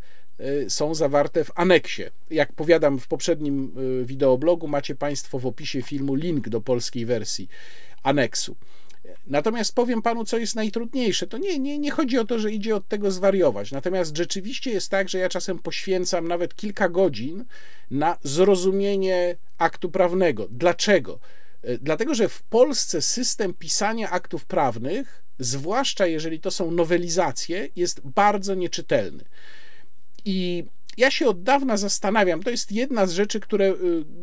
są 0.70 0.96
zawarte 0.96 1.44
w 1.44 1.52
aneksie. 1.56 2.04
Jak 2.30 2.54
powiadam 2.54 3.00
w 3.00 3.08
poprzednim 3.08 3.74
y, 4.02 4.06
wideoblogu, 4.06 4.68
macie 4.68 4.96
Państwo 4.96 5.40
w 5.40 5.46
opisie 5.46 5.82
filmu 5.82 6.16
link 6.16 6.50
do 6.50 6.62
polskiej 6.62 7.06
wersji 7.06 7.50
aneksu. 8.04 8.56
Natomiast 9.28 9.76
powiem 9.76 10.02
panu, 10.02 10.26
co 10.26 10.38
jest 10.38 10.56
najtrudniejsze. 10.56 11.28
To 11.28 11.38
nie, 11.38 11.60
nie, 11.60 11.80
nie 11.80 11.92
chodzi 11.92 12.18
o 12.20 12.26
to, 12.26 12.40
że 12.40 12.52
idzie 12.52 12.76
od 12.76 12.88
tego 12.88 13.12
zwariować. 13.12 13.72
Natomiast 13.72 14.18
rzeczywiście 14.18 14.72
jest 14.72 14.90
tak, 14.90 15.10
że 15.10 15.18
ja 15.18 15.30
czasem 15.30 15.60
poświęcam 15.60 16.28
nawet 16.28 16.56
kilka 16.56 16.90
godzin 16.90 17.46
na 17.92 18.18
zrozumienie 18.24 19.38
aktu 19.58 19.90
prawnego. 19.92 20.48
Dlaczego? 20.52 21.20
E, 21.64 21.78
dlatego, 21.78 22.16
że 22.16 22.30
w 22.30 22.44
Polsce 22.44 23.02
system 23.02 23.54
pisania 23.54 24.10
aktów 24.10 24.46
prawnych, 24.46 25.24
zwłaszcza 25.40 26.06
jeżeli 26.08 26.40
to 26.40 26.52
są 26.52 26.72
nowelizacje, 26.72 27.68
jest 27.76 28.02
bardzo 28.02 28.56
nieczytelny. 28.56 29.24
I 30.26 30.64
ja 30.98 31.12
się 31.12 31.28
od 31.28 31.44
dawna 31.44 31.78
zastanawiam, 31.78 32.44
to 32.44 32.50
jest 32.50 32.72
jedna 32.72 33.06
z 33.06 33.12
rzeczy, 33.12 33.40
które 33.40 33.66
y, 33.66 33.76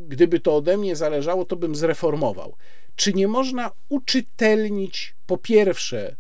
gdyby 0.09 0.40
to 0.40 0.56
ode 0.56 0.77
mnie 0.77 0.97
zależało, 0.97 1.44
to 1.44 1.56
bym 1.56 1.74
zreformował. 1.74 2.56
Czy 2.97 3.12
nie 3.12 3.28
można 3.28 3.70
uczytelnić 3.89 5.14
po 5.27 5.39
pierwsze 5.39 6.16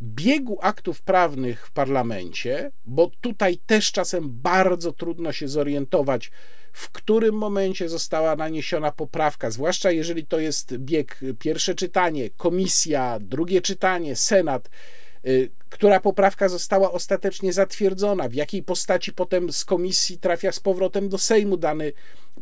biegu 0.00 0.58
aktów 0.62 1.02
prawnych 1.02 1.66
w 1.66 1.72
parlamencie, 1.72 2.70
bo 2.84 3.10
tutaj 3.20 3.58
też 3.66 3.92
czasem 3.92 4.28
bardzo 4.30 4.92
trudno 4.92 5.32
się 5.32 5.48
zorientować, 5.48 6.30
w 6.72 6.90
którym 6.90 7.34
momencie 7.34 7.88
została 7.88 8.36
naniesiona 8.36 8.92
poprawka, 8.92 9.50
zwłaszcza 9.50 9.90
jeżeli 9.90 10.26
to 10.26 10.40
jest 10.40 10.76
bieg 10.76 11.20
pierwsze 11.38 11.74
czytanie, 11.74 12.30
komisja, 12.30 13.18
drugie 13.20 13.60
czytanie, 13.60 14.16
senat 14.16 14.68
Y, 14.68 15.11
która 15.68 16.00
poprawka 16.00 16.48
została 16.48 16.92
ostatecznie 16.92 17.52
zatwierdzona, 17.52 18.28
w 18.28 18.34
jakiej 18.34 18.62
postaci 18.62 19.12
potem 19.12 19.52
z 19.52 19.64
komisji 19.64 20.18
trafia 20.18 20.52
z 20.52 20.60
powrotem 20.60 21.08
do 21.08 21.18
Sejmu 21.18 21.56
dany 21.56 21.92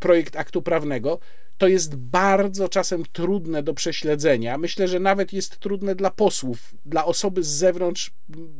projekt 0.01 0.37
aktu 0.37 0.63
prawnego, 0.63 1.19
to 1.59 1.69
jest 1.69 1.97
bardzo 1.97 2.69
czasem 2.69 3.03
trudne 3.13 3.63
do 3.63 3.75
prześledzenia. 3.75 4.59
Myślę, 4.59 4.89
że 4.89 5.01
nawet 5.01 5.33
jest 5.33 5.59
trudne 5.59 5.95
dla 5.95 6.11
posłów, 6.11 6.75
dla 6.87 7.05
osoby 7.05 7.43
z 7.43 7.49
zewnątrz 7.49 8.11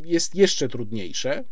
jest 0.05 0.35
jeszcze 0.35 0.69
trudniejsze. 0.69 1.45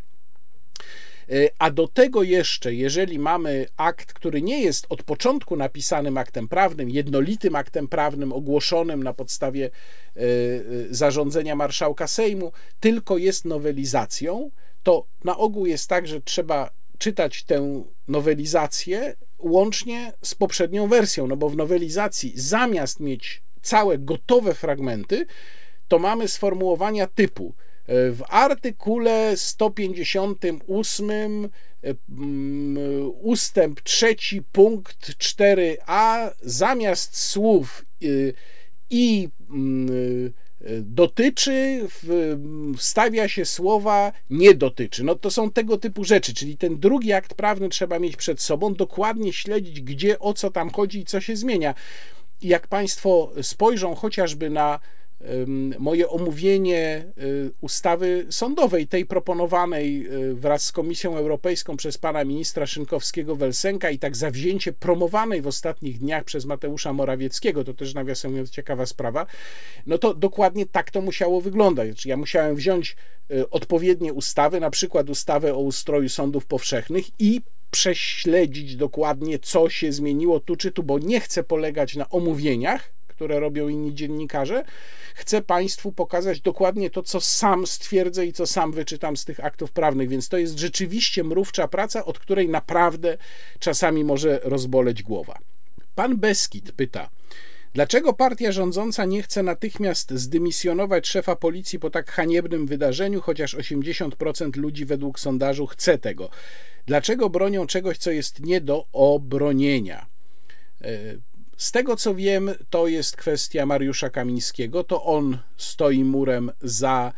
E, 1.31 1.51
a 1.59 1.71
do 1.71 1.89
tego 1.89 2.23
jeszcze, 2.23 2.75
jeżeli 2.75 3.19
mamy 3.19 3.67
akt, 3.77 4.13
który 4.13 4.43
nie 4.43 4.63
jest 4.63 4.87
od 4.89 5.03
początku 5.03 5.57
napisanym 5.57 6.19
aktem 6.19 6.49
prawnym, 6.49 6.91
jednolitym 6.91 7.57
aktem 7.57 7.89
prawnym 7.89 8.33
ogłoszonym 8.33 9.03
na 9.03 9.13
podstawie 9.13 9.67
e, 9.67 10.21
e, 10.21 10.25
zarządzenia 10.91 11.57
marszałka 11.57 12.07
Sejmu, 12.07 12.53
tylko 12.81 13.19
jest 13.19 13.45
nowelizacją, 13.45 14.51
to 14.83 15.07
na 15.25 15.37
ogół 15.37 15.67
jest 15.67 15.89
tak, 15.89 16.07
że 16.07 16.21
trzeba 16.21 16.71
czytać 16.99 17.45
tę 17.45 17.85
nowelizację 18.09 19.17
łącznie 19.39 20.13
z 20.23 20.35
poprzednią 20.35 20.89
wersją, 20.89 21.27
no 21.27 21.37
bo 21.37 21.49
w 21.49 21.57
nowelizacji 21.57 22.33
zamiast 22.37 23.01
mieć 23.01 23.43
całe 23.63 23.99
gotowe 23.99 24.55
fragmenty, 24.55 25.27
to 25.89 25.99
mamy 25.99 26.29
sformułowania 26.29 27.07
typu 27.07 27.55
w 27.89 28.21
artykule 28.29 29.37
158 29.37 31.11
e, 31.11 31.95
mm, 32.09 32.79
ustęp 33.21 33.81
3 33.81 34.17
punkt 34.53 35.11
4a 35.11 36.31
zamiast 36.41 37.19
słów 37.19 37.85
y, 38.03 38.35
i 38.91 39.29
mm, 39.51 40.33
dotyczy, 40.83 41.87
wstawia 42.77 43.29
się 43.29 43.45
słowa 43.45 44.13
nie 44.31 44.55
dotyczy. 44.55 45.05
No 45.05 45.15
to 45.15 45.31
są 45.31 45.51
tego 45.51 45.79
typu 45.79 46.05
rzeczy, 46.05 46.35
czyli 46.35 46.57
ten 46.57 46.79
drugi 46.79 47.13
akt 47.13 47.35
prawny 47.35 47.69
trzeba 47.69 47.99
mieć 47.99 48.17
przed 48.17 48.41
sobą, 48.41 48.75
dokładnie 48.75 49.33
śledzić, 49.33 49.81
gdzie, 49.81 50.19
o 50.19 50.35
co 50.35 50.51
tam 50.51 50.71
chodzi 50.71 50.99
i 51.01 51.05
co 51.05 51.21
się 51.21 51.37
zmienia. 51.37 51.75
Jak 52.43 52.67
Państwo 52.67 53.33
spojrzą 53.43 53.95
chociażby 53.95 54.51
na 54.51 54.81
moje 55.79 56.09
omówienie 56.09 57.05
y, 57.19 57.51
ustawy 57.61 58.27
sądowej, 58.31 58.87
tej 58.87 59.07
proponowanej 59.07 60.07
y, 60.07 60.35
wraz 60.35 60.63
z 60.63 60.73
Komisją 60.73 61.17
Europejską 61.17 61.77
przez 61.77 61.99
pana 61.99 62.25
ministra 62.25 62.67
Szynkowskiego-Welsenka 62.67 63.93
i 63.93 63.99
tak 63.99 64.17
zawzięcie 64.17 64.73
promowanej 64.73 65.43
w 65.43 65.47
ostatnich 65.47 65.99
dniach 65.99 66.25
przez 66.25 66.45
Mateusza 66.45 66.93
Morawieckiego, 66.93 67.65
to 67.65 67.75
też 67.75 67.95
nawiasem 67.95 68.31
mówiąc 68.31 68.51
ciekawa 68.51 68.87
sprawa, 68.87 69.27
no 69.87 69.99
to 69.99 70.15
dokładnie 70.15 70.67
tak 70.67 70.91
to 70.91 71.01
musiało 71.01 71.41
wyglądać. 71.41 72.07
Ja 72.07 72.17
musiałem 72.17 72.57
wziąć 72.57 72.97
y, 73.31 73.51
odpowiednie 73.51 74.13
ustawy, 74.13 74.61
na 74.61 74.71
przykład 74.71 75.11
ustawę 75.11 75.55
o 75.55 75.59
ustroju 75.59 76.09
sądów 76.09 76.47
powszechnych 76.47 77.05
i 77.19 77.41
prześledzić 77.71 78.77
dokładnie, 78.77 79.39
co 79.39 79.69
się 79.69 79.93
zmieniło 79.93 80.41
tu 80.41 80.57
czy 80.57 80.73
tu, 80.73 80.83
bo 80.83 80.99
nie 80.99 81.21
chcę 81.21 81.45
polegać 81.45 81.97
na 81.97 82.09
omówieniach, 82.09 82.98
które 83.19 83.41
robią 83.41 83.69
inni 83.69 83.95
dziennikarze. 83.95 84.65
Chcę 85.15 85.43
Państwu 85.43 85.93
pokazać 85.93 86.41
dokładnie 86.41 86.91
to, 86.91 87.03
co 87.03 87.21
sam 87.21 87.67
stwierdzę 87.67 88.27
i 88.27 88.33
co 88.33 88.47
sam 88.47 88.73
wyczytam 88.73 89.17
z 89.17 89.25
tych 89.25 89.45
aktów 89.45 89.73
prawnych, 89.73 90.09
więc 90.09 90.29
to 90.29 90.39
jest 90.39 90.59
rzeczywiście 90.59 91.25
mrówcza 91.25 91.69
praca, 91.69 92.05
od 92.05 92.19
której 92.19 92.49
naprawdę 92.49 93.17
czasami 93.59 94.05
może 94.05 94.41
rozboleć 94.43 95.03
głowa. 95.03 95.39
Pan 95.95 96.17
Beskid 96.17 96.73
pyta, 96.73 97.11
Dlaczego 97.75 98.13
partia 98.13 98.53
rządząca 98.53 99.05
nie 99.05 99.23
chce 99.23 99.43
natychmiast 99.43 100.11
zdymisjonować 100.11 101.07
szefa 101.07 101.37
policji 101.37 101.79
po 101.79 101.91
tak 101.91 102.11
haniebnym 102.11 102.67
wydarzeniu, 102.67 103.21
chociaż 103.21 103.57
80% 103.57 104.57
ludzi 104.57 104.85
według 104.85 105.21
sondażu 105.21 105.67
chce 105.67 105.99
tego? 105.99 106.31
Dlaczego 106.87 107.31
bronią 107.31 107.67
czegoś, 107.67 107.99
co 107.99 108.11
jest 108.11 108.41
nie 108.41 108.61
do 108.61 108.85
obronienia? 108.93 110.07
Z 111.59 111.73
tego 111.73 111.97
co 111.97 112.15
wiem, 112.15 112.51
to 112.71 112.87
jest 112.87 113.17
kwestia 113.17 113.67
Mariusza 113.67 114.11
Kamińskiego. 114.11 114.85
To 114.85 115.05
on 115.05 115.39
stoi 115.57 116.05
murem 116.05 116.51
za 116.63 117.13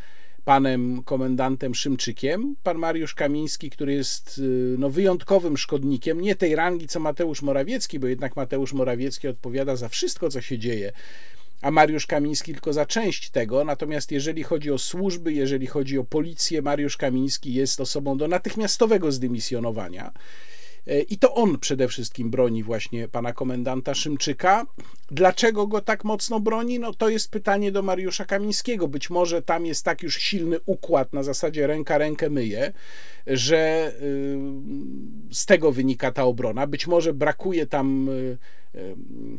panem 0.44 1.02
komendantem 1.02 1.74
Szymczykiem. 1.74 2.56
Pan 2.62 2.78
Mariusz 2.78 3.14
Kamiński, 3.14 3.70
który 3.70 3.92
jest 3.92 4.38
y, 4.38 4.76
no, 4.78 4.90
wyjątkowym 4.90 5.56
szkodnikiem, 5.56 6.20
nie 6.20 6.34
tej 6.34 6.56
rangi 6.56 6.88
co 6.88 7.00
Mateusz 7.00 7.42
Morawiecki, 7.42 7.98
bo 7.98 8.06
jednak 8.06 8.36
Mateusz 8.36 8.72
Morawiecki 8.72 9.28
odpowiada 9.28 9.76
za 9.76 9.88
wszystko, 9.88 10.30
co 10.30 10.40
się 10.40 10.58
dzieje, 10.58 10.92
a 11.62 11.70
Mariusz 11.70 12.06
Kamiński 12.06 12.52
tylko 12.52 12.72
za 12.72 12.86
część 12.86 13.30
tego. 13.30 13.64
Natomiast 13.64 14.12
jeżeli 14.12 14.42
chodzi 14.42 14.70
o 14.70 14.78
służby, 14.78 15.32
jeżeli 15.32 15.66
chodzi 15.66 15.98
o 15.98 16.04
policję, 16.04 16.62
Mariusz 16.62 16.96
Kamiński 16.96 17.54
jest 17.54 17.80
osobą 17.80 18.18
do 18.18 18.28
natychmiastowego 18.28 19.12
zdymisjonowania. 19.12 20.12
E, 20.86 21.00
I 21.00 21.18
to 21.18 21.34
on 21.34 21.58
przede 21.58 21.88
wszystkim 21.88 22.30
broni 22.30 22.62
właśnie 22.62 23.08
pana 23.08 23.32
komendanta 23.32 23.94
Szymczyka. 23.94 24.66
Dlaczego 25.10 25.66
go 25.66 25.80
tak 25.80 26.04
mocno 26.04 26.40
broni? 26.40 26.78
No 26.78 26.94
to 26.94 27.08
jest 27.08 27.30
pytanie 27.30 27.72
do 27.72 27.82
Mariusza 27.82 28.24
Kamińskiego. 28.24 28.88
Być 28.88 29.10
może 29.10 29.42
tam 29.42 29.66
jest 29.66 29.84
tak 29.84 30.02
już 30.02 30.16
silny 30.16 30.58
układ 30.66 31.12
na 31.12 31.22
zasadzie 31.22 31.66
ręka 31.66 31.98
rękę 31.98 32.30
myje, 32.30 32.72
że 33.26 33.92
y, 34.02 34.38
z 35.34 35.46
tego 35.46 35.72
wynika 35.72 36.12
ta 36.12 36.24
obrona. 36.24 36.66
Być 36.66 36.86
może 36.86 37.14
brakuje 37.14 37.66
tam 37.66 38.08
y, 38.08 38.38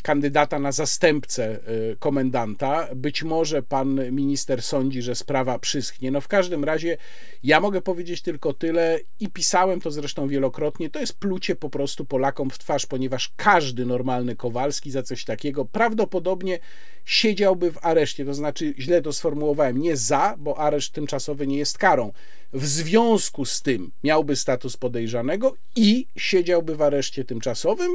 kandydata 0.04 0.60
na 0.60 0.72
zastępcę 0.72 1.60
y, 1.92 1.98
komendanta. 2.00 2.88
Być 2.96 3.24
może 3.24 3.64
pan 3.64 4.12
minister 4.12 4.62
sądzi, 4.62 5.02
że 5.02 5.16
sprawa 5.16 5.60
przyschnie. 5.60 6.12
No 6.12 6.22
w 6.22 6.28
każdym 6.28 6.64
razie 6.64 6.98
ja 7.44 7.60
mogę 7.60 7.82
powiedzieć 7.82 8.22
tylko 8.22 8.54
tyle 8.54 9.00
i 9.20 9.30
pisałem 9.30 9.82
to 9.82 9.92
zresztą 9.92 10.28
wielokrotnie. 10.28 10.90
To 10.90 11.00
jest 11.00 11.14
plucie 11.14 11.56
po 11.56 11.70
prostu 11.70 12.06
Polakom 12.06 12.50
w 12.50 12.58
twarz, 12.58 12.86
ponieważ 12.86 13.34
każdy 13.36 13.86
normalny 13.86 14.36
Kowalski 14.36 14.92
za 14.92 15.04
coś 15.04 15.26
takiego 15.26 15.66
prawdopodobnie 15.66 16.60
siedziałby 17.06 17.72
w 17.72 17.86
areszcie. 17.86 18.26
To 18.26 18.34
znaczy, 18.34 18.74
źle 18.80 19.02
to 19.02 19.14
sformułowałem, 19.14 19.78
nie 19.78 19.98
za, 19.98 20.36
bo 20.38 20.58
areszt 20.58 20.94
tymczasowy 20.94 21.48
nie 21.48 21.58
jest 21.58 21.78
karą. 21.78 22.14
W 22.54 22.66
związku 22.66 23.46
z 23.46 23.62
tym 23.62 23.92
miałby 24.04 24.36
status 24.36 24.78
podejrzanego 24.78 25.56
i 25.76 26.08
siedziałby 26.16 26.76
w 26.76 26.82
areszcie 26.82 27.26
tymczasowym, 27.26 27.92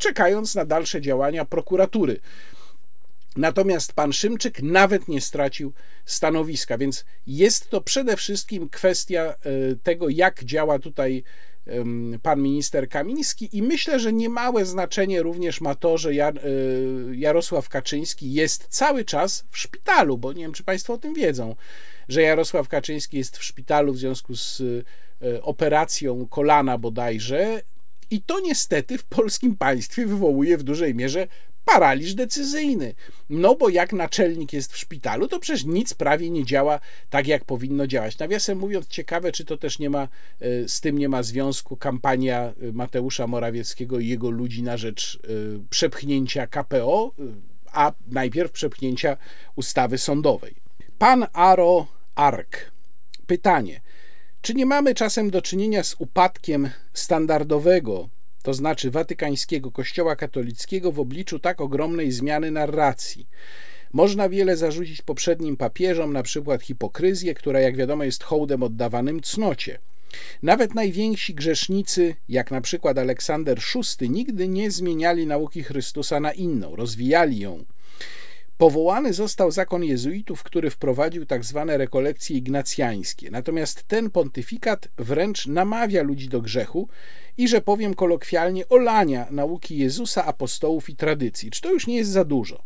czekając 0.00 0.54
na 0.54 0.64
dalsze 0.64 1.00
działania 1.00 1.44
prokuratury. 1.44 2.20
Natomiast 3.36 3.92
pan 3.92 4.12
Szymczyk 4.12 4.62
nawet 4.62 5.08
nie 5.08 5.20
stracił 5.20 5.72
stanowiska, 6.04 6.78
więc 6.78 7.04
jest 7.26 7.70
to 7.70 7.80
przede 7.80 8.16
wszystkim 8.16 8.68
kwestia 8.68 9.20
e, 9.22 9.34
tego, 9.82 10.08
jak 10.08 10.44
działa 10.44 10.78
tutaj 10.78 11.24
pan 12.22 12.42
minister 12.42 12.88
Kamiński 12.88 13.56
i 13.56 13.62
myślę, 13.62 14.00
że 14.00 14.12
niemałe 14.12 14.64
znaczenie 14.64 15.22
również 15.22 15.60
ma 15.60 15.74
to, 15.74 15.98
że 15.98 16.10
e, 16.10 16.32
Jarosław 17.12 17.68
Kaczyński 17.68 18.32
jest 18.32 18.66
cały 18.68 19.04
czas 19.04 19.44
w 19.50 19.58
szpitalu, 19.58 20.18
bo 20.18 20.32
nie 20.32 20.42
wiem, 20.42 20.52
czy 20.52 20.64
państwo 20.64 20.92
o 20.92 20.98
tym 20.98 21.14
wiedzą, 21.14 21.56
że 22.08 22.22
Jarosław 22.22 22.68
Kaczyński 22.68 23.16
jest 23.16 23.38
w 23.38 23.44
szpitalu 23.44 23.92
w 23.92 23.98
związku 23.98 24.36
z 24.36 24.62
e, 25.22 25.42
operacją 25.42 26.26
kolana 26.26 26.78
bodajże 26.78 27.62
i 28.10 28.22
to 28.22 28.40
niestety 28.40 28.98
w 28.98 29.04
polskim 29.04 29.56
państwie 29.56 30.06
wywołuje 30.06 30.58
w 30.58 30.62
dużej 30.62 30.94
mierze 30.94 31.26
paraliż 31.64 32.14
decyzyjny. 32.14 32.94
No 33.30 33.54
bo 33.54 33.68
jak 33.68 33.92
naczelnik 33.92 34.52
jest 34.52 34.72
w 34.72 34.78
szpitalu, 34.78 35.28
to 35.28 35.38
przecież 35.38 35.64
nic 35.64 35.94
prawie 35.94 36.30
nie 36.30 36.44
działa 36.44 36.80
tak, 37.10 37.26
jak 37.26 37.44
powinno 37.44 37.86
działać. 37.86 38.18
Nawiasem 38.18 38.58
mówiąc, 38.58 38.86
ciekawe, 38.86 39.32
czy 39.32 39.44
to 39.44 39.56
też 39.56 39.78
nie 39.78 39.90
ma, 39.90 40.08
e, 40.40 40.68
z 40.68 40.80
tym 40.80 40.98
nie 40.98 41.08
ma 41.08 41.22
związku 41.22 41.76
kampania 41.76 42.40
e, 42.40 42.72
Mateusza 42.72 43.26
Morawieckiego 43.26 43.98
i 43.98 44.06
jego 44.06 44.30
ludzi 44.30 44.62
na 44.62 44.76
rzecz 44.76 45.18
e, 45.24 45.28
przepchnięcia 45.70 46.46
KPO, 46.46 47.12
a 47.72 47.92
najpierw 48.08 48.52
przepchnięcia 48.52 49.16
ustawy 49.56 49.98
sądowej. 49.98 50.54
Pan 50.98 51.26
Aro 51.32 51.86
Ark. 52.14 52.70
Pytanie. 53.26 53.80
Czy 54.42 54.54
nie 54.54 54.66
mamy 54.66 54.94
czasem 54.94 55.30
do 55.30 55.42
czynienia 55.42 55.82
z 55.82 55.96
upadkiem 55.98 56.70
standardowego, 56.92 58.08
to 58.42 58.54
znaczy 58.54 58.90
watykańskiego 58.90 59.70
Kościoła 59.70 60.16
katolickiego 60.16 60.92
w 60.92 61.00
obliczu 61.00 61.38
tak 61.38 61.60
ogromnej 61.60 62.12
zmiany 62.12 62.50
narracji? 62.50 63.28
Można 63.92 64.28
wiele 64.28 64.56
zarzucić 64.56 65.02
poprzednim 65.02 65.56
papieżom, 65.56 66.12
na 66.12 66.22
przykład 66.22 66.62
hipokryzję, 66.62 67.34
która 67.34 67.60
jak 67.60 67.76
wiadomo 67.76 68.04
jest 68.04 68.24
hołdem 68.24 68.62
oddawanym 68.62 69.20
cnocie. 69.22 69.78
Nawet 70.42 70.74
najwięksi 70.74 71.34
grzesznicy, 71.34 72.14
jak 72.28 72.50
na 72.50 72.60
przykład 72.60 72.98
Aleksander 72.98 73.58
VI, 74.00 74.10
nigdy 74.10 74.48
nie 74.48 74.70
zmieniali 74.70 75.26
nauki 75.26 75.62
Chrystusa 75.62 76.20
na 76.20 76.32
inną, 76.32 76.76
rozwijali 76.76 77.38
ją. 77.38 77.64
Powołany 78.60 79.12
został 79.12 79.50
zakon 79.50 79.84
jezuitów, 79.84 80.42
który 80.42 80.70
wprowadził 80.70 81.26
tak 81.26 81.44
zwane 81.44 81.78
rekolekcje 81.78 82.36
ignacjańskie. 82.36 83.30
Natomiast 83.30 83.82
ten 83.82 84.10
pontyfikat 84.10 84.88
wręcz 84.98 85.46
namawia 85.46 86.02
ludzi 86.02 86.28
do 86.28 86.40
grzechu 86.40 86.88
i, 87.38 87.48
że 87.48 87.60
powiem 87.60 87.94
kolokwialnie, 87.94 88.68
olania 88.68 89.26
nauki 89.30 89.78
Jezusa, 89.78 90.24
apostołów 90.24 90.90
i 90.90 90.96
tradycji. 90.96 91.50
Czy 91.50 91.60
to 91.60 91.72
już 91.72 91.86
nie 91.86 91.96
jest 91.96 92.10
za 92.10 92.24
dużo? 92.24 92.62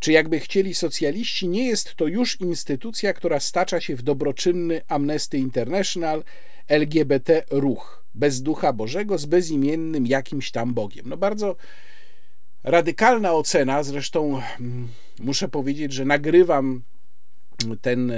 Czy 0.00 0.12
jakby 0.12 0.40
chcieli 0.40 0.74
socjaliści, 0.74 1.48
nie 1.48 1.66
jest 1.66 1.94
to 1.94 2.06
już 2.06 2.40
instytucja, 2.40 3.12
która 3.12 3.40
stacza 3.40 3.80
się 3.80 3.96
w 3.96 4.02
dobroczynny 4.02 4.80
Amnesty 4.88 5.38
International, 5.38 6.24
LGBT 6.68 7.44
ruch, 7.50 8.04
bez 8.14 8.42
ducha 8.42 8.72
Bożego, 8.72 9.18
z 9.18 9.26
bezimiennym 9.26 10.06
jakimś 10.06 10.50
tam 10.50 10.74
Bogiem? 10.74 11.08
No 11.08 11.16
bardzo 11.16 11.56
radykalna 12.64 13.32
ocena, 13.32 13.82
zresztą 13.82 14.42
mm, 14.60 14.88
muszę 15.20 15.48
powiedzieć, 15.48 15.92
że 15.92 16.04
nagrywam 16.04 16.82
ten 17.80 18.12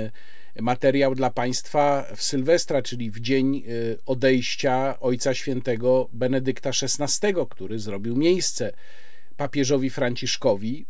materiał 0.60 1.14
dla 1.14 1.30
Państwa 1.30 2.06
w 2.16 2.22
Sylwestra, 2.22 2.82
czyli 2.82 3.10
w 3.10 3.20
dzień 3.20 3.62
y, 3.68 3.98
odejścia 4.06 5.00
Ojca 5.00 5.34
Świętego 5.34 6.08
Benedykta 6.12 6.70
XVI, 6.70 7.34
który 7.50 7.78
zrobił 7.78 8.16
miejsce 8.16 8.72
papieżowi 9.36 9.90
Franciszkowi. 9.90 10.86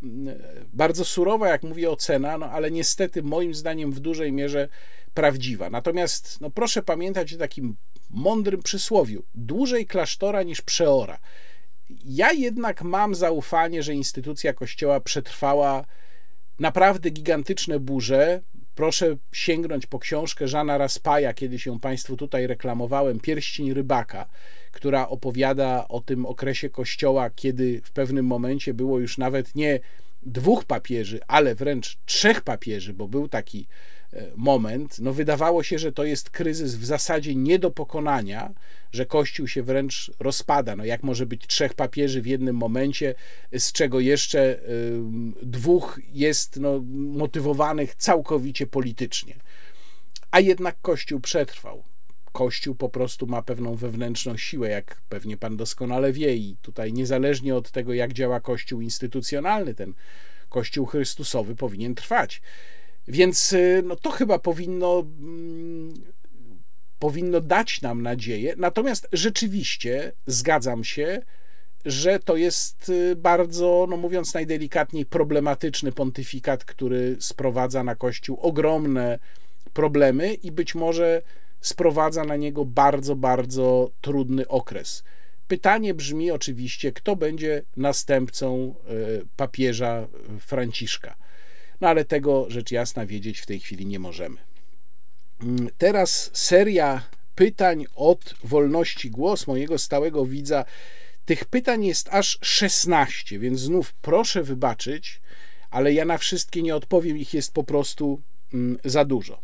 Bardzo 0.73 1.05
surowa, 1.05 1.49
jak 1.49 1.63
mówię, 1.63 1.91
ocena, 1.91 2.39
no 2.39 2.47
ale 2.47 2.71
niestety 2.71 3.23
moim 3.23 3.55
zdaniem 3.55 3.93
w 3.93 4.01
dużej 4.01 4.33
mierze 4.33 4.69
prawdziwa. 5.15 5.71
Natomiast 5.71 6.41
no, 6.41 6.51
proszę 6.51 6.83
pamiętać 6.83 7.35
o 7.35 7.39
takim 7.39 7.77
mądrym 8.11 8.63
przysłowiu: 8.63 9.25
dłużej 9.35 9.87
klasztora 9.87 10.43
niż 10.43 10.63
przeora. 10.63 11.19
Ja 12.05 12.33
jednak 12.33 12.83
mam 12.83 13.15
zaufanie, 13.15 13.83
że 13.83 13.95
instytucja 13.95 14.53
Kościoła 14.53 15.01
przetrwała 15.01 15.85
naprawdę 16.59 17.11
gigantyczne 17.11 17.81
burze. 17.81 18.41
Proszę 18.75 19.17
sięgnąć 19.33 19.87
po 19.87 19.99
książkę 19.99 20.49
Żana 20.49 20.79
Raspaja, 20.79 21.35
kiedyś 21.35 21.67
ją 21.67 21.81
Państwu 21.81 22.17
tutaj 22.17 22.47
reklamowałem, 22.47 23.21
Pierścień 23.21 23.75
Rybaka, 23.75 24.29
która 24.73 25.09
opowiada 25.09 25.89
o 25.89 26.01
tym 26.01 26.27
okresie 26.27 26.71
Kościoła, 26.71 27.31
kiedy 27.31 27.81
w 27.85 27.91
pewnym 27.91 28.27
momencie 28.27 28.75
było 28.75 28.99
już 28.99 29.19
nawet 29.19 29.55
nie 29.55 29.81
dwóch 30.23 30.65
papieży, 30.65 31.21
ale 31.29 31.55
wręcz 31.55 31.99
trzech 32.05 32.41
papieży, 32.41 32.95
bo 32.95 33.09
był 33.09 33.29
taki 33.29 33.67
moment, 34.37 34.99
no 34.99 35.13
wydawało 35.13 35.63
się, 35.63 35.79
że 35.79 35.93
to 35.93 36.05
jest 36.05 36.31
kryzys 36.31 36.75
w 36.75 36.85
zasadzie 36.85 37.35
nie 37.35 37.59
do 37.59 37.71
pokonania, 37.71 38.55
że 38.93 39.07
Kościół 39.07 39.49
się 39.49 39.63
wręcz 39.63 40.13
rozpada. 40.21 40.77
No 40.77 40.85
jak 40.85 41.03
może 41.03 41.27
być 41.27 41.47
trzech 41.47 41.75
papieży 41.75 42.23
w 42.23 42.27
jednym 42.27 42.57
momencie, 42.57 43.15
z 43.53 43.73
czego 43.73 44.01
jeszcze 44.01 44.61
dwóch 45.43 46.01
jest 46.13 46.61
no, 46.61 46.83
motywowanych 46.93 47.95
całkowicie 47.95 48.67
politycznie. 48.67 49.35
A 50.31 50.41
jednak 50.41 50.77
Kościół 50.83 51.21
przetrwał. 51.21 51.85
Kościół 52.33 52.75
po 52.75 52.89
prostu 52.89 53.27
ma 53.27 53.43
pewną 53.43 53.77
wewnętrzną 53.77 54.37
siłę, 54.37 54.69
jak 54.69 55.01
pewnie 55.09 55.37
pan 55.37 55.57
doskonale 55.57 56.13
wie, 56.13 56.37
i 56.37 56.57
tutaj 56.63 56.93
niezależnie 56.93 57.55
od 57.55 57.71
tego, 57.71 57.93
jak 57.93 58.13
działa 58.13 58.41
Kościół 58.41 58.81
instytucjonalny, 58.81 59.75
ten 59.75 59.95
Kościół 60.49 60.87
Chrystusowy 60.87 61.57
powinien 61.57 61.95
trwać. 61.95 62.43
Więc 63.09 63.53
y, 63.53 63.83
no, 63.87 63.97
to 63.97 64.11
chyba 64.11 64.39
powinno, 64.39 65.07
mm, 65.21 65.95
powinno 66.99 67.41
dać 67.41 67.83
nam 67.83 68.03
nadzieję. 68.03 68.55
Natomiast 68.57 69.09
rzeczywiście 69.13 70.13
zgadzam 70.27 70.85
się, 70.85 71.23
że 71.85 72.19
to 72.19 72.37
jest 72.37 72.89
y, 72.89 73.17
bardzo, 73.17 73.87
no 73.91 73.97
mówiąc 73.97 74.35
najdelikatniej, 74.35 75.07
problematyczny 75.07 75.93
pontyfikat, 75.93 76.65
który 76.65 77.17
sprowadza 77.21 77.85
na 77.85 77.95
Kościół 77.95 78.39
ogromne 78.41 79.19
problemy 79.73 80.35
i 80.35 80.53
być 80.53 80.75
może 80.75 81.23
sprowadza 81.61 82.25
na 82.25 82.37
niego 82.37 82.65
bardzo, 82.65 83.17
bardzo 83.17 83.91
trudny 84.01 84.49
okres. 84.49 85.05
Pytanie 85.49 85.95
brzmi 85.95 86.31
oczywiście, 86.31 86.93
kto 86.93 87.17
będzie 87.17 87.63
następcą 87.77 88.75
e, 88.87 88.95
papieża 89.37 90.07
Franciszka. 90.41 91.15
No 91.81 91.89
ale 91.89 92.05
tego 92.05 92.47
rzecz 92.51 92.71
jasna 92.71 93.07
wiedzieć 93.07 93.41
w 93.41 93.47
tej 93.47 93.61
chwili 93.61 93.87
nie 93.87 93.99
możemy. 93.99 94.37
Mm, 95.43 95.69
teraz 95.79 96.31
seria 96.33 97.03
pytań 97.35 97.85
od 97.95 98.35
Wolności 98.45 99.11
Głos, 99.11 99.47
mojego 99.47 99.79
stałego 99.79 100.27
widza. 100.27 100.65
Tych 101.25 101.45
pytań 101.45 101.85
jest 101.85 102.09
aż 102.11 102.39
16, 102.43 103.39
więc 103.39 103.61
znów 103.61 103.93
proszę 103.93 104.43
wybaczyć, 104.43 105.21
ale 105.71 105.93
ja 105.93 106.05
na 106.05 106.19
wszystkie 106.19 106.63
nie 106.63 106.77
odpowiem, 106.77 107.19
ich 107.19 107.35
jest 107.35 107.53
po 107.53 107.65
prostu 107.65 108.21
mm, 108.55 108.79
za 108.85 109.05
dużo. 109.05 109.41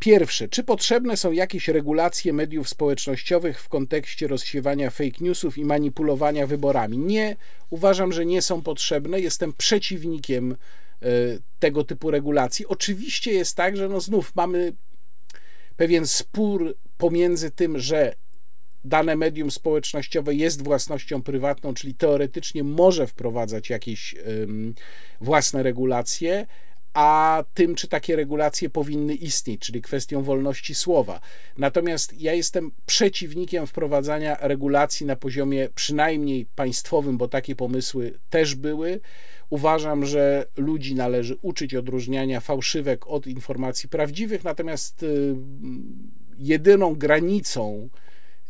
Pierwsze, 0.00 0.48
czy 0.48 0.64
potrzebne 0.64 1.16
są 1.16 1.32
jakieś 1.32 1.68
regulacje 1.68 2.32
mediów 2.32 2.68
społecznościowych 2.68 3.60
w 3.60 3.68
kontekście 3.68 4.26
rozsiewania 4.26 4.90
fake 4.90 5.16
newsów 5.20 5.58
i 5.58 5.64
manipulowania 5.64 6.46
wyborami? 6.46 6.98
Nie, 6.98 7.36
uważam, 7.70 8.12
że 8.12 8.26
nie 8.26 8.42
są 8.42 8.62
potrzebne. 8.62 9.20
Jestem 9.20 9.52
przeciwnikiem 9.52 10.52
e, 10.52 11.06
tego 11.58 11.84
typu 11.84 12.10
regulacji. 12.10 12.66
Oczywiście 12.66 13.32
jest 13.32 13.56
tak, 13.56 13.76
że 13.76 13.88
no 13.88 14.00
znów 14.00 14.32
mamy 14.34 14.72
pewien 15.76 16.06
spór 16.06 16.74
pomiędzy 16.98 17.50
tym, 17.50 17.78
że 17.78 18.14
dane 18.84 19.16
medium 19.16 19.50
społecznościowe 19.50 20.34
jest 20.34 20.62
własnością 20.62 21.22
prywatną, 21.22 21.74
czyli 21.74 21.94
teoretycznie 21.94 22.64
może 22.64 23.06
wprowadzać 23.06 23.70
jakieś 23.70 24.14
um, 24.14 24.74
własne 25.20 25.62
regulacje, 25.62 26.46
a 26.94 27.44
tym, 27.54 27.74
czy 27.74 27.88
takie 27.88 28.16
regulacje 28.16 28.70
powinny 28.70 29.14
istnieć, 29.14 29.60
czyli 29.60 29.82
kwestią 29.82 30.22
wolności 30.22 30.74
słowa. 30.74 31.20
Natomiast 31.58 32.20
ja 32.20 32.34
jestem 32.34 32.70
przeciwnikiem 32.86 33.66
wprowadzania 33.66 34.36
regulacji 34.40 35.06
na 35.06 35.16
poziomie 35.16 35.68
przynajmniej 35.74 36.46
państwowym, 36.46 37.18
bo 37.18 37.28
takie 37.28 37.56
pomysły 37.56 38.18
też 38.30 38.54
były. 38.54 39.00
Uważam, 39.50 40.06
że 40.06 40.46
ludzi 40.56 40.94
należy 40.94 41.36
uczyć 41.42 41.74
odróżniania 41.74 42.40
fałszywek 42.40 43.06
od 43.06 43.26
informacji 43.26 43.88
prawdziwych, 43.88 44.44
natomiast 44.44 45.02
y, 45.02 45.34
jedyną 46.38 46.94
granicą, 46.94 47.88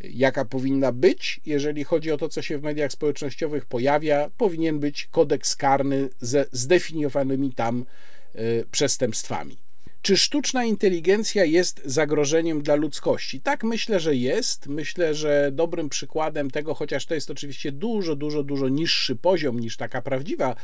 jaka 0.05 0.45
powinna 0.45 0.93
być, 0.93 1.41
jeżeli 1.47 1.85
chodzi 1.85 2.13
o 2.13 2.17
to, 2.17 2.29
co 2.29 2.43
się 2.43 2.59
w 2.59 2.63
mediach 2.63 2.93
społecznościowych 2.93 3.67
pojawia, 3.67 4.31
powinien 4.37 4.79
być 4.79 5.09
kodeks 5.11 5.57
karny 5.57 6.09
ze 6.21 6.47
zdefiniowanymi 6.53 7.53
tam 7.53 7.85
przestępstwami. 8.71 9.57
Czy 10.03 10.17
sztuczna 10.17 10.65
inteligencja 10.65 11.45
jest 11.45 11.83
zagrożeniem 11.85 12.63
dla 12.63 12.75
ludzkości? 12.75 13.41
Tak, 13.41 13.65
myślę, 13.65 14.01
że 14.01 14.17
jest. 14.17 14.67
Myślę, 14.67 15.15
że 15.15 15.51
dobrym 15.53 15.89
przykładem 15.89 16.51
tego, 16.51 16.75
chociaż 16.75 17.07
to 17.07 17.15
jest 17.15 17.31
oczywiście 17.31 17.73
dużo, 17.73 18.17
dużo, 18.17 18.43
dużo 18.43 18.69
niższy 18.69 19.17
poziom 19.17 19.61
niż 19.61 19.77
taka 19.77 20.03
prawdziwa 20.03 20.57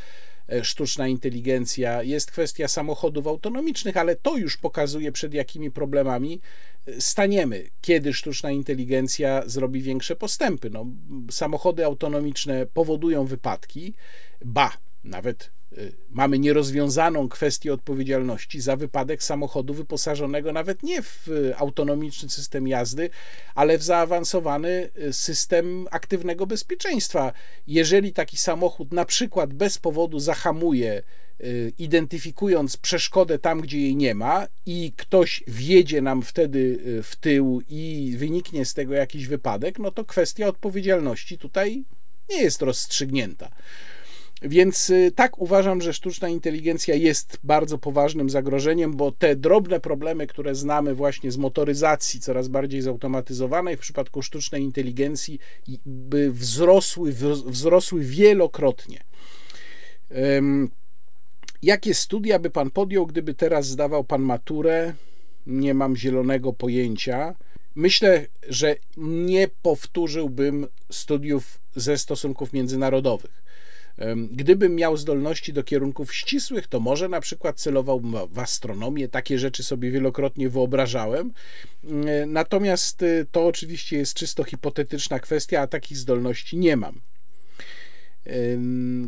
e, 0.48 0.64
sztuczna 0.64 1.08
inteligencja, 1.08 2.02
jest 2.02 2.30
kwestia 2.30 2.68
samochodów 2.68 3.26
autonomicznych, 3.26 3.96
ale 3.96 4.16
to 4.16 4.36
już 4.36 4.56
pokazuje, 4.56 5.12
przed 5.12 5.34
jakimi 5.34 5.70
problemami 5.70 6.40
e, 6.86 7.00
staniemy, 7.00 7.70
kiedy 7.80 8.14
sztuczna 8.14 8.50
inteligencja 8.50 9.42
zrobi 9.46 9.82
większe 9.82 10.16
postępy. 10.16 10.70
No, 10.70 10.86
samochody 11.30 11.84
autonomiczne 11.84 12.66
powodują 12.66 13.26
wypadki, 13.26 13.94
ba, 14.44 14.72
nawet 15.04 15.55
mamy 16.10 16.38
nierozwiązaną 16.38 17.28
kwestię 17.28 17.72
odpowiedzialności 17.72 18.60
za 18.60 18.76
wypadek 18.76 19.22
samochodu 19.22 19.74
wyposażonego 19.74 20.52
nawet 20.52 20.82
nie 20.82 21.02
w 21.02 21.28
y, 21.28 21.56
autonomiczny 21.56 22.28
system 22.28 22.68
jazdy, 22.68 23.10
ale 23.54 23.78
w 23.78 23.82
zaawansowany 23.82 24.90
y, 24.98 25.12
system 25.12 25.86
aktywnego 25.90 26.46
bezpieczeństwa. 26.46 27.32
Jeżeli 27.66 28.12
taki 28.12 28.36
samochód 28.36 28.92
na 28.92 29.04
przykład 29.04 29.54
bez 29.54 29.78
powodu 29.78 30.18
zahamuje, 30.18 31.02
identyfikując 31.78 32.76
przeszkodę 32.76 33.38
tam, 33.38 33.60
gdzie 33.60 33.80
jej 33.80 33.96
nie 33.96 34.14
ma, 34.14 34.46
i 34.66 34.92
ktoś 34.96 35.44
wjedzie 35.46 36.00
nam 36.00 36.22
wtedy 36.22 36.78
w 37.02 37.16
tył 37.16 37.62
i 37.68 38.14
wyniknie 38.18 38.64
z 38.64 38.74
tego 38.74 38.94
jakiś 38.94 39.26
wypadek, 39.26 39.78
no 39.78 39.90
to 39.90 40.04
kwestia 40.04 40.46
odpowiedzialności 40.46 41.38
tutaj 41.38 41.84
nie 42.30 42.42
jest 42.42 42.62
rozstrzygnięta. 42.62 43.50
Więc 44.42 44.90
y, 44.90 45.12
tak 45.14 45.38
uważam, 45.38 45.80
że 45.80 45.92
sztuczna 45.92 46.28
inteligencja 46.28 46.94
jest 46.94 47.38
bardzo 47.44 47.78
poważnym 47.78 48.30
zagrożeniem, 48.30 48.96
bo 48.96 49.12
te 49.12 49.36
drobne 49.36 49.80
problemy, 49.80 50.26
które 50.26 50.54
znamy 50.54 50.94
właśnie 50.94 51.30
z 51.30 51.36
motoryzacji 51.36 52.20
coraz 52.20 52.48
bardziej 52.48 52.82
zautomatyzowanej 52.82 53.76
w 53.76 53.80
przypadku 53.80 54.22
sztucznej 54.22 54.62
inteligencji, 54.62 55.38
by 55.86 56.32
wzrosły, 56.32 57.12
wzrosły 57.46 58.00
wielokrotnie. 58.00 59.00
Jakie 61.62 61.94
studia 61.94 62.38
by 62.38 62.50
pan 62.50 62.70
podjął, 62.70 63.06
gdyby 63.06 63.34
teraz 63.34 63.66
zdawał 63.66 64.04
pan 64.04 64.22
maturę? 64.22 64.94
Nie 65.46 65.74
mam 65.74 65.96
zielonego 65.96 66.52
pojęcia. 66.52 67.34
Myślę, 67.74 68.26
że 68.48 68.76
nie 68.96 69.48
powtórzyłbym 69.62 70.66
studiów 70.90 71.58
ze 71.76 71.98
stosunków 71.98 72.52
międzynarodowych 72.52 73.46
Gdybym 74.30 74.74
miał 74.74 74.96
zdolności 74.96 75.52
do 75.52 75.64
kierunków 75.64 76.14
ścisłych, 76.14 76.66
to 76.66 76.80
może 76.80 77.08
na 77.08 77.20
przykład 77.20 77.60
celowałbym 77.60 78.14
w 78.30 78.38
astronomię, 78.38 79.08
takie 79.08 79.38
rzeczy 79.38 79.62
sobie 79.62 79.90
wielokrotnie 79.90 80.48
wyobrażałem. 80.48 81.32
Natomiast 82.26 83.02
y, 83.02 83.26
to 83.32 83.46
oczywiście 83.46 83.96
jest 83.96 84.14
czysto 84.14 84.44
hipotetyczna 84.44 85.20
kwestia, 85.20 85.60
a 85.60 85.66
takich 85.66 85.98
zdolności 85.98 86.56
nie 86.56 86.76
mam. 86.76 87.00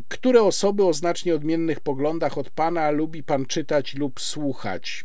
Które 0.09 0.43
osoby 0.43 0.85
o 0.85 0.93
znacznie 0.93 1.35
odmiennych 1.35 1.81
poglądach 1.81 2.39
od 2.39 2.51
pana 2.51 2.91
lubi 2.91 3.23
pan 3.23 3.47
czytać 3.47 3.95
lub 3.95 4.21
słuchać? 4.21 5.05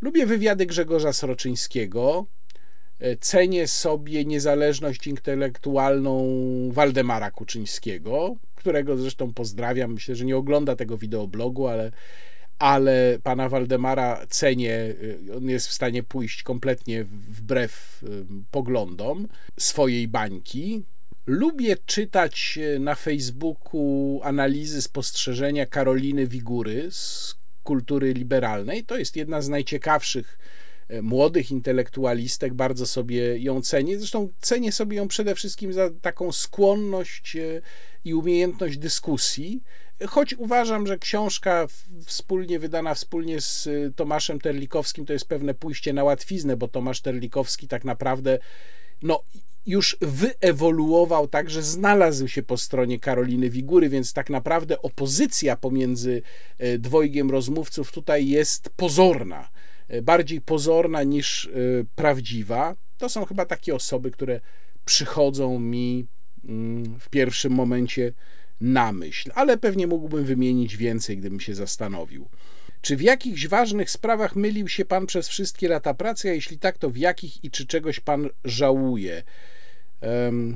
Lubię 0.00 0.26
wywiady 0.26 0.66
Grzegorza 0.66 1.12
Sroczyńskiego, 1.12 2.26
cenię 3.20 3.68
sobie 3.68 4.24
niezależność 4.24 5.06
intelektualną 5.06 6.28
Waldemara 6.72 7.30
Kuczyńskiego, 7.30 8.36
którego 8.54 8.96
zresztą 8.96 9.32
pozdrawiam. 9.32 9.92
Myślę, 9.92 10.14
że 10.14 10.24
nie 10.24 10.36
ogląda 10.36 10.76
tego 10.76 10.98
wideoblogu, 10.98 11.66
ale, 11.66 11.92
ale 12.58 13.18
pana 13.22 13.48
Waldemara 13.48 14.26
cenię. 14.28 14.94
E, 15.30 15.36
on 15.36 15.48
jest 15.48 15.68
w 15.68 15.72
stanie 15.72 16.02
pójść 16.02 16.42
kompletnie 16.42 17.04
wbrew 17.04 18.02
e, 18.02 18.08
poglądom 18.50 19.28
swojej 19.58 20.08
bańki. 20.08 20.82
Lubię 21.26 21.76
czytać 21.86 22.58
na 22.80 22.94
Facebooku 22.94 24.20
analizy, 24.24 24.82
spostrzeżenia 24.82 25.66
Karoliny 25.66 26.26
Wigury 26.26 26.88
z 26.90 27.34
kultury 27.64 28.12
liberalnej. 28.12 28.84
To 28.84 28.98
jest 28.98 29.16
jedna 29.16 29.42
z 29.42 29.48
najciekawszych 29.48 30.38
E, 30.38 30.61
młodych 31.02 31.50
intelektualistek, 31.50 32.54
bardzo 32.54 32.86
sobie 32.86 33.38
ją 33.38 33.62
cenię. 33.62 33.98
Zresztą 33.98 34.28
cenię 34.40 34.72
sobie 34.72 34.96
ją 34.96 35.08
przede 35.08 35.34
wszystkim 35.34 35.72
za 35.72 35.90
taką 35.90 36.32
skłonność 36.32 37.36
e, 37.36 37.62
i 38.04 38.14
umiejętność 38.14 38.78
dyskusji. 38.78 39.62
Choć 40.06 40.34
uważam, 40.34 40.86
że 40.86 40.98
książka 40.98 41.66
wspólnie 42.06 42.58
wydana 42.58 42.94
wspólnie 42.94 43.40
z 43.40 43.66
e, 43.66 43.90
Tomaszem 43.90 44.40
Terlikowskim 44.40 45.06
to 45.06 45.12
jest 45.12 45.28
pewne 45.28 45.54
pójście 45.54 45.92
na 45.92 46.04
łatwiznę, 46.04 46.56
bo 46.56 46.68
Tomasz 46.68 47.00
Terlikowski 47.00 47.68
tak 47.68 47.84
naprawdę 47.84 48.38
no, 49.02 49.22
już 49.66 49.96
wyewoluował 50.00 51.28
tak, 51.28 51.50
że 51.50 51.62
znalazł 51.62 52.28
się 52.28 52.42
po 52.42 52.56
stronie 52.56 53.00
Karoliny 53.00 53.50
Wigury, 53.50 53.88
więc 53.88 54.12
tak 54.12 54.30
naprawdę 54.30 54.82
opozycja 54.82 55.56
pomiędzy 55.56 56.22
e, 56.58 56.78
dwojgiem 56.78 57.30
rozmówców 57.30 57.92
tutaj 57.92 58.28
jest 58.28 58.70
pozorna, 58.76 59.40
e, 59.40 59.61
bardziej 60.02 60.40
pozorna 60.40 61.02
niż 61.02 61.46
e, 61.46 61.50
prawdziwa. 61.94 62.74
To 62.98 63.08
są 63.08 63.24
chyba 63.24 63.46
takie 63.46 63.74
osoby, 63.74 64.10
które 64.10 64.40
przychodzą 64.84 65.58
mi 65.58 66.06
mm, 66.44 66.98
w 67.00 67.08
pierwszym 67.08 67.52
momencie 67.52 68.12
na 68.60 68.92
myśl, 68.92 69.30
ale 69.34 69.58
pewnie 69.58 69.86
mógłbym 69.86 70.24
wymienić 70.24 70.76
więcej, 70.76 71.18
gdybym 71.18 71.40
się 71.40 71.54
zastanowił. 71.54 72.28
Czy 72.80 72.96
w 72.96 73.02
jakichś 73.02 73.46
ważnych 73.46 73.90
sprawach 73.90 74.36
mylił 74.36 74.68
się 74.68 74.84
pan 74.84 75.06
przez 75.06 75.28
wszystkie 75.28 75.68
lata 75.68 75.94
pracy, 75.94 76.30
a 76.30 76.32
jeśli 76.32 76.58
tak, 76.58 76.78
to 76.78 76.90
w 76.90 76.96
jakich 76.96 77.44
i 77.44 77.50
czy 77.50 77.66
czegoś 77.66 78.00
pan 78.00 78.28
żałuje? 78.44 79.22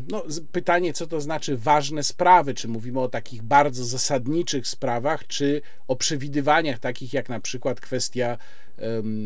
No, 0.09 0.25
pytanie, 0.53 0.93
co 0.93 1.07
to 1.07 1.21
znaczy 1.21 1.57
ważne 1.57 2.03
sprawy? 2.03 2.55
Czy 2.55 2.69
mówimy 2.69 3.01
o 3.01 3.09
takich 3.09 3.43
bardzo 3.43 3.85
zasadniczych 3.85 4.69
sprawach, 4.69 5.27
czy 5.27 5.63
o 5.89 5.97
przewidywaniach 5.97 6.79
takich 6.79 7.13
jak 7.13 7.29
na 7.29 7.41
przykład 7.41 7.81
kwestia 7.81 8.39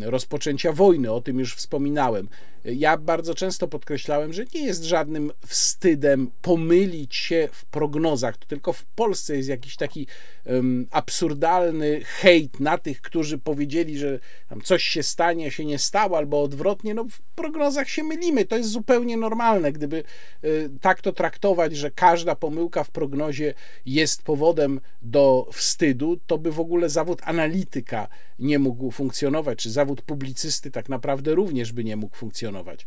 rozpoczęcia 0.03 0.73
wojny, 0.73 1.13
o 1.13 1.21
tym 1.21 1.39
już 1.39 1.55
wspominałem. 1.55 2.29
Ja 2.65 2.97
bardzo 2.97 3.35
często 3.35 3.69
podkreślałem, 3.69 4.33
że 4.33 4.45
nie 4.55 4.65
jest 4.65 4.85
żadnym 4.85 5.33
wstydem 5.47 6.31
pomylić 6.43 7.17
się 7.17 7.49
w 7.53 7.65
prognozach. 7.65 8.37
To 8.37 8.47
tylko 8.47 8.73
w 8.73 8.85
Polsce 8.85 9.37
jest 9.37 9.49
jakiś 9.49 9.77
taki 9.77 10.07
um, 10.47 10.87
absurdalny 10.91 12.01
hejt 12.05 12.61
na 12.61 12.79
tych, 12.79 13.01
którzy 13.01 13.39
powiedzieli, 13.39 13.99
że 13.99 14.19
coś 14.65 14.83
się 14.83 15.03
stanie, 15.03 15.47
a 15.47 15.51
się 15.51 15.65
nie 15.65 15.79
stało, 15.79 16.17
albo 16.17 16.43
odwrotnie. 16.43 16.95
No, 16.95 17.05
w 17.05 17.21
prognozach 17.21 17.89
się 17.89 18.03
mylimy. 18.03 18.45
To 18.45 18.57
jest 18.57 18.71
zupełnie 18.71 19.17
normalne. 19.17 19.73
Gdyby 19.73 20.05
y, 20.45 20.71
tak 20.81 21.01
to 21.01 21.13
traktować, 21.13 21.77
że 21.77 21.91
każda 21.91 22.35
pomyłka 22.35 22.85
w 22.85 22.91
prognozie 22.91 23.55
jest 23.87 24.23
powodem 24.23 24.81
do 25.03 25.49
wstydu, 25.53 26.21
to 26.27 26.39
by 26.39 26.53
w 26.53 26.61
ogóle 26.61 26.89
zawód 26.89 27.21
analityka 27.25 28.09
nie 28.39 28.59
mógł 28.59 28.91
funkcjonować, 28.91 29.40
czy 29.57 29.71
zawód 29.71 30.03
publicysty 30.03 30.71
tak 30.71 30.89
naprawdę 30.89 31.35
również 31.35 31.73
by 31.73 31.85
nie 31.85 31.97
mógł 31.97 32.17
funkcjonować. 32.17 32.87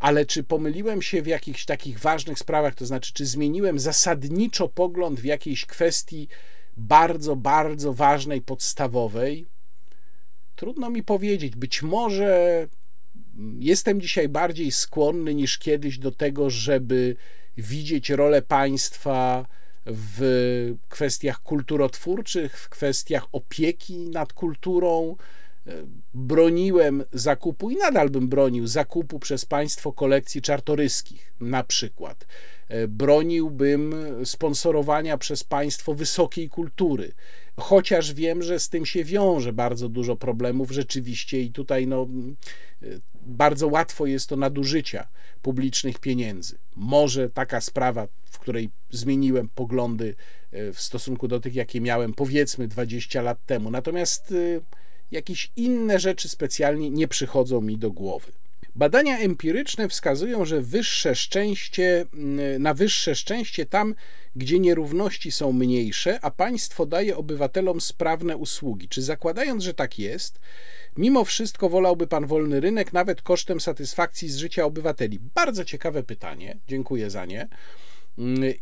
Ale 0.00 0.26
czy 0.26 0.44
pomyliłem 0.44 1.02
się 1.02 1.22
w 1.22 1.26
jakichś 1.26 1.64
takich 1.64 1.98
ważnych 1.98 2.38
sprawach, 2.38 2.74
to 2.74 2.86
znaczy, 2.86 3.12
czy 3.12 3.26
zmieniłem 3.26 3.78
zasadniczo 3.78 4.68
pogląd 4.68 5.20
w 5.20 5.24
jakiejś 5.24 5.66
kwestii 5.66 6.28
bardzo, 6.76 7.36
bardzo 7.36 7.92
ważnej, 7.92 8.40
podstawowej? 8.40 9.46
Trudno 10.56 10.90
mi 10.90 11.02
powiedzieć. 11.02 11.56
Być 11.56 11.82
może 11.82 12.66
jestem 13.58 14.00
dzisiaj 14.00 14.28
bardziej 14.28 14.72
skłonny 14.72 15.34
niż 15.34 15.58
kiedyś 15.58 15.98
do 15.98 16.12
tego, 16.12 16.50
żeby 16.50 17.16
widzieć 17.56 18.10
rolę 18.10 18.42
państwa 18.42 19.46
w 19.86 20.74
kwestiach 20.88 21.42
kulturotwórczych, 21.42 22.58
w 22.58 22.68
kwestiach 22.68 23.26
opieki 23.32 24.08
nad 24.10 24.32
kulturą. 24.32 25.16
Broniłem 26.14 27.04
zakupu 27.12 27.70
i 27.70 27.76
nadal 27.76 28.10
bym 28.10 28.28
bronił 28.28 28.66
zakupu 28.66 29.18
przez 29.18 29.44
państwo 29.44 29.92
kolekcji 29.92 30.42
czartoryskich, 30.42 31.32
na 31.40 31.64
przykład. 31.64 32.26
Broniłbym 32.88 33.94
sponsorowania 34.24 35.18
przez 35.18 35.44
państwo 35.44 35.94
wysokiej 35.94 36.48
kultury, 36.48 37.12
chociaż 37.56 38.14
wiem, 38.14 38.42
że 38.42 38.60
z 38.60 38.68
tym 38.68 38.86
się 38.86 39.04
wiąże 39.04 39.52
bardzo 39.52 39.88
dużo 39.88 40.16
problemów 40.16 40.70
rzeczywiście 40.70 41.40
i 41.40 41.52
tutaj 41.52 41.86
no, 41.86 42.08
bardzo 43.26 43.68
łatwo 43.68 44.06
jest 44.06 44.28
to 44.28 44.36
nadużycia 44.36 45.08
publicznych 45.42 45.98
pieniędzy. 45.98 46.58
Może 46.76 47.30
taka 47.30 47.60
sprawa, 47.60 48.08
w 48.24 48.38
której 48.38 48.70
zmieniłem 48.90 49.48
poglądy 49.48 50.14
e, 50.52 50.72
w 50.72 50.80
stosunku 50.80 51.28
do 51.28 51.40
tych, 51.40 51.54
jakie 51.54 51.80
miałem 51.80 52.14
powiedzmy 52.14 52.68
20 52.68 53.22
lat 53.22 53.38
temu. 53.46 53.70
Natomiast 53.70 54.32
e, 54.32 54.60
jakieś 55.10 55.50
inne 55.56 55.98
rzeczy 55.98 56.28
specjalnie 56.28 56.90
nie 56.90 57.08
przychodzą 57.08 57.60
mi 57.60 57.78
do 57.78 57.90
głowy. 57.90 58.32
Badania 58.74 59.18
empiryczne 59.18 59.88
wskazują, 59.88 60.44
że 60.44 60.60
wyższe 60.60 61.14
szczęście, 61.14 62.06
na 62.58 62.74
wyższe 62.74 63.14
szczęście 63.14 63.66
tam, 63.66 63.94
gdzie 64.36 64.58
nierówności 64.58 65.32
są 65.32 65.52
mniejsze, 65.52 66.18
a 66.22 66.30
państwo 66.30 66.86
daje 66.86 67.16
obywatelom 67.16 67.80
sprawne 67.80 68.36
usługi. 68.36 68.88
Czy 68.88 69.02
zakładając, 69.02 69.62
że 69.62 69.74
tak 69.74 69.98
jest, 69.98 70.40
Mimo 70.96 71.24
wszystko 71.24 71.68
wolałby 71.68 72.06
pan 72.06 72.26
wolny 72.26 72.60
rynek, 72.60 72.92
nawet 72.92 73.22
kosztem 73.22 73.60
satysfakcji 73.60 74.28
z 74.28 74.36
życia 74.36 74.64
obywateli? 74.64 75.18
Bardzo 75.34 75.64
ciekawe 75.64 76.02
pytanie, 76.02 76.58
dziękuję 76.68 77.10
za 77.10 77.24
nie. 77.24 77.48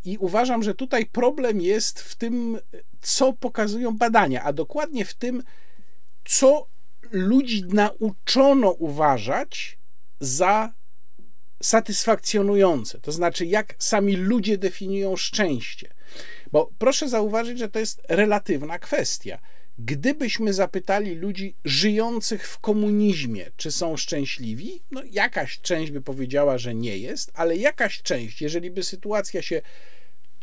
I 0.04 0.18
uważam, 0.18 0.62
że 0.62 0.74
tutaj 0.74 1.06
problem 1.06 1.60
jest 1.60 2.00
w 2.00 2.14
tym, 2.14 2.58
co 3.00 3.32
pokazują 3.32 3.96
badania, 3.96 4.42
a 4.42 4.52
dokładnie 4.52 5.04
w 5.04 5.14
tym, 5.14 5.42
co 6.24 6.66
ludzi 7.10 7.64
nauczono 7.64 8.70
uważać 8.70 9.78
za 10.20 10.72
satysfakcjonujące. 11.62 13.00
To 13.00 13.12
znaczy, 13.12 13.46
jak 13.46 13.74
sami 13.78 14.16
ludzie 14.16 14.58
definiują 14.58 15.16
szczęście. 15.16 15.94
Bo 16.52 16.70
proszę 16.78 17.08
zauważyć, 17.08 17.58
że 17.58 17.68
to 17.68 17.78
jest 17.78 18.02
relatywna 18.08 18.78
kwestia. 18.78 19.38
Gdybyśmy 19.78 20.52
zapytali 20.52 21.14
ludzi 21.14 21.56
żyjących 21.64 22.48
w 22.48 22.58
komunizmie, 22.58 23.50
czy 23.56 23.72
są 23.72 23.96
szczęśliwi, 23.96 24.82
no 24.90 25.02
jakaś 25.10 25.60
część 25.60 25.92
by 25.92 26.00
powiedziała, 26.00 26.58
że 26.58 26.74
nie 26.74 26.98
jest, 26.98 27.32
ale 27.34 27.56
jakaś 27.56 28.02
część, 28.02 28.42
jeżeli 28.42 28.70
by 28.70 28.82
sytuacja 28.82 29.42
się 29.42 29.62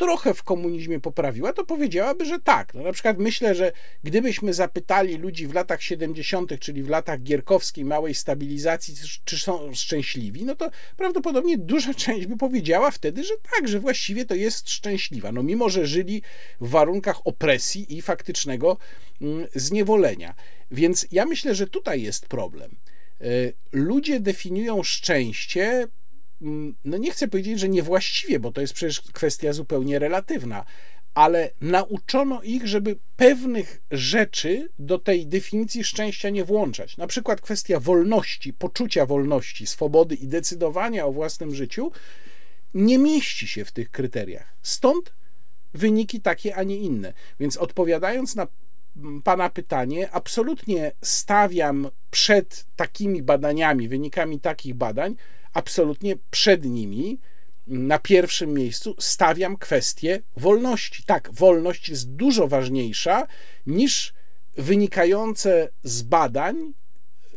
trochę 0.02 0.34
w 0.34 0.44
komunizmie 0.44 1.00
poprawiła, 1.00 1.54
to 1.54 1.66
powiedziałaby, 1.66 2.26
że 2.26 2.40
tak. 2.40 2.74
No 2.74 2.84
na 2.84 2.92
przykład 2.92 3.18
myślę, 3.18 3.56
że 3.56 3.72
gdybyśmy 4.04 4.54
zapytali 4.54 5.18
ludzi 5.18 5.48
w 5.48 5.54
latach 5.54 5.84
70., 5.84 6.60
czyli 6.60 6.84
w 6.84 6.90
latach 6.90 7.24
gierkowskiej 7.24 7.86
małej 7.86 8.16
stabilizacji, 8.16 8.96
czy 9.26 9.40
są 9.40 9.74
szczęśliwi, 9.74 10.46
no 10.46 10.56
to 10.56 10.70
prawdopodobnie 10.98 11.58
duża 11.58 11.94
część 12.04 12.28
by 12.28 12.38
powiedziała 12.38 12.92
wtedy, 12.92 13.24
że 13.24 13.34
tak, 13.56 13.68
że 13.68 13.80
właściwie 13.80 14.26
to 14.26 14.36
jest 14.36 14.70
szczęśliwa. 14.70 15.32
No 15.32 15.44
mimo, 15.44 15.70
że 15.70 15.88
żyli 15.88 16.22
w 16.62 16.70
warunkach 16.70 17.28
opresji 17.28 17.98
i 17.98 18.02
faktycznego 18.02 18.78
mm, 19.22 19.48
zniewolenia. 19.56 20.34
Więc 20.72 21.08
ja 21.12 21.26
myślę, 21.26 21.56
że 21.56 21.68
tutaj 21.68 22.02
jest 22.02 22.26
problem. 22.26 22.76
E, 23.22 23.26
ludzie 23.72 24.20
definiują 24.20 24.84
szczęście 24.84 25.88
no 26.86 26.98
nie 26.98 27.12
chcę 27.12 27.28
powiedzieć, 27.28 27.60
że 27.60 27.70
niewłaściwie, 27.70 28.40
bo 28.40 28.52
to 28.52 28.62
jest 28.62 28.74
przecież 28.74 29.02
kwestia 29.02 29.54
zupełnie 29.54 30.00
relatywna, 30.00 30.66
ale 31.14 31.52
nauczono 31.62 32.42
ich, 32.42 32.68
żeby 32.68 32.98
pewnych 33.16 33.82
rzeczy 33.92 34.70
do 34.80 35.00
tej 35.00 35.28
definicji 35.28 35.84
szczęścia 35.84 36.30
nie 36.30 36.46
włączać. 36.46 36.98
Na 36.98 37.08
przykład 37.08 37.42
kwestia 37.42 37.80
wolności, 37.80 38.54
poczucia 38.54 39.06
wolności, 39.06 39.68
swobody 39.68 40.16
i 40.16 40.28
decydowania 40.28 41.06
o 41.06 41.12
własnym 41.12 41.56
życiu 41.56 41.92
nie 42.74 42.98
mieści 42.98 43.48
się 43.48 43.66
w 43.66 43.72
tych 43.72 43.92
kryteriach. 43.92 44.56
Stąd 44.62 45.14
wyniki 45.74 46.22
takie, 46.22 46.56
a 46.56 46.64
nie 46.64 46.78
inne. 46.78 47.14
Więc 47.40 47.58
odpowiadając 47.58 48.36
na 48.36 48.48
Pana 49.24 49.50
pytanie, 49.50 50.12
absolutnie 50.12 50.92
stawiam 51.02 51.90
przed 52.12 52.66
takimi 52.76 53.24
badaniami, 53.24 53.88
wynikami 53.88 54.40
takich 54.40 54.76
badań, 54.76 55.16
absolutnie 55.54 56.16
przed 56.32 56.66
nimi 56.66 57.20
na 57.68 58.00
pierwszym 58.00 58.54
miejscu 58.54 58.96
stawiam 59.00 59.58
kwestię 59.58 60.22
wolności. 60.38 61.04
Tak, 61.04 61.30
wolność 61.34 61.90
jest 61.90 62.10
dużo 62.10 62.48
ważniejsza 62.48 63.28
niż 63.66 64.14
wynikające 64.58 65.70
z 65.84 66.02
badań 66.02 66.74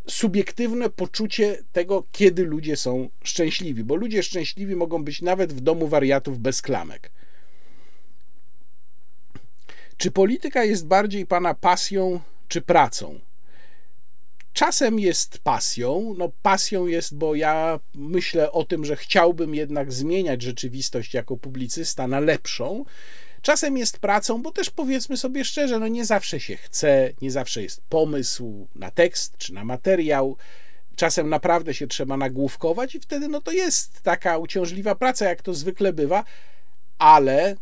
subiektywne 0.06 0.90
poczucie 0.90 1.58
tego, 1.72 2.04
kiedy 2.12 2.44
ludzie 2.44 2.76
są 2.76 3.08
szczęśliwi, 3.24 3.84
bo 3.84 3.94
ludzie 3.94 4.22
szczęśliwi 4.22 4.76
mogą 4.76 5.04
być 5.04 5.22
nawet 5.22 5.52
w 5.52 5.60
domu 5.60 5.88
wariatów 5.88 6.38
bez 6.38 6.62
klamek. 6.62 7.10
Czy 9.96 10.10
polityka 10.10 10.64
jest 10.64 10.86
bardziej 10.86 11.26
pana 11.26 11.54
pasją 11.54 12.20
czy 12.48 12.62
pracą? 12.62 13.20
Czasem 14.54 14.98
jest 14.98 15.38
pasją. 15.38 16.14
No, 16.18 16.30
pasją 16.42 16.86
jest, 16.86 17.16
bo 17.16 17.34
ja 17.34 17.80
myślę 17.94 18.52
o 18.52 18.64
tym, 18.64 18.84
że 18.84 18.96
chciałbym 18.96 19.54
jednak 19.54 19.92
zmieniać 19.92 20.42
rzeczywistość 20.42 21.14
jako 21.14 21.36
publicysta 21.36 22.06
na 22.06 22.20
lepszą. 22.20 22.84
Czasem 23.42 23.76
jest 23.76 23.98
pracą, 23.98 24.42
bo 24.42 24.52
też 24.52 24.70
powiedzmy 24.70 25.16
sobie 25.16 25.44
szczerze, 25.44 25.78
no 25.78 25.88
nie 25.88 26.04
zawsze 26.04 26.40
się 26.40 26.56
chce, 26.56 27.10
nie 27.22 27.30
zawsze 27.30 27.62
jest 27.62 27.82
pomysł 27.88 28.68
na 28.74 28.90
tekst 28.90 29.36
czy 29.38 29.54
na 29.54 29.64
materiał. 29.64 30.36
Czasem 30.96 31.28
naprawdę 31.28 31.74
się 31.74 31.86
trzeba 31.86 32.16
nagłówkować 32.16 32.94
i 32.94 33.00
wtedy 33.00 33.28
no 33.28 33.40
to 33.40 33.52
jest 33.52 34.00
taka 34.02 34.38
uciążliwa 34.38 34.94
praca, 34.94 35.28
jak 35.28 35.42
to 35.42 35.54
zwykle 35.54 35.92
bywa, 35.92 36.24
ale 36.98 37.56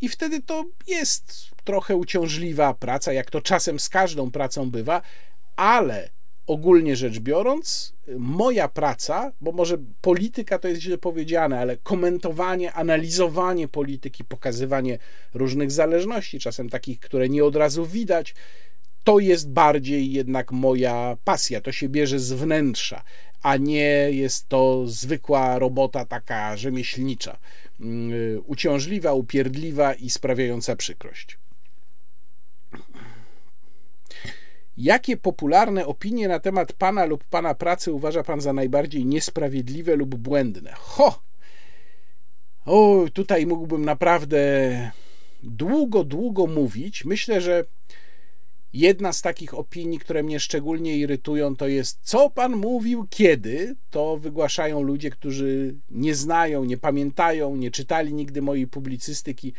i 0.00 0.08
wtedy 0.08 0.42
to 0.42 0.64
jest 0.86 1.50
trochę 1.64 1.96
uciążliwa 1.96 2.74
praca, 2.74 3.12
jak 3.12 3.30
to 3.30 3.40
czasem 3.40 3.80
z 3.80 3.88
każdą 3.88 4.30
pracą 4.30 4.70
bywa, 4.70 5.02
ale 5.56 6.15
ogólnie 6.46 6.96
rzecz 6.96 7.18
biorąc, 7.18 7.92
moja 8.18 8.68
praca, 8.68 9.32
bo 9.40 9.52
może 9.52 9.78
polityka 10.00 10.58
to 10.58 10.68
jest 10.68 10.80
źle 10.80 10.98
powiedziane, 10.98 11.60
ale 11.60 11.76
komentowanie, 11.76 12.72
analizowanie 12.72 13.68
polityki, 13.68 14.24
pokazywanie 14.24 14.98
różnych 15.34 15.70
zależności, 15.70 16.38
czasem 16.38 16.68
takich, 16.68 17.00
które 17.00 17.28
nie 17.28 17.44
od 17.44 17.56
razu 17.56 17.86
widać, 17.86 18.34
to 19.04 19.18
jest 19.18 19.50
bardziej 19.50 20.12
jednak 20.12 20.52
moja 20.52 21.16
pasja. 21.24 21.60
To 21.60 21.72
się 21.72 21.88
bierze 21.88 22.18
z 22.18 22.32
wnętrza, 22.32 23.02
a 23.42 23.56
nie 23.56 24.08
jest 24.10 24.48
to 24.48 24.86
zwykła 24.86 25.58
robota 25.58 26.04
taka 26.04 26.56
rzemieślnicza, 26.56 27.38
mm, 27.80 28.12
uciążliwa, 28.46 29.12
upierdliwa 29.12 29.94
i 29.94 30.10
sprawiająca 30.10 30.76
przykrość. 30.76 31.38
Jakie 34.76 35.16
popularne 35.16 35.86
opinie 35.86 36.28
na 36.28 36.40
temat 36.40 36.72
pana 36.72 37.04
lub 37.04 37.24
pana 37.24 37.54
pracy 37.54 37.92
uważa 37.92 38.22
pan 38.22 38.40
za 38.40 38.52
najbardziej 38.52 39.06
niesprawiedliwe 39.06 39.96
lub 39.96 40.14
błędne? 40.14 40.72
Ho! 40.72 41.22
O, 42.66 43.04
tutaj 43.12 43.46
mógłbym 43.46 43.84
naprawdę 43.84 44.90
długo, 45.42 46.04
długo 46.04 46.46
mówić. 46.46 47.04
Myślę, 47.04 47.40
że 47.40 47.64
jedna 48.72 49.12
z 49.12 49.22
takich 49.22 49.54
opinii, 49.54 49.98
które 49.98 50.22
mnie 50.22 50.40
szczególnie 50.40 50.96
irytują, 50.96 51.56
to 51.56 51.68
jest 51.68 51.98
co 52.02 52.30
pan 52.30 52.56
mówił 52.56 53.06
kiedy? 53.10 53.76
To 53.90 54.16
wygłaszają 54.16 54.82
ludzie, 54.82 55.10
którzy 55.10 55.74
nie 55.90 56.14
znają, 56.14 56.64
nie 56.64 56.76
pamiętają, 56.76 57.56
nie 57.56 57.70
czytali 57.70 58.14
nigdy 58.14 58.42
mojej 58.42 58.66
publicystyki, 58.66 59.52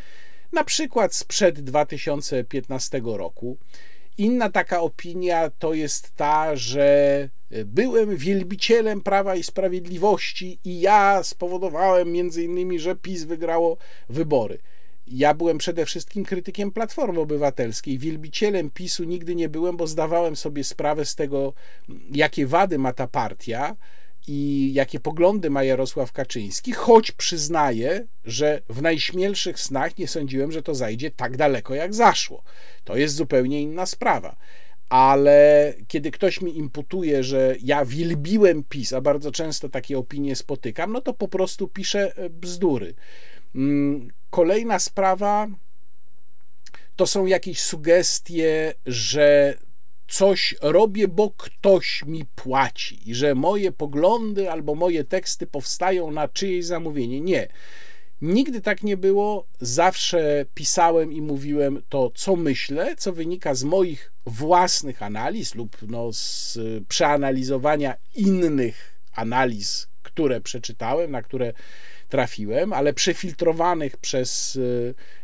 na 0.51 0.63
przykład 0.63 1.15
sprzed 1.15 1.61
2015 1.61 3.01
roku. 3.03 3.57
Inna 4.17 4.49
taka 4.49 4.81
opinia 4.81 5.49
to 5.49 5.73
jest 5.73 6.15
ta, 6.15 6.55
że 6.55 7.29
byłem 7.65 8.15
wielbicielem 8.15 9.01
Prawa 9.01 9.35
i 9.35 9.43
Sprawiedliwości 9.43 10.59
i 10.65 10.79
ja 10.79 11.23
spowodowałem 11.23 12.11
między 12.11 12.43
innymi, 12.43 12.79
że 12.79 12.95
PiS 12.95 13.23
wygrało 13.23 13.77
wybory. 14.09 14.59
Ja 15.07 15.33
byłem 15.33 15.57
przede 15.57 15.85
wszystkim 15.85 16.25
krytykiem 16.25 16.71
Platformy 16.71 17.19
Obywatelskiej. 17.19 17.99
Wielbicielem 17.99 18.69
PiSu 18.69 19.03
nigdy 19.03 19.35
nie 19.35 19.49
byłem, 19.49 19.77
bo 19.77 19.87
zdawałem 19.87 20.35
sobie 20.35 20.63
sprawę 20.63 21.05
z 21.05 21.15
tego, 21.15 21.53
jakie 22.11 22.47
wady 22.47 22.77
ma 22.77 22.93
ta 22.93 23.07
partia 23.07 23.75
i 24.27 24.71
jakie 24.73 24.99
poglądy 24.99 25.49
ma 25.49 25.63
Jarosław 25.63 26.11
Kaczyński, 26.11 26.73
choć 26.73 27.11
przyznaję, 27.11 28.07
że 28.25 28.61
w 28.69 28.81
najśmielszych 28.81 29.59
snach 29.59 29.97
nie 29.97 30.07
sądziłem, 30.07 30.51
że 30.51 30.61
to 30.61 30.75
zajdzie 30.75 31.11
tak 31.11 31.37
daleko, 31.37 31.75
jak 31.75 31.93
zaszło. 31.93 32.43
To 32.83 32.97
jest 32.97 33.15
zupełnie 33.15 33.61
inna 33.61 33.85
sprawa. 33.85 34.35
Ale 34.89 35.73
kiedy 35.87 36.11
ktoś 36.11 36.41
mi 36.41 36.57
imputuje, 36.57 37.23
że 37.23 37.55
ja 37.63 37.85
wielbiłem 37.85 38.63
PiS, 38.63 38.93
a 38.93 39.01
bardzo 39.01 39.31
często 39.31 39.69
takie 39.69 39.97
opinie 39.97 40.35
spotykam, 40.35 40.93
no 40.93 41.01
to 41.01 41.13
po 41.13 41.27
prostu 41.27 41.67
piszę 41.67 42.15
e, 42.15 42.29
bzdury. 42.29 42.93
Mm, 43.55 44.07
kolejna 44.29 44.79
sprawa 44.79 45.47
to 46.95 47.07
są 47.07 47.25
jakieś 47.25 47.61
sugestie, 47.61 48.73
że 48.85 49.57
coś 50.07 50.55
robię, 50.61 51.07
bo 51.07 51.31
ktoś 51.37 52.03
mi 52.05 52.25
płaci 52.35 53.09
i 53.09 53.15
że 53.15 53.35
moje 53.35 53.71
poglądy 53.71 54.51
albo 54.51 54.75
moje 54.75 55.03
teksty 55.03 55.47
powstają 55.47 56.11
na 56.11 56.27
czyjeś 56.27 56.65
zamówienie. 56.65 57.21
Nie. 57.21 57.47
Nigdy 58.21 58.61
tak 58.61 58.83
nie 58.83 58.97
było. 58.97 59.47
Zawsze 59.59 60.45
pisałem 60.53 61.13
i 61.13 61.21
mówiłem 61.21 61.81
to, 61.89 62.11
co 62.15 62.35
myślę, 62.35 62.95
co 62.95 63.13
wynika 63.13 63.55
z 63.55 63.63
moich 63.63 64.11
własnych 64.25 65.03
analiz 65.03 65.55
lub 65.55 65.77
no, 65.87 66.13
z 66.13 66.57
przeanalizowania 66.87 67.95
innych 68.15 68.97
analiz, 69.15 69.87
które 70.03 70.41
przeczytałem, 70.41 71.11
na 71.11 71.21
które 71.21 71.53
trafiłem, 72.09 72.73
ale 72.73 72.93
przefiltrowanych 72.93 73.97
przez 73.97 74.59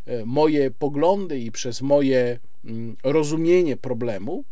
e, 0.07 0.13
e, 0.13 0.25
moje 0.25 0.71
poglądy 0.71 1.39
i 1.39 1.51
przez 1.51 1.81
moje 1.81 2.39
mm, 2.65 2.95
rozumienie 3.03 3.77
problemu. 3.77 4.43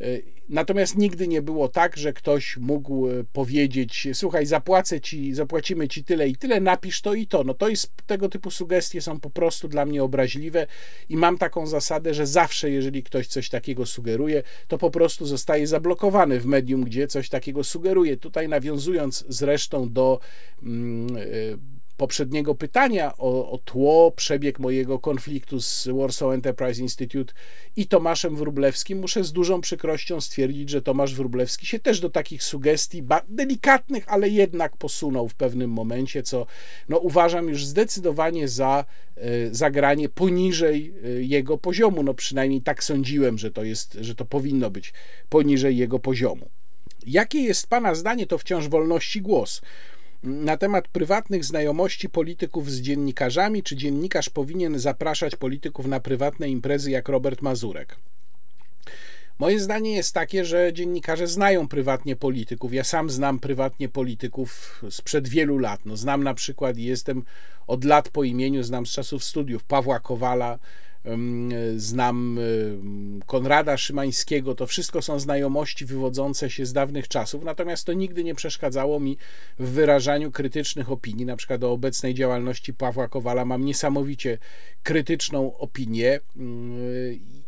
E, 0.00 0.04
natomiast 0.48 0.96
nigdy 0.96 1.28
nie 1.28 1.42
było 1.42 1.68
tak, 1.68 1.96
że 1.96 2.12
ktoś 2.12 2.56
mógł 2.56 3.08
e, 3.08 3.24
powiedzieć: 3.32 4.08
Słuchaj, 4.12 4.46
zapłacę 4.46 5.00
ci, 5.00 5.34
zapłacimy 5.34 5.88
ci 5.88 6.04
tyle 6.04 6.28
i 6.28 6.36
tyle, 6.36 6.60
napisz 6.60 7.00
to 7.00 7.14
i 7.14 7.26
to. 7.26 7.44
No 7.44 7.54
to 7.54 7.68
jest 7.68 7.92
tego 8.06 8.28
typu 8.28 8.50
sugestie 8.50 9.02
są 9.02 9.20
po 9.20 9.30
prostu 9.30 9.68
dla 9.68 9.86
mnie 9.86 10.02
obraźliwe 10.02 10.66
i 11.08 11.16
mam 11.16 11.38
taką 11.38 11.66
zasadę, 11.66 12.14
że 12.14 12.26
zawsze, 12.26 12.70
jeżeli 12.70 13.02
ktoś 13.02 13.26
coś 13.26 13.48
takiego 13.48 13.86
sugeruje, 13.86 14.42
to 14.68 14.78
po 14.78 14.90
prostu 14.90 15.26
zostaje 15.26 15.66
zablokowany 15.66 16.40
w 16.40 16.46
medium, 16.46 16.84
gdzie 16.84 17.06
coś 17.06 17.28
takiego 17.28 17.64
sugeruje. 17.64 18.16
Tutaj 18.16 18.48
nawiązując 18.48 19.24
zresztą 19.28 19.92
do. 19.92 20.20
Mm, 20.62 21.16
e, 21.16 21.79
poprzedniego 22.00 22.54
pytania 22.54 23.16
o, 23.18 23.50
o 23.50 23.58
tło, 23.58 24.12
przebieg 24.16 24.58
mojego 24.58 24.98
konfliktu 24.98 25.60
z 25.60 25.88
Warsaw 25.88 26.32
Enterprise 26.32 26.82
Institute 26.82 27.34
i 27.76 27.86
Tomaszem 27.86 28.36
Wróblewskim, 28.36 28.98
muszę 28.98 29.24
z 29.24 29.32
dużą 29.32 29.60
przykrością 29.60 30.20
stwierdzić, 30.20 30.70
że 30.70 30.82
Tomasz 30.82 31.14
Wróblewski 31.14 31.66
się 31.66 31.78
też 31.78 32.00
do 32.00 32.10
takich 32.10 32.42
sugestii, 32.42 33.02
delikatnych, 33.28 34.04
ale 34.06 34.28
jednak 34.28 34.76
posunął 34.76 35.28
w 35.28 35.34
pewnym 35.34 35.70
momencie, 35.70 36.22
co 36.22 36.46
no, 36.88 36.98
uważam 36.98 37.48
już 37.48 37.66
zdecydowanie 37.66 38.48
za 38.48 38.84
e, 39.16 39.54
zagranie 39.54 40.08
poniżej 40.08 40.94
e, 41.04 41.08
jego 41.22 41.58
poziomu. 41.58 42.02
No 42.02 42.14
przynajmniej 42.14 42.62
tak 42.62 42.84
sądziłem, 42.84 43.38
że 43.38 43.50
to 43.50 43.64
jest, 43.64 43.98
że 44.00 44.14
to 44.14 44.24
powinno 44.24 44.70
być 44.70 44.92
poniżej 45.28 45.76
jego 45.76 45.98
poziomu. 45.98 46.48
Jakie 47.06 47.40
jest 47.40 47.66
Pana 47.66 47.94
zdanie, 47.94 48.26
to 48.26 48.38
wciąż 48.38 48.68
wolności 48.68 49.22
głos 49.22 49.60
na 50.22 50.56
temat 50.56 50.88
prywatnych 50.88 51.44
znajomości 51.44 52.08
polityków 52.08 52.70
z 52.70 52.80
dziennikarzami, 52.80 53.62
czy 53.62 53.76
dziennikarz 53.76 54.28
powinien 54.28 54.78
zapraszać 54.78 55.36
polityków 55.36 55.86
na 55.86 56.00
prywatne 56.00 56.48
imprezy 56.48 56.90
jak 56.90 57.08
Robert 57.08 57.42
Mazurek. 57.42 57.96
Moje 59.38 59.60
zdanie 59.60 59.96
jest 59.96 60.14
takie, 60.14 60.44
że 60.44 60.72
dziennikarze 60.72 61.26
znają 61.26 61.68
prywatnie 61.68 62.16
polityków. 62.16 62.74
Ja 62.74 62.84
sam 62.84 63.10
znam 63.10 63.38
prywatnie 63.38 63.88
polityków 63.88 64.80
sprzed 64.90 65.28
wielu 65.28 65.58
lat. 65.58 65.80
No, 65.86 65.96
znam 65.96 66.24
na 66.24 66.34
przykład 66.34 66.76
i 66.76 66.84
jestem 66.84 67.24
od 67.66 67.84
lat 67.84 68.08
po 68.08 68.24
imieniu, 68.24 68.62
znam 68.62 68.86
z 68.86 68.90
czasów 68.90 69.24
studiów 69.24 69.64
Pawła 69.64 70.00
Kowala, 70.00 70.58
znam 71.76 72.38
Konrada 73.26 73.76
Szymańskiego, 73.76 74.54
to 74.54 74.66
wszystko 74.66 75.02
są 75.02 75.18
znajomości 75.18 75.86
wywodzące 75.86 76.50
się 76.50 76.66
z 76.66 76.72
dawnych 76.72 77.08
czasów, 77.08 77.44
natomiast 77.44 77.84
to 77.84 77.92
nigdy 77.92 78.24
nie 78.24 78.34
przeszkadzało 78.34 79.00
mi 79.00 79.16
w 79.58 79.68
wyrażaniu 79.68 80.30
krytycznych 80.30 80.90
opinii. 80.90 81.26
Na 81.26 81.36
przykład 81.36 81.64
o 81.64 81.72
obecnej 81.72 82.14
działalności 82.14 82.74
Pawła 82.74 83.08
Kowala 83.08 83.44
mam 83.44 83.64
niesamowicie 83.64 84.38
krytyczną 84.82 85.56
opinię 85.58 86.20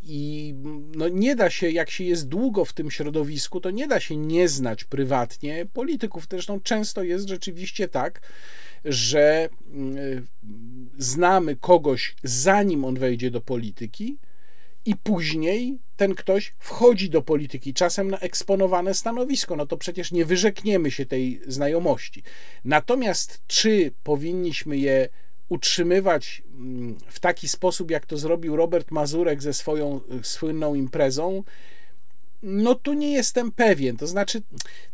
i 0.03 0.55
no 0.95 1.09
nie 1.09 1.37
da 1.37 1.51
się, 1.51 1.71
jak 1.71 1.91
się 1.91 2.05
jest 2.05 2.29
długo 2.29 2.65
w 2.65 2.73
tym 2.73 2.91
środowisku, 2.91 3.61
to 3.61 3.71
nie 3.71 3.89
da 3.89 4.01
się 4.01 4.17
nie 4.17 4.49
znać 4.49 4.85
prywatnie 4.85 5.67
polityków. 5.73 6.27
Zresztą 6.31 6.61
często 6.61 7.03
jest 7.03 7.29
rzeczywiście 7.29 7.89
tak, 7.89 8.21
że 8.85 9.49
mm, 9.73 10.27
znamy 10.99 11.57
kogoś 11.57 12.17
zanim 12.23 12.85
on 12.85 12.95
wejdzie 12.95 13.31
do 13.31 13.41
polityki, 13.41 14.19
i 14.85 14.97
później 14.97 15.79
ten 15.97 16.15
ktoś 16.15 16.55
wchodzi 16.59 17.11
do 17.11 17.23
polityki, 17.23 17.75
czasem 17.75 18.11
na 18.11 18.19
eksponowane 18.19 18.95
stanowisko. 18.95 19.57
No 19.57 19.67
to 19.67 19.77
przecież 19.77 20.13
nie 20.13 20.25
wyrzekniemy 20.25 20.91
się 20.91 21.07
tej 21.07 21.41
znajomości. 21.47 22.23
Natomiast 22.65 23.43
czy 23.47 23.93
powinniśmy 24.03 24.77
je 24.77 25.09
utrzymywać 25.49 26.43
mm, 26.55 26.99
w 27.07 27.21
taki 27.21 27.49
sposób, 27.49 27.91
jak 27.91 28.07
to 28.07 28.17
zrobił 28.17 28.57
Robert 28.57 28.91
Mazurek 28.91 29.43
ze 29.43 29.55
swoją 29.55 30.01
słynną 30.23 30.75
imprezą, 30.75 31.45
no 32.43 32.75
tu 32.75 32.93
nie 32.93 33.13
jestem 33.13 33.53
pewien. 33.53 33.97
To 33.97 34.07
znaczy, 34.07 34.43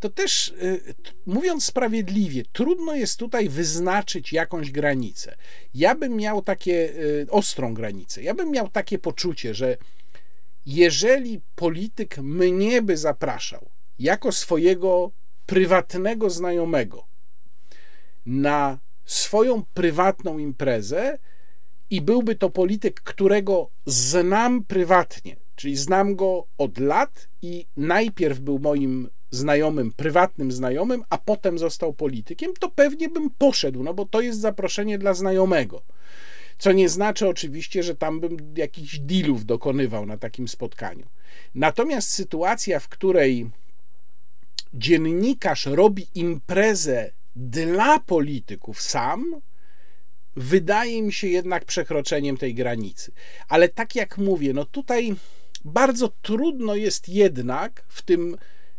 to 0.01 0.09
też 0.09 0.49
y, 0.49 0.95
mówiąc 1.27 1.65
sprawiedliwie, 1.65 2.43
trudno 2.53 2.95
jest 2.95 3.19
tutaj 3.19 3.49
wyznaczyć 3.49 4.33
jakąś 4.33 4.71
granicę. 4.71 5.37
Ja 5.75 5.95
bym 5.95 6.17
miał 6.17 6.43
takie 6.43 6.73
y, 6.73 7.27
ostrą 7.31 7.75
granicę. 7.75 8.23
Ja 8.23 8.35
bym 8.35 8.51
miał 8.51 8.69
takie 8.69 8.99
poczucie, 8.99 9.55
że 9.55 9.77
jeżeli 10.67 11.41
polityk 11.55 12.19
mnie 12.19 12.83
by 12.83 12.97
zapraszał 12.97 13.69
jako 13.99 14.33
swojego 14.33 15.11
prywatnego 15.47 16.31
znajomego 16.31 17.05
na 18.27 18.79
swoją 19.05 19.63
prywatną 19.75 20.39
imprezę 20.39 21.19
i 21.91 22.01
byłby 22.01 22.35
to 22.35 22.51
polityk, 22.51 23.01
którego 23.01 23.71
znam 23.87 24.65
prywatnie, 24.65 25.37
czyli 25.59 25.77
znam 25.77 26.17
go 26.17 26.47
od 26.59 26.79
lat 26.79 27.29
i 27.43 27.67
najpierw 27.77 28.41
był 28.41 28.59
moim 28.59 29.09
znajomym, 29.31 29.93
prywatnym 29.93 30.53
znajomym, 30.53 31.05
a 31.11 31.19
potem 31.19 31.59
został 31.59 31.93
politykiem, 31.93 32.53
to 32.61 32.71
pewnie 32.71 33.09
bym 33.09 33.31
poszedł, 33.31 33.83
no 33.83 33.95
bo 33.95 34.07
to 34.07 34.21
jest 34.21 34.41
zaproszenie 34.41 34.99
dla 34.99 35.15
znajomego. 35.15 35.83
Co 36.59 36.73
nie 36.73 36.89
znaczy 36.89 37.29
oczywiście, 37.29 37.83
że 37.83 37.95
tam 37.95 38.21
bym 38.21 38.37
jakichś 38.57 38.99
dealów 38.99 39.45
dokonywał 39.45 40.07
na 40.07 40.19
takim 40.19 40.49
spotkaniu. 40.49 41.07
Natomiast 41.55 42.11
sytuacja, 42.11 42.81
w 42.81 42.89
której 42.89 43.51
dziennikarz 44.75 45.67
robi 45.67 46.07
imprezę 46.15 47.13
dla 47.37 48.01
polityków 48.01 48.81
sam, 48.83 49.41
wydaje 50.37 51.03
mi 51.03 51.13
się 51.13 51.27
jednak 51.27 51.65
przekroczeniem 51.65 52.37
tej 52.37 52.55
granicy. 52.55 53.13
Ale 53.49 53.69
tak 53.69 53.95
jak 53.95 54.19
mówię, 54.19 54.53
no 54.53 54.65
tutaj 54.65 55.17
bardzo 55.65 56.09
trudno 56.23 56.75
jest 56.75 57.09
jednak 57.09 57.85
w 57.89 58.03
tym 58.03 58.37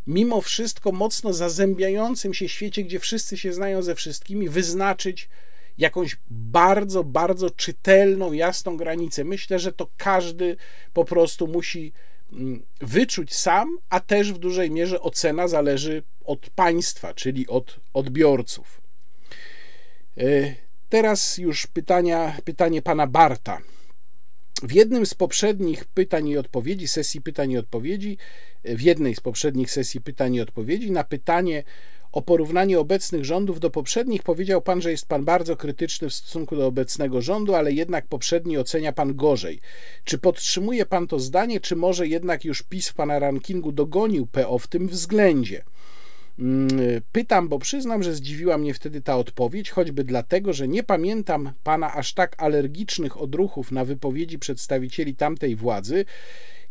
mimo 0.07 0.41
wszystko 0.41 0.91
mocno 0.91 1.34
zazębiającym 1.34 2.34
się 2.34 2.49
świecie, 2.49 2.84
gdzie 2.84 2.99
wszyscy 2.99 3.38
się 3.38 3.53
znają 3.53 3.81
ze 3.81 3.95
wszystkimi, 3.95 4.49
wyznaczyć 4.49 5.30
jakąś 5.77 6.18
bardzo, 6.30 7.03
bardzo 7.03 7.49
czytelną, 7.49 8.34
jasną 8.34 8.77
granicę. 8.77 9.23
Myślę, 9.23 9.60
że 9.60 9.72
to 9.72 9.88
każdy 9.97 10.57
po 10.93 11.06
prostu 11.06 11.47
musi 11.47 11.91
mm, 12.34 12.64
wyczuć 12.81 13.35
sam, 13.35 13.77
a 13.89 13.99
też 13.99 14.34
w 14.34 14.38
dużej 14.38 14.72
mierze 14.72 15.01
ocena 15.01 15.47
zależy 15.47 16.03
od 16.26 16.49
państwa, 16.49 17.14
czyli 17.14 17.47
od 17.47 17.80
odbiorców. 17.93 18.81
E, 20.18 20.23
teraz 20.89 21.38
już 21.38 21.68
pytania, 21.68 22.38
pytanie 22.45 22.81
pana 22.81 23.07
Barta. 23.07 23.61
W 24.64 24.72
jednym 24.72 25.06
z 25.06 25.14
poprzednich 25.14 25.86
pytań 25.86 26.27
i 26.27 26.38
odpowiedzi, 26.38 26.88
sesji 26.88 27.22
pytań 27.22 27.52
i 27.52 27.57
odpowiedzi, 27.57 28.18
w 28.65 28.81
jednej 28.81 29.15
z 29.15 29.19
poprzednich 29.19 29.72
sesji 29.72 30.02
pytań 30.02 30.36
i 30.36 30.41
odpowiedzi 30.41 30.91
na 30.91 31.03
pytanie 31.03 31.64
o 32.11 32.22
porównanie 32.22 32.80
obecnych 32.80 33.26
rządów 33.26 33.60
do 33.60 33.69
poprzednich 33.69 34.23
powiedział 34.23 34.61
pan, 34.61 34.81
że 34.81 34.91
jest 34.91 35.07
pan 35.07 35.26
bardzo 35.26 35.56
krytyczny 35.56 36.10
w 36.10 36.14
stosunku 36.14 36.56
do 36.56 36.68
obecnego 36.68 37.22
rządu, 37.22 37.56
ale 37.56 37.72
jednak 37.72 38.07
poprzedni 38.07 38.57
ocenia 38.57 38.94
pan 38.94 39.15
gorzej. 39.15 39.60
Czy 40.03 40.18
podtrzymuje 40.18 40.86
pan 40.86 41.07
to 41.07 41.19
zdanie, 41.19 41.60
czy 41.60 41.76
może 41.76 42.07
jednak 42.07 42.45
już 42.45 42.64
PiS 42.64 42.90
w 42.90 42.94
pana 42.94 43.19
rankingu 43.19 43.72
dogonił 43.72 44.27
PO 44.27 44.60
w 44.60 44.68
tym 44.68 44.88
względzie? 44.88 45.64
Mm, 46.39 47.01
pytam, 47.11 47.49
bo 47.49 47.59
przyznam, 47.59 48.03
że 48.03 48.13
zdziwiła 48.13 48.57
mnie 48.57 48.73
wtedy 48.73 49.01
ta 49.01 49.17
odpowiedź, 49.17 49.69
choćby 49.69 50.03
dlatego, 50.03 50.53
że 50.53 50.67
nie 50.67 50.83
pamiętam 50.83 51.51
pana 51.63 51.93
aż 51.93 52.13
tak 52.13 52.43
alergicznych 52.43 53.21
odruchów 53.21 53.71
na 53.71 53.85
wypowiedzi 53.85 54.39
przedstawicieli 54.39 55.15
tamtej 55.15 55.55
władzy, 55.55 56.05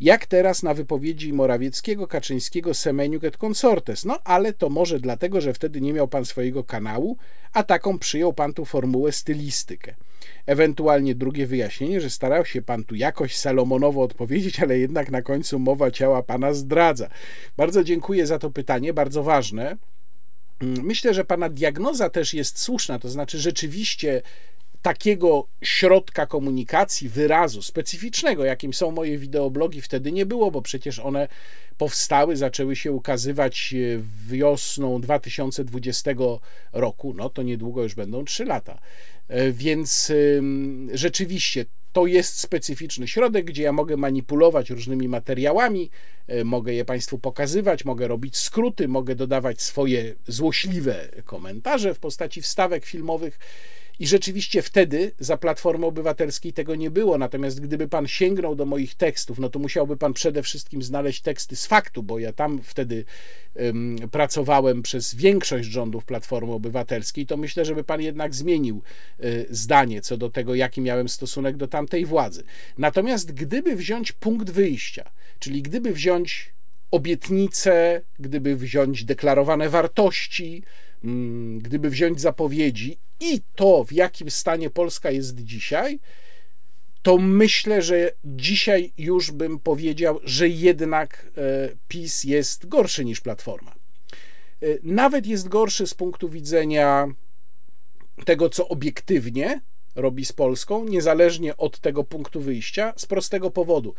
jak 0.01 0.27
teraz 0.27 0.63
na 0.63 0.75
wypowiedzi 0.75 1.33
Morawieckiego, 1.33 2.07
Kaczyńskiego, 2.07 2.75
Semeniuk 2.75 3.25
et 3.25 3.37
consortes. 3.37 4.05
No 4.05 4.19
ale 4.25 4.53
to 4.53 4.69
może 4.69 5.01
dlatego, 5.01 5.41
że 5.41 5.55
wtedy 5.55 5.81
nie 5.81 5.93
miał 5.93 6.09
pan 6.09 6.25
swojego 6.25 6.65
kanału, 6.65 7.17
a 7.53 7.63
taką 7.63 7.99
przyjął 7.99 8.33
pan 8.33 8.53
tu 8.53 8.65
formułę 8.65 9.13
stylistykę. 9.13 9.95
Ewentualnie 10.47 11.15
drugie 11.15 11.47
wyjaśnienie, 11.47 12.01
że 12.01 12.11
starał 12.11 12.45
się 12.45 12.63
pan 12.63 12.85
tu 12.85 12.95
jakoś 12.95 13.37
salomonowo 13.37 14.03
odpowiedzieć, 14.03 14.61
ale 14.61 14.79
jednak 14.79 15.11
na 15.11 15.23
końcu 15.23 15.59
mowa 15.59 15.91
ciała 15.91 16.23
pana 16.23 16.55
zdradza. 16.55 17.09
Bardzo 17.57 17.85
dziękuję 17.85 18.27
za 18.27 18.39
to 18.39 18.51
pytanie, 18.51 18.93
bardzo 18.93 19.23
ważne. 19.23 19.77
Myślę, 20.61 21.15
że 21.15 21.25
pana 21.25 21.49
diagnoza 21.49 22.11
też 22.11 22.35
jest 22.35 22.59
słuszna, 22.59 22.99
to 22.99 23.09
znaczy 23.09 23.39
rzeczywiście 23.39 24.23
takiego 24.83 25.47
środka 25.63 26.27
komunikacji, 26.27 27.09
wyrazu 27.09 27.63
specyficznego, 27.63 28.45
jakim 28.45 28.75
są 28.75 28.91
moje 28.91 29.19
wideoblogi, 29.19 29.81
wtedy 29.81 30.13
nie 30.13 30.27
było, 30.27 30.51
bo 30.51 30.63
przecież 30.63 30.99
one 30.99 31.29
powstały, 31.79 32.37
zaczęły 32.37 32.77
się 32.77 32.93
ukazywać 32.93 33.75
e, 33.75 34.03
wiosną 34.29 35.01
2020 35.01 36.11
roku. 36.73 37.15
No 37.15 37.31
to 37.31 37.43
niedługo 37.43 37.83
już 37.83 37.95
będą 37.95 38.25
3 38.25 38.45
lata. 38.45 38.79
E, 39.29 39.53
więc 39.53 40.13
rzeczywiście 40.93 41.65
to 41.93 42.07
jest 42.07 42.41
specyficzny 42.41 43.09
środek, 43.09 43.45
gdzie 43.45 43.63
ja 43.63 43.73
mogę 43.73 43.97
manipulować 43.97 44.71
różnymi 44.71 45.09
materiałami, 45.09 45.91
e, 46.27 46.45
mogę 46.45 46.75
je 46.75 46.85
Państwu 46.85 47.19
pokazywać, 47.19 47.85
mogę 47.85 48.09
robić 48.09 48.37
skróty, 48.37 48.89
mogę 48.89 49.15
dodawać 49.15 49.63
swoje 49.63 50.15
złośliwe 50.27 51.09
komentarze 51.25 51.95
w 51.95 51.99
postaci 51.99 52.43
wstawek 52.43 52.85
filmowych 52.85 53.39
i 53.99 54.07
rzeczywiście 54.07 54.63
wtedy 54.63 55.13
za 55.19 55.37
Platformy 55.37 55.87
Obywatelskiej 55.87 56.53
tego 56.53 56.75
nie 56.75 56.91
było. 56.91 57.19
Natomiast 57.19 57.61
gdyby 57.61 57.89
pan 57.89 58.07
sięgnął 58.07 58.55
do 58.55 58.67
moich 58.67 58.95
tekstów, 58.95 59.39
no 59.39 59.49
to 59.49 59.59
musiałby 59.59 59.97
pan 59.97 60.13
przede 60.13 60.43
wszystkim 60.43 60.83
znaleźć 60.83 61.23
teksty 61.23 61.57
z 61.57 61.67
faktu, 61.67 62.03
bo 62.03 62.19
ja 62.19 62.33
tam 62.33 62.63
wtedy 62.63 63.05
um, 63.55 63.97
pracowałem 64.11 64.83
przez 64.83 65.15
większość 65.15 65.69
rządów 65.69 66.05
Platformy 66.05 66.53
Obywatelskiej, 66.53 67.27
to 67.27 67.37
myślę, 67.37 67.65
żeby 67.65 67.85
pan 67.85 68.01
jednak 68.01 68.35
zmienił 68.35 68.83
y, 69.25 69.47
zdanie 69.51 70.01
co 70.01 70.17
do 70.17 70.31
tego, 70.31 70.55
jaki 70.55 70.81
miałem 70.81 71.09
stosunek 71.09 71.57
do 71.57 71.69
tamtej 71.69 72.07
władzy. 72.07 72.43
Natomiast 72.79 73.33
gdyby 73.33 73.77
wziąć 73.77 74.13
punkt 74.13 74.51
wyjścia, 74.51 75.11
czyli 75.39 75.63
gdyby 75.63 75.93
wziąć 75.93 76.53
obietnice, 76.91 78.01
gdyby 78.19 78.57
wziąć 78.57 79.05
deklarowane 79.05 79.69
wartości, 79.69 80.63
gdyby 81.59 81.91
wziąć 81.91 82.21
zapowiedzi 82.21 82.99
i 83.21 83.41
to, 83.55 83.85
w 83.85 83.93
jakim 83.93 84.31
stanie 84.31 84.71
Polska 84.71 85.11
jest 85.11 85.41
dzisiaj, 85.41 86.01
to 87.03 87.19
myślę, 87.19 87.83
że 87.83 88.13
dzisiaj 88.25 88.93
już 88.99 89.31
bym 89.31 89.59
powiedział, 89.59 90.21
że 90.25 90.49
jednak 90.49 91.27
e, 91.37 91.69
PiS 91.89 92.25
jest 92.25 92.69
gorszy 92.69 93.05
niż 93.05 93.21
Platforma. 93.21 93.71
E, 93.71 94.67
nawet 94.83 95.27
jest 95.27 95.49
gorszy 95.49 95.87
z 95.87 95.95
punktu 95.95 96.29
widzenia 96.29 97.07
tego, 98.25 98.51
co 98.51 98.69
obiektywnie 98.69 99.61
robi 99.95 100.25
z 100.25 100.33
Polską, 100.33 100.85
niezależnie 100.85 101.57
od 101.57 101.81
tego 101.81 102.05
punktu 102.05 102.41
wyjścia, 102.41 102.93
z 102.97 103.07
prostego 103.07 103.51
powodu. 103.51 103.95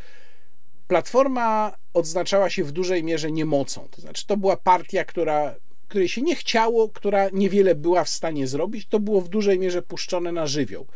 Platforma 0.87 1.75
odznaczała 1.93 2.49
się 2.49 2.63
w 2.63 2.71
dużej 2.71 3.03
mierze 3.03 3.31
niemocą. 3.31 3.87
To 3.91 4.01
znaczy, 4.01 4.27
to 4.27 4.37
była 4.37 4.57
partia, 4.57 5.05
która 5.05 5.55
której 5.89 6.09
się 6.09 6.21
nie 6.21 6.35
chciało, 6.35 6.89
która 6.89 7.29
niewiele 7.33 7.75
była 7.75 8.03
w 8.03 8.09
stanie 8.09 8.47
zrobić, 8.47 8.87
to 8.89 8.99
było 8.99 9.21
w 9.21 9.29
dużej 9.29 9.59
mierze 9.59 9.81
puszczone 9.81 10.31
na 10.31 10.47
żywioł. 10.47 10.87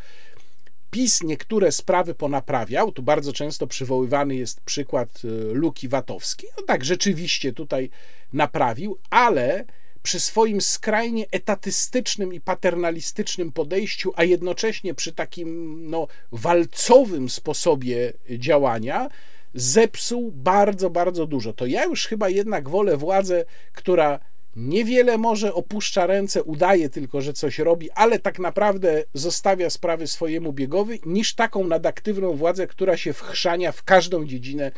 PiS 0.90 1.22
niektóre 1.22 1.72
sprawy 1.72 2.14
ponaprawiał, 2.14 2.92
tu 2.92 3.02
bardzo 3.02 3.32
często 3.32 3.66
przywoływany 3.66 4.36
jest 4.36 4.60
przykład 4.60 5.08
y, 5.24 5.28
Luki 5.54 5.88
Watowskiej. 5.88 6.50
No 6.56 6.62
tak, 6.66 6.84
rzeczywiście 6.84 7.52
tutaj 7.52 7.90
naprawił, 8.32 8.98
ale 9.10 9.64
przy 10.02 10.20
swoim 10.20 10.60
skrajnie 10.60 11.26
etatystycznym 11.30 12.34
i 12.34 12.40
paternalistycznym 12.40 13.52
podejściu, 13.52 14.12
a 14.16 14.24
jednocześnie 14.24 14.94
przy 14.94 15.12
takim 15.12 15.80
no, 15.90 16.06
walcowym 16.32 17.28
sposobie 17.28 18.12
działania, 18.30 19.08
zepsuł 19.54 20.32
bardzo, 20.32 20.90
bardzo 20.90 21.26
dużo. 21.26 21.52
To 21.52 21.66
ja 21.66 21.84
już 21.84 22.06
chyba 22.06 22.28
jednak 22.28 22.68
wolę 22.68 22.96
władzę, 22.96 23.44
która 23.72 24.20
Niewiele 24.56 25.18
może 25.18 25.54
opuszcza 25.54 26.06
ręce, 26.06 26.42
udaje 26.42 26.88
tylko, 26.88 27.20
że 27.20 27.32
coś 27.32 27.58
robi, 27.58 27.90
ale 27.90 28.18
tak 28.18 28.38
naprawdę 28.38 29.02
zostawia 29.14 29.70
sprawy 29.70 30.06
swojemu 30.06 30.52
biegowi, 30.52 31.00
niż 31.06 31.34
taką 31.34 31.66
nadaktywną 31.66 32.36
władzę, 32.36 32.66
która 32.66 32.96
się 32.96 33.12
wchrzania 33.12 33.72
w 33.72 33.82
każdą 33.82 34.26
dziedzinę 34.26 34.72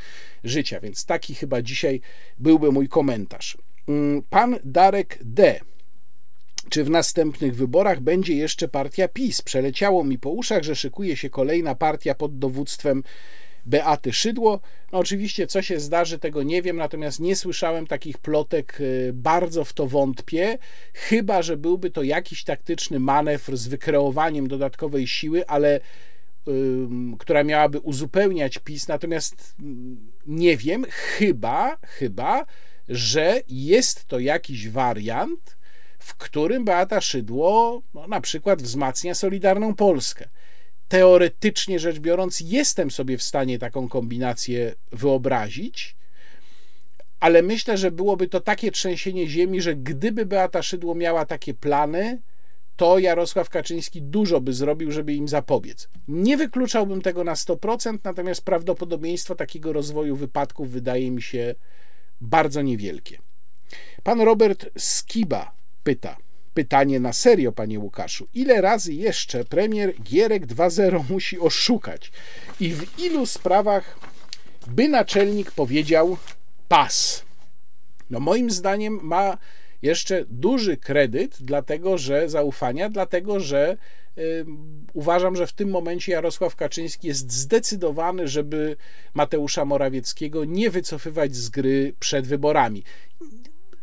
życia. 0.44 0.80
Więc 0.80 1.04
taki 1.04 1.34
chyba 1.34 1.62
dzisiaj 1.62 2.00
byłby 2.38 2.72
mój 2.72 2.88
komentarz. 2.88 3.58
Mm, 3.88 4.22
pan 4.30 4.58
Darek 4.64 5.18
D. 5.24 5.60
Czy 6.68 6.84
w 6.84 6.90
następnych 6.90 7.56
wyborach 7.56 8.00
będzie 8.00 8.34
jeszcze 8.34 8.68
partia 8.68 9.08
PiS? 9.08 9.42
Przeleciało 9.42 10.04
mi 10.04 10.18
po 10.18 10.30
uszach, 10.30 10.62
że 10.62 10.76
szykuje 10.76 11.16
się 11.16 11.30
kolejna 11.30 11.74
partia 11.74 12.14
pod 12.14 12.38
dowództwem 12.38 13.02
Beaty 13.66 14.12
Szydło. 14.12 14.60
No 14.92 14.98
oczywiście, 14.98 15.46
co 15.46 15.62
się 15.62 15.80
zdarzy, 15.80 16.18
tego 16.18 16.42
nie 16.42 16.62
wiem, 16.62 16.76
natomiast 16.76 17.20
nie 17.20 17.36
słyszałem 17.36 17.86
takich 17.86 18.18
plotek, 18.18 18.80
y, 18.80 19.10
bardzo 19.14 19.64
w 19.64 19.72
to 19.72 19.86
wątpię, 19.86 20.58
chyba 20.92 21.42
że 21.42 21.56
byłby 21.56 21.90
to 21.90 22.02
jakiś 22.02 22.44
taktyczny 22.44 23.00
manewr 23.00 23.56
z 23.56 23.66
wykreowaniem 23.66 24.48
dodatkowej 24.48 25.06
siły, 25.06 25.46
ale 25.46 25.80
która 27.18 27.44
miałaby 27.44 27.80
uzupełniać 27.80 28.58
PiS, 28.58 28.88
natomiast 28.88 29.54
mm, 29.60 30.12
nie 30.26 30.56
wiem, 30.56 30.84
chyba, 30.90 31.76
chyba, 31.82 32.46
że 32.88 33.40
jest 33.48 34.04
to 34.04 34.18
jakiś 34.18 34.68
wariant, 34.68 35.56
w 35.98 36.14
którym 36.16 36.64
Beata 36.64 37.00
Szydło 37.00 37.82
no, 37.94 38.06
na 38.06 38.20
przykład 38.20 38.62
wzmacnia 38.62 39.14
Solidarną 39.14 39.74
Polskę 39.74 40.28
teoretycznie 40.88 41.78
rzecz 41.78 41.98
biorąc, 41.98 42.40
jestem 42.40 42.90
sobie 42.90 43.18
w 43.18 43.22
stanie 43.22 43.58
taką 43.58 43.88
kombinację 43.88 44.74
wyobrazić, 44.92 45.96
ale 47.20 47.42
myślę, 47.42 47.78
że 47.78 47.90
byłoby 47.90 48.28
to 48.28 48.40
takie 48.40 48.70
trzęsienie 48.70 49.28
ziemi, 49.28 49.60
że 49.60 49.74
gdyby 49.74 50.26
Beata 50.26 50.62
Szydło 50.62 50.94
miała 50.94 51.26
takie 51.26 51.54
plany, 51.54 52.18
to 52.76 52.98
Jarosław 52.98 53.50
Kaczyński 53.50 54.02
dużo 54.02 54.40
by 54.40 54.52
zrobił, 54.52 54.92
żeby 54.92 55.14
im 55.14 55.28
zapobiec. 55.28 55.88
Nie 56.08 56.36
wykluczałbym 56.36 57.02
tego 57.02 57.24
na 57.24 57.34
100%, 57.34 57.98
natomiast 58.04 58.44
prawdopodobieństwo 58.44 59.34
takiego 59.34 59.72
rozwoju 59.72 60.16
wypadków 60.16 60.70
wydaje 60.70 61.10
mi 61.10 61.22
się 61.22 61.54
bardzo 62.20 62.62
niewielkie. 62.62 63.18
Pan 64.02 64.20
Robert 64.20 64.66
Skiba 64.78 65.52
pyta: 65.84 66.16
Pytanie 66.56 67.00
na 67.00 67.12
serio, 67.12 67.52
panie 67.52 67.78
Łukaszu. 67.78 68.28
Ile 68.34 68.60
razy 68.60 68.94
jeszcze 68.94 69.44
premier 69.44 69.94
Gierek 70.02 70.46
2.0 70.46 71.10
musi 71.10 71.40
oszukać? 71.40 72.12
I 72.60 72.72
w 72.72 72.98
ilu 72.98 73.26
sprawach 73.26 73.98
by 74.66 74.88
naczelnik 74.88 75.50
powiedział 75.50 76.16
pas? 76.68 77.24
No 78.10 78.20
moim 78.20 78.50
zdaniem 78.50 79.00
ma 79.02 79.38
jeszcze 79.82 80.24
duży 80.30 80.76
kredyt, 80.76 81.36
dlatego 81.40 81.98
że 81.98 82.28
zaufania, 82.28 82.90
dlatego 82.90 83.40
że 83.40 83.76
uważam, 84.92 85.36
że 85.36 85.46
w 85.46 85.52
tym 85.52 85.70
momencie 85.70 86.12
Jarosław 86.12 86.56
Kaczyński 86.56 87.08
jest 87.08 87.32
zdecydowany, 87.32 88.28
żeby 88.28 88.76
Mateusza 89.14 89.64
Morawieckiego 89.64 90.44
nie 90.44 90.70
wycofywać 90.70 91.34
z 91.34 91.48
gry 91.48 91.94
przed 92.00 92.26
wyborami. 92.26 92.84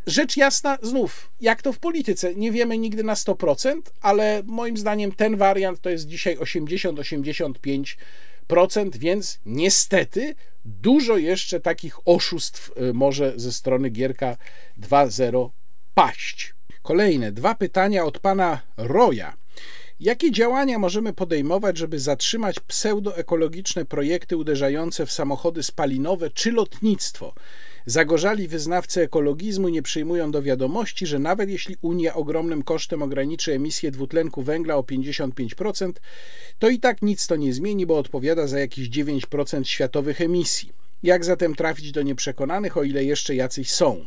Rzecz 0.08 0.38
jasna, 0.38 0.78
znów, 0.82 1.30
jak 1.42 1.62
to 1.62 1.74
w 1.74 1.80
polityce, 1.80 2.36
nie 2.36 2.52
wiemy 2.52 2.78
nigdy 2.78 3.04
na 3.04 3.14
100%, 3.14 3.82
ale 4.02 4.44
moim 4.46 4.78
zdaniem 4.78 5.12
ten 5.12 5.38
wariant 5.38 5.82
to 5.82 5.90
jest 5.90 6.08
dzisiaj 6.08 6.38
80-85%, 6.38 8.96
więc 8.96 9.40
niestety 9.46 10.36
dużo 10.66 11.18
jeszcze 11.18 11.60
takich 11.60 12.08
oszustw 12.08 12.72
y, 12.90 12.94
może 12.94 13.34
ze 13.36 13.52
strony 13.52 13.90
Gierka 13.90 14.38
2.0 14.80 15.50
paść. 15.94 16.54
Kolejne 16.82 17.32
dwa 17.32 17.56
pytania 17.56 18.06
od 18.06 18.20
pana 18.20 18.62
Roja. 18.78 19.38
Jakie 20.00 20.32
działania 20.32 20.80
możemy 20.80 21.14
podejmować, 21.14 21.78
żeby 21.78 22.00
zatrzymać 22.00 22.60
pseudoekologiczne 22.60 23.86
projekty 23.86 24.38
uderzające 24.38 25.06
w 25.06 25.12
samochody 25.12 25.64
spalinowe 25.64 26.30
czy 26.30 26.52
lotnictwo? 26.52 27.34
Zagorzali 27.86 28.48
wyznawcy 28.48 29.02
ekologizmu 29.02 29.70
nie 29.70 29.82
przyjmują 29.82 30.32
do 30.32 30.42
wiadomości, 30.42 31.06
że 31.06 31.20
nawet 31.20 31.50
jeśli 31.50 31.78
Unia 31.82 32.14
ogromnym 32.14 32.64
kosztem 32.64 33.02
ograniczy 33.02 33.54
emisję 33.54 33.92
dwutlenku 33.92 34.42
węgla 34.42 34.76
o 34.76 34.82
55%, 34.82 35.92
to 36.60 36.70
i 36.70 36.80
tak 36.80 37.02
nic 37.02 37.28
to 37.28 37.36
nie 37.36 37.54
zmieni, 37.54 37.86
bo 37.86 37.98
odpowiada 37.98 38.48
za 38.48 38.60
jakieś 38.60 38.90
9% 38.90 39.64
światowych 39.64 40.22
emisji. 40.22 40.72
Jak 41.04 41.26
zatem 41.26 41.56
trafić 41.56 41.92
do 41.92 42.02
nieprzekonanych, 42.02 42.78
o 42.78 42.84
ile 42.84 43.04
jeszcze 43.04 43.36
jacyś 43.36 43.72
są? 43.72 44.06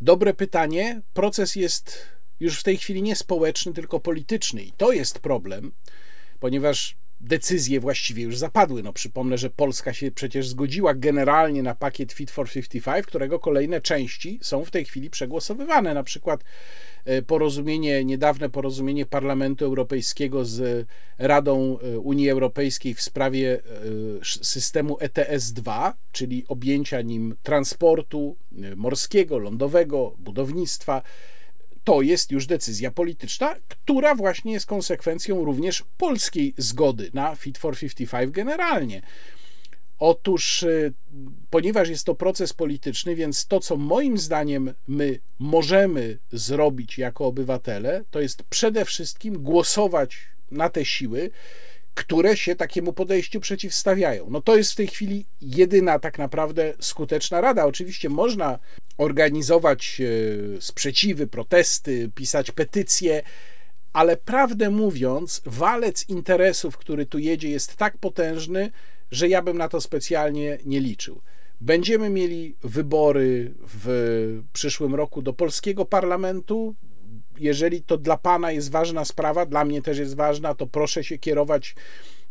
Dobre 0.00 0.34
pytanie. 0.34 1.00
Proces 1.14 1.56
jest 1.56 2.06
już 2.40 2.60
w 2.60 2.62
tej 2.62 2.76
chwili 2.76 3.02
nie 3.02 3.16
społeczny, 3.16 3.72
tylko 3.72 4.00
polityczny. 4.00 4.62
I 4.62 4.72
to 4.72 4.92
jest 4.92 5.18
problem, 5.18 5.72
ponieważ 6.40 6.96
decyzje 7.20 7.80
właściwie 7.80 8.22
już 8.22 8.38
zapadły. 8.38 8.82
No, 8.82 8.92
przypomnę, 8.92 9.38
że 9.38 9.50
Polska 9.50 9.92
się 9.92 10.10
przecież 10.10 10.48
zgodziła 10.48 10.94
generalnie 10.94 11.62
na 11.62 11.74
pakiet 11.74 12.12
Fit 12.12 12.30
for 12.30 12.50
55, 12.50 13.06
którego 13.06 13.38
kolejne 13.38 13.80
części 13.80 14.38
są 14.42 14.64
w 14.64 14.70
tej 14.70 14.84
chwili 14.84 15.10
przegłosowywane. 15.10 15.94
Na 15.94 16.02
przykład 16.02 16.44
e, 17.04 17.22
porozumienie, 17.22 18.04
niedawne 18.04 18.50
porozumienie 18.50 19.06
Parlamentu 19.06 19.64
Europejskiego 19.64 20.44
z 20.44 20.86
Radą 21.18 21.78
e, 21.78 21.98
Unii 21.98 22.30
Europejskiej 22.30 22.94
w 22.94 23.02
sprawie 23.02 23.54
e, 23.54 23.60
systemu 24.42 24.96
ETS-2, 25.00 25.92
czyli 26.12 26.44
objęcia 26.48 27.00
nim 27.02 27.36
transportu 27.42 28.36
morskiego, 28.76 29.38
lądowego, 29.38 30.14
budownictwa 30.18 31.02
to 31.88 32.02
jest 32.02 32.32
już 32.32 32.46
decyzja 32.46 32.90
polityczna, 32.90 33.54
która 33.68 34.14
właśnie 34.14 34.52
jest 34.52 34.66
konsekwencją 34.66 35.44
również 35.44 35.84
polskiej 35.96 36.54
zgody 36.56 37.10
na 37.14 37.36
Fit 37.36 37.58
for 37.58 37.78
55 37.78 38.34
generalnie. 38.34 39.02
Otóż, 39.98 40.62
y, 40.62 40.92
ponieważ 41.50 41.88
jest 41.88 42.04
to 42.04 42.14
proces 42.14 42.52
polityczny, 42.52 43.14
więc 43.14 43.46
to, 43.46 43.60
co 43.60 43.76
moim 43.76 44.18
zdaniem 44.18 44.74
my 44.86 45.18
możemy 45.38 46.18
zrobić 46.32 46.98
jako 46.98 47.26
obywatele, 47.26 48.04
to 48.10 48.20
jest 48.20 48.42
przede 48.42 48.84
wszystkim 48.84 49.42
głosować 49.42 50.18
na 50.50 50.68
te 50.68 50.84
siły, 50.84 51.30
które 51.98 52.36
się 52.36 52.56
takiemu 52.56 52.92
podejściu 52.92 53.40
przeciwstawiają. 53.40 54.26
No 54.30 54.40
to 54.40 54.56
jest 54.56 54.72
w 54.72 54.76
tej 54.76 54.86
chwili 54.86 55.26
jedyna 55.40 55.98
tak 55.98 56.18
naprawdę 56.18 56.74
skuteczna 56.80 57.40
rada. 57.40 57.64
Oczywiście 57.64 58.08
można 58.08 58.58
organizować 58.98 60.00
e, 60.00 60.60
sprzeciwy, 60.60 61.26
protesty, 61.26 62.10
pisać 62.14 62.50
petycje, 62.50 63.22
ale 63.92 64.16
prawdę 64.16 64.70
mówiąc, 64.70 65.42
walec 65.46 66.08
interesów, 66.08 66.76
który 66.76 67.06
tu 67.06 67.18
jedzie, 67.18 67.50
jest 67.50 67.76
tak 67.76 67.98
potężny, 67.98 68.70
że 69.10 69.28
ja 69.28 69.42
bym 69.42 69.58
na 69.58 69.68
to 69.68 69.80
specjalnie 69.80 70.58
nie 70.64 70.80
liczył. 70.80 71.20
Będziemy 71.60 72.10
mieli 72.10 72.56
wybory 72.62 73.54
w 73.60 74.42
przyszłym 74.52 74.94
roku 74.94 75.22
do 75.22 75.32
polskiego 75.32 75.84
parlamentu 75.84 76.74
jeżeli 77.40 77.82
to 77.82 77.98
dla 77.98 78.16
Pana 78.16 78.52
jest 78.52 78.70
ważna 78.70 79.04
sprawa, 79.04 79.46
dla 79.46 79.64
mnie 79.64 79.82
też 79.82 79.98
jest 79.98 80.16
ważna, 80.16 80.54
to 80.54 80.66
proszę 80.66 81.04
się 81.04 81.18
kierować 81.18 81.74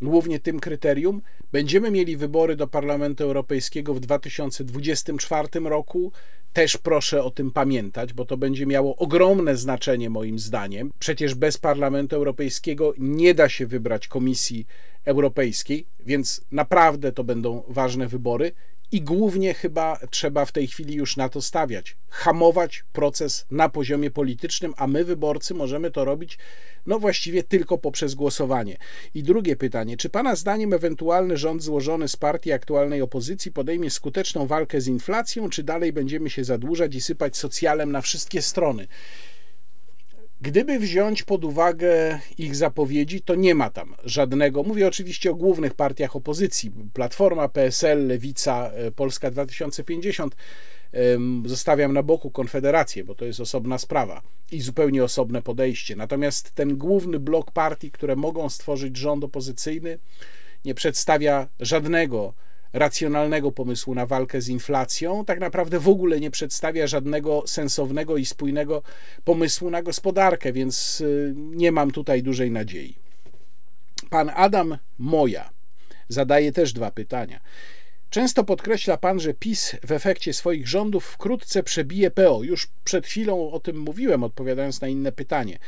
głównie 0.01 0.39
tym 0.39 0.59
kryterium. 0.59 1.21
Będziemy 1.51 1.91
mieli 1.91 2.17
wybory 2.17 2.55
do 2.55 2.67
Parlamentu 2.67 3.23
Europejskiego 3.23 3.93
w 3.93 3.99
2024 3.99 5.47
roku. 5.63 6.11
Też 6.53 6.77
proszę 6.77 7.23
o 7.23 7.31
tym 7.31 7.51
pamiętać, 7.51 8.13
bo 8.13 8.25
to 8.25 8.37
będzie 8.37 8.65
miało 8.65 8.95
ogromne 8.95 9.57
znaczenie 9.57 10.09
moim 10.09 10.39
zdaniem. 10.39 10.91
Przecież 10.99 11.35
bez 11.35 11.57
Parlamentu 11.57 12.15
Europejskiego 12.15 12.93
nie 12.97 13.33
da 13.33 13.49
się 13.49 13.67
wybrać 13.67 14.07
Komisji 14.07 14.67
Europejskiej, 15.05 15.85
więc 15.99 16.41
naprawdę 16.51 17.11
to 17.11 17.23
będą 17.23 17.63
ważne 17.67 18.07
wybory 18.07 18.51
i 18.91 19.01
głównie 19.01 19.53
chyba 19.53 19.99
trzeba 20.09 20.45
w 20.45 20.51
tej 20.51 20.67
chwili 20.67 20.95
już 20.95 21.17
na 21.17 21.29
to 21.29 21.41
stawiać. 21.41 21.97
Hamować 22.09 22.83
proces 22.93 23.45
na 23.51 23.69
poziomie 23.69 24.11
politycznym, 24.11 24.73
a 24.77 24.87
my, 24.87 25.03
wyborcy, 25.03 25.53
możemy 25.53 25.91
to 25.91 26.05
robić 26.05 26.37
no 26.87 26.99
właściwie 26.99 27.43
tylko 27.43 27.77
poprzez 27.77 28.15
głosowanie. 28.15 28.77
I 29.13 29.23
drugie 29.23 29.55
pytanie: 29.55 29.97
czy 29.97 30.09
Pana 30.09 30.35
zdaniem 30.35 30.73
ewentualny 30.73 31.37
rząd 31.37 31.63
złożony 31.63 32.07
z 32.07 32.15
partii 32.15 32.51
aktualnej 32.51 33.01
opozycji 33.01 33.51
podejmie 33.51 33.89
skuteczną 33.89 34.47
walkę 34.47 34.81
z 34.81 34.87
inflacją, 34.87 35.49
czy 35.49 35.63
dalej 35.63 35.93
będziemy 35.93 36.29
się 36.29 36.43
zadłużać 36.43 36.95
i 36.95 37.01
sypać 37.01 37.37
socjalem 37.37 37.91
na 37.91 38.01
wszystkie 38.01 38.41
strony? 38.41 38.87
Gdyby 40.41 40.79
wziąć 40.79 41.23
pod 41.23 41.45
uwagę 41.45 42.19
ich 42.37 42.55
zapowiedzi, 42.55 43.21
to 43.21 43.35
nie 43.35 43.55
ma 43.55 43.69
tam 43.69 43.95
żadnego. 44.03 44.63
Mówię 44.63 44.87
oczywiście 44.87 45.31
o 45.31 45.35
głównych 45.35 45.73
partiach 45.73 46.15
opozycji: 46.15 46.71
Platforma, 46.93 47.49
PSL, 47.49 48.07
Lewica, 48.07 48.71
e, 48.71 48.91
Polska 48.91 49.31
2050. 49.31 50.35
Zostawiam 51.45 51.93
na 51.93 52.03
boku 52.03 52.31
Konfederację, 52.31 53.03
bo 53.03 53.15
to 53.15 53.25
jest 53.25 53.39
osobna 53.39 53.77
sprawa 53.77 54.21
i 54.51 54.61
zupełnie 54.61 55.03
osobne 55.03 55.41
podejście. 55.41 55.95
Natomiast 55.95 56.51
ten 56.51 56.77
główny 56.77 57.19
blok 57.19 57.51
partii, 57.51 57.91
które 57.91 58.15
mogą 58.15 58.49
stworzyć 58.49 58.97
rząd 58.97 59.23
opozycyjny, 59.23 59.99
nie 60.65 60.75
przedstawia 60.75 61.47
żadnego 61.59 62.33
racjonalnego 62.77 63.51
pomysłu 63.51 63.95
na 63.95 64.05
walkę 64.05 64.41
z 64.41 64.49
inflacją, 64.49 65.25
tak 65.25 65.39
naprawdę 65.39 65.79
w 65.79 65.89
ogóle 65.89 66.19
nie 66.19 66.31
przedstawia 66.31 66.87
żadnego 66.87 67.43
sensownego 67.47 68.17
i 68.17 68.25
spójnego 68.25 68.81
pomysłu 69.23 69.69
na 69.69 69.83
gospodarkę, 69.83 70.53
więc 70.53 71.01
y, 71.01 71.33
nie 71.35 71.71
mam 71.71 71.91
tutaj 71.91 72.23
dużej 72.23 72.51
nadziei. 72.51 72.95
Pan 74.09 74.31
Adam 74.35 74.77
Moja 74.97 75.49
zadaje 76.09 76.51
też 76.51 76.73
dwa 76.73 76.91
pytania. 76.91 77.39
Często 78.09 78.43
podkreśla 78.43 78.97
pan, 78.97 79.19
że 79.19 79.33
PiS 79.33 79.75
w 79.83 79.91
efekcie 79.91 80.33
swoich 80.33 80.67
rządów 80.67 81.05
wkrótce 81.05 81.63
przebije 81.63 82.11
PO. 82.11 82.43
Już 82.43 82.67
przed 82.83 83.05
chwilą 83.05 83.51
o 83.51 83.59
tym 83.59 83.79
mówiłem, 83.79 84.23
odpowiadając 84.23 84.81
na 84.81 84.87
inne 84.87 85.11
pytanie. 85.11 85.59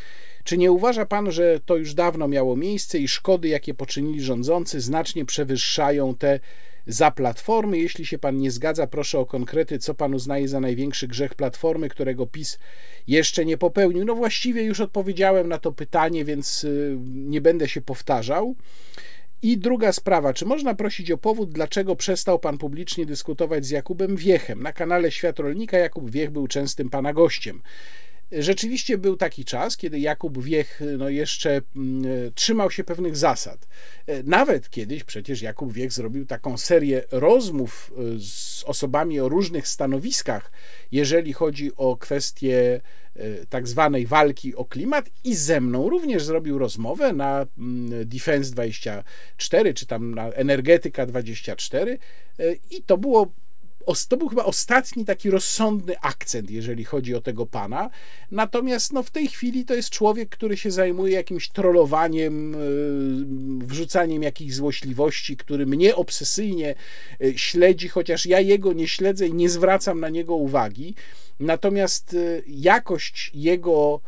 Czy 0.44 0.58
nie 0.58 0.72
uważa 0.72 1.06
pan, 1.06 1.32
że 1.32 1.60
to 1.66 1.78
już 1.78 1.94
dawno 1.94 2.28
miało 2.28 2.56
miejsce 2.56 3.00
i 3.00 3.08
szkody, 3.08 3.48
jakie 3.48 3.74
poczynili 3.74 4.22
rządzący, 4.22 4.82
znacznie 4.82 5.26
przewyższają 5.26 6.16
te 6.16 6.40
za 6.88 7.12
Platformy. 7.12 7.78
Jeśli 7.78 8.06
się 8.06 8.18
pan 8.18 8.38
nie 8.38 8.52
zgadza, 8.52 8.88
proszę 8.88 9.20
o 9.20 9.26
konkrety, 9.26 9.80
co 9.80 9.94
pan 9.94 10.14
uznaje 10.14 10.48
za 10.48 10.60
największy 10.60 11.08
grzech 11.08 11.36
Platformy, 11.36 11.90
którego 11.90 12.28
PiS 12.28 12.60
jeszcze 13.08 13.46
nie 13.46 13.58
popełnił. 13.58 14.06
No 14.06 14.16
właściwie 14.16 14.64
już 14.64 14.80
odpowiedziałem 14.80 15.48
na 15.48 15.58
to 15.58 15.72
pytanie, 15.72 16.26
więc 16.26 16.64
y, 16.64 16.98
nie 17.06 17.42
będę 17.42 17.68
się 17.68 17.82
powtarzał. 17.82 18.56
I 19.42 19.58
druga 19.58 19.92
sprawa, 19.92 20.34
czy 20.34 20.46
można 20.46 20.76
prosić 20.76 21.12
o 21.12 21.18
powód, 21.18 21.52
dlaczego 21.52 21.96
przestał 21.96 22.40
pan 22.40 22.58
publicznie 22.58 23.06
dyskutować 23.06 23.66
z 23.66 23.70
Jakubem 23.70 24.16
Wiechem? 24.16 24.64
Na 24.64 24.74
kanale 24.74 25.12
Świat 25.12 25.40
Rolnika 25.40 25.78
Jakub 25.78 26.12
Wiech 26.12 26.30
był 26.30 26.48
częstym 26.48 26.90
pana 26.90 27.14
gościem. 27.14 27.62
Rzeczywiście 28.32 28.98
był 28.98 29.18
taki 29.18 29.46
czas, 29.46 29.78
kiedy 29.78 30.00
Jakub 30.00 30.44
Wiech 30.44 30.82
no, 30.98 31.10
jeszcze 31.10 31.62
mm, 31.76 32.04
trzymał 32.36 32.72
się 32.72 32.84
pewnych 32.84 33.18
zasad. 33.18 33.68
E, 34.08 34.24
nawet 34.24 34.70
kiedyś 34.70 35.04
przecież 35.04 35.42
Jakub 35.42 35.74
Wiech 35.74 35.92
zrobił 35.92 36.26
taką 36.26 36.58
serię 36.58 37.04
rozmów 37.12 37.92
e, 37.98 38.20
z 38.20 38.64
osobami 38.64 39.20
o 39.20 39.30
różnych 39.30 39.68
stanowiskach, 39.68 40.52
jeżeli 40.92 41.34
chodzi 41.34 41.72
o 41.76 41.98
kwestie 41.98 42.82
e, 43.16 43.46
tak 43.46 43.68
zwanej 43.68 44.08
walki 44.08 44.56
o 44.56 44.66
klimat 44.66 45.10
i 45.24 45.36
ze 45.36 45.62
mną 45.62 45.90
również 45.90 46.24
zrobił 46.24 46.58
rozmowę 46.58 47.14
na 47.14 47.46
mm, 47.58 48.10
Defense 48.10 48.52
24 48.52 49.74
czy 49.74 49.86
tam 49.86 50.16
na 50.16 50.30
Energetyka 50.30 51.06
24 51.06 51.98
i 52.72 52.84
to 52.84 52.98
było 52.98 53.32
to 54.10 54.18
był 54.18 54.28
chyba 54.28 54.46
ostatni 54.46 55.06
taki 55.06 55.30
rozsądny 55.30 56.00
akcent, 56.00 56.52
jeżeli 56.52 56.84
chodzi 56.84 57.16
o 57.16 57.22
tego 57.22 57.46
pana. 57.46 57.90
Natomiast 58.32 58.94
no, 58.94 59.04
w 59.04 59.12
tej 59.12 59.28
chwili 59.28 59.66
to 59.66 59.74
jest 59.74 59.90
człowiek, 59.90 60.30
który 60.30 60.58
się 60.58 60.72
zajmuje 60.72 61.14
jakimś 61.14 61.50
trollowaniem, 61.50 62.52
yy, 63.60 63.68
wrzucaniem 63.68 64.24
jakichś 64.24 64.54
złośliwości, 64.54 65.38
który 65.38 65.66
mnie 65.66 65.96
obsesyjnie 65.96 66.76
yy, 67.20 67.38
śledzi, 67.38 67.88
chociaż 67.88 68.26
ja 68.26 68.40
jego 68.40 68.74
nie 68.74 68.88
śledzę 68.88 69.28
i 69.28 69.34
nie 69.34 69.50
zwracam 69.50 70.00
na 70.00 70.10
niego 70.10 70.36
uwagi. 70.36 70.96
Natomiast 71.40 72.14
yy, 72.14 72.44
jakość 72.48 73.32
jego 73.34 74.02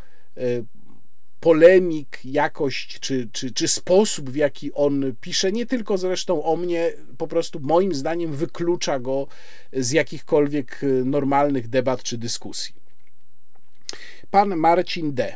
polemik, 1.41 2.19
jakość 2.25 2.99
czy, 2.99 3.29
czy, 3.31 3.51
czy 3.51 3.67
sposób, 3.67 4.29
w 4.29 4.35
jaki 4.35 4.73
on 4.73 5.15
pisze, 5.21 5.51
nie 5.51 5.65
tylko 5.65 5.97
zresztą 5.97 6.43
o 6.43 6.55
mnie, 6.55 6.93
po 7.17 7.27
prostu 7.27 7.59
moim 7.59 7.95
zdaniem 7.95 8.33
wyklucza 8.33 8.99
go 8.99 9.27
z 9.73 9.91
jakichkolwiek 9.91 10.83
y, 10.83 11.05
normalnych 11.05 11.67
debat 11.67 12.03
czy 12.03 12.17
dyskusji. 12.17 12.75
Pan 14.31 14.55
Marcin 14.55 15.13
D. 15.13 15.35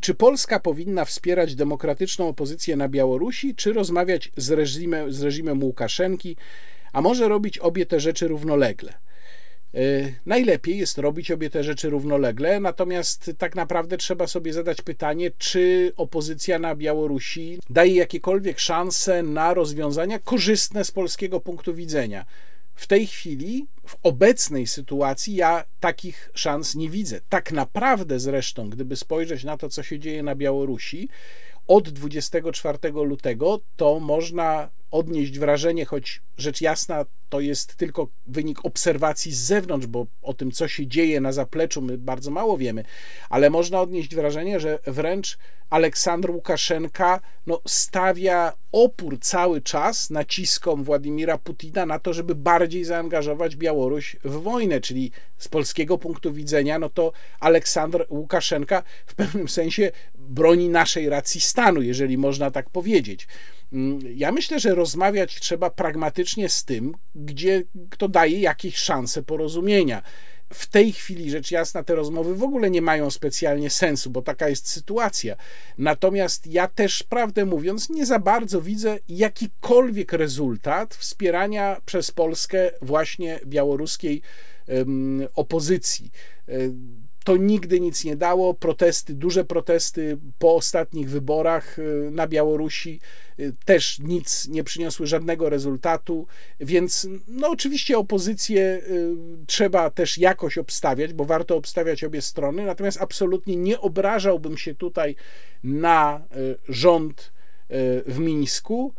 Czy 0.00 0.14
Polska 0.14 0.60
powinna 0.60 1.04
wspierać 1.04 1.54
demokratyczną 1.54 2.28
opozycję 2.28 2.76
na 2.76 2.88
Białorusi, 2.88 3.54
czy 3.54 3.72
rozmawiać 3.72 4.32
z 4.36 4.50
reżimem, 4.50 5.12
z 5.12 5.22
reżimem 5.22 5.62
Łukaszenki, 5.62 6.36
a 6.92 7.02
może 7.02 7.28
robić 7.28 7.58
obie 7.58 7.86
te 7.86 8.00
rzeczy 8.00 8.28
równolegle? 8.28 9.05
E, 9.76 10.12
najlepiej 10.26 10.78
jest 10.78 10.98
robić 10.98 11.30
obie 11.30 11.50
te 11.50 11.64
rzeczy 11.64 11.90
równolegle, 11.90 12.60
natomiast 12.60 13.30
tak 13.38 13.54
naprawdę 13.54 13.96
trzeba 13.96 14.26
sobie 14.26 14.52
zadać 14.52 14.82
pytanie, 14.82 15.30
czy 15.38 15.92
opozycja 15.96 16.58
na 16.58 16.74
Białorusi 16.74 17.58
daje 17.70 17.94
jakiekolwiek 17.94 18.60
szanse 18.60 19.22
na 19.22 19.54
rozwiązania 19.54 20.18
korzystne 20.18 20.84
z 20.84 20.90
polskiego 20.90 21.40
punktu 21.40 21.74
widzenia. 21.74 22.24
W 22.74 22.86
tej 22.86 23.06
chwili, 23.06 23.66
w 23.86 23.96
obecnej 24.02 24.66
sytuacji, 24.66 25.34
ja 25.34 25.64
takich 25.80 26.30
szans 26.34 26.74
nie 26.74 26.90
widzę. 26.90 27.20
Tak 27.28 27.52
naprawdę 27.52 28.20
zresztą, 28.20 28.70
gdyby 28.70 28.96
spojrzeć 28.96 29.44
na 29.44 29.56
to, 29.56 29.68
co 29.68 29.82
się 29.82 29.98
dzieje 29.98 30.22
na 30.22 30.34
Białorusi, 30.34 31.08
od 31.66 31.88
24 31.88 32.78
lutego, 32.92 33.60
to 33.76 34.00
można 34.00 34.68
odnieść 34.90 35.38
wrażenie, 35.38 35.84
choć 35.84 36.22
rzecz 36.36 36.60
jasna 36.60 37.04
to 37.28 37.40
jest 37.40 37.76
tylko 37.76 38.08
wynik 38.26 38.64
obserwacji 38.64 39.32
z 39.32 39.38
zewnątrz, 39.38 39.86
bo 39.86 40.06
o 40.22 40.34
tym, 40.34 40.52
co 40.52 40.68
się 40.68 40.86
dzieje 40.86 41.20
na 41.20 41.32
zapleczu, 41.32 41.82
my 41.82 41.98
bardzo 41.98 42.30
mało 42.30 42.58
wiemy, 42.58 42.84
ale 43.30 43.50
można 43.50 43.80
odnieść 43.80 44.14
wrażenie, 44.14 44.60
że 44.60 44.78
wręcz 44.86 45.38
Aleksandr 45.70 46.30
Łukaszenka 46.30 47.20
no, 47.46 47.60
stawia 47.66 48.52
opór 48.72 49.18
cały 49.20 49.60
czas 49.60 50.10
naciskom 50.10 50.84
Władimira 50.84 51.38
Putina 51.38 51.86
na 51.86 51.98
to, 51.98 52.12
żeby 52.12 52.34
bardziej 52.34 52.84
zaangażować 52.84 53.56
Białoruś 53.56 54.16
w 54.24 54.30
wojnę, 54.30 54.80
czyli 54.80 55.10
z 55.38 55.48
polskiego 55.48 55.98
punktu 55.98 56.32
widzenia, 56.32 56.78
no 56.78 56.88
to 56.88 57.12
Aleksandr 57.40 58.06
Łukaszenka 58.08 58.82
w 59.06 59.14
pewnym 59.14 59.48
sensie 59.48 59.90
broni 60.14 60.68
naszej 60.68 61.08
racji 61.08 61.40
stanu, 61.40 61.82
jeżeli 61.82 62.18
można 62.18 62.50
tak 62.50 62.70
powiedzieć. 62.70 63.28
Mm, 63.72 64.00
ja 64.14 64.32
myślę, 64.32 64.60
że 64.60 64.74
rozmawiać 64.74 65.40
trzeba 65.40 65.70
pragmatycznie 65.70 66.48
z 66.48 66.64
tym, 66.64 66.94
gdzie 67.14 67.62
kto 67.90 68.08
daje 68.08 68.40
jakieś 68.40 68.76
szanse 68.76 69.22
porozumienia. 69.22 70.02
W 70.52 70.66
tej 70.66 70.92
chwili, 70.92 71.30
rzecz 71.30 71.50
jasna, 71.50 71.82
te 71.82 71.94
rozmowy 71.94 72.34
w 72.34 72.42
ogóle 72.42 72.70
nie 72.70 72.82
mają 72.82 73.10
specjalnie 73.10 73.70
sensu, 73.70 74.10
bo 74.10 74.22
taka 74.22 74.48
jest 74.48 74.68
sytuacja. 74.68 75.36
Natomiast 75.78 76.46
ja 76.46 76.68
też, 76.68 77.02
prawdę 77.02 77.44
mówiąc, 77.44 77.90
nie 77.90 78.06
za 78.06 78.18
bardzo 78.18 78.60
widzę 78.62 78.98
jakikolwiek 79.08 80.12
rezultat 80.12 80.94
wspierania 80.94 81.80
przez 81.86 82.10
Polskę 82.10 82.70
właśnie 82.82 83.40
białoruskiej 83.46 84.22
opozycji 85.34 86.10
to 87.26 87.36
nigdy 87.36 87.80
nic 87.80 88.04
nie 88.04 88.16
dało. 88.16 88.54
Protesty, 88.54 89.14
duże 89.14 89.44
protesty 89.44 90.18
po 90.38 90.54
ostatnich 90.54 91.10
wyborach 91.10 91.78
y, 91.78 92.08
na 92.10 92.26
Białorusi 92.26 93.00
y, 93.40 93.52
też 93.64 93.98
nic 93.98 94.48
nie 94.48 94.64
przyniosły 94.64 95.06
żadnego 95.06 95.50
rezultatu, 95.50 96.26
więc 96.60 97.08
no 97.28 97.48
oczywiście 97.48 97.98
opozycję 97.98 98.62
y, 98.62 99.16
trzeba 99.46 99.90
też 99.90 100.18
jakoś 100.18 100.58
obstawiać, 100.58 101.12
bo 101.12 101.24
warto 101.24 101.56
obstawiać 101.56 102.04
obie 102.04 102.22
strony, 102.22 102.66
natomiast 102.66 103.00
absolutnie 103.00 103.56
nie 103.56 103.80
obrażałbym 103.80 104.58
się 104.58 104.74
tutaj 104.74 105.16
na 105.64 106.24
rząd 106.68 107.32
w 108.06 108.18
Mińsku, 108.18 108.94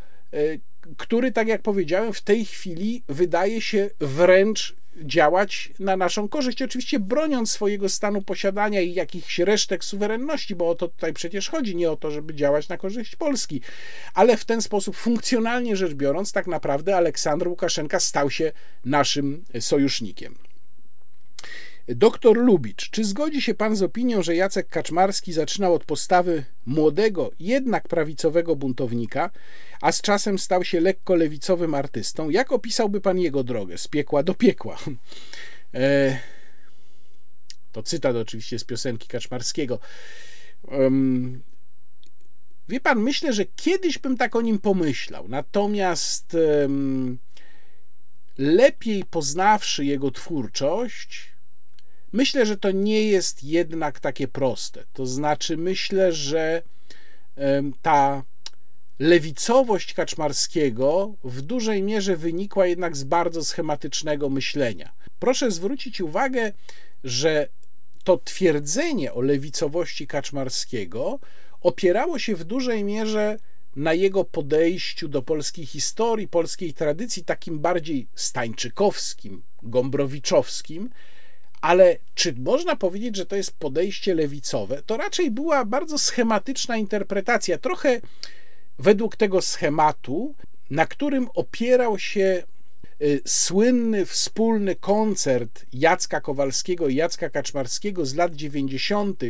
który, 0.97 1.31
tak 1.31 1.47
jak 1.47 1.61
powiedziałem, 1.61 2.13
w 2.13 2.21
tej 2.21 2.45
chwili 2.45 3.03
wydaje 3.07 3.61
się 3.61 3.89
wręcz 3.99 4.75
działać 5.01 5.71
na 5.79 5.97
naszą 5.97 6.29
korzyść, 6.29 6.61
oczywiście 6.61 6.99
broniąc 6.99 7.51
swojego 7.51 7.89
stanu 7.89 8.21
posiadania 8.21 8.81
i 8.81 8.93
jakichś 8.93 9.39
resztek 9.39 9.83
suwerenności, 9.83 10.55
bo 10.55 10.69
o 10.69 10.75
to 10.75 10.87
tutaj 10.87 11.13
przecież 11.13 11.49
chodzi, 11.49 11.75
nie 11.75 11.91
o 11.91 11.95
to, 11.95 12.11
żeby 12.11 12.33
działać 12.33 12.69
na 12.69 12.77
korzyść 12.77 13.15
Polski, 13.15 13.61
ale 14.13 14.37
w 14.37 14.45
ten 14.45 14.61
sposób 14.61 14.95
funkcjonalnie 14.95 15.75
rzecz 15.75 15.93
biorąc, 15.93 16.31
tak 16.31 16.47
naprawdę 16.47 16.95
Aleksander 16.97 17.47
Łukaszenka 17.47 17.99
stał 17.99 18.29
się 18.29 18.51
naszym 18.85 19.43
sojusznikiem. 19.59 20.46
Doktor 21.87 22.37
Lubicz, 22.37 22.89
czy 22.89 23.03
zgodzi 23.03 23.41
się 23.41 23.53
pan 23.53 23.75
z 23.75 23.83
opinią, 23.83 24.21
że 24.23 24.35
Jacek 24.35 24.67
Kaczmarski 24.67 25.33
zaczynał 25.33 25.73
od 25.73 25.85
postawy 25.85 26.43
młodego, 26.65 27.31
jednak 27.39 27.87
prawicowego 27.87 28.55
buntownika, 28.55 29.29
a 29.81 29.91
z 29.91 30.01
czasem 30.01 30.39
stał 30.39 30.63
się 30.63 30.79
lekko 30.79 31.15
lewicowym 31.15 31.73
artystą? 31.73 32.29
Jak 32.29 32.51
opisałby 32.51 33.01
pan 33.01 33.19
jego 33.19 33.43
drogę 33.43 33.77
z 33.77 33.87
piekła 33.87 34.23
do 34.23 34.33
piekła? 34.33 34.77
E, 35.73 36.19
to 37.71 37.83
cytat 37.83 38.15
oczywiście 38.15 38.59
z 38.59 38.63
piosenki 38.63 39.07
Kaczmarskiego. 39.07 39.79
wie 42.69 42.79
pan, 42.79 42.99
myślę, 42.99 43.33
że 43.33 43.45
kiedyś 43.45 43.97
bym 43.99 44.17
tak 44.17 44.35
o 44.35 44.41
nim 44.41 44.59
pomyślał, 44.59 45.27
natomiast 45.27 46.37
lepiej 48.37 49.03
poznawszy 49.05 49.85
jego 49.85 50.11
twórczość, 50.11 51.36
Myślę, 52.13 52.45
że 52.45 52.57
to 52.57 52.71
nie 52.71 53.03
jest 53.03 53.43
jednak 53.43 53.99
takie 53.99 54.27
proste. 54.27 54.83
To 54.93 55.05
znaczy, 55.05 55.57
myślę, 55.57 56.13
że 56.13 56.61
ta 57.81 58.23
lewicowość 58.99 59.93
Kaczmarskiego 59.93 61.13
w 61.23 61.41
dużej 61.41 61.83
mierze 61.83 62.17
wynikła 62.17 62.67
jednak 62.67 62.97
z 62.97 63.03
bardzo 63.03 63.45
schematycznego 63.45 64.29
myślenia. 64.29 64.93
Proszę 65.19 65.51
zwrócić 65.51 66.01
uwagę, 66.01 66.51
że 67.03 67.47
to 68.03 68.17
twierdzenie 68.17 69.13
o 69.13 69.21
lewicowości 69.21 70.07
Kaczmarskiego 70.07 71.19
opierało 71.61 72.19
się 72.19 72.35
w 72.35 72.43
dużej 72.43 72.83
mierze 72.83 73.37
na 73.75 73.93
jego 73.93 74.23
podejściu 74.23 75.07
do 75.07 75.21
polskiej 75.21 75.65
historii, 75.65 76.27
polskiej 76.27 76.73
tradycji, 76.73 77.23
takim 77.23 77.59
bardziej 77.59 78.07
stańczykowskim, 78.15 79.43
gombrowiczowskim, 79.63 80.89
ale 81.61 81.97
czy 82.15 82.35
można 82.37 82.75
powiedzieć, 82.75 83.15
że 83.15 83.25
to 83.25 83.35
jest 83.35 83.51
podejście 83.51 84.15
lewicowe? 84.15 84.81
To 84.85 84.97
raczej 84.97 85.31
była 85.31 85.65
bardzo 85.65 85.97
schematyczna 85.97 86.77
interpretacja, 86.77 87.57
trochę 87.57 88.01
według 88.79 89.15
tego 89.15 89.41
schematu, 89.41 90.35
na 90.69 90.85
którym 90.85 91.27
opierał 91.33 91.99
się 91.99 92.43
y, 93.01 93.21
słynny 93.25 94.05
wspólny 94.05 94.75
koncert 94.75 95.65
Jacka 95.73 96.21
Kowalskiego 96.21 96.87
i 96.87 96.95
Jacka 96.95 97.29
Kaczmarskiego 97.29 98.05
z 98.05 98.15
lat 98.15 98.35
90., 98.35 99.23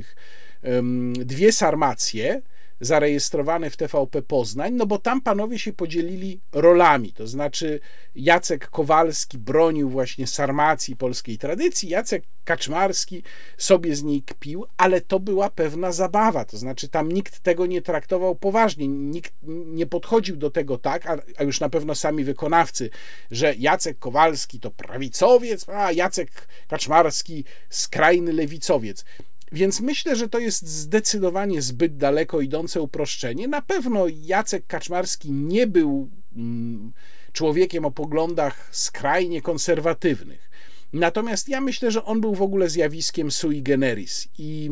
dwie 1.15 1.51
sarmacje 1.51 2.41
zarejestrowany 2.79 3.69
w 3.69 3.77
TVP 3.77 4.21
Poznań, 4.21 4.73
no 4.73 4.85
bo 4.85 4.97
tam 4.97 5.21
panowie 5.21 5.59
się 5.59 5.73
podzielili 5.73 6.39
rolami, 6.51 7.13
to 7.13 7.27
znaczy 7.27 7.79
Jacek 8.15 8.69
Kowalski 8.69 9.37
bronił 9.37 9.89
właśnie 9.89 10.27
sarmacji 10.27 10.95
polskiej 10.95 11.37
tradycji, 11.37 11.89
Jacek 11.89 12.23
Kaczmarski 12.43 13.23
sobie 13.57 13.95
z 13.95 14.03
niej 14.03 14.21
kpił, 14.21 14.65
ale 14.77 15.01
to 15.01 15.19
była 15.19 15.49
pewna 15.49 15.91
zabawa, 15.91 16.45
to 16.45 16.57
znaczy 16.57 16.89
tam 16.89 17.11
nikt 17.11 17.39
tego 17.39 17.65
nie 17.65 17.81
traktował 17.81 18.35
poważnie, 18.35 18.87
nikt 18.87 19.33
nie 19.65 19.85
podchodził 19.85 20.35
do 20.35 20.51
tego 20.51 20.77
tak, 20.77 21.07
a, 21.37 21.43
już 21.43 21.59
na 21.59 21.69
pewno 21.69 21.95
sami 21.95 22.23
wykonawcy, 22.23 22.89
że 23.31 23.55
Jacek 23.55 23.99
Kowalski 23.99 24.59
to 24.59 24.71
prawicowiec, 24.71 25.69
a 25.69 25.91
Jacek 25.91 26.47
Kaczmarski 26.67 27.43
skrajny 27.69 28.33
lewicowiec. 28.33 29.05
Więc 29.51 29.81
myślę, 29.81 30.15
że 30.15 30.29
to 30.29 30.39
jest 30.39 30.67
zdecydowanie 30.67 31.61
zbyt 31.61 31.97
daleko 31.97 32.41
idące 32.41 32.81
uproszczenie. 32.81 33.47
Na 33.47 33.61
pewno 33.61 34.05
Jacek 34.07 34.67
Kaczmarski 34.67 35.31
nie 35.31 35.67
był 35.67 36.09
mm, 36.35 36.93
człowiekiem 37.31 37.85
o 37.85 37.91
poglądach 37.91 38.69
skrajnie 38.71 39.41
konserwatywnych. 39.41 40.49
Natomiast 40.93 41.49
ja 41.49 41.61
myślę, 41.61 41.91
że 41.91 42.05
on 42.05 42.21
był 42.21 42.35
w 42.35 42.41
ogóle 42.41 42.69
zjawiskiem 42.69 43.31
sui 43.31 43.63
generis 43.63 44.27
i 44.37 44.69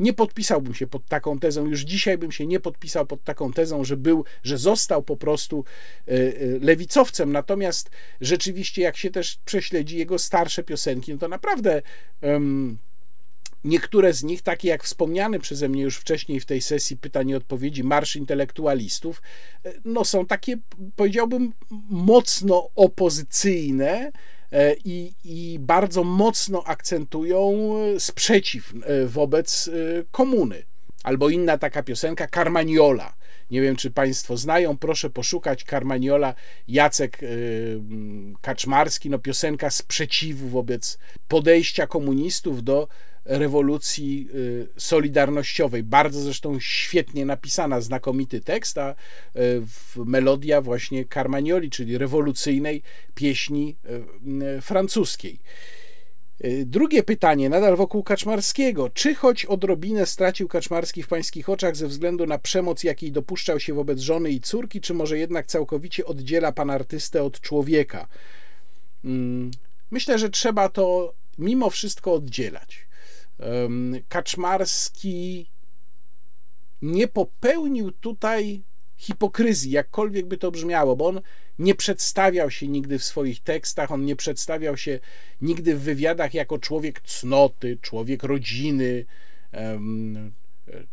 nie 0.00 0.12
podpisałbym 0.12 0.74
się 0.74 0.86
pod 0.86 1.06
taką 1.06 1.38
tezą, 1.38 1.66
już 1.66 1.80
dzisiaj 1.80 2.18
bym 2.18 2.32
się 2.32 2.46
nie 2.46 2.60
podpisał 2.60 3.06
pod 3.06 3.24
taką 3.24 3.52
tezą, 3.52 3.84
że 3.84 3.96
był, 3.96 4.24
że 4.42 4.58
został 4.58 5.02
po 5.02 5.16
prostu 5.16 5.64
e, 6.08 6.12
e, 6.12 6.32
lewicowcem. 6.60 7.32
Natomiast 7.32 7.90
rzeczywiście, 8.20 8.82
jak 8.82 8.96
się 8.96 9.10
też 9.10 9.38
prześledzi 9.44 9.98
jego 9.98 10.18
starsze 10.18 10.62
piosenki, 10.62 11.12
no 11.12 11.18
to 11.18 11.28
naprawdę. 11.28 11.82
Um, 12.22 12.78
Niektóre 13.66 14.12
z 14.12 14.22
nich, 14.22 14.42
takie 14.42 14.68
jak 14.68 14.84
wspomniany 14.84 15.40
przeze 15.40 15.68
mnie 15.68 15.82
już 15.82 15.96
wcześniej 15.96 16.40
w 16.40 16.46
tej 16.46 16.62
sesji 16.62 16.96
pytań 16.96 17.28
i 17.28 17.34
odpowiedzi, 17.34 17.84
Marsz 17.84 18.16
Intelektualistów, 18.16 19.22
e, 19.64 19.72
no 19.84 20.04
są 20.04 20.26
takie, 20.26 20.56
powiedziałbym, 20.96 21.52
mocno 21.90 22.70
opozycyjne 22.74 24.12
e, 24.52 24.74
i, 24.84 25.12
i 25.24 25.58
bardzo 25.60 26.04
mocno 26.04 26.64
akcentują 26.64 27.74
sprzeciw 27.98 28.72
e, 28.82 29.06
wobec 29.06 29.70
komuny. 30.10 30.62
Albo 31.02 31.28
inna 31.28 31.58
taka 31.58 31.82
piosenka, 31.82 32.26
Carmaniola. 32.28 33.14
Nie 33.50 33.60
wiem, 33.60 33.76
czy 33.76 33.90
Państwo 33.90 34.36
znają, 34.36 34.78
proszę 34.78 35.10
poszukać 35.10 35.64
Carmaniola, 35.64 36.34
Jacek 36.68 37.20
Kaczmarski, 38.40 39.10
no 39.10 39.18
piosenka 39.18 39.70
sprzeciwu 39.70 40.48
wobec 40.48 40.98
podejścia 41.28 41.86
komunistów 41.86 42.64
do 42.64 42.88
rewolucji 43.26 44.28
y, 44.34 44.68
solidarnościowej. 44.76 45.82
Bardzo 45.82 46.20
zresztą 46.20 46.60
świetnie 46.60 47.26
napisana, 47.26 47.80
znakomity 47.80 48.40
tekst, 48.40 48.78
a 48.78 48.94
y, 49.36 49.62
melodia 49.96 50.60
właśnie 50.60 51.04
Carmagnoli, 51.14 51.70
czyli 51.70 51.98
rewolucyjnej 51.98 52.82
pieśni 53.14 53.76
y, 54.58 54.60
francuskiej. 54.60 55.38
Drugie 56.64 57.02
pytanie, 57.02 57.48
nadal 57.48 57.76
wokół 57.76 58.02
Kaczmarskiego. 58.02 58.90
Czy 58.90 59.14
choć 59.14 59.44
odrobinę 59.44 60.06
stracił 60.06 60.48
Kaczmarski 60.48 61.02
w 61.02 61.08
pańskich 61.08 61.48
oczach 61.48 61.76
ze 61.76 61.88
względu 61.88 62.26
na 62.26 62.38
przemoc, 62.38 62.84
jakiej 62.84 63.12
dopuszczał 63.12 63.60
się 63.60 63.74
wobec 63.74 64.00
żony 64.00 64.30
i 64.30 64.40
córki, 64.40 64.80
czy 64.80 64.94
może 64.94 65.18
jednak 65.18 65.46
całkowicie 65.46 66.06
oddziela 66.06 66.52
pan 66.52 66.70
artystę 66.70 67.22
od 67.22 67.40
człowieka? 67.40 68.08
Mm, 69.04 69.50
myślę, 69.90 70.18
że 70.18 70.30
trzeba 70.30 70.68
to 70.68 71.14
mimo 71.38 71.70
wszystko 71.70 72.12
oddzielać. 72.14 72.85
Kaczmarski 74.08 75.46
nie 76.82 77.08
popełnił 77.08 77.92
tutaj 77.92 78.62
hipokryzji, 78.96 79.70
jakkolwiek 79.70 80.26
by 80.26 80.38
to 80.38 80.50
brzmiało, 80.50 80.96
bo 80.96 81.06
on 81.06 81.20
nie 81.58 81.74
przedstawiał 81.74 82.50
się 82.50 82.68
nigdy 82.68 82.98
w 82.98 83.04
swoich 83.04 83.40
tekstach, 83.40 83.90
on 83.92 84.04
nie 84.04 84.16
przedstawiał 84.16 84.76
się 84.76 85.00
nigdy 85.40 85.76
w 85.76 85.80
wywiadach 85.80 86.34
jako 86.34 86.58
człowiek 86.58 87.00
cnoty, 87.00 87.78
człowiek 87.82 88.22
rodziny, 88.22 89.04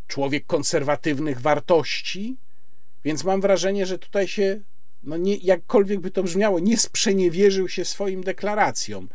człowiek 0.07 0.45
konserwatywnych 0.45 1.41
wartości, 1.41 2.35
więc 3.05 3.23
mam 3.23 3.41
wrażenie, 3.41 3.85
że 3.85 3.99
tutaj 3.99 4.27
się, 4.27 4.59
no 5.03 5.17
nie, 5.17 5.35
jakkolwiek 5.35 5.99
by 5.99 6.11
to 6.11 6.23
brzmiało, 6.23 6.59
nie 6.59 6.77
sprzeniewierzył 6.77 7.69
się 7.69 7.85
swoim 7.85 8.23
deklaracjom. 8.23 9.09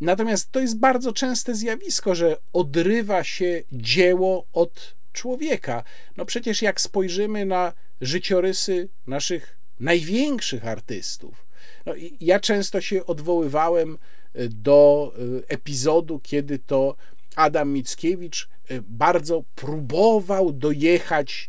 Natomiast 0.00 0.52
to 0.52 0.60
jest 0.60 0.78
bardzo 0.78 1.12
częste 1.12 1.54
zjawisko, 1.54 2.14
że 2.14 2.36
odrywa 2.52 3.24
się 3.24 3.62
dzieło 3.72 4.46
od 4.52 4.94
człowieka. 5.12 5.84
No 6.16 6.24
przecież 6.24 6.62
jak 6.62 6.80
spojrzymy 6.80 7.46
na 7.46 7.72
życiorysy 8.00 8.88
naszych 9.06 9.58
największych 9.80 10.66
artystów, 10.66 11.46
no 11.86 11.92
ja 12.20 12.40
często 12.40 12.80
się 12.80 13.06
odwoływałem 13.06 13.98
e, 14.34 14.48
do 14.48 15.12
e, 15.14 15.48
epizodu, 15.48 16.20
kiedy 16.22 16.58
to 16.58 16.96
Adam 17.36 17.72
Mickiewicz 17.72 18.48
e, 18.68 18.80
bardzo 18.82 19.44
próbował 19.54 20.52
dojechać 20.52 21.48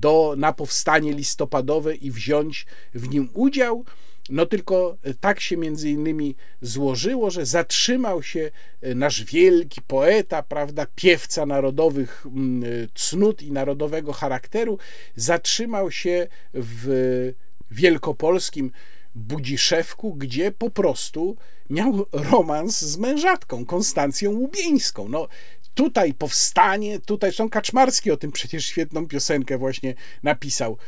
do, 0.00 0.34
na 0.36 0.52
powstanie 0.52 1.12
listopadowe 1.12 1.94
i 1.94 2.10
wziąć 2.10 2.66
w 2.94 3.08
nim 3.08 3.28
udział. 3.34 3.84
No 4.30 4.46
tylko 4.46 4.96
e, 5.02 5.14
tak 5.14 5.40
się 5.40 5.56
między 5.56 5.90
innymi 5.90 6.36
złożyło, 6.60 7.30
że 7.30 7.46
zatrzymał 7.46 8.22
się 8.22 8.50
e, 8.80 8.94
nasz 8.94 9.24
wielki 9.24 9.82
poeta, 9.82 10.42
prawda, 10.42 10.86
piewca 10.94 11.46
narodowych 11.46 12.26
mm, 12.26 12.64
e, 12.64 12.66
cnót 12.94 13.42
i 13.42 13.52
narodowego 13.52 14.12
charakteru, 14.12 14.78
zatrzymał 15.16 15.90
się 15.90 16.26
w 16.54 17.32
wielkopolskim 17.70 18.70
Budziszewku, 19.14 20.14
gdzie 20.14 20.52
po 20.52 20.70
prostu 20.70 21.36
miał 21.70 22.06
romans 22.12 22.80
z 22.80 22.96
mężatką, 22.96 23.66
Konstancją 23.66 24.30
Łubieńską. 24.30 25.08
No, 25.08 25.28
tutaj 25.74 26.14
powstanie, 26.14 27.00
tutaj, 27.00 27.30
zresztą 27.30 27.50
Kaczmarski 27.50 28.10
o 28.10 28.16
tym 28.16 28.32
przecież 28.32 28.66
świetną 28.66 29.06
piosenkę 29.06 29.58
właśnie 29.58 29.94
napisał 30.22 30.78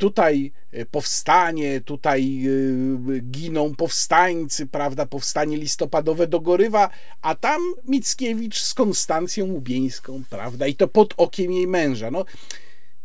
tutaj 0.00 0.52
e, 0.72 0.86
powstanie, 0.86 1.80
tutaj 1.80 2.46
e, 2.46 3.20
giną 3.20 3.74
powstańcy, 3.74 4.66
prawda, 4.66 5.06
powstanie 5.06 5.56
listopadowe 5.56 6.26
dogorywa, 6.26 6.90
a 7.22 7.34
tam 7.34 7.60
Mickiewicz 7.88 8.60
z 8.60 8.74
Konstancją 8.74 9.46
Łubieńską, 9.46 10.22
prawda, 10.30 10.66
i 10.66 10.74
to 10.74 10.88
pod 10.88 11.14
okiem 11.16 11.52
jej 11.52 11.66
męża. 11.66 12.10
No, 12.10 12.24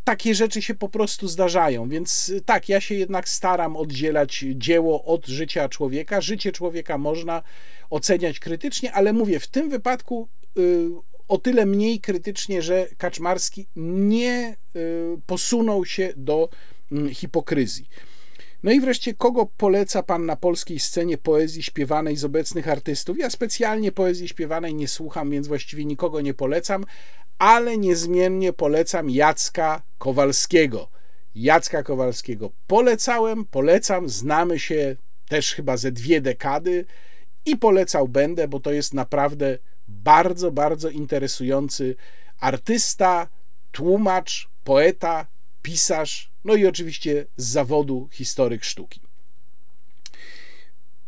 takie 0.04 0.36
rzeczy 0.36 0.62
się 0.62 0.76
po 0.76 0.90
prostu 0.90 1.28
zdarzają, 1.28 1.90
więc 1.90 2.32
e, 2.38 2.42
tak, 2.42 2.70
ja 2.70 2.82
się 2.82 2.96
jednak 2.96 3.30
staram 3.30 3.78
oddzielać 3.78 4.46
dzieło 4.56 5.04
od 5.04 5.26
życia 5.26 5.70
człowieka. 5.70 6.22
Życie 6.22 6.52
człowieka 6.52 6.98
można 6.98 7.42
oceniać 7.90 8.40
krytycznie, 8.40 8.94
ale 8.94 9.14
mówię, 9.14 9.40
w 9.40 9.48
tym 9.48 9.70
wypadku 9.70 10.28
o 11.28 11.38
tyle 11.38 11.66
mniej 11.66 12.00
krytycznie, 12.00 12.62
że 12.62 12.88
Kaczmarski 12.98 13.68
nie 13.76 14.56
posunął 15.26 15.86
się 15.86 16.14
do 16.18 16.50
hipokryzji. 17.14 17.90
No 18.64 18.72
i 18.72 18.82
wreszcie, 18.82 19.14
kogo 19.14 19.46
poleca 19.58 20.04
Pan 20.04 20.26
na 20.26 20.36
polskiej 20.36 20.80
scenie 20.80 21.18
poezji 21.18 21.64
śpiewanej 21.64 22.18
z 22.18 22.24
obecnych 22.24 22.68
artystów? 22.68 23.18
Ja 23.18 23.30
specjalnie 23.30 23.92
poezji 23.92 24.28
śpiewanej 24.28 24.76
nie 24.76 24.88
słucham, 24.88 25.30
więc 25.30 25.48
właściwie 25.48 25.86
nikogo 25.86 26.22
nie 26.22 26.34
polecam, 26.34 26.86
ale 27.40 27.78
niezmiennie 27.78 28.54
polecam 28.54 29.10
Jacka 29.10 29.82
Kowalskiego. 29.98 30.90
Jacka 31.36 31.84
Kowalskiego 31.84 32.52
polecałem, 32.68 33.46
polecam, 33.46 34.10
znamy 34.10 34.60
się 34.60 34.96
też 35.30 35.54
chyba 35.54 35.78
ze 35.78 35.92
dwie 35.92 36.22
dekady 36.22 36.86
i 37.46 37.58
polecał 37.58 38.08
będę, 38.08 38.48
bo 38.48 38.60
to 38.60 38.72
jest 38.72 38.94
naprawdę 38.94 39.58
bardzo, 39.88 40.52
bardzo 40.52 40.90
interesujący 40.90 41.96
artysta, 42.40 43.28
tłumacz, 43.72 44.50
poeta, 44.64 45.28
pisarz, 45.62 46.35
no 46.46 46.56
i 46.56 46.66
oczywiście 46.66 47.26
z 47.38 47.46
zawodu 47.46 48.10
historyk 48.12 48.64
sztuki. 48.64 49.02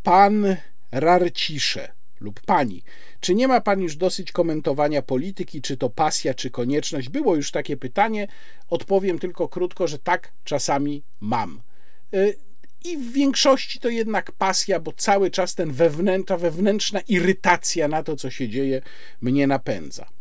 Pan 0.03 0.55
Rarcisze 0.91 1.91
lub 2.19 2.41
pani, 2.41 2.83
czy 3.19 3.35
nie 3.35 3.47
ma 3.47 3.61
pan 3.61 3.81
już 3.81 3.95
dosyć 3.95 4.31
komentowania 4.31 5.01
polityki, 5.01 5.61
czy 5.61 5.77
to 5.77 5.89
pasja, 5.89 6.33
czy 6.33 6.49
konieczność? 6.49 7.09
Było 7.09 7.35
już 7.35 7.51
takie 7.51 7.77
pytanie. 7.77 8.27
Odpowiem 8.69 9.19
tylko 9.19 9.47
krótko, 9.47 9.87
że 9.87 9.99
tak, 9.99 10.31
czasami 10.43 11.03
mam. 11.19 11.61
Y, 12.13 12.35
I 12.85 12.97
w 12.97 13.11
większości 13.11 13.79
to 13.79 13.89
jednak 13.89 14.31
pasja, 14.31 14.79
bo 14.79 14.93
cały 14.93 15.31
czas 15.31 15.55
ten 15.55 15.71
wewnętrzna, 15.71 16.37
wewnętrzna 16.37 16.99
irytacja 16.99 17.87
na 17.87 18.03
to, 18.03 18.15
co 18.15 18.29
się 18.29 18.49
dzieje, 18.49 18.81
mnie 19.21 19.47
napędza. 19.47 20.16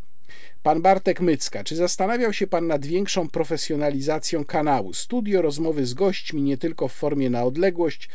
Pan 0.66 0.82
Bartek 0.82 1.20
Mycka, 1.20 1.64
czy 1.64 1.76
zastanawiał 1.76 2.32
się 2.32 2.47
Pan 2.47 2.66
nad 2.66 2.86
większą 2.86 3.28
profesjonalizacją 3.28 4.44
kanału? 4.44 4.93
Studio, 4.93 5.43
rozmowy 5.43 5.86
z 5.86 5.94
gośćmi, 5.94 6.43
nie 6.43 6.59
tylko 6.59 6.88
w 6.88 6.93
formie 6.93 7.30
na 7.30 7.44
odległość, 7.44 8.09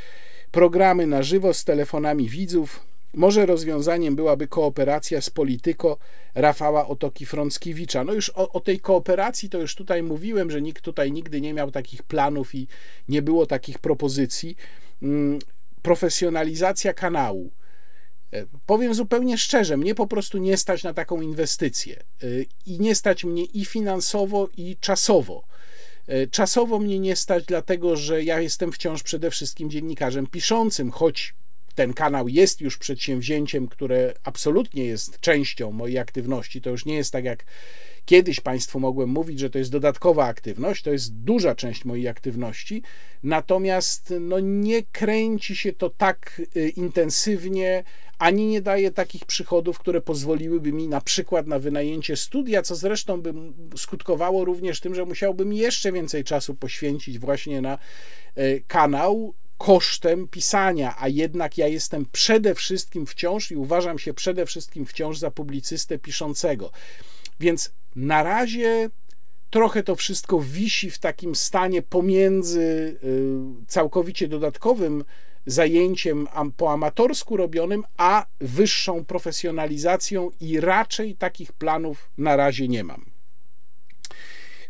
programy 0.52 1.08
na 1.08 1.24
żywo 1.24 1.54
z 1.54 1.64
telefonami 1.64 2.30
widzów. 2.30 2.86
Może 3.14 3.46
rozwiązaniem 3.46 4.16
byłaby 4.16 4.48
kooperacja 4.48 5.22
z 5.22 5.30
Polityko 5.30 5.98
Rafała 6.36 6.88
Otoki-Frąckiewicza. 6.88 8.06
No 8.06 8.14
już 8.14 8.30
o, 8.30 8.52
o, 8.52 8.60
tej 8.60 8.80
kooperacji 8.80 9.50
to 9.50 9.60
już 9.60 9.76
tutaj 9.76 10.04
mówiłem, 10.04 10.52
że 10.52 10.62
nikt 10.62 10.84
tutaj 10.84 11.12
nigdy 11.12 11.42
nie 11.42 11.54
miał 11.54 11.72
takich 11.72 12.04
planów 12.04 12.56
i 12.56 12.68
nie 13.10 13.22
było 13.22 13.46
takich 13.46 13.80
propozycji. 13.80 14.56
Mm, 15.02 15.40
profesjonalizacja 15.82 16.94
kanału 16.94 17.52
powiem 18.66 18.94
zupełnie 18.94 19.38
szczerze, 19.38 19.78
mnie 19.78 19.96
po 19.96 20.08
prostu 20.08 20.38
nie 20.38 20.58
stać 20.58 20.84
na 20.84 20.94
taką 20.94 21.22
inwestycję 21.22 21.96
e, 22.24 22.28
i 22.66 22.80
nie 22.80 22.96
stać 22.96 23.24
mnie 23.24 23.44
i 23.44 23.66
finansowo, 23.66 24.50
i 24.58 24.78
czasowo. 24.80 25.44
E, 26.08 26.28
czasowo 26.28 26.80
mnie 26.80 27.00
nie 27.00 27.16
stać, 27.16 27.46
dlatego 27.46 27.98
że 27.98 28.24
ja 28.24 28.40
jestem 28.40 28.72
wciąż 28.72 29.04
przede 29.04 29.32
wszystkim 29.32 29.70
dziennikarzem 29.70 30.28
piszącym, 30.28 30.92
choć 30.92 31.34
ten 31.76 31.94
kanał 31.94 32.28
jest 32.28 32.62
już 32.62 32.78
przedsięwzięciem, 32.78 33.68
które 33.68 34.14
absolutnie 34.24 34.86
jest 34.86 35.20
częścią 35.20 35.72
mojej 35.72 35.98
aktywności. 35.98 36.62
To 36.62 36.70
już 36.70 36.86
nie 36.86 36.96
jest 36.96 37.12
tak 37.12 37.26
jak 37.26 37.46
kiedyś 38.06 38.40
Państwu 38.40 38.80
mogłem 38.80 39.10
mówić, 39.10 39.40
że 39.40 39.50
to 39.50 39.58
jest 39.58 39.72
dodatkowa 39.72 40.26
aktywność, 40.26 40.84
to 40.84 40.92
jest 40.92 41.14
duża 41.16 41.56
część 41.56 41.86
mojej 41.86 42.08
aktywności, 42.08 42.84
natomiast 43.24 44.14
no, 44.20 44.40
nie 44.40 44.84
kręci 44.84 45.56
się 45.56 45.74
to 45.74 45.90
tak 45.90 46.42
y, 46.56 46.70
intensywnie, 46.70 47.84
ani 48.20 48.48
nie 48.48 48.62
daje 48.62 48.92
takich 48.92 49.26
przychodów, 49.26 49.80
które 49.80 50.02
pozwoliłyby 50.02 50.74
mi 50.74 50.88
na 50.88 51.02
przykład 51.02 51.48
na 51.48 51.60
wynajęcie 51.60 52.16
studia, 52.16 52.62
co 52.62 52.76
zresztą 52.76 53.22
by 53.22 53.34
skutkowało 53.78 54.46
również 54.46 54.80
tym, 54.80 54.96
że 54.96 55.06
musiałbym 55.06 55.54
jeszcze 55.54 55.92
więcej 55.92 56.24
czasu 56.24 56.56
poświęcić 56.56 57.20
właśnie 57.20 57.62
na 57.62 57.78
y, 58.38 58.64
kanał, 58.68 59.34
kosztem 59.62 60.28
pisania, 60.28 60.96
a 61.00 61.08
jednak 61.08 61.58
ja 61.58 61.68
jestem 61.68 62.06
przede 62.12 62.56
wszystkim 62.56 63.06
wciąż 63.06 63.52
i 63.52 63.56
uważam 63.56 64.00
się 64.00 64.14
przede 64.14 64.46
wszystkim 64.46 64.86
wciąż 64.86 65.18
za 65.18 65.32
publicystę 65.32 66.00
piszącego. 66.00 66.72
Więc 67.40 67.72
na 67.96 68.24
razie 68.24 68.90
trochę 69.50 69.84
to 69.84 69.96
wszystko 69.96 70.40
wisi 70.40 70.92
w 70.92 71.00
takim 71.00 71.36
stanie 71.36 71.82
pomiędzy 71.82 72.60
y, 72.60 72.98
całkowicie 73.68 74.28
dodatkowym 74.28 75.04
zajęciem 75.46 76.28
po 76.58 76.72
amatorsku 76.72 77.38
robionym, 77.38 77.84
a 77.98 78.26
wyższą 78.40 79.06
profesjonalizacją 79.06 80.32
i 80.40 80.60
raczej 80.60 81.16
takich 81.16 81.52
planów 81.52 82.10
na 82.18 82.36
razie 82.36 82.68
nie 82.68 82.84
mam. 82.84 83.11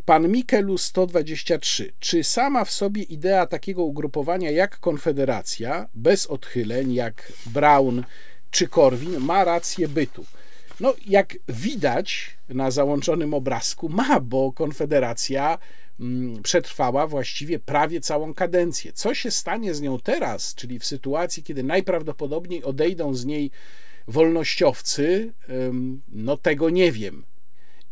Pan 0.04 0.28
Mikelu 0.28 0.78
123. 0.78 1.92
Czy 2.00 2.24
sama 2.24 2.64
w 2.64 2.70
sobie 2.70 3.02
idea 3.02 3.46
takiego 3.46 3.84
ugrupowania 3.84 4.50
jak 4.50 4.80
Konfederacja, 4.80 5.88
bez 5.94 6.26
odchyleń 6.26 6.94
jak 6.94 7.32
Brown 7.46 8.04
czy 8.50 8.68
Korwin, 8.68 9.18
ma 9.20 9.44
rację 9.44 9.88
bytu? 9.88 10.24
No, 10.80 10.94
jak 11.06 11.34
widać 11.48 12.36
na 12.48 12.70
załączonym 12.70 13.34
obrazku, 13.34 13.88
ma, 13.88 14.20
bo 14.20 14.52
Konfederacja 14.52 15.58
mm, 16.00 16.42
przetrwała 16.42 17.06
właściwie 17.06 17.58
prawie 17.58 18.00
całą 18.00 18.34
kadencję. 18.34 18.92
Co 18.92 19.14
się 19.14 19.30
stanie 19.30 19.74
z 19.74 19.80
nią 19.80 19.98
teraz, 20.00 20.54
czyli 20.54 20.78
w 20.78 20.86
sytuacji, 20.86 21.42
kiedy 21.42 21.62
najprawdopodobniej 21.62 22.64
odejdą 22.64 23.14
z 23.14 23.24
niej 23.24 23.50
wolnościowcy, 24.08 25.32
no 26.08 26.36
tego 26.36 26.70
nie 26.70 26.92
wiem. 26.92 27.24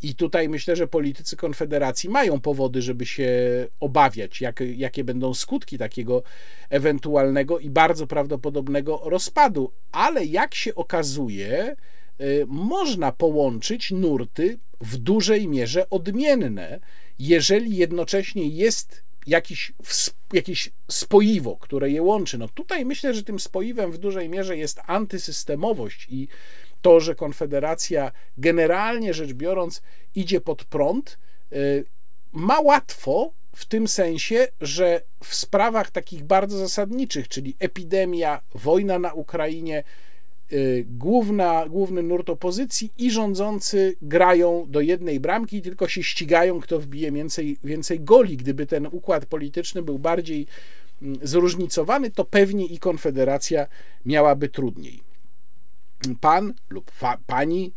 I 0.02 0.14
tutaj 0.14 0.48
myślę, 0.48 0.76
że 0.76 0.86
politycy 0.86 1.36
Konfederacji 1.36 2.10
mają 2.10 2.40
powody, 2.40 2.82
żeby 2.82 3.06
się 3.06 3.28
obawiać, 3.80 4.40
jak, 4.40 4.60
jakie 4.76 5.04
będą 5.04 5.34
skutki 5.34 5.78
takiego 5.78 6.22
ewentualnego 6.70 7.58
i 7.58 7.70
bardzo 7.70 8.06
prawdopodobnego 8.06 9.00
rozpadu. 9.04 9.72
Ale 9.92 10.24
jak 10.24 10.54
się 10.54 10.74
okazuje, 10.74 11.76
y, 12.20 12.44
można 12.48 13.12
połączyć 13.12 13.90
nurty 13.90 14.58
w 14.80 14.96
dużej 14.96 15.48
mierze 15.48 15.90
odmienne, 15.90 16.80
jeżeli 17.18 17.76
jednocześnie 17.76 18.46
jest 18.48 19.02
jakiś, 19.26 19.72
jakieś 20.32 20.70
spoiwo, 20.90 21.56
które 21.56 21.90
je 21.90 22.02
łączy. 22.02 22.38
No 22.38 22.48
tutaj 22.48 22.84
myślę, 22.84 23.14
że 23.14 23.22
tym 23.22 23.40
spoiwem 23.40 23.92
w 23.92 23.98
dużej 23.98 24.28
mierze 24.28 24.56
jest 24.56 24.80
antysystemowość 24.86 26.06
i 26.10 26.28
to, 26.82 27.00
że 27.00 27.14
Konfederacja 27.14 28.12
generalnie 28.38 29.14
rzecz 29.14 29.32
biorąc 29.32 29.82
idzie 30.14 30.40
pod 30.40 30.64
prąd, 30.64 31.18
y, 31.52 31.84
ma 32.32 32.60
łatwo 32.60 33.32
w 33.54 33.66
tym 33.66 33.88
sensie, 33.88 34.48
że 34.60 35.00
w 35.24 35.34
sprawach 35.34 35.90
takich 35.90 36.24
bardzo 36.24 36.58
zasadniczych, 36.58 37.28
czyli 37.28 37.56
epidemia, 37.58 38.40
wojna 38.54 38.98
na 38.98 39.12
Ukrainie, 39.12 39.84
y, 40.52 40.86
główna, 40.88 41.68
główny 41.68 42.02
nurt 42.02 42.30
opozycji 42.30 42.92
i 42.98 43.10
rządzący 43.10 43.96
grają 44.02 44.66
do 44.68 44.80
jednej 44.80 45.20
bramki, 45.20 45.62
tylko 45.62 45.88
się 45.88 46.02
ścigają, 46.02 46.60
kto 46.60 46.80
wbije 46.80 47.12
więcej, 47.12 47.56
więcej 47.64 48.00
goli. 48.00 48.36
Gdyby 48.36 48.66
ten 48.66 48.86
układ 48.86 49.26
polityczny 49.26 49.82
był 49.82 49.98
bardziej 49.98 50.46
mm, 51.02 51.18
zróżnicowany, 51.22 52.10
to 52.10 52.24
pewnie 52.24 52.66
i 52.66 52.78
Konfederacja 52.78 53.66
miałaby 54.06 54.48
trudniej 54.48 55.09
pan 56.20 56.54
lub 56.70 56.90
fa, 56.90 57.18
pani 57.26 57.72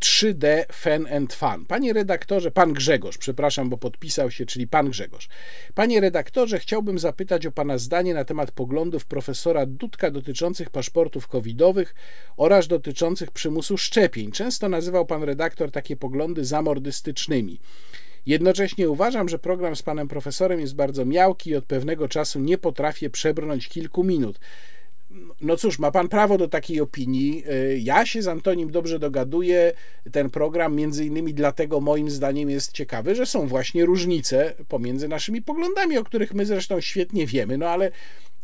3D 0.00 0.44
e, 0.44 0.66
Fan 0.72 1.06
and 1.16 1.34
Fan. 1.34 1.66
Panie 1.66 1.92
redaktorze, 1.92 2.50
pan 2.50 2.72
Grzegorz, 2.72 3.18
przepraszam, 3.18 3.70
bo 3.70 3.76
podpisał 3.76 4.30
się, 4.30 4.46
czyli 4.46 4.66
pan 4.66 4.90
Grzegorz. 4.90 5.28
Panie 5.74 6.00
redaktorze, 6.00 6.58
chciałbym 6.58 6.98
zapytać 6.98 7.46
o 7.46 7.52
pana 7.52 7.78
zdanie 7.78 8.14
na 8.14 8.24
temat 8.24 8.50
poglądów 8.50 9.04
profesora 9.04 9.66
Dudka 9.66 10.10
dotyczących 10.10 10.70
paszportów 10.70 11.28
covidowych 11.28 11.94
oraz 12.36 12.68
dotyczących 12.68 13.30
przymusu 13.30 13.78
szczepień. 13.78 14.32
Często 14.32 14.68
nazywał 14.68 15.06
pan 15.06 15.22
redaktor 15.22 15.70
takie 15.70 15.96
poglądy 15.96 16.44
zamordystycznymi. 16.44 17.60
Jednocześnie 18.26 18.90
uważam, 18.90 19.28
że 19.28 19.38
program 19.38 19.76
z 19.76 19.82
panem 19.82 20.08
profesorem 20.08 20.60
jest 20.60 20.74
bardzo 20.74 21.04
miałki 21.04 21.50
i 21.50 21.56
od 21.56 21.64
pewnego 21.64 22.08
czasu 22.08 22.40
nie 22.40 22.58
potrafię 22.58 23.10
przebrnąć 23.10 23.68
kilku 23.68 24.04
minut. 24.04 24.40
No 25.40 25.56
cóż, 25.56 25.78
ma 25.78 25.90
pan 25.90 26.08
prawo 26.08 26.38
do 26.38 26.48
takiej 26.48 26.80
opinii. 26.80 27.44
Y, 27.50 27.78
ja 27.82 28.06
się 28.06 28.22
z 28.22 28.28
Antonim 28.28 28.70
dobrze 28.70 28.98
dogaduję. 28.98 29.72
Ten 30.12 30.30
program, 30.30 30.76
między 30.76 31.04
innymi, 31.04 31.34
dlatego 31.34 31.80
moim 31.80 32.10
zdaniem 32.10 32.50
jest 32.50 32.72
ciekawy, 32.72 33.14
że 33.14 33.26
są 33.26 33.48
właśnie 33.48 33.84
różnice 33.84 34.54
pomiędzy 34.68 35.08
naszymi 35.08 35.42
poglądami, 35.42 35.98
o 35.98 36.04
których 36.04 36.34
my 36.34 36.46
zresztą 36.46 36.80
świetnie 36.80 37.26
wiemy, 37.26 37.58
no 37.58 37.68
ale 37.68 37.90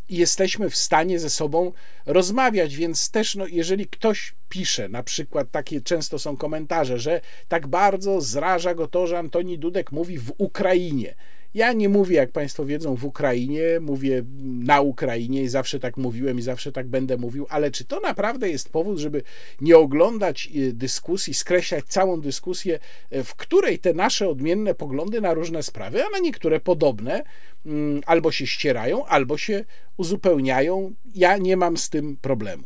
jesteśmy 0.09 0.69
w 0.69 0.75
stanie 0.75 1.19
ze 1.19 1.29
sobą 1.29 1.71
rozmawiać, 2.05 2.75
więc 2.75 3.11
też, 3.11 3.35
no, 3.35 3.47
jeżeli 3.47 3.87
ktoś 3.87 4.35
pisze, 4.49 4.89
na 4.89 5.03
przykład 5.03 5.51
takie 5.51 5.81
często 5.81 6.19
są 6.19 6.37
komentarze, 6.37 6.99
że 6.99 7.21
tak 7.47 7.67
bardzo 7.67 8.21
zraża 8.21 8.73
go 8.73 8.87
to, 8.87 9.07
że 9.07 9.19
Antoni 9.19 9.59
Dudek 9.59 9.91
mówi 9.91 10.19
w 10.19 10.33
Ukrainie 10.37 11.15
ja 11.53 11.73
nie 11.73 11.89
mówię, 11.89 12.15
jak 12.15 12.31
Państwo 12.31 12.65
wiedzą, 12.65 12.95
w 12.95 13.05
Ukrainie, 13.05 13.63
mówię 13.81 14.23
na 14.43 14.81
Ukrainie 14.81 15.41
i 15.41 15.47
zawsze 15.47 15.79
tak 15.79 15.97
mówiłem 15.97 16.39
i 16.39 16.41
zawsze 16.41 16.71
tak 16.71 16.87
będę 16.87 17.17
mówił, 17.17 17.45
ale 17.49 17.71
czy 17.71 17.85
to 17.85 17.99
naprawdę 17.99 18.49
jest 18.49 18.69
powód, 18.69 18.97
żeby 18.97 19.23
nie 19.61 19.77
oglądać 19.77 20.49
y, 20.55 20.73
dyskusji, 20.73 21.33
skreślać 21.33 21.85
całą 21.85 22.21
dyskusję, 22.21 22.79
y, 23.13 23.23
w 23.23 23.35
której 23.35 23.79
te 23.79 23.93
nasze 23.93 24.29
odmienne 24.29 24.75
poglądy 24.75 25.21
na 25.21 25.33
różne 25.33 25.63
sprawy, 25.63 26.03
a 26.03 26.09
na 26.09 26.19
niektóre 26.19 26.59
podobne, 26.59 27.23
mm, 27.65 28.01
albo 28.05 28.31
się 28.31 28.47
ścierają, 28.47 29.05
albo 29.05 29.37
się 29.37 29.65
uzupełniają? 29.97 30.93
Ja 31.15 31.37
nie 31.37 31.57
mam 31.57 31.77
z 31.77 31.89
tym 31.89 32.17
problemu. 32.17 32.63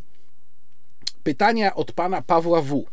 Pytania 1.23 1.75
od 1.75 1.91
pana 1.91 2.21
Pawła 2.21 2.61
W. 2.61 2.85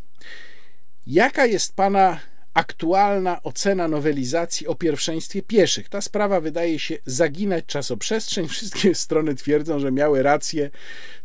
Jaka 1.07 1.47
jest 1.47 1.77
pana 1.77 2.21
aktualna 2.55 3.43
ocena 3.43 3.89
nowelizacji 3.89 4.67
o 4.67 4.75
pierwszeństwie 4.75 5.43
pieszych. 5.43 5.89
Ta 5.89 6.01
sprawa 6.01 6.41
wydaje 6.41 6.79
się 6.79 6.99
zaginać 7.07 7.65
czasoprzestrzeń. 7.67 8.49
Wszystkie 8.61 8.95
strony 8.95 9.35
twierdzą, 9.35 9.79
że 9.79 9.93
miały 9.93 10.23
rację 10.23 10.71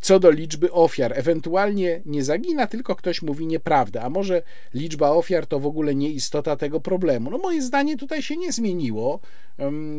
co 0.00 0.20
do 0.20 0.30
liczby 0.30 0.72
ofiar. 0.72 1.12
Ewentualnie 1.16 2.02
nie 2.06 2.24
zagina, 2.24 2.66
tylko 2.66 2.96
ktoś 2.96 3.22
mówi 3.22 3.46
nieprawdę. 3.46 4.02
A 4.02 4.10
może 4.10 4.42
liczba 4.74 5.10
ofiar 5.10 5.46
to 5.46 5.60
w 5.60 5.66
ogóle 5.66 5.94
nie 5.94 6.10
istota 6.10 6.56
tego 6.56 6.80
problemu? 6.80 7.30
No 7.30 7.38
moje 7.38 7.62
zdanie 7.62 7.96
tutaj 7.96 8.22
się 8.22 8.36
nie 8.36 8.52
zmieniło. 8.52 9.20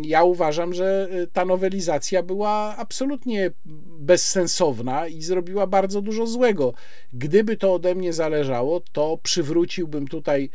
Ja 0.01 0.23
uważam, 0.23 0.73
że 0.73 1.07
y, 1.11 1.27
ta 1.27 1.45
nowelizacja 1.45 2.23
była 2.23 2.75
absolutnie 2.77 3.51
bezsensowna 3.99 5.07
i 5.07 5.21
zrobiła 5.21 5.67
bardzo 5.67 6.01
dużo 6.01 6.27
złego. 6.27 6.73
Gdyby 7.13 7.57
to 7.57 7.73
ode 7.73 7.95
mnie 7.95 8.13
zależało, 8.13 8.81
to 8.91 9.19
przywróciłbym 9.23 10.07
tutaj 10.07 10.49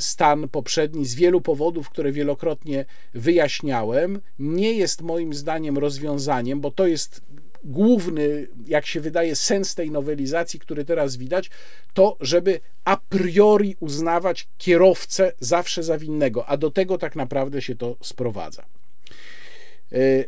stan 0.00 0.48
poprzedni 0.48 1.06
z 1.06 1.14
wielu 1.14 1.40
powodów, 1.40 1.90
które 1.90 2.12
wielokrotnie 2.12 2.84
wyjaśniałem. 3.14 4.20
Nie 4.38 4.72
jest 4.72 5.02
moim 5.02 5.34
zdaniem 5.34 5.78
rozwiązaniem, 5.78 6.60
bo 6.60 6.70
to 6.70 6.86
jest 6.86 7.22
główny, 7.64 8.46
jak 8.66 8.86
się 8.86 9.00
wydaje, 9.00 9.36
sens 9.36 9.74
tej 9.74 9.90
nowelizacji, 9.90 10.60
który 10.60 10.84
teraz 10.84 11.16
widać, 11.16 11.50
to 11.94 12.16
żeby 12.20 12.60
a 12.84 12.96
priori 12.96 13.76
uznawać 13.80 14.48
kierowcę 14.58 15.32
zawsze 15.40 15.82
za 15.82 15.98
winnego, 15.98 16.46
a 16.46 16.56
do 16.56 16.70
tego 16.70 16.98
tak 16.98 17.16
naprawdę 17.16 17.62
się 17.62 17.74
to 17.74 17.96
sprowadza. 18.02 18.64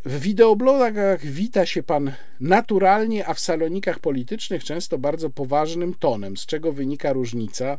W 0.05 0.20
wideoblogach 0.20 1.27
wita 1.27 1.66
się 1.66 1.82
pan 1.82 2.12
naturalnie, 2.40 3.27
a 3.27 3.35
w 3.35 3.40
salonikach 3.40 3.98
politycznych 3.98 4.64
często 4.64 4.98
bardzo 4.98 5.31
poważnym 5.31 5.94
tonem, 5.94 6.36
z 6.36 6.47
czego 6.47 6.72
wynika 6.72 7.12
różnica. 7.12 7.78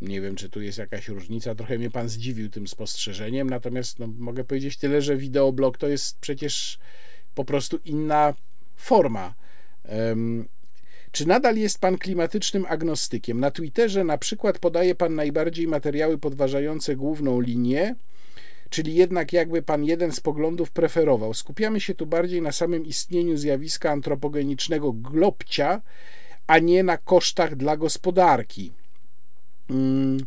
Nie 0.00 0.20
wiem, 0.20 0.36
czy 0.36 0.50
tu 0.50 0.62
jest 0.62 0.78
jakaś 0.78 1.08
różnica. 1.08 1.54
Trochę 1.54 1.78
mnie 1.78 1.90
pan 1.90 2.08
zdziwił 2.08 2.50
tym 2.50 2.68
spostrzeżeniem, 2.68 3.50
natomiast 3.50 3.98
no, 3.98 4.06
mogę 4.18 4.44
powiedzieć 4.44 4.76
tyle, 4.76 5.02
że 5.02 5.16
wideoblog 5.16 5.78
to 5.78 5.88
jest 5.88 6.18
przecież 6.18 6.78
po 7.34 7.44
prostu 7.44 7.78
inna 7.84 8.34
forma. 8.76 9.34
Czy 11.12 11.28
nadal 11.28 11.56
jest 11.56 11.78
pan 11.78 11.98
klimatycznym 11.98 12.66
agnostykiem? 12.68 13.40
Na 13.40 13.50
Twitterze 13.50 14.04
na 14.04 14.18
przykład 14.18 14.58
podaje 14.58 14.94
pan 14.94 15.14
najbardziej 15.14 15.66
materiały 15.66 16.18
podważające 16.18 16.96
główną 16.96 17.40
linię 17.40 17.94
czyli 18.70 18.94
jednak 18.94 19.32
jakby 19.32 19.62
pan 19.62 19.84
jeden 19.84 20.12
z 20.12 20.20
poglądów 20.20 20.70
preferował. 20.70 21.34
Skupiamy 21.34 21.80
się 21.80 21.94
tu 21.94 22.06
bardziej 22.06 22.42
na 22.42 22.52
samym 22.52 22.86
istnieniu 22.86 23.36
zjawiska 23.36 23.90
antropogenicznego 23.90 24.92
globcia, 24.92 25.82
a 26.46 26.58
nie 26.58 26.82
na 26.82 26.96
kosztach 26.98 27.56
dla 27.56 27.76
gospodarki. 27.76 28.72
Hmm. 29.68 30.18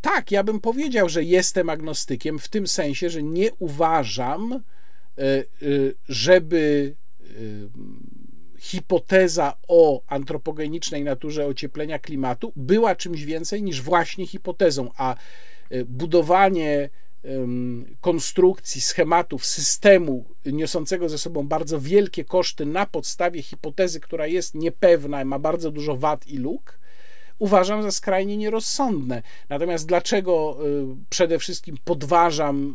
Tak, 0.00 0.30
ja 0.30 0.44
bym 0.44 0.60
powiedział, 0.60 1.08
że 1.08 1.24
jestem 1.24 1.70
agnostykiem 1.70 2.38
w 2.38 2.48
tym 2.48 2.66
sensie, 2.66 3.10
że 3.10 3.22
nie 3.22 3.52
uważam, 3.58 4.52
e, 4.52 5.22
e, 5.22 5.44
żeby 6.08 6.94
e, 7.20 7.24
hipoteza 8.58 9.54
o 9.68 10.02
antropogenicznej 10.06 11.04
naturze 11.04 11.46
ocieplenia 11.46 11.98
klimatu 11.98 12.52
była 12.56 12.94
czymś 12.94 13.24
więcej 13.24 13.62
niż 13.62 13.82
właśnie 13.82 14.26
hipotezą, 14.26 14.90
a 14.96 15.14
budowanie 15.86 16.90
konstrukcji, 18.00 18.80
schematów, 18.80 19.46
systemu 19.46 20.24
niosącego 20.46 21.08
ze 21.08 21.18
sobą 21.18 21.48
bardzo 21.48 21.80
wielkie 21.80 22.24
koszty 22.24 22.66
na 22.66 22.86
podstawie 22.86 23.42
hipotezy, 23.42 24.00
która 24.00 24.26
jest 24.26 24.54
niepewna, 24.54 25.24
ma 25.24 25.38
bardzo 25.38 25.70
dużo 25.70 25.96
wad 25.96 26.26
i 26.26 26.38
luk, 26.38 26.78
uważam 27.38 27.82
za 27.82 27.90
skrajnie 27.90 28.36
nierozsądne. 28.36 29.22
Natomiast 29.48 29.86
dlaczego 29.86 30.58
y, 30.66 31.06
przede 31.10 31.38
wszystkim 31.38 31.76
podważam 31.84 32.74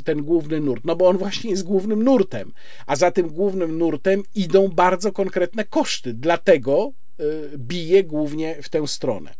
y, 0.00 0.04
ten 0.04 0.22
główny 0.22 0.60
nurt? 0.60 0.84
No 0.84 0.96
bo 0.96 1.08
on 1.08 1.18
właśnie 1.18 1.50
jest 1.50 1.64
głównym 1.64 2.02
nurtem, 2.02 2.52
a 2.86 2.96
za 2.96 3.10
tym 3.10 3.28
głównym 3.28 3.78
nurtem 3.78 4.22
idą 4.34 4.68
bardzo 4.68 5.12
konkretne 5.12 5.64
koszty. 5.64 6.14
Dlatego 6.14 6.92
y, 7.20 7.58
bije 7.58 8.04
głównie 8.04 8.62
w 8.62 8.68
tę 8.68 8.86
stronę. 8.86 9.34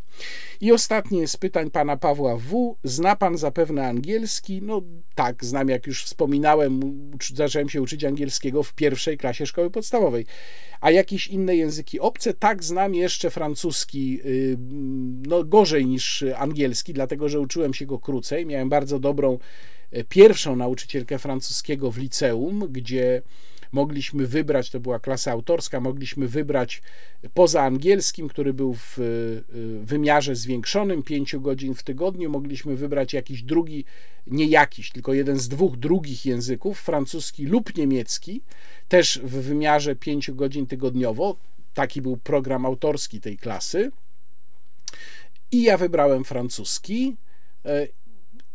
I 0.61 0.73
ostatnie 0.73 1.29
z 1.29 1.37
pytań 1.37 1.71
pana 1.71 1.97
Pawła 1.97 2.37
W. 2.37 2.77
Zna 2.85 3.17
pan 3.17 3.39
zapewne 3.39 3.87
angielski? 3.89 4.63
No 4.63 4.83
tak, 5.15 5.45
znam, 5.45 5.69
jak 5.69 5.87
już 5.87 6.05
wspominałem, 6.05 6.81
zacząłem 7.35 7.69
się 7.69 7.83
uczyć 7.83 8.05
angielskiego 8.05 8.63
w 8.63 8.75
pierwszej 8.75 9.19
klasie 9.19 9.47
szkoły 9.47 9.71
podstawowej. 9.71 10.27
A 10.81 10.91
jakieś 10.91 11.27
inne 11.27 11.57
języki 11.57 12.01
obce? 12.01 12.35
Tak, 12.35 12.65
znam 12.65 12.95
jeszcze 12.95 13.31
francuski, 13.31 14.21
y, 14.25 14.57
no 15.27 15.45
gorzej 15.45 15.87
niż 15.87 16.25
angielski, 16.37 16.93
dlatego 16.93 17.29
że 17.29 17.41
uczyłem 17.41 17.75
się 17.75 17.87
go 17.87 17.99
krócej. 17.99 18.47
Miałem 18.47 18.69
bardzo 18.69 18.99
dobrą 18.99 19.39
e, 19.91 20.05
pierwszą 20.05 20.57
nauczycielkę 20.57 21.19
francuskiego 21.19 21.91
w 21.91 21.99
liceum, 21.99 22.67
gdzie 22.71 23.23
mogliśmy 23.73 24.27
wybrać, 24.27 24.71
to 24.71 24.81
była 24.81 24.99
klasa 24.99 25.33
autorska, 25.33 25.81
mogliśmy 25.81 26.29
wybrać 26.29 26.83
poza 27.35 27.63
angielskim, 27.63 28.29
który 28.29 28.55
był 28.55 28.75
w 28.75 28.99
y, 28.99 29.43
wymiarze 29.85 30.37
zwiększonym, 30.37 31.03
5 31.03 31.37
godzin 31.37 31.75
w 31.75 31.83
tygodniu, 31.83 32.31
mogliśmy 32.31 32.77
wybrać 32.77 33.13
jakiś 33.13 33.43
drugi, 33.43 33.85
nie 34.27 34.47
jakiś, 34.47 34.91
tylko 34.91 35.13
jeden 35.13 35.39
z 35.39 35.49
dwóch 35.49 35.77
drugich 35.77 36.27
języków, 36.27 36.81
francuski 36.81 37.47
lub 37.47 37.77
niemiecki, 37.77 38.43
też 38.89 39.21
w 39.25 39.31
wymiarze 39.31 39.97
5 39.97 40.31
godzin 40.31 40.67
tygodniowo. 40.67 41.37
Taki 41.75 42.03
był 42.03 42.17
program 42.17 42.67
autorski 42.67 43.21
tej 43.21 43.37
klasy. 43.37 43.91
I 45.53 45.63
ja 45.63 45.77
wybrałem 45.77 46.25
francuski 46.25 47.17
e, 47.65 47.89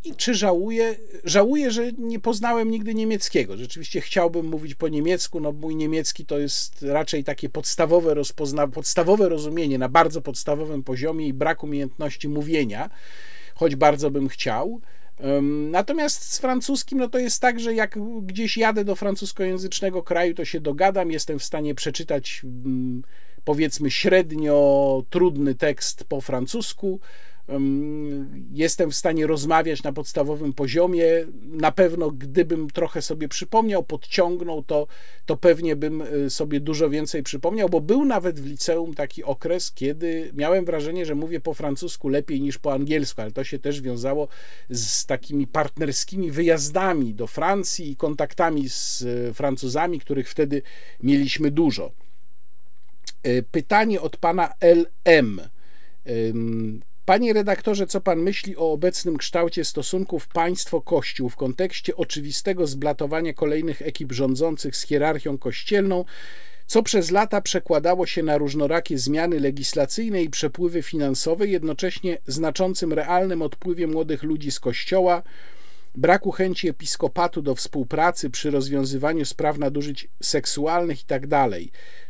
i 0.04 0.14
czy 0.16 0.34
żałuję? 0.34 0.96
Żałuję, 1.24 1.70
że 1.70 1.92
nie 1.98 2.20
poznałem 2.20 2.70
nigdy 2.70 2.94
niemieckiego. 2.94 3.56
Rzeczywiście 3.56 4.00
chciałbym 4.00 4.46
mówić 4.46 4.74
po 4.74 4.88
niemiecku, 4.88 5.40
no 5.40 5.52
mój 5.52 5.76
niemiecki 5.76 6.26
to 6.26 6.38
jest 6.38 6.82
raczej 6.82 7.24
takie 7.24 7.48
podstawowe, 7.48 8.14
rozpozna, 8.14 8.68
podstawowe 8.68 9.28
rozumienie 9.28 9.78
na 9.78 9.88
bardzo 9.88 10.20
podstawowym 10.20 10.82
poziomie 10.82 11.26
i 11.26 11.32
brak 11.32 11.64
umiejętności 11.64 12.28
mówienia, 12.28 12.90
choć 13.54 13.76
bardzo 13.76 14.10
bym 14.10 14.28
chciał. 14.28 14.80
Natomiast 15.70 16.32
z 16.32 16.38
francuskim, 16.38 16.98
no 16.98 17.08
to 17.08 17.18
jest 17.18 17.40
tak, 17.40 17.60
że 17.60 17.74
jak 17.74 17.98
gdzieś 18.22 18.56
jadę 18.56 18.84
do 18.84 18.96
francuskojęzycznego 18.96 20.02
kraju, 20.02 20.34
to 20.34 20.44
się 20.44 20.60
dogadam, 20.60 21.10
jestem 21.10 21.38
w 21.38 21.44
stanie 21.44 21.74
przeczytać 21.74 22.40
mm, 22.44 23.02
powiedzmy 23.44 23.90
średnio 23.90 25.04
trudny 25.10 25.54
tekst 25.54 26.04
po 26.04 26.20
francusku 26.20 27.00
jestem 28.52 28.90
w 28.90 28.94
stanie 28.94 29.26
rozmawiać 29.26 29.82
na 29.82 29.92
podstawowym 29.92 30.52
poziomie. 30.52 31.04
Na 31.42 31.72
pewno, 31.72 32.10
gdybym 32.10 32.70
trochę 32.70 33.02
sobie 33.02 33.28
przypomniał, 33.28 33.84
podciągnął, 33.84 34.62
to, 34.62 34.86
to 35.26 35.36
pewnie 35.36 35.76
bym 35.76 36.02
y, 36.02 36.30
sobie 36.30 36.60
dużo 36.60 36.90
więcej 36.90 37.22
przypomniał, 37.22 37.68
bo 37.68 37.80
był 37.80 38.04
nawet 38.04 38.40
w 38.40 38.46
liceum 38.46 38.94
taki 38.94 39.24
okres, 39.24 39.72
kiedy 39.72 40.30
miałem 40.34 40.64
wrażenie, 40.64 41.06
że 41.06 41.14
mówię 41.14 41.40
po 41.40 41.54
francusku 41.54 42.08
lepiej 42.08 42.40
niż 42.40 42.58
po 42.58 42.72
angielsku, 42.72 43.20
ale 43.20 43.32
to 43.32 43.44
się 43.44 43.58
też 43.58 43.80
wiązało 43.80 44.28
z 44.70 45.06
takimi 45.06 45.46
partnerskimi 45.46 46.30
wyjazdami 46.30 47.14
do 47.14 47.26
Francji 47.26 47.90
i 47.90 47.96
kontaktami 47.96 48.68
z 48.68 49.02
y, 49.02 49.34
Francuzami, 49.34 50.00
których 50.00 50.30
wtedy 50.30 50.62
mieliśmy 51.02 51.50
dużo. 51.50 51.92
Y, 53.26 53.44
pytanie 53.50 54.00
od 54.00 54.16
pana 54.16 54.54
LM. 54.60 55.40
Panie 57.06 57.32
redaktorze, 57.32 57.86
co 57.86 58.00
pan 58.00 58.18
myśli 58.18 58.56
o 58.56 58.72
obecnym 58.72 59.16
kształcie 59.16 59.64
stosunków 59.64 60.28
państwo-kościół 60.28 61.28
w 61.28 61.36
kontekście 61.36 61.96
oczywistego 61.96 62.66
zblatowania 62.66 63.32
kolejnych 63.32 63.82
ekip 63.82 64.12
rządzących 64.12 64.76
z 64.76 64.82
hierarchią 64.82 65.38
kościelną, 65.38 66.04
co 66.66 66.82
przez 66.82 67.10
lata 67.10 67.40
przekładało 67.40 68.06
się 68.06 68.22
na 68.22 68.38
różnorakie 68.38 68.98
zmiany 68.98 69.40
legislacyjne 69.40 70.22
i 70.22 70.30
przepływy 70.30 70.82
finansowe, 70.82 71.46
jednocześnie 71.46 72.18
znaczącym 72.26 72.92
realnym 72.92 73.42
odpływie 73.42 73.86
młodych 73.86 74.22
ludzi 74.22 74.50
z 74.50 74.60
kościoła, 74.60 75.22
braku 75.94 76.30
chęci 76.30 76.68
episkopatu 76.68 77.42
do 77.42 77.54
współpracy 77.54 78.30
przy 78.30 78.50
rozwiązywaniu 78.50 79.24
spraw 79.24 79.58
nadużyć 79.58 80.08
seksualnych 80.22 80.98
itd. 81.00 81.28
Tak 81.28 81.50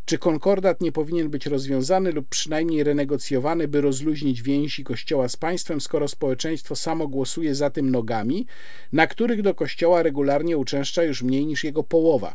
Czy 0.05 0.19
konkordat 0.19 0.81
nie 0.81 0.93
powinien 0.93 1.31
być 1.31 1.47
rozwiązany 1.47 2.13
lub 2.13 2.29
przynajmniej 2.29 2.85
renegocjowany, 2.85 3.69
by 3.69 3.81
rozluźnić 3.81 4.43
więzi 4.43 4.85
Kościoła 4.85 5.29
z 5.29 5.37
państwem, 5.37 5.81
skoro 5.81 6.09
społeczeństwo 6.09 6.77
samo 6.77 7.09
głosuje 7.09 7.55
za 7.55 7.71
tym 7.71 7.91
nogami, 7.91 8.47
na 8.93 9.07
których 9.07 9.43
do 9.43 9.55
Kościoła 9.55 10.03
regularnie 10.03 10.59
uczęszcza 10.59 11.03
już 11.03 11.23
mniej 11.23 11.47
niż 11.47 11.65
jego 11.65 11.83
połowa? 11.83 12.35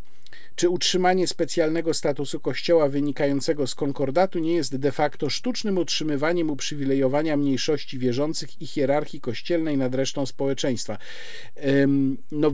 Czy 0.56 0.70
utrzymanie 0.70 1.28
specjalnego 1.28 1.94
statusu 1.94 2.40
Kościoła 2.40 2.90
wynikającego 2.90 3.68
z 3.68 3.76
konkordatu 3.76 4.40
nie 4.40 4.54
jest 4.54 4.76
de 4.76 4.92
facto 4.92 5.30
sztucznym 5.30 5.78
utrzymywaniem 5.78 6.50
uprzywilejowania 6.50 7.38
mniejszości 7.38 8.00
wierzących 8.00 8.62
i 8.62 8.68
hierarchii 8.68 9.22
kościelnej 9.22 9.78
nad 9.78 9.96
resztą 9.96 10.26
społeczeństwa? 10.26 10.98
No, 12.32 12.52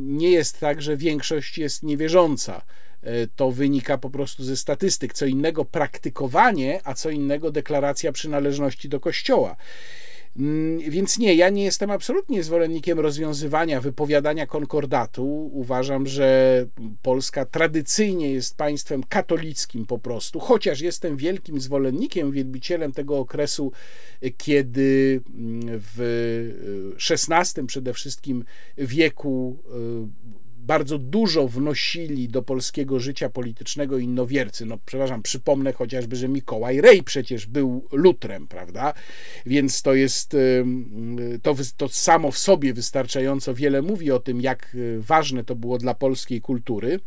nie 0.00 0.30
jest 0.30 0.60
tak, 0.60 0.82
że 0.82 0.96
większość 0.96 1.58
jest 1.58 1.82
niewierząca. 1.82 2.62
E, 3.02 3.26
to 3.36 3.50
wynika 3.50 3.98
po 3.98 4.10
prostu 4.10 4.44
ze 4.44 4.56
statystyk. 4.56 5.12
Co 5.12 5.26
innego 5.26 5.64
praktykowanie, 5.64 6.80
a 6.84 6.94
co 6.94 7.10
innego 7.10 7.50
deklaracja 7.50 8.12
przynależności 8.12 8.88
do 8.88 9.00
Kościoła. 9.00 9.56
Mm, 10.38 10.78
więc 10.78 11.18
nie, 11.18 11.34
ja 11.34 11.48
nie 11.50 11.64
jestem 11.64 11.90
absolutnie 11.90 12.42
zwolennikiem 12.42 13.00
rozwiązywania, 13.00 13.80
wypowiadania 13.80 14.46
konkordatu. 14.46 15.50
Uważam, 15.52 16.06
że 16.06 16.66
Polska 17.02 17.44
tradycyjnie 17.44 18.32
jest 18.32 18.56
państwem 18.56 19.02
katolickim 19.02 19.86
po 19.86 19.98
prostu, 19.98 20.40
chociaż 20.40 20.80
jestem 20.80 21.16
wielkim 21.16 21.60
zwolennikiem, 21.60 22.32
wielbicielem 22.32 22.92
tego 22.92 23.18
okresu, 23.18 23.72
kiedy 24.36 25.20
mm, 25.34 25.60
w 25.96 26.88
XVI 27.10 27.66
przede 27.66 27.92
wszystkim 27.92 28.44
wieku 28.76 29.58
y, 29.66 30.47
bardzo 30.68 30.98
dużo 30.98 31.48
wnosili 31.48 32.28
do 32.28 32.42
polskiego 32.42 33.00
życia 33.00 33.28
politycznego 33.28 33.98
innowiercy. 33.98 34.66
No, 34.66 34.78
przepraszam, 34.86 35.22
przypomnę 35.22 35.72
chociażby, 35.72 36.16
że 36.16 36.28
Mikołaj 36.28 36.80
Rej 36.80 37.02
przecież 37.02 37.46
był 37.46 37.88
lutrem, 37.92 38.46
prawda? 38.46 38.94
Więc 39.46 39.82
to 39.82 39.94
jest, 39.94 40.36
to, 41.42 41.54
to 41.76 41.88
samo 41.88 42.30
w 42.30 42.38
sobie 42.38 42.74
wystarczająco 42.74 43.54
wiele 43.54 43.82
mówi 43.82 44.10
o 44.10 44.18
tym, 44.18 44.40
jak 44.40 44.74
y, 44.74 44.98
ważne 45.00 45.44
to 45.44 45.54
było 45.54 45.78
dla 45.78 45.94
polskiej 45.94 46.40
kultury. 46.40 47.00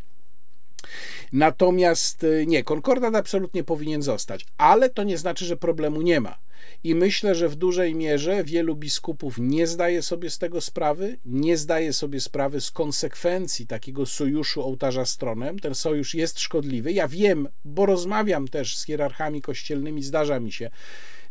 Natomiast 1.34 2.24
y, 2.24 2.46
nie, 2.48 2.64
konkordat 2.64 3.16
absolutnie 3.16 3.64
powinien 3.64 4.02
zostać, 4.02 4.46
ale 4.58 4.90
to 4.90 5.04
nie 5.04 5.18
znaczy, 5.18 5.46
że 5.46 5.58
problemu 5.58 6.02
nie 6.02 6.22
ma. 6.22 6.38
I 6.84 6.96
myślę, 6.96 7.36
że 7.36 7.50
w 7.50 7.56
dużej 7.56 7.96
mierze 7.96 8.44
wielu 8.44 8.76
biskupów 8.76 9.36
nie 9.38 9.68
zdaje 9.68 10.02
sobie 10.02 10.30
z 10.30 10.38
tego 10.38 10.62
sprawy, 10.62 11.18
nie 11.26 11.58
zdaje 11.58 11.94
sobie 11.94 12.22
sprawy 12.22 12.62
z 12.62 12.72
konsekwencji 12.72 13.68
takiego 13.68 14.06
sojuszu 14.06 14.64
ołtarza 14.64 15.06
stronem. 15.06 15.60
Ten 15.60 15.76
sojusz 15.76 16.16
jest 16.16 16.40
szkodliwy. 16.40 16.92
Ja 16.92 17.08
wiem, 17.08 17.48
bo 17.66 17.86
rozmawiam 17.86 18.48
też 18.48 18.78
z 18.78 18.86
hierarchami 18.86 19.42
kościelnymi, 19.42 20.04
zdarza 20.04 20.40
mi 20.40 20.52
się, 20.52 20.70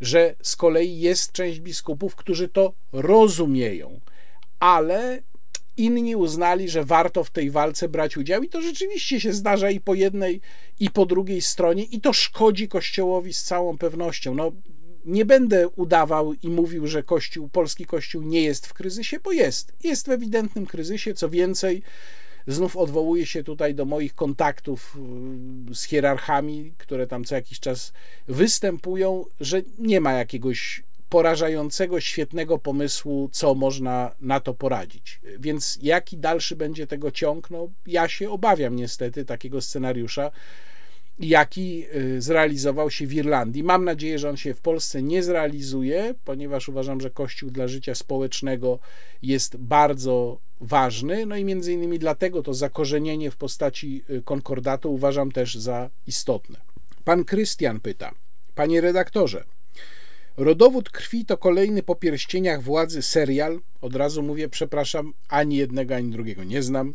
że 0.01 0.35
z 0.43 0.57
kolei 0.57 1.01
jest 1.01 1.33
część 1.33 1.61
biskupów, 1.61 2.17
którzy 2.17 2.49
to 2.49 2.73
rozumieją, 2.93 4.01
ale 4.61 5.23
inni 5.85 6.17
uznali, 6.17 6.69
że 6.69 6.85
warto 6.85 7.25
w 7.25 7.31
tej 7.31 7.51
walce 7.51 7.89
brać 7.89 8.17
udział, 8.17 8.43
i 8.43 8.49
to 8.49 8.63
rzeczywiście 8.63 9.21
się 9.21 9.33
zdarza 9.33 9.71
i 9.71 9.81
po 9.81 9.95
jednej, 9.95 10.41
i 10.81 10.91
po 10.91 11.07
drugiej 11.07 11.43
stronie, 11.43 11.83
i 11.85 12.01
to 12.01 12.13
szkodzi 12.13 12.69
Kościołowi 12.69 13.33
z 13.33 13.43
całą 13.43 13.79
pewnością. 13.79 14.35
No, 14.35 14.53
nie 15.05 15.25
będę 15.25 15.69
udawał 15.69 16.33
i 16.43 16.49
mówił, 16.49 16.87
że 16.87 17.03
Kościół, 17.03 17.49
polski 17.49 17.87
Kościół 17.87 18.23
nie 18.23 18.43
jest 18.43 18.67
w 18.67 18.75
kryzysie, 18.75 19.21
bo 19.25 19.33
jest. 19.33 19.73
Jest 19.85 20.07
w 20.07 20.11
ewidentnym 20.11 20.67
kryzysie. 20.67 21.15
Co 21.15 21.31
więcej, 21.31 21.83
znów 22.47 22.77
odwołuję 22.77 23.27
się 23.27 23.45
tutaj 23.45 23.75
do 23.75 23.85
moich 23.85 24.15
kontaktów 24.15 24.99
y, 25.71 25.75
z 25.75 25.85
hierarchami, 25.85 26.73
które 26.79 27.07
tam 27.07 27.25
co 27.25 27.35
jakiś 27.35 27.61
czas 27.61 27.93
występują, 28.29 29.25
że 29.41 29.63
nie 29.79 30.01
ma 30.01 30.13
jakiegoś 30.13 30.83
porażającego, 31.11 32.01
świetnego 32.01 32.59
pomysłu, 32.59 33.29
co 33.33 33.55
można 33.55 34.15
na 34.21 34.41
to 34.41 34.55
poradzić. 34.55 35.21
Więc 35.39 35.79
jaki 35.83 36.19
dalszy 36.19 36.57
będzie 36.57 36.87
tego 36.87 37.11
ciąg? 37.11 37.51
No, 37.51 37.69
ja 37.87 38.09
się 38.09 38.31
obawiam 38.31 38.77
niestety 38.77 39.25
takiego 39.25 39.61
scenariusza 39.61 40.31
jaki 41.21 41.87
y, 41.95 42.23
zrealizował 42.23 42.91
się 42.91 43.07
w 43.07 43.15
Irlandii. 43.15 43.63
Mam 43.63 43.85
nadzieję, 43.85 44.19
że 44.19 44.31
on 44.31 44.37
się 44.37 44.55
w 44.55 44.61
Polsce 44.61 45.03
nie 45.03 45.23
zrealizuje, 45.23 46.15
ponieważ 46.25 46.69
uważam, 46.69 47.01
że 47.01 47.11
Kościół 47.11 47.51
dla 47.51 47.69
życia 47.69 47.95
społecznego 47.95 48.79
jest 49.23 49.57
bardzo 49.57 50.39
ważny. 50.61 51.27
No 51.27 51.37
i 51.37 51.45
między 51.45 51.73
innymi 51.73 51.99
dlatego 51.99 52.43
to 52.43 52.55
zakorzenienie 52.55 53.31
w 53.31 53.37
postaci 53.37 54.03
y, 54.11 54.23
konkordatu 54.23 54.95
uważam 54.95 55.33
też 55.33 55.55
za 55.55 55.91
istotne. 56.07 56.61
Pan 57.05 57.25
Krystian 57.25 57.81
pyta: 57.81 58.11
Panie 58.55 58.81
redaktorze, 58.81 59.45
Rodowód 60.41 60.91
krwi 60.91 61.25
to 61.25 61.37
kolejny 61.37 61.83
po 61.83 61.95
pierścieniach 61.95 62.63
władzy 62.63 63.03
serial, 63.03 63.61
od 63.81 63.97
razu 63.97 64.23
mówię, 64.23 64.49
przepraszam, 64.49 65.13
ani 65.29 65.57
jednego, 65.57 65.95
ani 65.95 66.11
drugiego 66.11 66.45
nie 66.45 66.63
znam, 66.63 66.95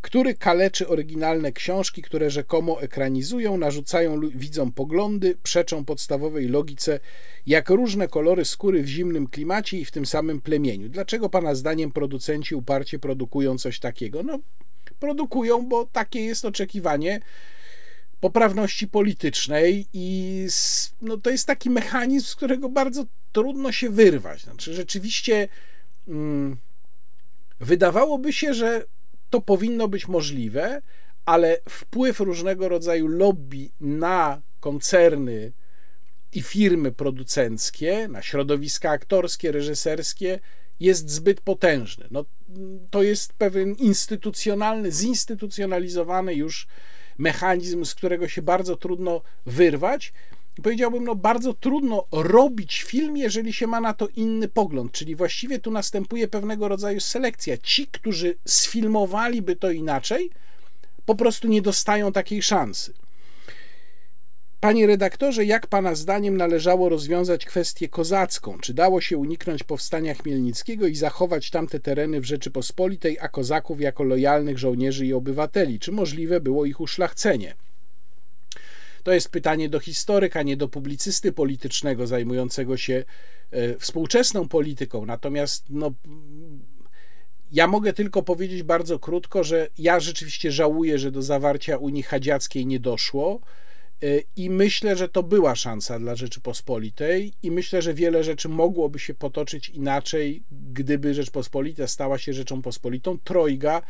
który 0.00 0.34
kaleczy 0.34 0.88
oryginalne 0.88 1.52
książki, 1.52 2.02
które 2.02 2.30
rzekomo 2.30 2.82
ekranizują, 2.82 3.56
narzucają 3.56 4.20
widzom 4.20 4.72
poglądy, 4.72 5.36
przeczą 5.42 5.84
podstawowej 5.84 6.48
logice, 6.48 7.00
jak 7.46 7.70
różne 7.70 8.08
kolory 8.08 8.44
skóry 8.44 8.82
w 8.82 8.88
zimnym 8.88 9.26
klimacie 9.26 9.78
i 9.78 9.84
w 9.84 9.90
tym 9.90 10.06
samym 10.06 10.40
plemieniu. 10.40 10.88
Dlaczego 10.88 11.28
pana 11.28 11.54
zdaniem 11.54 11.92
producenci 11.92 12.54
uparcie 12.54 12.98
produkują 12.98 13.58
coś 13.58 13.80
takiego? 13.80 14.22
No, 14.22 14.38
produkują, 15.00 15.68
bo 15.68 15.86
takie 15.92 16.20
jest 16.20 16.44
oczekiwanie 16.44 17.20
poprawności 18.24 18.88
politycznej 18.88 19.86
i 19.92 20.46
no, 21.02 21.16
to 21.16 21.30
jest 21.30 21.46
taki 21.46 21.70
mechanizm, 21.70 22.26
z 22.26 22.34
którego 22.34 22.68
bardzo 22.68 23.04
trudno 23.32 23.72
się 23.72 23.90
wyrwać. 23.90 24.42
Znaczy, 24.42 24.74
rzeczywiście 24.74 25.48
hmm, 26.06 26.56
wydawałoby 27.60 28.32
się, 28.32 28.54
że 28.54 28.84
to 29.30 29.40
powinno 29.40 29.88
być 29.88 30.08
możliwe, 30.08 30.82
ale 31.24 31.58
wpływ 31.68 32.20
różnego 32.20 32.68
rodzaju 32.68 33.08
lobby 33.08 33.68
na 33.80 34.42
koncerny 34.60 35.52
i 36.32 36.42
firmy 36.42 36.92
producenckie, 36.92 38.08
na 38.08 38.22
środowiska 38.22 38.90
aktorskie, 38.90 39.52
reżyserskie 39.52 40.40
jest 40.80 41.10
zbyt 41.10 41.40
potężny. 41.40 42.08
No, 42.10 42.24
to 42.90 43.02
jest 43.02 43.32
pewien 43.32 43.74
instytucjonalny, 43.74 44.92
zinstytucjonalizowany 44.92 46.34
już 46.34 46.66
mechanizm, 47.18 47.84
z 47.84 47.94
którego 47.94 48.28
się 48.28 48.42
bardzo 48.42 48.76
trudno 48.76 49.20
wyrwać. 49.46 50.12
Powiedziałbym, 50.62 51.04
no 51.04 51.14
bardzo 51.14 51.54
trudno 51.54 52.06
robić 52.12 52.82
film, 52.82 53.16
jeżeli 53.16 53.52
się 53.52 53.66
ma 53.66 53.80
na 53.80 53.94
to 53.94 54.08
inny 54.08 54.48
pogląd, 54.48 54.92
czyli 54.92 55.16
właściwie 55.16 55.58
tu 55.58 55.70
następuje 55.70 56.28
pewnego 56.28 56.68
rodzaju 56.68 57.00
selekcja. 57.00 57.56
Ci, 57.58 57.86
którzy 57.86 58.36
sfilmowaliby 58.44 59.56
to 59.56 59.70
inaczej, 59.70 60.30
po 61.06 61.14
prostu 61.14 61.48
nie 61.48 61.62
dostają 61.62 62.12
takiej 62.12 62.42
szansy. 62.42 62.92
Panie 64.64 64.86
redaktorze, 64.86 65.44
jak 65.44 65.66
Pana 65.66 65.94
zdaniem 65.94 66.36
należało 66.36 66.88
rozwiązać 66.88 67.44
kwestię 67.44 67.88
kozacką? 67.88 68.58
Czy 68.58 68.74
dało 68.74 69.00
się 69.00 69.18
uniknąć 69.18 69.62
powstania 69.62 70.14
Chmielnickiego 70.14 70.86
i 70.86 70.94
zachować 70.94 71.50
tamte 71.50 71.80
tereny 71.80 72.20
w 72.20 72.24
Rzeczypospolitej, 72.24 73.18
a 73.20 73.28
kozaków 73.28 73.80
jako 73.80 74.04
lojalnych 74.04 74.58
żołnierzy 74.58 75.06
i 75.06 75.12
obywateli? 75.12 75.78
Czy 75.78 75.92
możliwe 75.92 76.40
było 76.40 76.64
ich 76.64 76.80
uszlachcenie? 76.80 77.54
To 79.02 79.12
jest 79.12 79.28
pytanie 79.28 79.68
do 79.68 79.80
historyka, 79.80 80.42
nie 80.42 80.56
do 80.56 80.68
publicysty 80.68 81.32
politycznego 81.32 82.06
zajmującego 82.06 82.76
się 82.76 83.04
e, 83.50 83.78
współczesną 83.78 84.48
polityką. 84.48 85.06
Natomiast 85.06 85.64
no, 85.70 85.92
ja 87.52 87.66
mogę 87.66 87.92
tylko 87.92 88.22
powiedzieć 88.22 88.62
bardzo 88.62 88.98
krótko, 88.98 89.44
że 89.44 89.68
ja 89.78 90.00
rzeczywiście 90.00 90.52
żałuję, 90.52 90.98
że 90.98 91.10
do 91.10 91.22
zawarcia 91.22 91.76
Unii 91.76 92.02
Hadziackiej 92.02 92.66
nie 92.66 92.80
doszło 92.80 93.40
I 94.36 94.50
myślę, 94.50 94.96
że 94.96 95.08
to 95.08 95.22
była 95.22 95.54
szansa 95.54 95.98
dla 95.98 96.16
Rzeczypospolitej, 96.16 97.32
i 97.42 97.50
myślę, 97.50 97.82
że 97.82 97.94
wiele 97.94 98.24
rzeczy 98.24 98.48
mogłoby 98.48 98.98
się 98.98 99.14
potoczyć 99.14 99.68
inaczej, 99.68 100.42
gdyby 100.72 101.14
Rzeczpospolita 101.14 101.86
stała 101.86 102.18
się 102.18 102.32
Rzeczą 102.32 102.62
Pospolitą. 102.62 103.18
Trojga, 103.24 103.82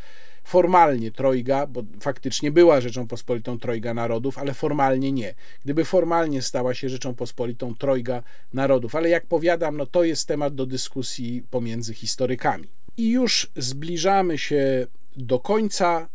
formalnie 0.43 1.11
trojga, 1.11 1.67
bo 1.67 1.83
faktycznie 2.01 2.51
była 2.51 2.81
Rzeczą 2.81 3.07
Pospolitą 3.07 3.59
trojga 3.59 3.93
narodów, 3.93 4.37
ale 4.37 4.53
formalnie 4.53 5.11
nie. 5.11 5.33
Gdyby 5.63 5.85
formalnie 5.85 6.41
stała 6.41 6.73
się 6.73 6.89
Rzeczą 6.89 7.15
Pospolitą 7.15 7.75
trojga 7.75 8.23
narodów, 8.53 8.95
ale 8.95 9.09
jak 9.09 9.25
powiadam, 9.25 9.77
no 9.77 9.85
to 9.85 10.03
jest 10.03 10.27
temat 10.27 10.55
do 10.55 10.65
dyskusji 10.65 11.43
pomiędzy 11.49 11.93
historykami. 11.93 12.67
I 12.97 13.09
już 13.09 13.51
zbliżamy 13.55 14.37
się 14.37 14.87
do 15.17 15.39
końca. 15.39 16.09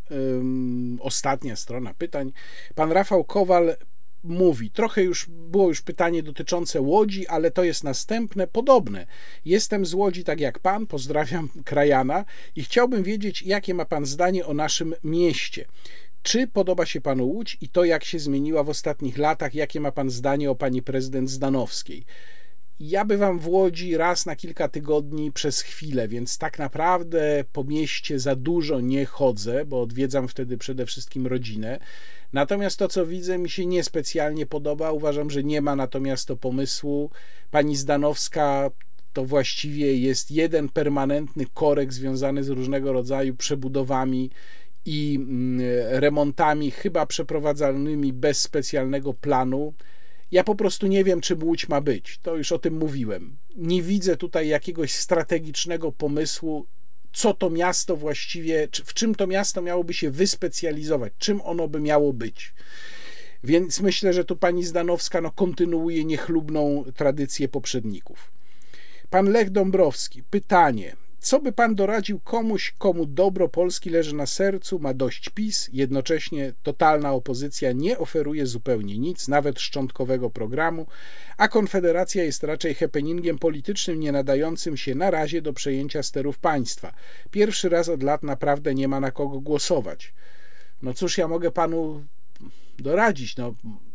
Ostatnia 1.01 1.57
strona 1.57 1.95
pytań. 1.95 2.33
Pan 2.75 2.93
Rafał 2.93 3.25
Kowal 3.25 3.77
mówi. 4.25 4.71
Trochę 4.71 5.03
już 5.03 5.27
było 5.29 5.69
już 5.69 5.83
pytanie 5.83 6.23
dotyczące 6.23 6.81
Łodzi, 6.81 7.27
ale 7.27 7.51
to 7.51 7.65
jest 7.65 7.85
następne, 7.85 8.47
podobne. 8.47 9.07
Jestem 9.45 9.87
z 9.87 9.95
Łodzi 9.95 10.25
tak 10.25 10.41
jak 10.41 10.59
pan, 10.59 10.87
pozdrawiam 10.87 11.49
krajana 11.65 12.25
i 12.57 12.63
chciałbym 12.63 13.03
wiedzieć, 13.03 13.43
jakie 13.43 13.75
ma 13.75 13.85
pan 13.85 14.07
zdanie 14.07 14.47
o 14.47 14.55
naszym 14.55 14.95
mieście. 15.05 15.65
Czy 16.23 16.47
podoba 16.47 16.87
się 16.87 17.01
panu 17.01 17.27
Łódź 17.27 17.59
i 17.61 17.69
to, 17.69 17.85
jak 17.85 18.05
się 18.05 18.19
zmieniła 18.19 18.63
w 18.65 18.69
ostatnich 18.69 19.19
latach? 19.19 19.55
Jakie 19.55 19.81
ma 19.81 19.93
pan 19.93 20.11
zdanie 20.11 20.51
o 20.51 20.55
pani 20.55 20.83
prezydent 20.83 21.31
Zdanowskiej? 21.31 22.05
Ja 22.81 23.05
bywam 23.05 23.39
w 23.39 23.49
Łodzi 23.49 23.97
raz 23.97 24.27
na 24.27 24.37
kilka 24.37 24.69
tygodni 24.69 25.33
przez 25.33 25.61
chwilę, 25.61 26.09
więc 26.09 26.39
tak 26.39 26.59
naprawdę 26.59 27.45
po 27.53 27.65
mieście 27.65 28.19
za 28.19 28.37
dużo 28.37 28.81
nie 28.81 29.07
chodzę, 29.07 29.65
bo 29.65 29.83
odwiedzam 29.83 30.29
wtedy 30.29 30.59
przede 30.59 30.87
wszystkim 30.87 31.27
rodzinę. 31.27 31.79
Natomiast 32.33 32.79
to, 32.79 32.89
co 32.89 33.07
widzę, 33.07 33.39
mi 33.39 33.51
się 33.51 33.67
niespecjalnie 33.67 34.47
podoba. 34.47 34.93
Uważam, 34.93 35.31
że 35.31 35.45
nie 35.45 35.61
ma 35.61 35.77
natomiast 35.77 36.29
to 36.29 36.37
pomysłu. 36.37 37.11
Pani 37.51 37.77
Zdanowska 37.77 38.71
to 39.13 39.25
właściwie 39.25 39.97
jest 39.97 40.31
jeden 40.31 40.69
permanentny 40.69 41.47
korek 41.55 41.93
związany 41.93 42.45
z 42.45 42.49
różnego 42.49 42.93
rodzaju 42.93 43.37
przebudowami 43.37 44.31
i 44.85 45.19
mm, 45.21 45.61
remontami, 45.91 46.71
chyba 46.71 47.07
przeprowadzanymi 47.07 48.13
bez 48.13 48.41
specjalnego 48.41 49.15
planu. 49.15 49.75
Ja 50.31 50.45
po 50.45 50.55
prostu 50.55 50.87
nie 50.87 51.05
wiem, 51.05 51.21
czym 51.21 51.45
Łódź 51.45 51.69
ma 51.69 51.81
być. 51.81 52.19
To 52.23 52.37
już 52.37 52.53
o 52.53 52.59
tym 52.59 52.79
mówiłem. 52.79 53.37
Nie 53.57 53.83
widzę 53.83 54.17
tutaj 54.17 54.49
jakiegoś 54.49 54.95
strategicznego 54.95 55.93
pomysłu, 55.93 56.67
co 57.13 57.35
to 57.35 57.51
miasto 57.51 57.97
właściwie, 57.97 58.69
w 58.85 58.95
czym 58.95 59.15
to 59.15 59.27
miasto 59.27 59.63
miałoby 59.63 59.95
się 59.95 60.11
wyspecjalizować, 60.11 61.13
czym 61.19 61.41
ono 61.41 61.69
by 61.69 61.81
miało 61.81 62.13
być. 62.13 62.55
Więc 63.45 63.81
myślę, 63.81 64.13
że 64.13 64.25
tu 64.25 64.37
pani 64.37 64.65
Zdanowska 64.65 65.21
no, 65.21 65.31
kontynuuje 65.31 66.05
niechlubną 66.05 66.85
tradycję 66.97 67.49
poprzedników. 67.49 68.33
Pan 69.11 69.31
Lech 69.31 69.51
Dąbrowski, 69.51 70.23
pytanie. 70.23 70.97
Co 71.21 71.41
by 71.41 71.53
pan 71.53 71.75
doradził 71.75 72.21
komuś, 72.21 72.75
komu 72.79 73.07
dobro 73.07 73.49
Polski 73.49 73.91
leży 73.91 74.15
na 74.15 74.27
sercu, 74.27 74.79
ma 74.79 74.95
dość 74.95 75.29
PiS, 75.29 75.71
jednocześnie 75.73 76.53
totalna 76.63 77.13
opozycja 77.13 77.73
nie 77.73 77.99
oferuje 77.99 78.47
zupełnie 78.47 78.99
nic, 78.99 79.29
nawet 79.29 79.61
szczątkowego 79.61 80.31
programu, 80.31 80.87
a 81.37 81.49
Konfederacja 81.49 82.25
jest 82.25 82.43
raczej 82.45 82.75
happeningiem 82.75 83.39
politycznym 83.39 84.01
nie 84.01 84.13
nadającym 84.13 84.77
się 84.77 84.95
na 84.95 85.11
razie 85.11 85.43
do 85.43 85.53
przejęcia 85.53 86.03
sterów 86.03 86.39
państwa. 86.39 86.93
Pierwszy 87.31 87.69
raz 87.69 87.89
od 87.89 88.03
lat 88.03 88.23
naprawdę 88.23 88.75
nie 88.75 88.89
ma 88.89 89.01
na 89.01 89.11
kogo 89.11 89.41
głosować. 89.41 90.15
No 90.83 90.95
cóż 90.95 91.19
ja 91.19 91.29
mogę 91.29 91.51
panu 91.51 92.05
doradzić? 92.79 93.37
No, 93.37 93.55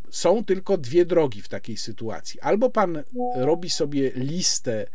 są 0.09 0.45
tylko 0.45 0.77
dwie 0.77 1.05
drogi 1.05 1.41
w 1.41 1.47
takiej 1.47 1.77
sytuacji. 1.77 2.41
Albo 2.41 2.69
pan 2.69 3.03
robi 3.35 3.69
sobie 3.69 4.11
listę 4.15 4.87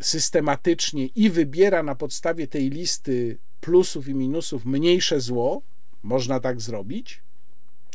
systematycznie 0.00 1.06
i 1.06 1.30
wybiera 1.30 1.82
na 1.82 1.94
podstawie 1.94 2.46
tej 2.46 2.70
listy 2.70 3.38
plusów 3.60 4.08
i 4.08 4.14
minusów 4.14 4.64
mniejsze 4.64 5.20
zło, 5.20 5.62
można 6.02 6.40
tak 6.40 6.60
zrobić, 6.60 7.22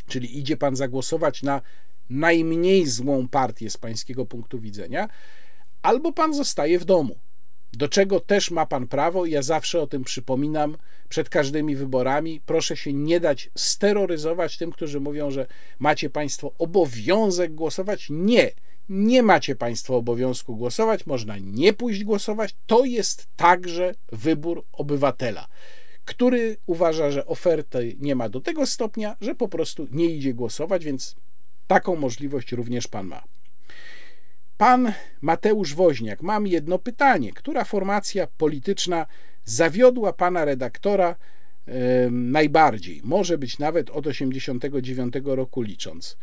czyli 0.08 0.40
idzie 0.40 0.58
pan 0.58 0.76
zagłosować 0.76 1.44
na 1.44 1.62
najmniej 2.10 2.88
złą 2.88 3.28
partię 3.28 3.70
z 3.70 3.78
pańskiego 3.78 4.26
punktu 4.26 4.60
widzenia, 4.60 5.10
albo 5.82 6.14
pan 6.14 6.34
zostaje 6.34 6.80
w 6.80 6.86
domu. 6.86 7.16
Do 7.74 7.88
czego 7.88 8.20
też 8.20 8.52
ma 8.52 8.66
pan 8.66 8.88
prawo, 8.88 9.26
ja 9.26 9.42
zawsze 9.42 9.82
o 9.82 9.88
tym 9.88 10.04
przypominam 10.04 10.78
przed 11.10 11.30
każdymi 11.30 11.76
wyborami. 11.76 12.42
Proszę 12.46 12.78
się 12.78 12.94
nie 12.94 13.20
dać 13.20 13.50
steroryzować 13.56 14.58
tym, 14.58 14.72
którzy 14.72 15.00
mówią, 15.00 15.32
że 15.32 15.48
macie 15.80 16.10
państwo 16.10 16.52
obowiązek 16.58 17.56
głosować. 17.56 18.08
Nie 18.10 18.52
Nie 18.90 19.24
macie 19.24 19.56
Państwo 19.56 19.96
obowiązku 19.96 20.56
głosować, 20.56 21.06
można 21.06 21.38
nie 21.38 21.74
pójść 21.74 22.04
głosować. 22.04 22.56
To 22.66 22.86
jest 22.86 23.28
także 23.36 23.96
wybór 24.12 24.66
obywatela, 24.72 25.48
który 26.06 26.58
uważa, 26.66 27.12
że 27.12 27.26
oferty 27.26 27.96
nie 28.00 28.16
ma 28.16 28.30
do 28.30 28.42
tego 28.42 28.66
stopnia, 28.66 29.16
że 29.22 29.36
po 29.36 29.48
prostu 29.48 29.88
nie 29.92 30.06
idzie 30.06 30.34
głosować, 30.34 30.86
więc 30.86 31.16
taką 31.68 31.96
możliwość 31.96 32.52
również 32.52 32.88
Pan 32.88 33.08
ma. 33.08 33.24
Pan 34.58 34.94
Mateusz 35.22 35.76
Woźniak, 35.76 36.22
mam 36.22 36.48
jedno 36.48 36.80
pytanie. 36.80 37.34
Która 37.34 37.64
formacja 37.64 38.28
polityczna 38.38 39.06
zawiodła 39.46 40.14
pana 40.14 40.46
redaktora 40.46 41.16
e, 41.68 42.10
najbardziej? 42.12 43.02
Może 43.04 43.38
być 43.38 43.60
nawet 43.60 43.90
od 43.90 44.08
89 44.08 45.14
roku 45.26 45.62
licząc. 45.62 46.18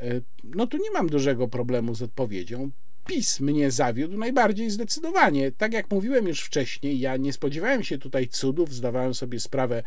E, 0.00 0.20
no 0.44 0.66
tu 0.66 0.76
nie 0.76 0.90
mam 0.90 1.08
dużego 1.08 1.48
problemu 1.48 1.94
z 1.94 2.02
odpowiedzią. 2.02 2.70
PiS 3.06 3.40
mnie 3.40 3.70
zawiódł 3.70 4.18
najbardziej 4.18 4.70
zdecydowanie. 4.70 5.52
Tak 5.52 5.72
jak 5.72 5.90
mówiłem 5.90 6.28
już 6.28 6.40
wcześniej, 6.40 7.00
ja 7.00 7.16
nie 7.16 7.32
spodziewałem 7.32 7.84
się 7.84 7.98
tutaj 7.98 8.28
cudów, 8.28 8.74
zdawałem 8.74 9.14
sobie 9.14 9.40
sprawę 9.40 9.82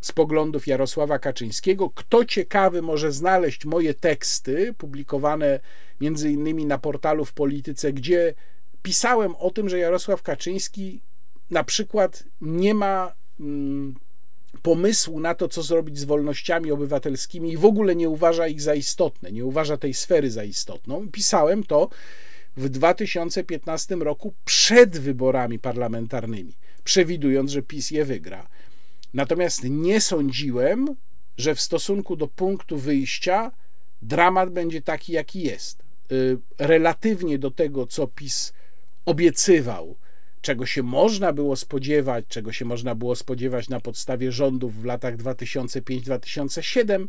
z 0.00 0.12
poglądów 0.12 0.66
Jarosława 0.66 1.18
Kaczyńskiego. 1.18 1.90
Kto 1.90 2.24
ciekawy 2.24 2.82
może 2.82 3.12
znaleźć 3.12 3.64
moje 3.64 3.94
teksty 3.94 4.74
publikowane 4.78 5.60
między 6.00 6.30
innymi 6.30 6.66
na 6.66 6.78
portalu 6.78 7.24
w 7.24 7.32
Polityce, 7.32 7.92
gdzie 7.92 8.34
pisałem 8.82 9.36
o 9.36 9.50
tym, 9.50 9.68
że 9.68 9.78
Jarosław 9.78 10.22
Kaczyński 10.22 11.00
na 11.50 11.64
przykład 11.64 12.24
nie 12.40 12.74
ma 12.74 13.12
mm, 13.40 13.94
pomysłu 14.62 15.20
na 15.20 15.34
to, 15.34 15.48
co 15.48 15.62
zrobić 15.62 15.98
z 15.98 16.04
wolnościami 16.04 16.72
obywatelskimi 16.72 17.52
i 17.52 17.56
w 17.56 17.64
ogóle 17.64 17.96
nie 17.96 18.08
uważa 18.08 18.48
ich 18.48 18.60
za 18.60 18.74
istotne, 18.74 19.32
nie 19.32 19.44
uważa 19.44 19.76
tej 19.76 19.94
sfery 19.94 20.30
za 20.30 20.44
istotną. 20.44 21.08
Pisałem 21.08 21.64
to 21.64 21.88
w 22.56 22.68
2015 22.68 23.94
roku 23.94 24.34
przed 24.44 24.98
wyborami 24.98 25.58
parlamentarnymi, 25.58 26.52
przewidując, 26.84 27.50
że 27.50 27.62
PiS 27.62 27.90
je 27.90 28.04
wygra. 28.04 28.48
Natomiast 29.14 29.64
nie 29.64 30.00
sądziłem, 30.00 30.96
że 31.36 31.54
w 31.54 31.60
stosunku 31.60 32.16
do 32.16 32.28
punktu 32.28 32.78
wyjścia 32.78 33.50
dramat 34.02 34.50
będzie 34.50 34.82
taki, 34.82 35.12
jaki 35.12 35.42
jest. 35.42 35.82
Y, 36.12 36.38
relatywnie 36.58 37.38
do 37.38 37.50
tego, 37.50 37.86
co 37.86 38.06
PiS 38.06 38.52
obiecywał, 39.04 39.96
czego 40.44 40.66
się 40.66 40.82
można 40.82 41.32
było 41.32 41.56
spodziewać, 41.56 42.24
czego 42.28 42.52
się 42.52 42.64
można 42.64 42.94
było 42.94 43.16
spodziewać 43.16 43.68
na 43.68 43.80
podstawie 43.80 44.32
rządów 44.32 44.82
w 44.82 44.84
latach 44.84 45.16
2005-2007, 45.16 47.06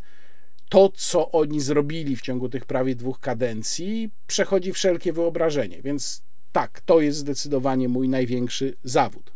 to, 0.70 0.92
co 0.96 1.32
oni 1.32 1.60
zrobili 1.60 2.16
w 2.16 2.22
ciągu 2.22 2.50
tych 2.50 2.66
prawie 2.66 2.96
dwóch 2.96 3.20
kadencji, 3.20 4.10
przechodzi 4.28 4.74
wszelkie 4.74 5.14
wyobrażenie. 5.14 5.82
Więc 5.82 6.22
tak, 6.52 6.82
to 6.82 7.02
jest 7.02 7.18
zdecydowanie 7.18 7.90
mój 7.90 8.10
największy 8.10 8.76
zawód. 8.84 9.32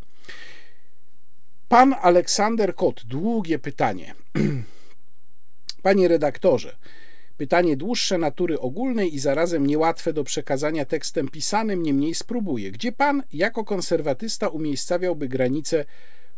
Pan 1.70 1.96
Aleksander 2.02 2.76
Kot, 2.76 3.04
długie 3.06 3.60
pytanie. 3.60 4.16
Panie 5.84 6.08
redaktorze, 6.08 6.76
pytanie 7.40 7.78
dłuższe 7.78 8.18
natury 8.18 8.60
ogólnej 8.60 9.16
i 9.16 9.20
zarazem 9.20 9.68
niełatwe 9.68 10.14
do 10.14 10.24
przekazania 10.24 10.86
tekstem 10.86 11.28
pisanym, 11.28 11.84
niemniej 11.84 12.16
spróbuję. 12.16 12.72
Gdzie 12.72 12.92
pan 12.92 13.24
jako 13.34 13.64
konserwatysta 13.64 14.48
umiejscawiałby 14.48 15.28
granicę 15.28 15.86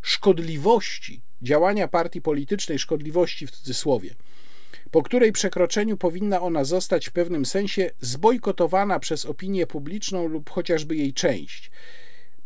szkodliwości 0.02 1.22
działania 1.42 1.88
partii 1.88 2.20
politycznej, 2.20 2.78
szkodliwości 2.78 3.46
w 3.46 3.50
cudzysłowie, 3.50 4.10
po 4.90 5.02
której 5.02 5.32
przekroczeniu 5.32 5.96
powinna 5.96 6.40
ona 6.40 6.64
zostać 6.64 7.08
w 7.08 7.12
pewnym 7.12 7.46
sensie 7.46 7.90
zbojkotowana 8.00 8.98
przez 8.98 9.26
opinię 9.26 9.66
publiczną 9.66 10.28
lub 10.28 10.50
chociażby 10.50 10.96
jej 10.96 11.12
część? 11.12 11.70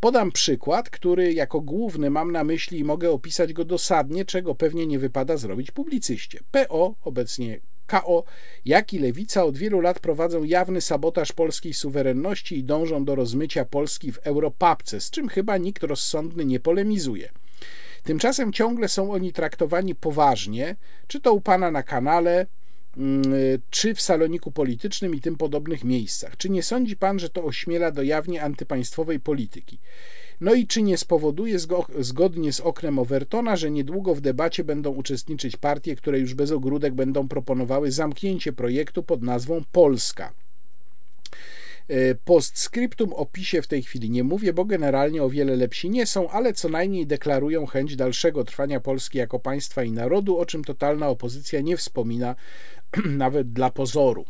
Podam 0.01 0.33
przykład, 0.33 0.91
który 0.91 1.33
jako 1.33 1.61
główny 1.61 2.11
mam 2.11 2.33
na 2.33 2.45
myśli 2.45 2.79
i 2.79 2.85
mogę 2.85 3.11
opisać 3.11 3.53
go 3.53 3.65
dosadnie, 3.65 4.25
czego 4.25 4.55
pewnie 4.55 4.87
nie 4.87 4.99
wypada 4.99 5.37
zrobić 5.37 5.71
publicyście. 5.71 6.41
PO, 6.51 6.95
obecnie 7.05 7.61
KO, 7.87 8.25
jak 8.65 8.93
i 8.93 8.99
Lewica 8.99 9.45
od 9.45 9.57
wielu 9.57 9.81
lat 9.81 10.01
prowadzą 10.01 10.45
jawny 10.45 10.81
sabotaż 10.81 11.33
polskiej 11.33 11.75
suwerenności 11.75 12.59
i 12.59 12.65
dążą 12.65 13.05
do 13.05 13.15
rozmycia 13.15 13.65
Polski 13.65 14.13
w 14.13 14.19
europapce, 14.19 15.01
z 15.01 15.11
czym 15.11 15.29
chyba 15.29 15.59
nikt 15.59 15.83
rozsądny 15.83 16.45
nie 16.45 16.61
polemizuje. 16.61 17.31
Tymczasem 18.03 18.53
ciągle 18.53 18.89
są 18.89 19.13
oni 19.13 19.33
traktowani 19.33 19.95
poważnie, 19.95 20.77
czy 21.07 21.21
to 21.21 21.33
u 21.33 21.41
pana 21.41 21.71
na 21.71 21.83
kanale, 21.83 22.47
Mm, 22.97 23.23
czy 23.71 23.95
w 23.95 24.01
saloniku 24.01 24.53
politycznym 24.53 25.15
i 25.15 25.21
tym 25.21 25.37
podobnych 25.37 25.85
miejscach. 25.85 26.37
Czy 26.37 26.51
nie 26.51 26.63
sądzi 26.63 26.97
pan, 26.97 27.19
że 27.19 27.31
to 27.31 27.45
ośmiela 27.45 27.91
do 27.91 28.03
jawnie 28.03 28.43
antypaństwowej 28.43 29.21
polityki? 29.21 29.79
No 30.41 30.55
i 30.55 30.67
czy 30.67 30.83
nie 30.83 30.99
spowoduje 30.99 31.59
zgodnie 31.99 32.53
z 32.53 32.61
oknem 32.61 32.99
Overtona, 32.99 33.57
że 33.57 33.71
niedługo 33.71 34.15
w 34.15 34.21
debacie 34.21 34.65
będą 34.65 34.91
uczestniczyć 34.91 35.57
partie, 35.57 35.97
które 35.97 36.19
już 36.19 36.35
bez 36.35 36.53
ogródek 36.53 36.95
będą 36.95 37.29
proponowały 37.29 37.93
zamknięcie 37.93 38.53
projektu 38.53 39.03
pod 39.03 39.23
nazwą 39.23 39.63
Polska? 39.73 40.33
E, 41.89 42.15
postscriptum 42.15 43.13
o 43.13 43.27
PiSie 43.27 43.63
w 43.63 43.67
tej 43.67 43.83
chwili 43.83 44.11
nie 44.11 44.25
mówię, 44.25 44.53
bo 44.53 44.65
generalnie 44.65 45.23
o 45.23 45.31
wiele 45.31 45.57
lepsi 45.57 45.91
nie 45.91 46.07
są, 46.07 46.31
ale 46.31 46.53
co 46.53 46.69
najmniej 46.69 47.07
deklarują 47.07 47.67
chęć 47.67 47.97
dalszego 47.97 48.45
trwania 48.45 48.81
Polski 48.81 49.19
jako 49.19 49.39
państwa 49.39 49.85
i 49.85 49.93
narodu, 49.93 50.39
o 50.39 50.47
czym 50.47 50.65
totalna 50.65 51.09
opozycja 51.09 51.61
nie 51.61 51.77
wspomina 51.77 52.35
nawet 53.05 53.53
dla 53.53 53.71
pozoru. 53.71 54.25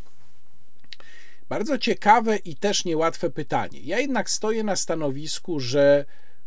Bardzo 1.49 1.79
ciekawe 1.79 2.37
i 2.37 2.57
też 2.57 2.85
niełatwe 2.85 3.31
pytanie. 3.31 3.81
Ja 3.81 3.99
jednak 3.99 4.31
stoję 4.31 4.65
na 4.65 4.77
stanowisku, 4.77 5.61
że 5.61 6.05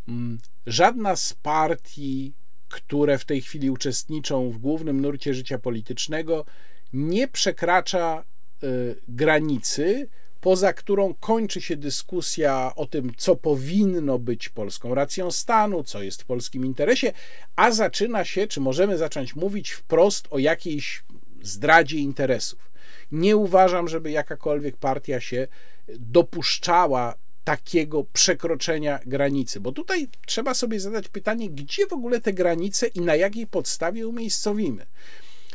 mm, 0.08 0.40
żadna 0.66 1.16
z 1.16 1.34
partii, 1.34 2.34
które 2.70 3.18
w 3.18 3.26
tej 3.26 3.42
chwili 3.42 3.70
uczestniczą 3.70 4.52
w 4.52 4.58
głównym 4.58 5.02
nurcie 5.02 5.34
życia 5.34 5.60
politycznego, 5.60 6.46
nie 6.94 7.28
przekracza 7.28 8.24
y, 8.64 8.96
granicy, 9.08 10.10
poza 10.42 10.74
którą 10.74 11.14
kończy 11.14 11.62
się 11.62 11.78
dyskusja 11.78 12.72
o 12.76 12.86
tym, 12.86 13.12
co 13.18 13.36
powinno 13.36 14.20
być 14.20 14.50
polską 14.50 14.96
racją 14.96 15.32
stanu, 15.32 15.84
co 15.84 16.04
jest 16.04 16.22
w 16.22 16.26
polskim 16.26 16.66
interesie, 16.66 17.14
a 17.56 17.72
zaczyna 17.72 18.26
się, 18.26 18.48
czy 18.48 18.62
możemy 18.62 18.98
zacząć 18.98 19.36
mówić 19.36 19.72
wprost 19.72 20.28
o 20.32 20.40
jakiejś 20.40 21.04
zdradzie 21.42 21.98
interesów. 21.98 22.69
Nie 23.12 23.38
uważam, 23.38 23.88
żeby 23.88 24.12
jakakolwiek 24.12 24.78
partia 24.78 25.22
się 25.22 25.48
dopuszczała 25.88 27.16
takiego 27.44 28.04
przekroczenia 28.14 29.00
granicy, 29.06 29.60
bo 29.60 29.72
tutaj 29.72 30.08
trzeba 30.26 30.54
sobie 30.54 30.80
zadać 30.80 31.08
pytanie, 31.08 31.50
gdzie 31.50 31.88
w 31.88 31.94
ogóle 31.94 32.22
te 32.22 32.34
granice 32.34 32.88
i 32.88 33.02
na 33.02 33.16
jakiej 33.16 33.48
podstawie 33.48 34.08
umiejscowimy. 34.08 34.86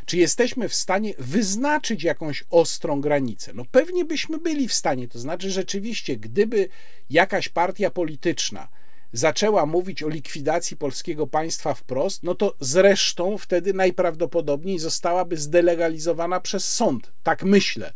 Czy 0.06 0.16
jesteśmy 0.16 0.68
w 0.68 0.74
stanie 0.74 1.14
wyznaczyć 1.18 2.02
jakąś 2.02 2.44
ostrą 2.50 3.00
granicę? 3.00 3.52
No 3.54 3.64
pewnie 3.70 4.04
byśmy 4.04 4.38
byli 4.38 4.68
w 4.68 4.74
stanie. 4.74 5.08
To 5.08 5.18
znaczy, 5.18 5.50
rzeczywiście, 5.50 6.16
gdyby 6.16 6.68
jakaś 7.10 7.48
partia 7.48 7.90
polityczna 7.90 8.68
zaczęła 9.14 9.66
mówić 9.66 10.02
o 10.02 10.08
likwidacji 10.08 10.76
polskiego 10.76 11.26
państwa 11.26 11.74
wprost, 11.74 12.22
no 12.22 12.34
to 12.34 12.54
zresztą 12.60 13.38
wtedy 13.38 13.74
najprawdopodobniej 13.74 14.78
zostałaby 14.78 15.36
zdelegalizowana 15.36 16.40
przez 16.40 16.72
sąd. 16.72 17.12
Tak 17.22 17.42
myślę. 17.42 17.92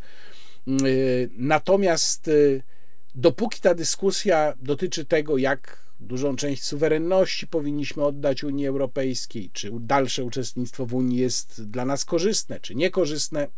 Y, 0.68 1.30
natomiast 1.32 2.28
y, 2.28 2.62
dopóki 3.14 3.60
ta 3.60 3.74
dyskusja 3.74 4.54
dotyczy 4.62 5.04
tego, 5.04 5.38
jak 5.38 5.88
dużą 6.00 6.36
część 6.36 6.64
suwerenności 6.64 7.46
powinniśmy 7.46 8.04
oddać 8.04 8.44
Unii 8.44 8.66
Europejskiej, 8.66 9.50
czy 9.52 9.70
dalsze 9.80 10.24
uczestnictwo 10.24 10.86
w 10.86 10.94
Unii 10.94 11.18
jest 11.18 11.70
dla 11.70 11.84
nas 11.84 12.04
korzystne, 12.04 12.60
czy 12.60 12.74
niekorzystne, 12.74 13.48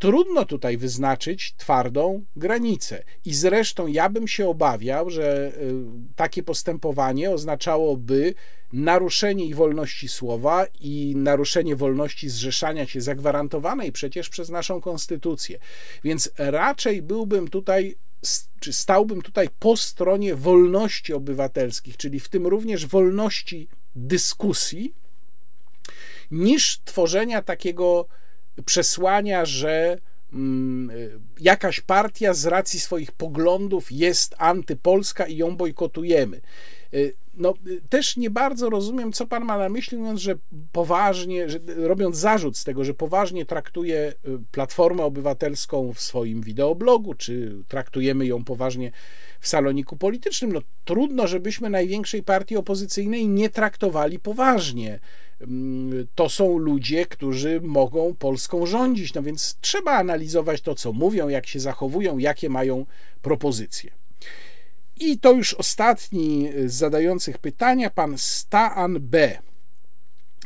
trudno 0.00 0.44
tutaj 0.44 0.76
wyznaczyć 0.76 1.54
twardą 1.56 2.24
granicę. 2.36 3.04
I 3.24 3.34
zresztą 3.34 3.86
ja 3.86 4.08
bym 4.08 4.28
się 4.28 4.48
obawiał, 4.48 5.10
że 5.10 5.52
y, 5.56 5.74
takie 6.16 6.42
postępowanie 6.42 7.30
oznaczałoby 7.30 8.34
naruszenie 8.72 9.46
i 9.46 9.54
wolności 9.54 10.08
słowa 10.08 10.66
i 10.80 11.12
naruszenie 11.16 11.76
wolności 11.76 12.28
zrzeszania 12.28 12.86
się 12.86 13.00
zagwarantowanej 13.00 13.92
przecież 13.92 14.28
przez 14.28 14.50
naszą 14.50 14.80
konstytucję. 14.80 15.58
Więc 16.04 16.30
raczej 16.38 17.02
byłbym 17.02 17.48
tutaj 17.48 17.96
czy 18.60 18.72
stałbym 18.72 19.22
tutaj 19.22 19.48
po 19.58 19.76
stronie 19.76 20.34
wolności 20.34 21.12
obywatelskich, 21.12 21.96
czyli 21.96 22.20
w 22.20 22.28
tym 22.28 22.46
również 22.46 22.86
wolności 22.86 23.68
dyskusji, 23.94 24.94
niż 26.30 26.80
tworzenia 26.84 27.42
takiego 27.42 28.06
przesłania, 28.62 29.44
że 29.44 29.98
mm, 30.32 30.90
jakaś 31.40 31.80
partia 31.80 32.34
z 32.34 32.46
racji 32.46 32.80
swoich 32.80 33.12
poglądów 33.12 33.92
jest 33.92 34.34
antypolska 34.38 35.26
i 35.26 35.36
ją 35.36 35.56
bojkotujemy. 35.56 36.40
Y, 36.94 37.14
no, 37.34 37.54
y, 37.66 37.80
też 37.88 38.16
nie 38.16 38.30
bardzo 38.30 38.70
rozumiem, 38.70 39.12
co 39.12 39.26
pan 39.26 39.44
ma 39.44 39.58
na 39.58 39.68
myśli, 39.68 39.98
mówiąc, 39.98 40.20
że 40.20 40.34
poważnie, 40.72 41.48
że, 41.48 41.58
robiąc 41.76 42.16
zarzut 42.16 42.58
z 42.58 42.64
tego, 42.64 42.84
że 42.84 42.94
poważnie 42.94 43.46
traktuje 43.46 44.12
Platformę 44.50 45.04
Obywatelską 45.04 45.92
w 45.92 46.00
swoim 46.00 46.42
wideoblogu, 46.42 47.14
czy 47.14 47.56
traktujemy 47.68 48.26
ją 48.26 48.44
poważnie 48.44 48.92
w 49.40 49.48
saloniku 49.48 49.96
politycznym. 49.96 50.52
No, 50.52 50.60
trudno, 50.84 51.26
żebyśmy 51.26 51.70
największej 51.70 52.22
partii 52.22 52.56
opozycyjnej 52.56 53.28
nie 53.28 53.50
traktowali 53.50 54.18
poważnie. 54.18 55.00
Mm, 55.40 56.06
to 56.14 56.28
są 56.28 56.58
ludzie, 56.58 57.06
którzy 57.06 57.60
mogą 57.60 58.14
Polską 58.14 58.66
rządzić, 58.66 59.14
no 59.14 59.22
więc 59.22 59.56
trzeba 59.60 59.92
analizować 59.92 60.60
to, 60.60 60.74
co 60.74 60.92
mówią, 60.92 61.28
jak 61.28 61.46
się 61.46 61.60
zachowują, 61.60 62.18
jakie 62.18 62.48
mają 62.48 62.86
propozycje. 63.22 63.90
I 65.00 65.18
to 65.18 65.32
już 65.32 65.54
ostatni 65.54 66.48
z 66.66 66.74
zadających 66.74 67.38
pytania, 67.38 67.90
pan 67.90 68.18
Staan 68.18 68.98
B. 69.00 69.38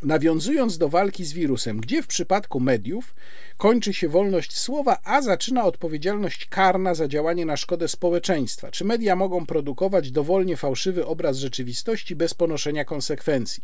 Nawiązując 0.03 0.79
do 0.79 0.89
walki 0.89 1.25
z 1.25 1.33
wirusem, 1.33 1.81
gdzie 1.81 2.03
w 2.03 2.07
przypadku 2.07 2.61
mediów 2.61 3.15
kończy 3.57 3.95
się 3.95 4.09
wolność 4.09 4.59
słowa, 4.59 4.99
a 5.05 5.23
zaczyna 5.23 5.65
odpowiedzialność 5.65 6.47
karna 6.47 6.95
za 6.95 7.09
działanie 7.09 7.47
na 7.47 7.57
szkodę 7.57 7.89
społeczeństwa? 7.89 8.71
Czy 8.71 8.85
media 8.85 9.17
mogą 9.17 9.47
produkować 9.47 10.11
dowolnie 10.11 10.57
fałszywy 10.57 11.07
obraz 11.07 11.37
rzeczywistości 11.37 12.17
bez 12.17 12.35
ponoszenia 12.35 12.85
konsekwencji? 12.85 13.63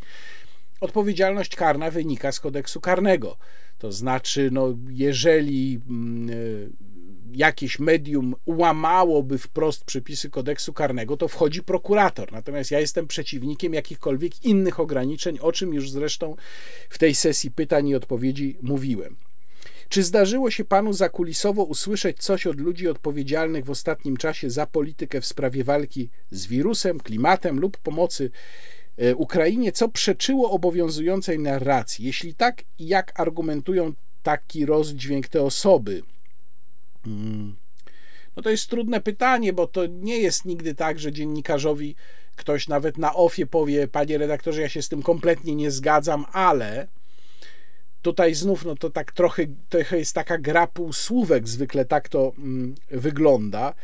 Odpowiedzialność 0.81 1.57
karna 1.57 1.91
wynika 1.91 2.33
z 2.33 2.41
kodeksu 2.41 2.81
karnego. 2.81 3.37
To 3.79 3.93
znaczy, 3.93 4.49
no, 4.53 4.75
jeżeli 4.89 5.81
mm, 5.89 6.31
jakieś 7.33 7.79
medium 7.79 8.35
łamałoby 8.47 9.39
wprost 9.39 9.85
przepisy 9.85 10.31
kodeksu 10.31 10.73
karnego, 10.73 11.17
to 11.17 11.29
wchodzi 11.29 11.63
prokurator. 11.63 12.33
Natomiast 12.33 12.71
ja 12.71 12.81
jestem 12.81 13.07
przeciwnikiem 13.07 13.75
jakichkolwiek 13.75 14.45
innych 14.45 14.81
ograniczeń, 14.81 15.39
o 15.39 15.53
czym 15.53 15.75
już 15.75 15.91
zresztą 15.91 16.37
w 16.91 16.99
tej 16.99 17.15
sesji 17.15 17.51
pytań 17.51 17.89
i 17.89 17.95
odpowiedzi 17.95 18.59
mówiłem. 18.63 19.17
Czy 19.89 20.03
zdarzyło 20.03 20.51
się 20.51 20.65
panu 20.65 20.93
zakulisowo 20.93 21.63
usłyszeć 21.63 22.19
coś 22.19 22.47
od 22.47 22.61
ludzi 22.61 22.89
odpowiedzialnych 22.89 23.65
w 23.65 23.71
ostatnim 23.71 24.17
czasie 24.17 24.51
za 24.51 24.67
politykę 24.67 25.21
w 25.21 25.27
sprawie 25.27 25.65
walki 25.65 26.11
z 26.31 26.47
wirusem, 26.47 27.01
klimatem 27.01 27.61
lub 27.61 27.79
pomocy 27.79 28.25
e, 28.25 28.31
Ukrainie, 29.17 29.73
co 29.73 29.89
przeczyło 29.89 30.51
obowiązującej 30.51 31.39
narracji? 31.39 32.05
Jeśli 32.07 32.35
tak, 32.35 32.63
jak 32.79 33.21
argumentują 33.21 33.93
taki 34.23 34.67
rozdźwięk 34.67 35.29
te 35.29 35.43
osoby? 35.43 36.03
Mm. 37.07 37.57
No 38.37 38.43
to 38.43 38.51
jest 38.51 38.71
trudne 38.71 39.01
pytanie, 39.01 39.53
bo 39.53 39.67
to 39.67 39.87
nie 39.87 40.19
jest 40.19 40.45
nigdy 40.45 40.75
tak, 40.75 40.99
że 40.99 41.13
dziennikarzowi 41.13 41.97
ktoś 42.37 42.69
nawet 42.69 42.99
na 42.99 43.15
ofie 43.15 43.47
powie, 43.47 43.89
panie 43.89 44.19
redaktorze, 44.19 44.63
ja 44.63 44.69
się 44.69 44.83
z 44.83 44.89
tym 44.89 45.03
kompletnie 45.03 45.55
nie 45.55 45.71
zgadzam, 45.71 46.25
ale 46.33 46.89
tutaj 48.03 48.35
znów, 48.35 48.65
no 48.65 48.75
to 48.75 48.91
tak 48.91 49.13
trochę, 49.13 49.43
trochę 49.69 49.99
jest 49.99 50.15
taka 50.15 50.39
gra 50.39 50.67
półsłówek, 50.67 51.49
zwykle 51.49 51.85
tak 51.85 52.09
to 52.09 52.33
mm, 52.39 52.75
wygląda. 52.91 53.75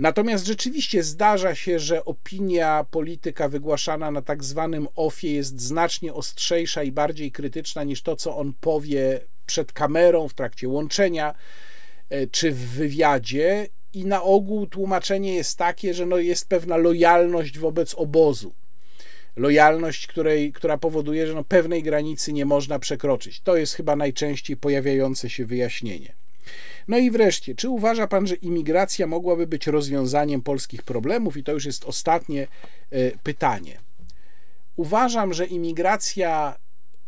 Natomiast 0.00 0.46
rzeczywiście 0.46 1.02
zdarza 1.02 1.54
się, 1.54 1.78
że 1.78 2.04
opinia 2.04 2.84
polityka 2.90 3.48
wygłaszana 3.48 4.10
na 4.10 4.22
tak 4.22 4.44
zwanym 4.44 4.88
ofie 4.96 5.34
jest 5.34 5.60
znacznie 5.60 6.14
ostrzejsza 6.14 6.82
i 6.82 6.92
bardziej 6.92 7.32
krytyczna 7.32 7.84
niż 7.84 8.02
to, 8.02 8.16
co 8.16 8.36
on 8.36 8.52
powie 8.60 9.20
przed 9.46 9.72
kamerą 9.72 10.28
w 10.28 10.34
trakcie 10.34 10.68
łączenia 10.68 11.34
E, 12.10 12.26
czy 12.26 12.52
w 12.52 12.58
wywiadzie 12.58 13.68
i 13.92 14.04
na 14.04 14.22
ogół 14.22 14.66
tłumaczenie 14.66 15.34
jest 15.34 15.58
takie, 15.58 15.94
że 15.94 16.06
no 16.06 16.18
jest 16.18 16.48
pewna 16.48 16.76
lojalność 16.76 17.58
wobec 17.58 17.94
obozu. 17.94 18.54
Lojalność, 19.36 20.06
której, 20.06 20.52
która 20.52 20.78
powoduje, 20.78 21.26
że 21.26 21.34
no 21.34 21.44
pewnej 21.44 21.82
granicy 21.82 22.32
nie 22.32 22.44
można 22.44 22.78
przekroczyć. 22.78 23.40
To 23.40 23.56
jest 23.56 23.74
chyba 23.74 23.96
najczęściej 23.96 24.56
pojawiające 24.56 25.30
się 25.30 25.46
wyjaśnienie. 25.46 26.19
No 26.90 26.98
i 26.98 27.10
wreszcie, 27.10 27.54
czy 27.54 27.68
uważa 27.68 28.06
Pan, 28.06 28.26
że 28.26 28.34
imigracja 28.34 29.06
mogłaby 29.06 29.46
być 29.46 29.66
rozwiązaniem 29.66 30.42
polskich 30.42 30.82
problemów? 30.82 31.36
I 31.36 31.44
to 31.44 31.52
już 31.52 31.64
jest 31.64 31.84
ostatnie 31.84 32.46
e, 32.90 33.10
pytanie. 33.10 33.80
Uważam, 34.76 35.34
że 35.34 35.46
imigracja, 35.46 36.56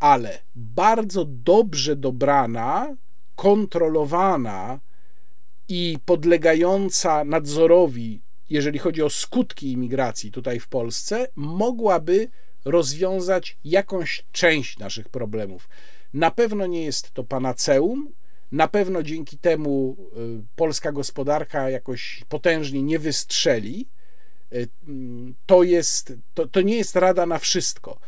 ale 0.00 0.38
bardzo 0.54 1.24
dobrze 1.24 1.96
dobrana, 1.96 2.96
kontrolowana, 3.36 4.80
i 5.68 5.98
podlegająca 6.04 7.24
nadzorowi, 7.24 8.20
jeżeli 8.50 8.78
chodzi 8.78 9.02
o 9.02 9.10
skutki 9.10 9.72
imigracji 9.72 10.30
tutaj 10.30 10.60
w 10.60 10.68
Polsce, 10.68 11.26
mogłaby 11.36 12.28
rozwiązać 12.64 13.56
jakąś 13.64 14.24
część 14.32 14.78
naszych 14.78 15.08
problemów. 15.08 15.68
Na 16.14 16.30
pewno 16.30 16.66
nie 16.66 16.84
jest 16.84 17.10
to 17.10 17.24
panaceum, 17.24 18.12
na 18.52 18.68
pewno 18.68 19.02
dzięki 19.02 19.38
temu 19.38 19.96
y, 20.16 20.44
polska 20.56 20.92
gospodarka 20.92 21.70
jakoś 21.70 22.24
potężnie 22.28 22.82
nie 22.82 22.98
wystrzeli. 22.98 23.86
Y, 24.52 24.68
to, 25.46 25.62
jest, 25.62 26.12
to, 26.34 26.48
to 26.48 26.60
nie 26.60 26.76
jest 26.76 26.96
rada 26.96 27.26
na 27.26 27.38
wszystko. 27.38 27.98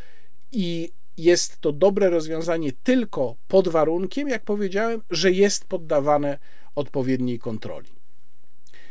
I 0.53 0.93
jest 1.17 1.61
to 1.61 1.73
dobre 1.73 2.11
rozwiązanie 2.11 2.73
tylko 2.73 3.37
pod 3.49 3.69
warunkiem, 3.69 4.29
jak 4.29 4.45
powiedziałem, 4.45 5.03
że 5.11 5.33
jest 5.33 5.65
poddawane 5.65 6.39
odpowiedniej 6.75 7.39
kontroli. 7.39 7.91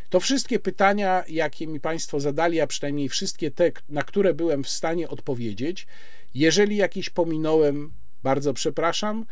To 0.09 0.19
wszystkie 0.19 0.59
pytania, 0.59 1.23
jakie 1.27 1.67
mi 1.67 1.79
Państwo 1.79 2.19
zadali, 2.19 2.61
a 2.61 2.67
przynajmniej 2.67 3.09
wszystkie 3.09 3.51
te, 3.51 3.71
na 3.89 4.03
które 4.03 4.33
byłem 4.33 4.63
w 4.63 4.69
stanie 4.69 5.09
odpowiedzieć. 5.09 5.87
Jeżeli 6.33 6.77
jakieś 6.77 7.09
pominąłem, 7.09 7.91
bardzo 8.23 8.53
przepraszam. 8.53 9.25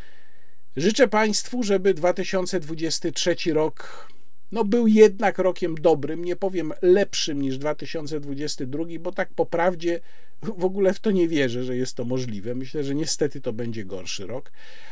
Życzę 0.77 1.07
Państwu, 1.07 1.63
żeby 1.63 1.93
2023 1.93 3.35
rok 3.53 4.07
no, 4.51 4.63
był 4.65 4.87
jednak 4.87 5.37
rokiem 5.37 5.75
dobrym, 5.75 6.25
nie 6.25 6.35
powiem 6.35 6.73
lepszym 6.81 7.41
niż 7.41 7.57
2022, 7.57 8.83
bo 8.99 9.11
tak 9.11 9.33
po 9.33 9.45
prawdzie 9.45 9.99
w 10.41 10.65
ogóle 10.65 10.93
w 10.93 10.99
to 10.99 11.11
nie 11.11 11.27
wierzę, 11.27 11.63
że 11.63 11.77
jest 11.77 11.95
to 11.95 12.05
możliwe. 12.05 12.55
Myślę, 12.55 12.83
że 12.83 12.95
niestety 12.95 13.41
to 13.41 13.53
będzie 13.53 13.85
gorszy 13.85 14.27
rok, 14.27 14.51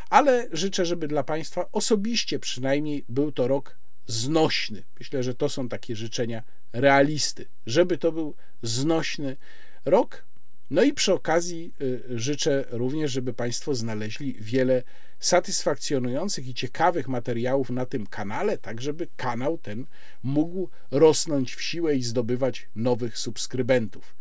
ale 0.10 0.48
życzę, 0.52 0.86
żeby 0.86 1.08
dla 1.08 1.24
Państwa 1.24 1.66
osobiście 1.72 2.40
przynajmniej 2.40 3.06
był 3.10 3.32
to 3.32 3.48
rok 3.48 3.78
znośny. 4.08 4.84
Myślę, 5.00 5.24
że 5.24 5.36
to 5.36 5.50
są 5.50 5.70
takie 5.70 5.96
życzenia 5.96 6.44
realisty, 6.74 7.46
żeby 7.66 7.98
to 7.98 8.12
był 8.12 8.36
znośny 8.62 9.38
rok. 9.86 10.29
No 10.70 10.84
i 10.84 10.94
przy 10.94 11.14
okazji 11.14 11.74
y, 11.82 12.04
życzę 12.10 12.66
również, 12.70 13.12
żeby 13.12 13.34
Państwo 13.34 13.76
znaleźli 13.76 14.36
wiele 14.40 14.84
satysfakcjonujących 15.20 16.48
i 16.48 16.54
ciekawych 16.54 17.08
materiałów 17.08 17.70
na 17.70 17.86
tym 17.86 18.08
kanale, 18.08 18.58
tak 18.58 18.82
żeby 18.82 19.08
kanał 19.18 19.58
ten 19.58 19.86
mógł 20.24 20.70
rosnąć 20.92 21.56
w 21.56 21.62
siłę 21.62 21.96
i 21.96 22.04
zdobywać 22.04 22.70
nowych 22.76 23.18
subskrybentów. 23.18 24.16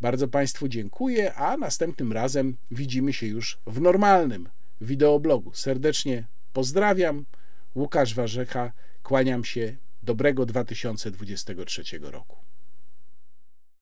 Bardzo 0.00 0.28
Państwu 0.28 0.68
dziękuję, 0.68 1.34
a 1.34 1.56
następnym 1.56 2.12
razem 2.12 2.56
widzimy 2.70 3.12
się 3.12 3.26
już 3.26 3.58
w 3.66 3.80
normalnym 3.80 4.48
wideoblogu. 4.80 5.54
Serdecznie 5.54 6.24
pozdrawiam. 6.52 7.24
Łukasz 7.74 8.14
Warzecha, 8.14 8.72
kłaniam 9.02 9.44
się. 9.44 9.76
Dobrego 10.02 10.46
2023 10.46 11.82
roku. 12.02 12.49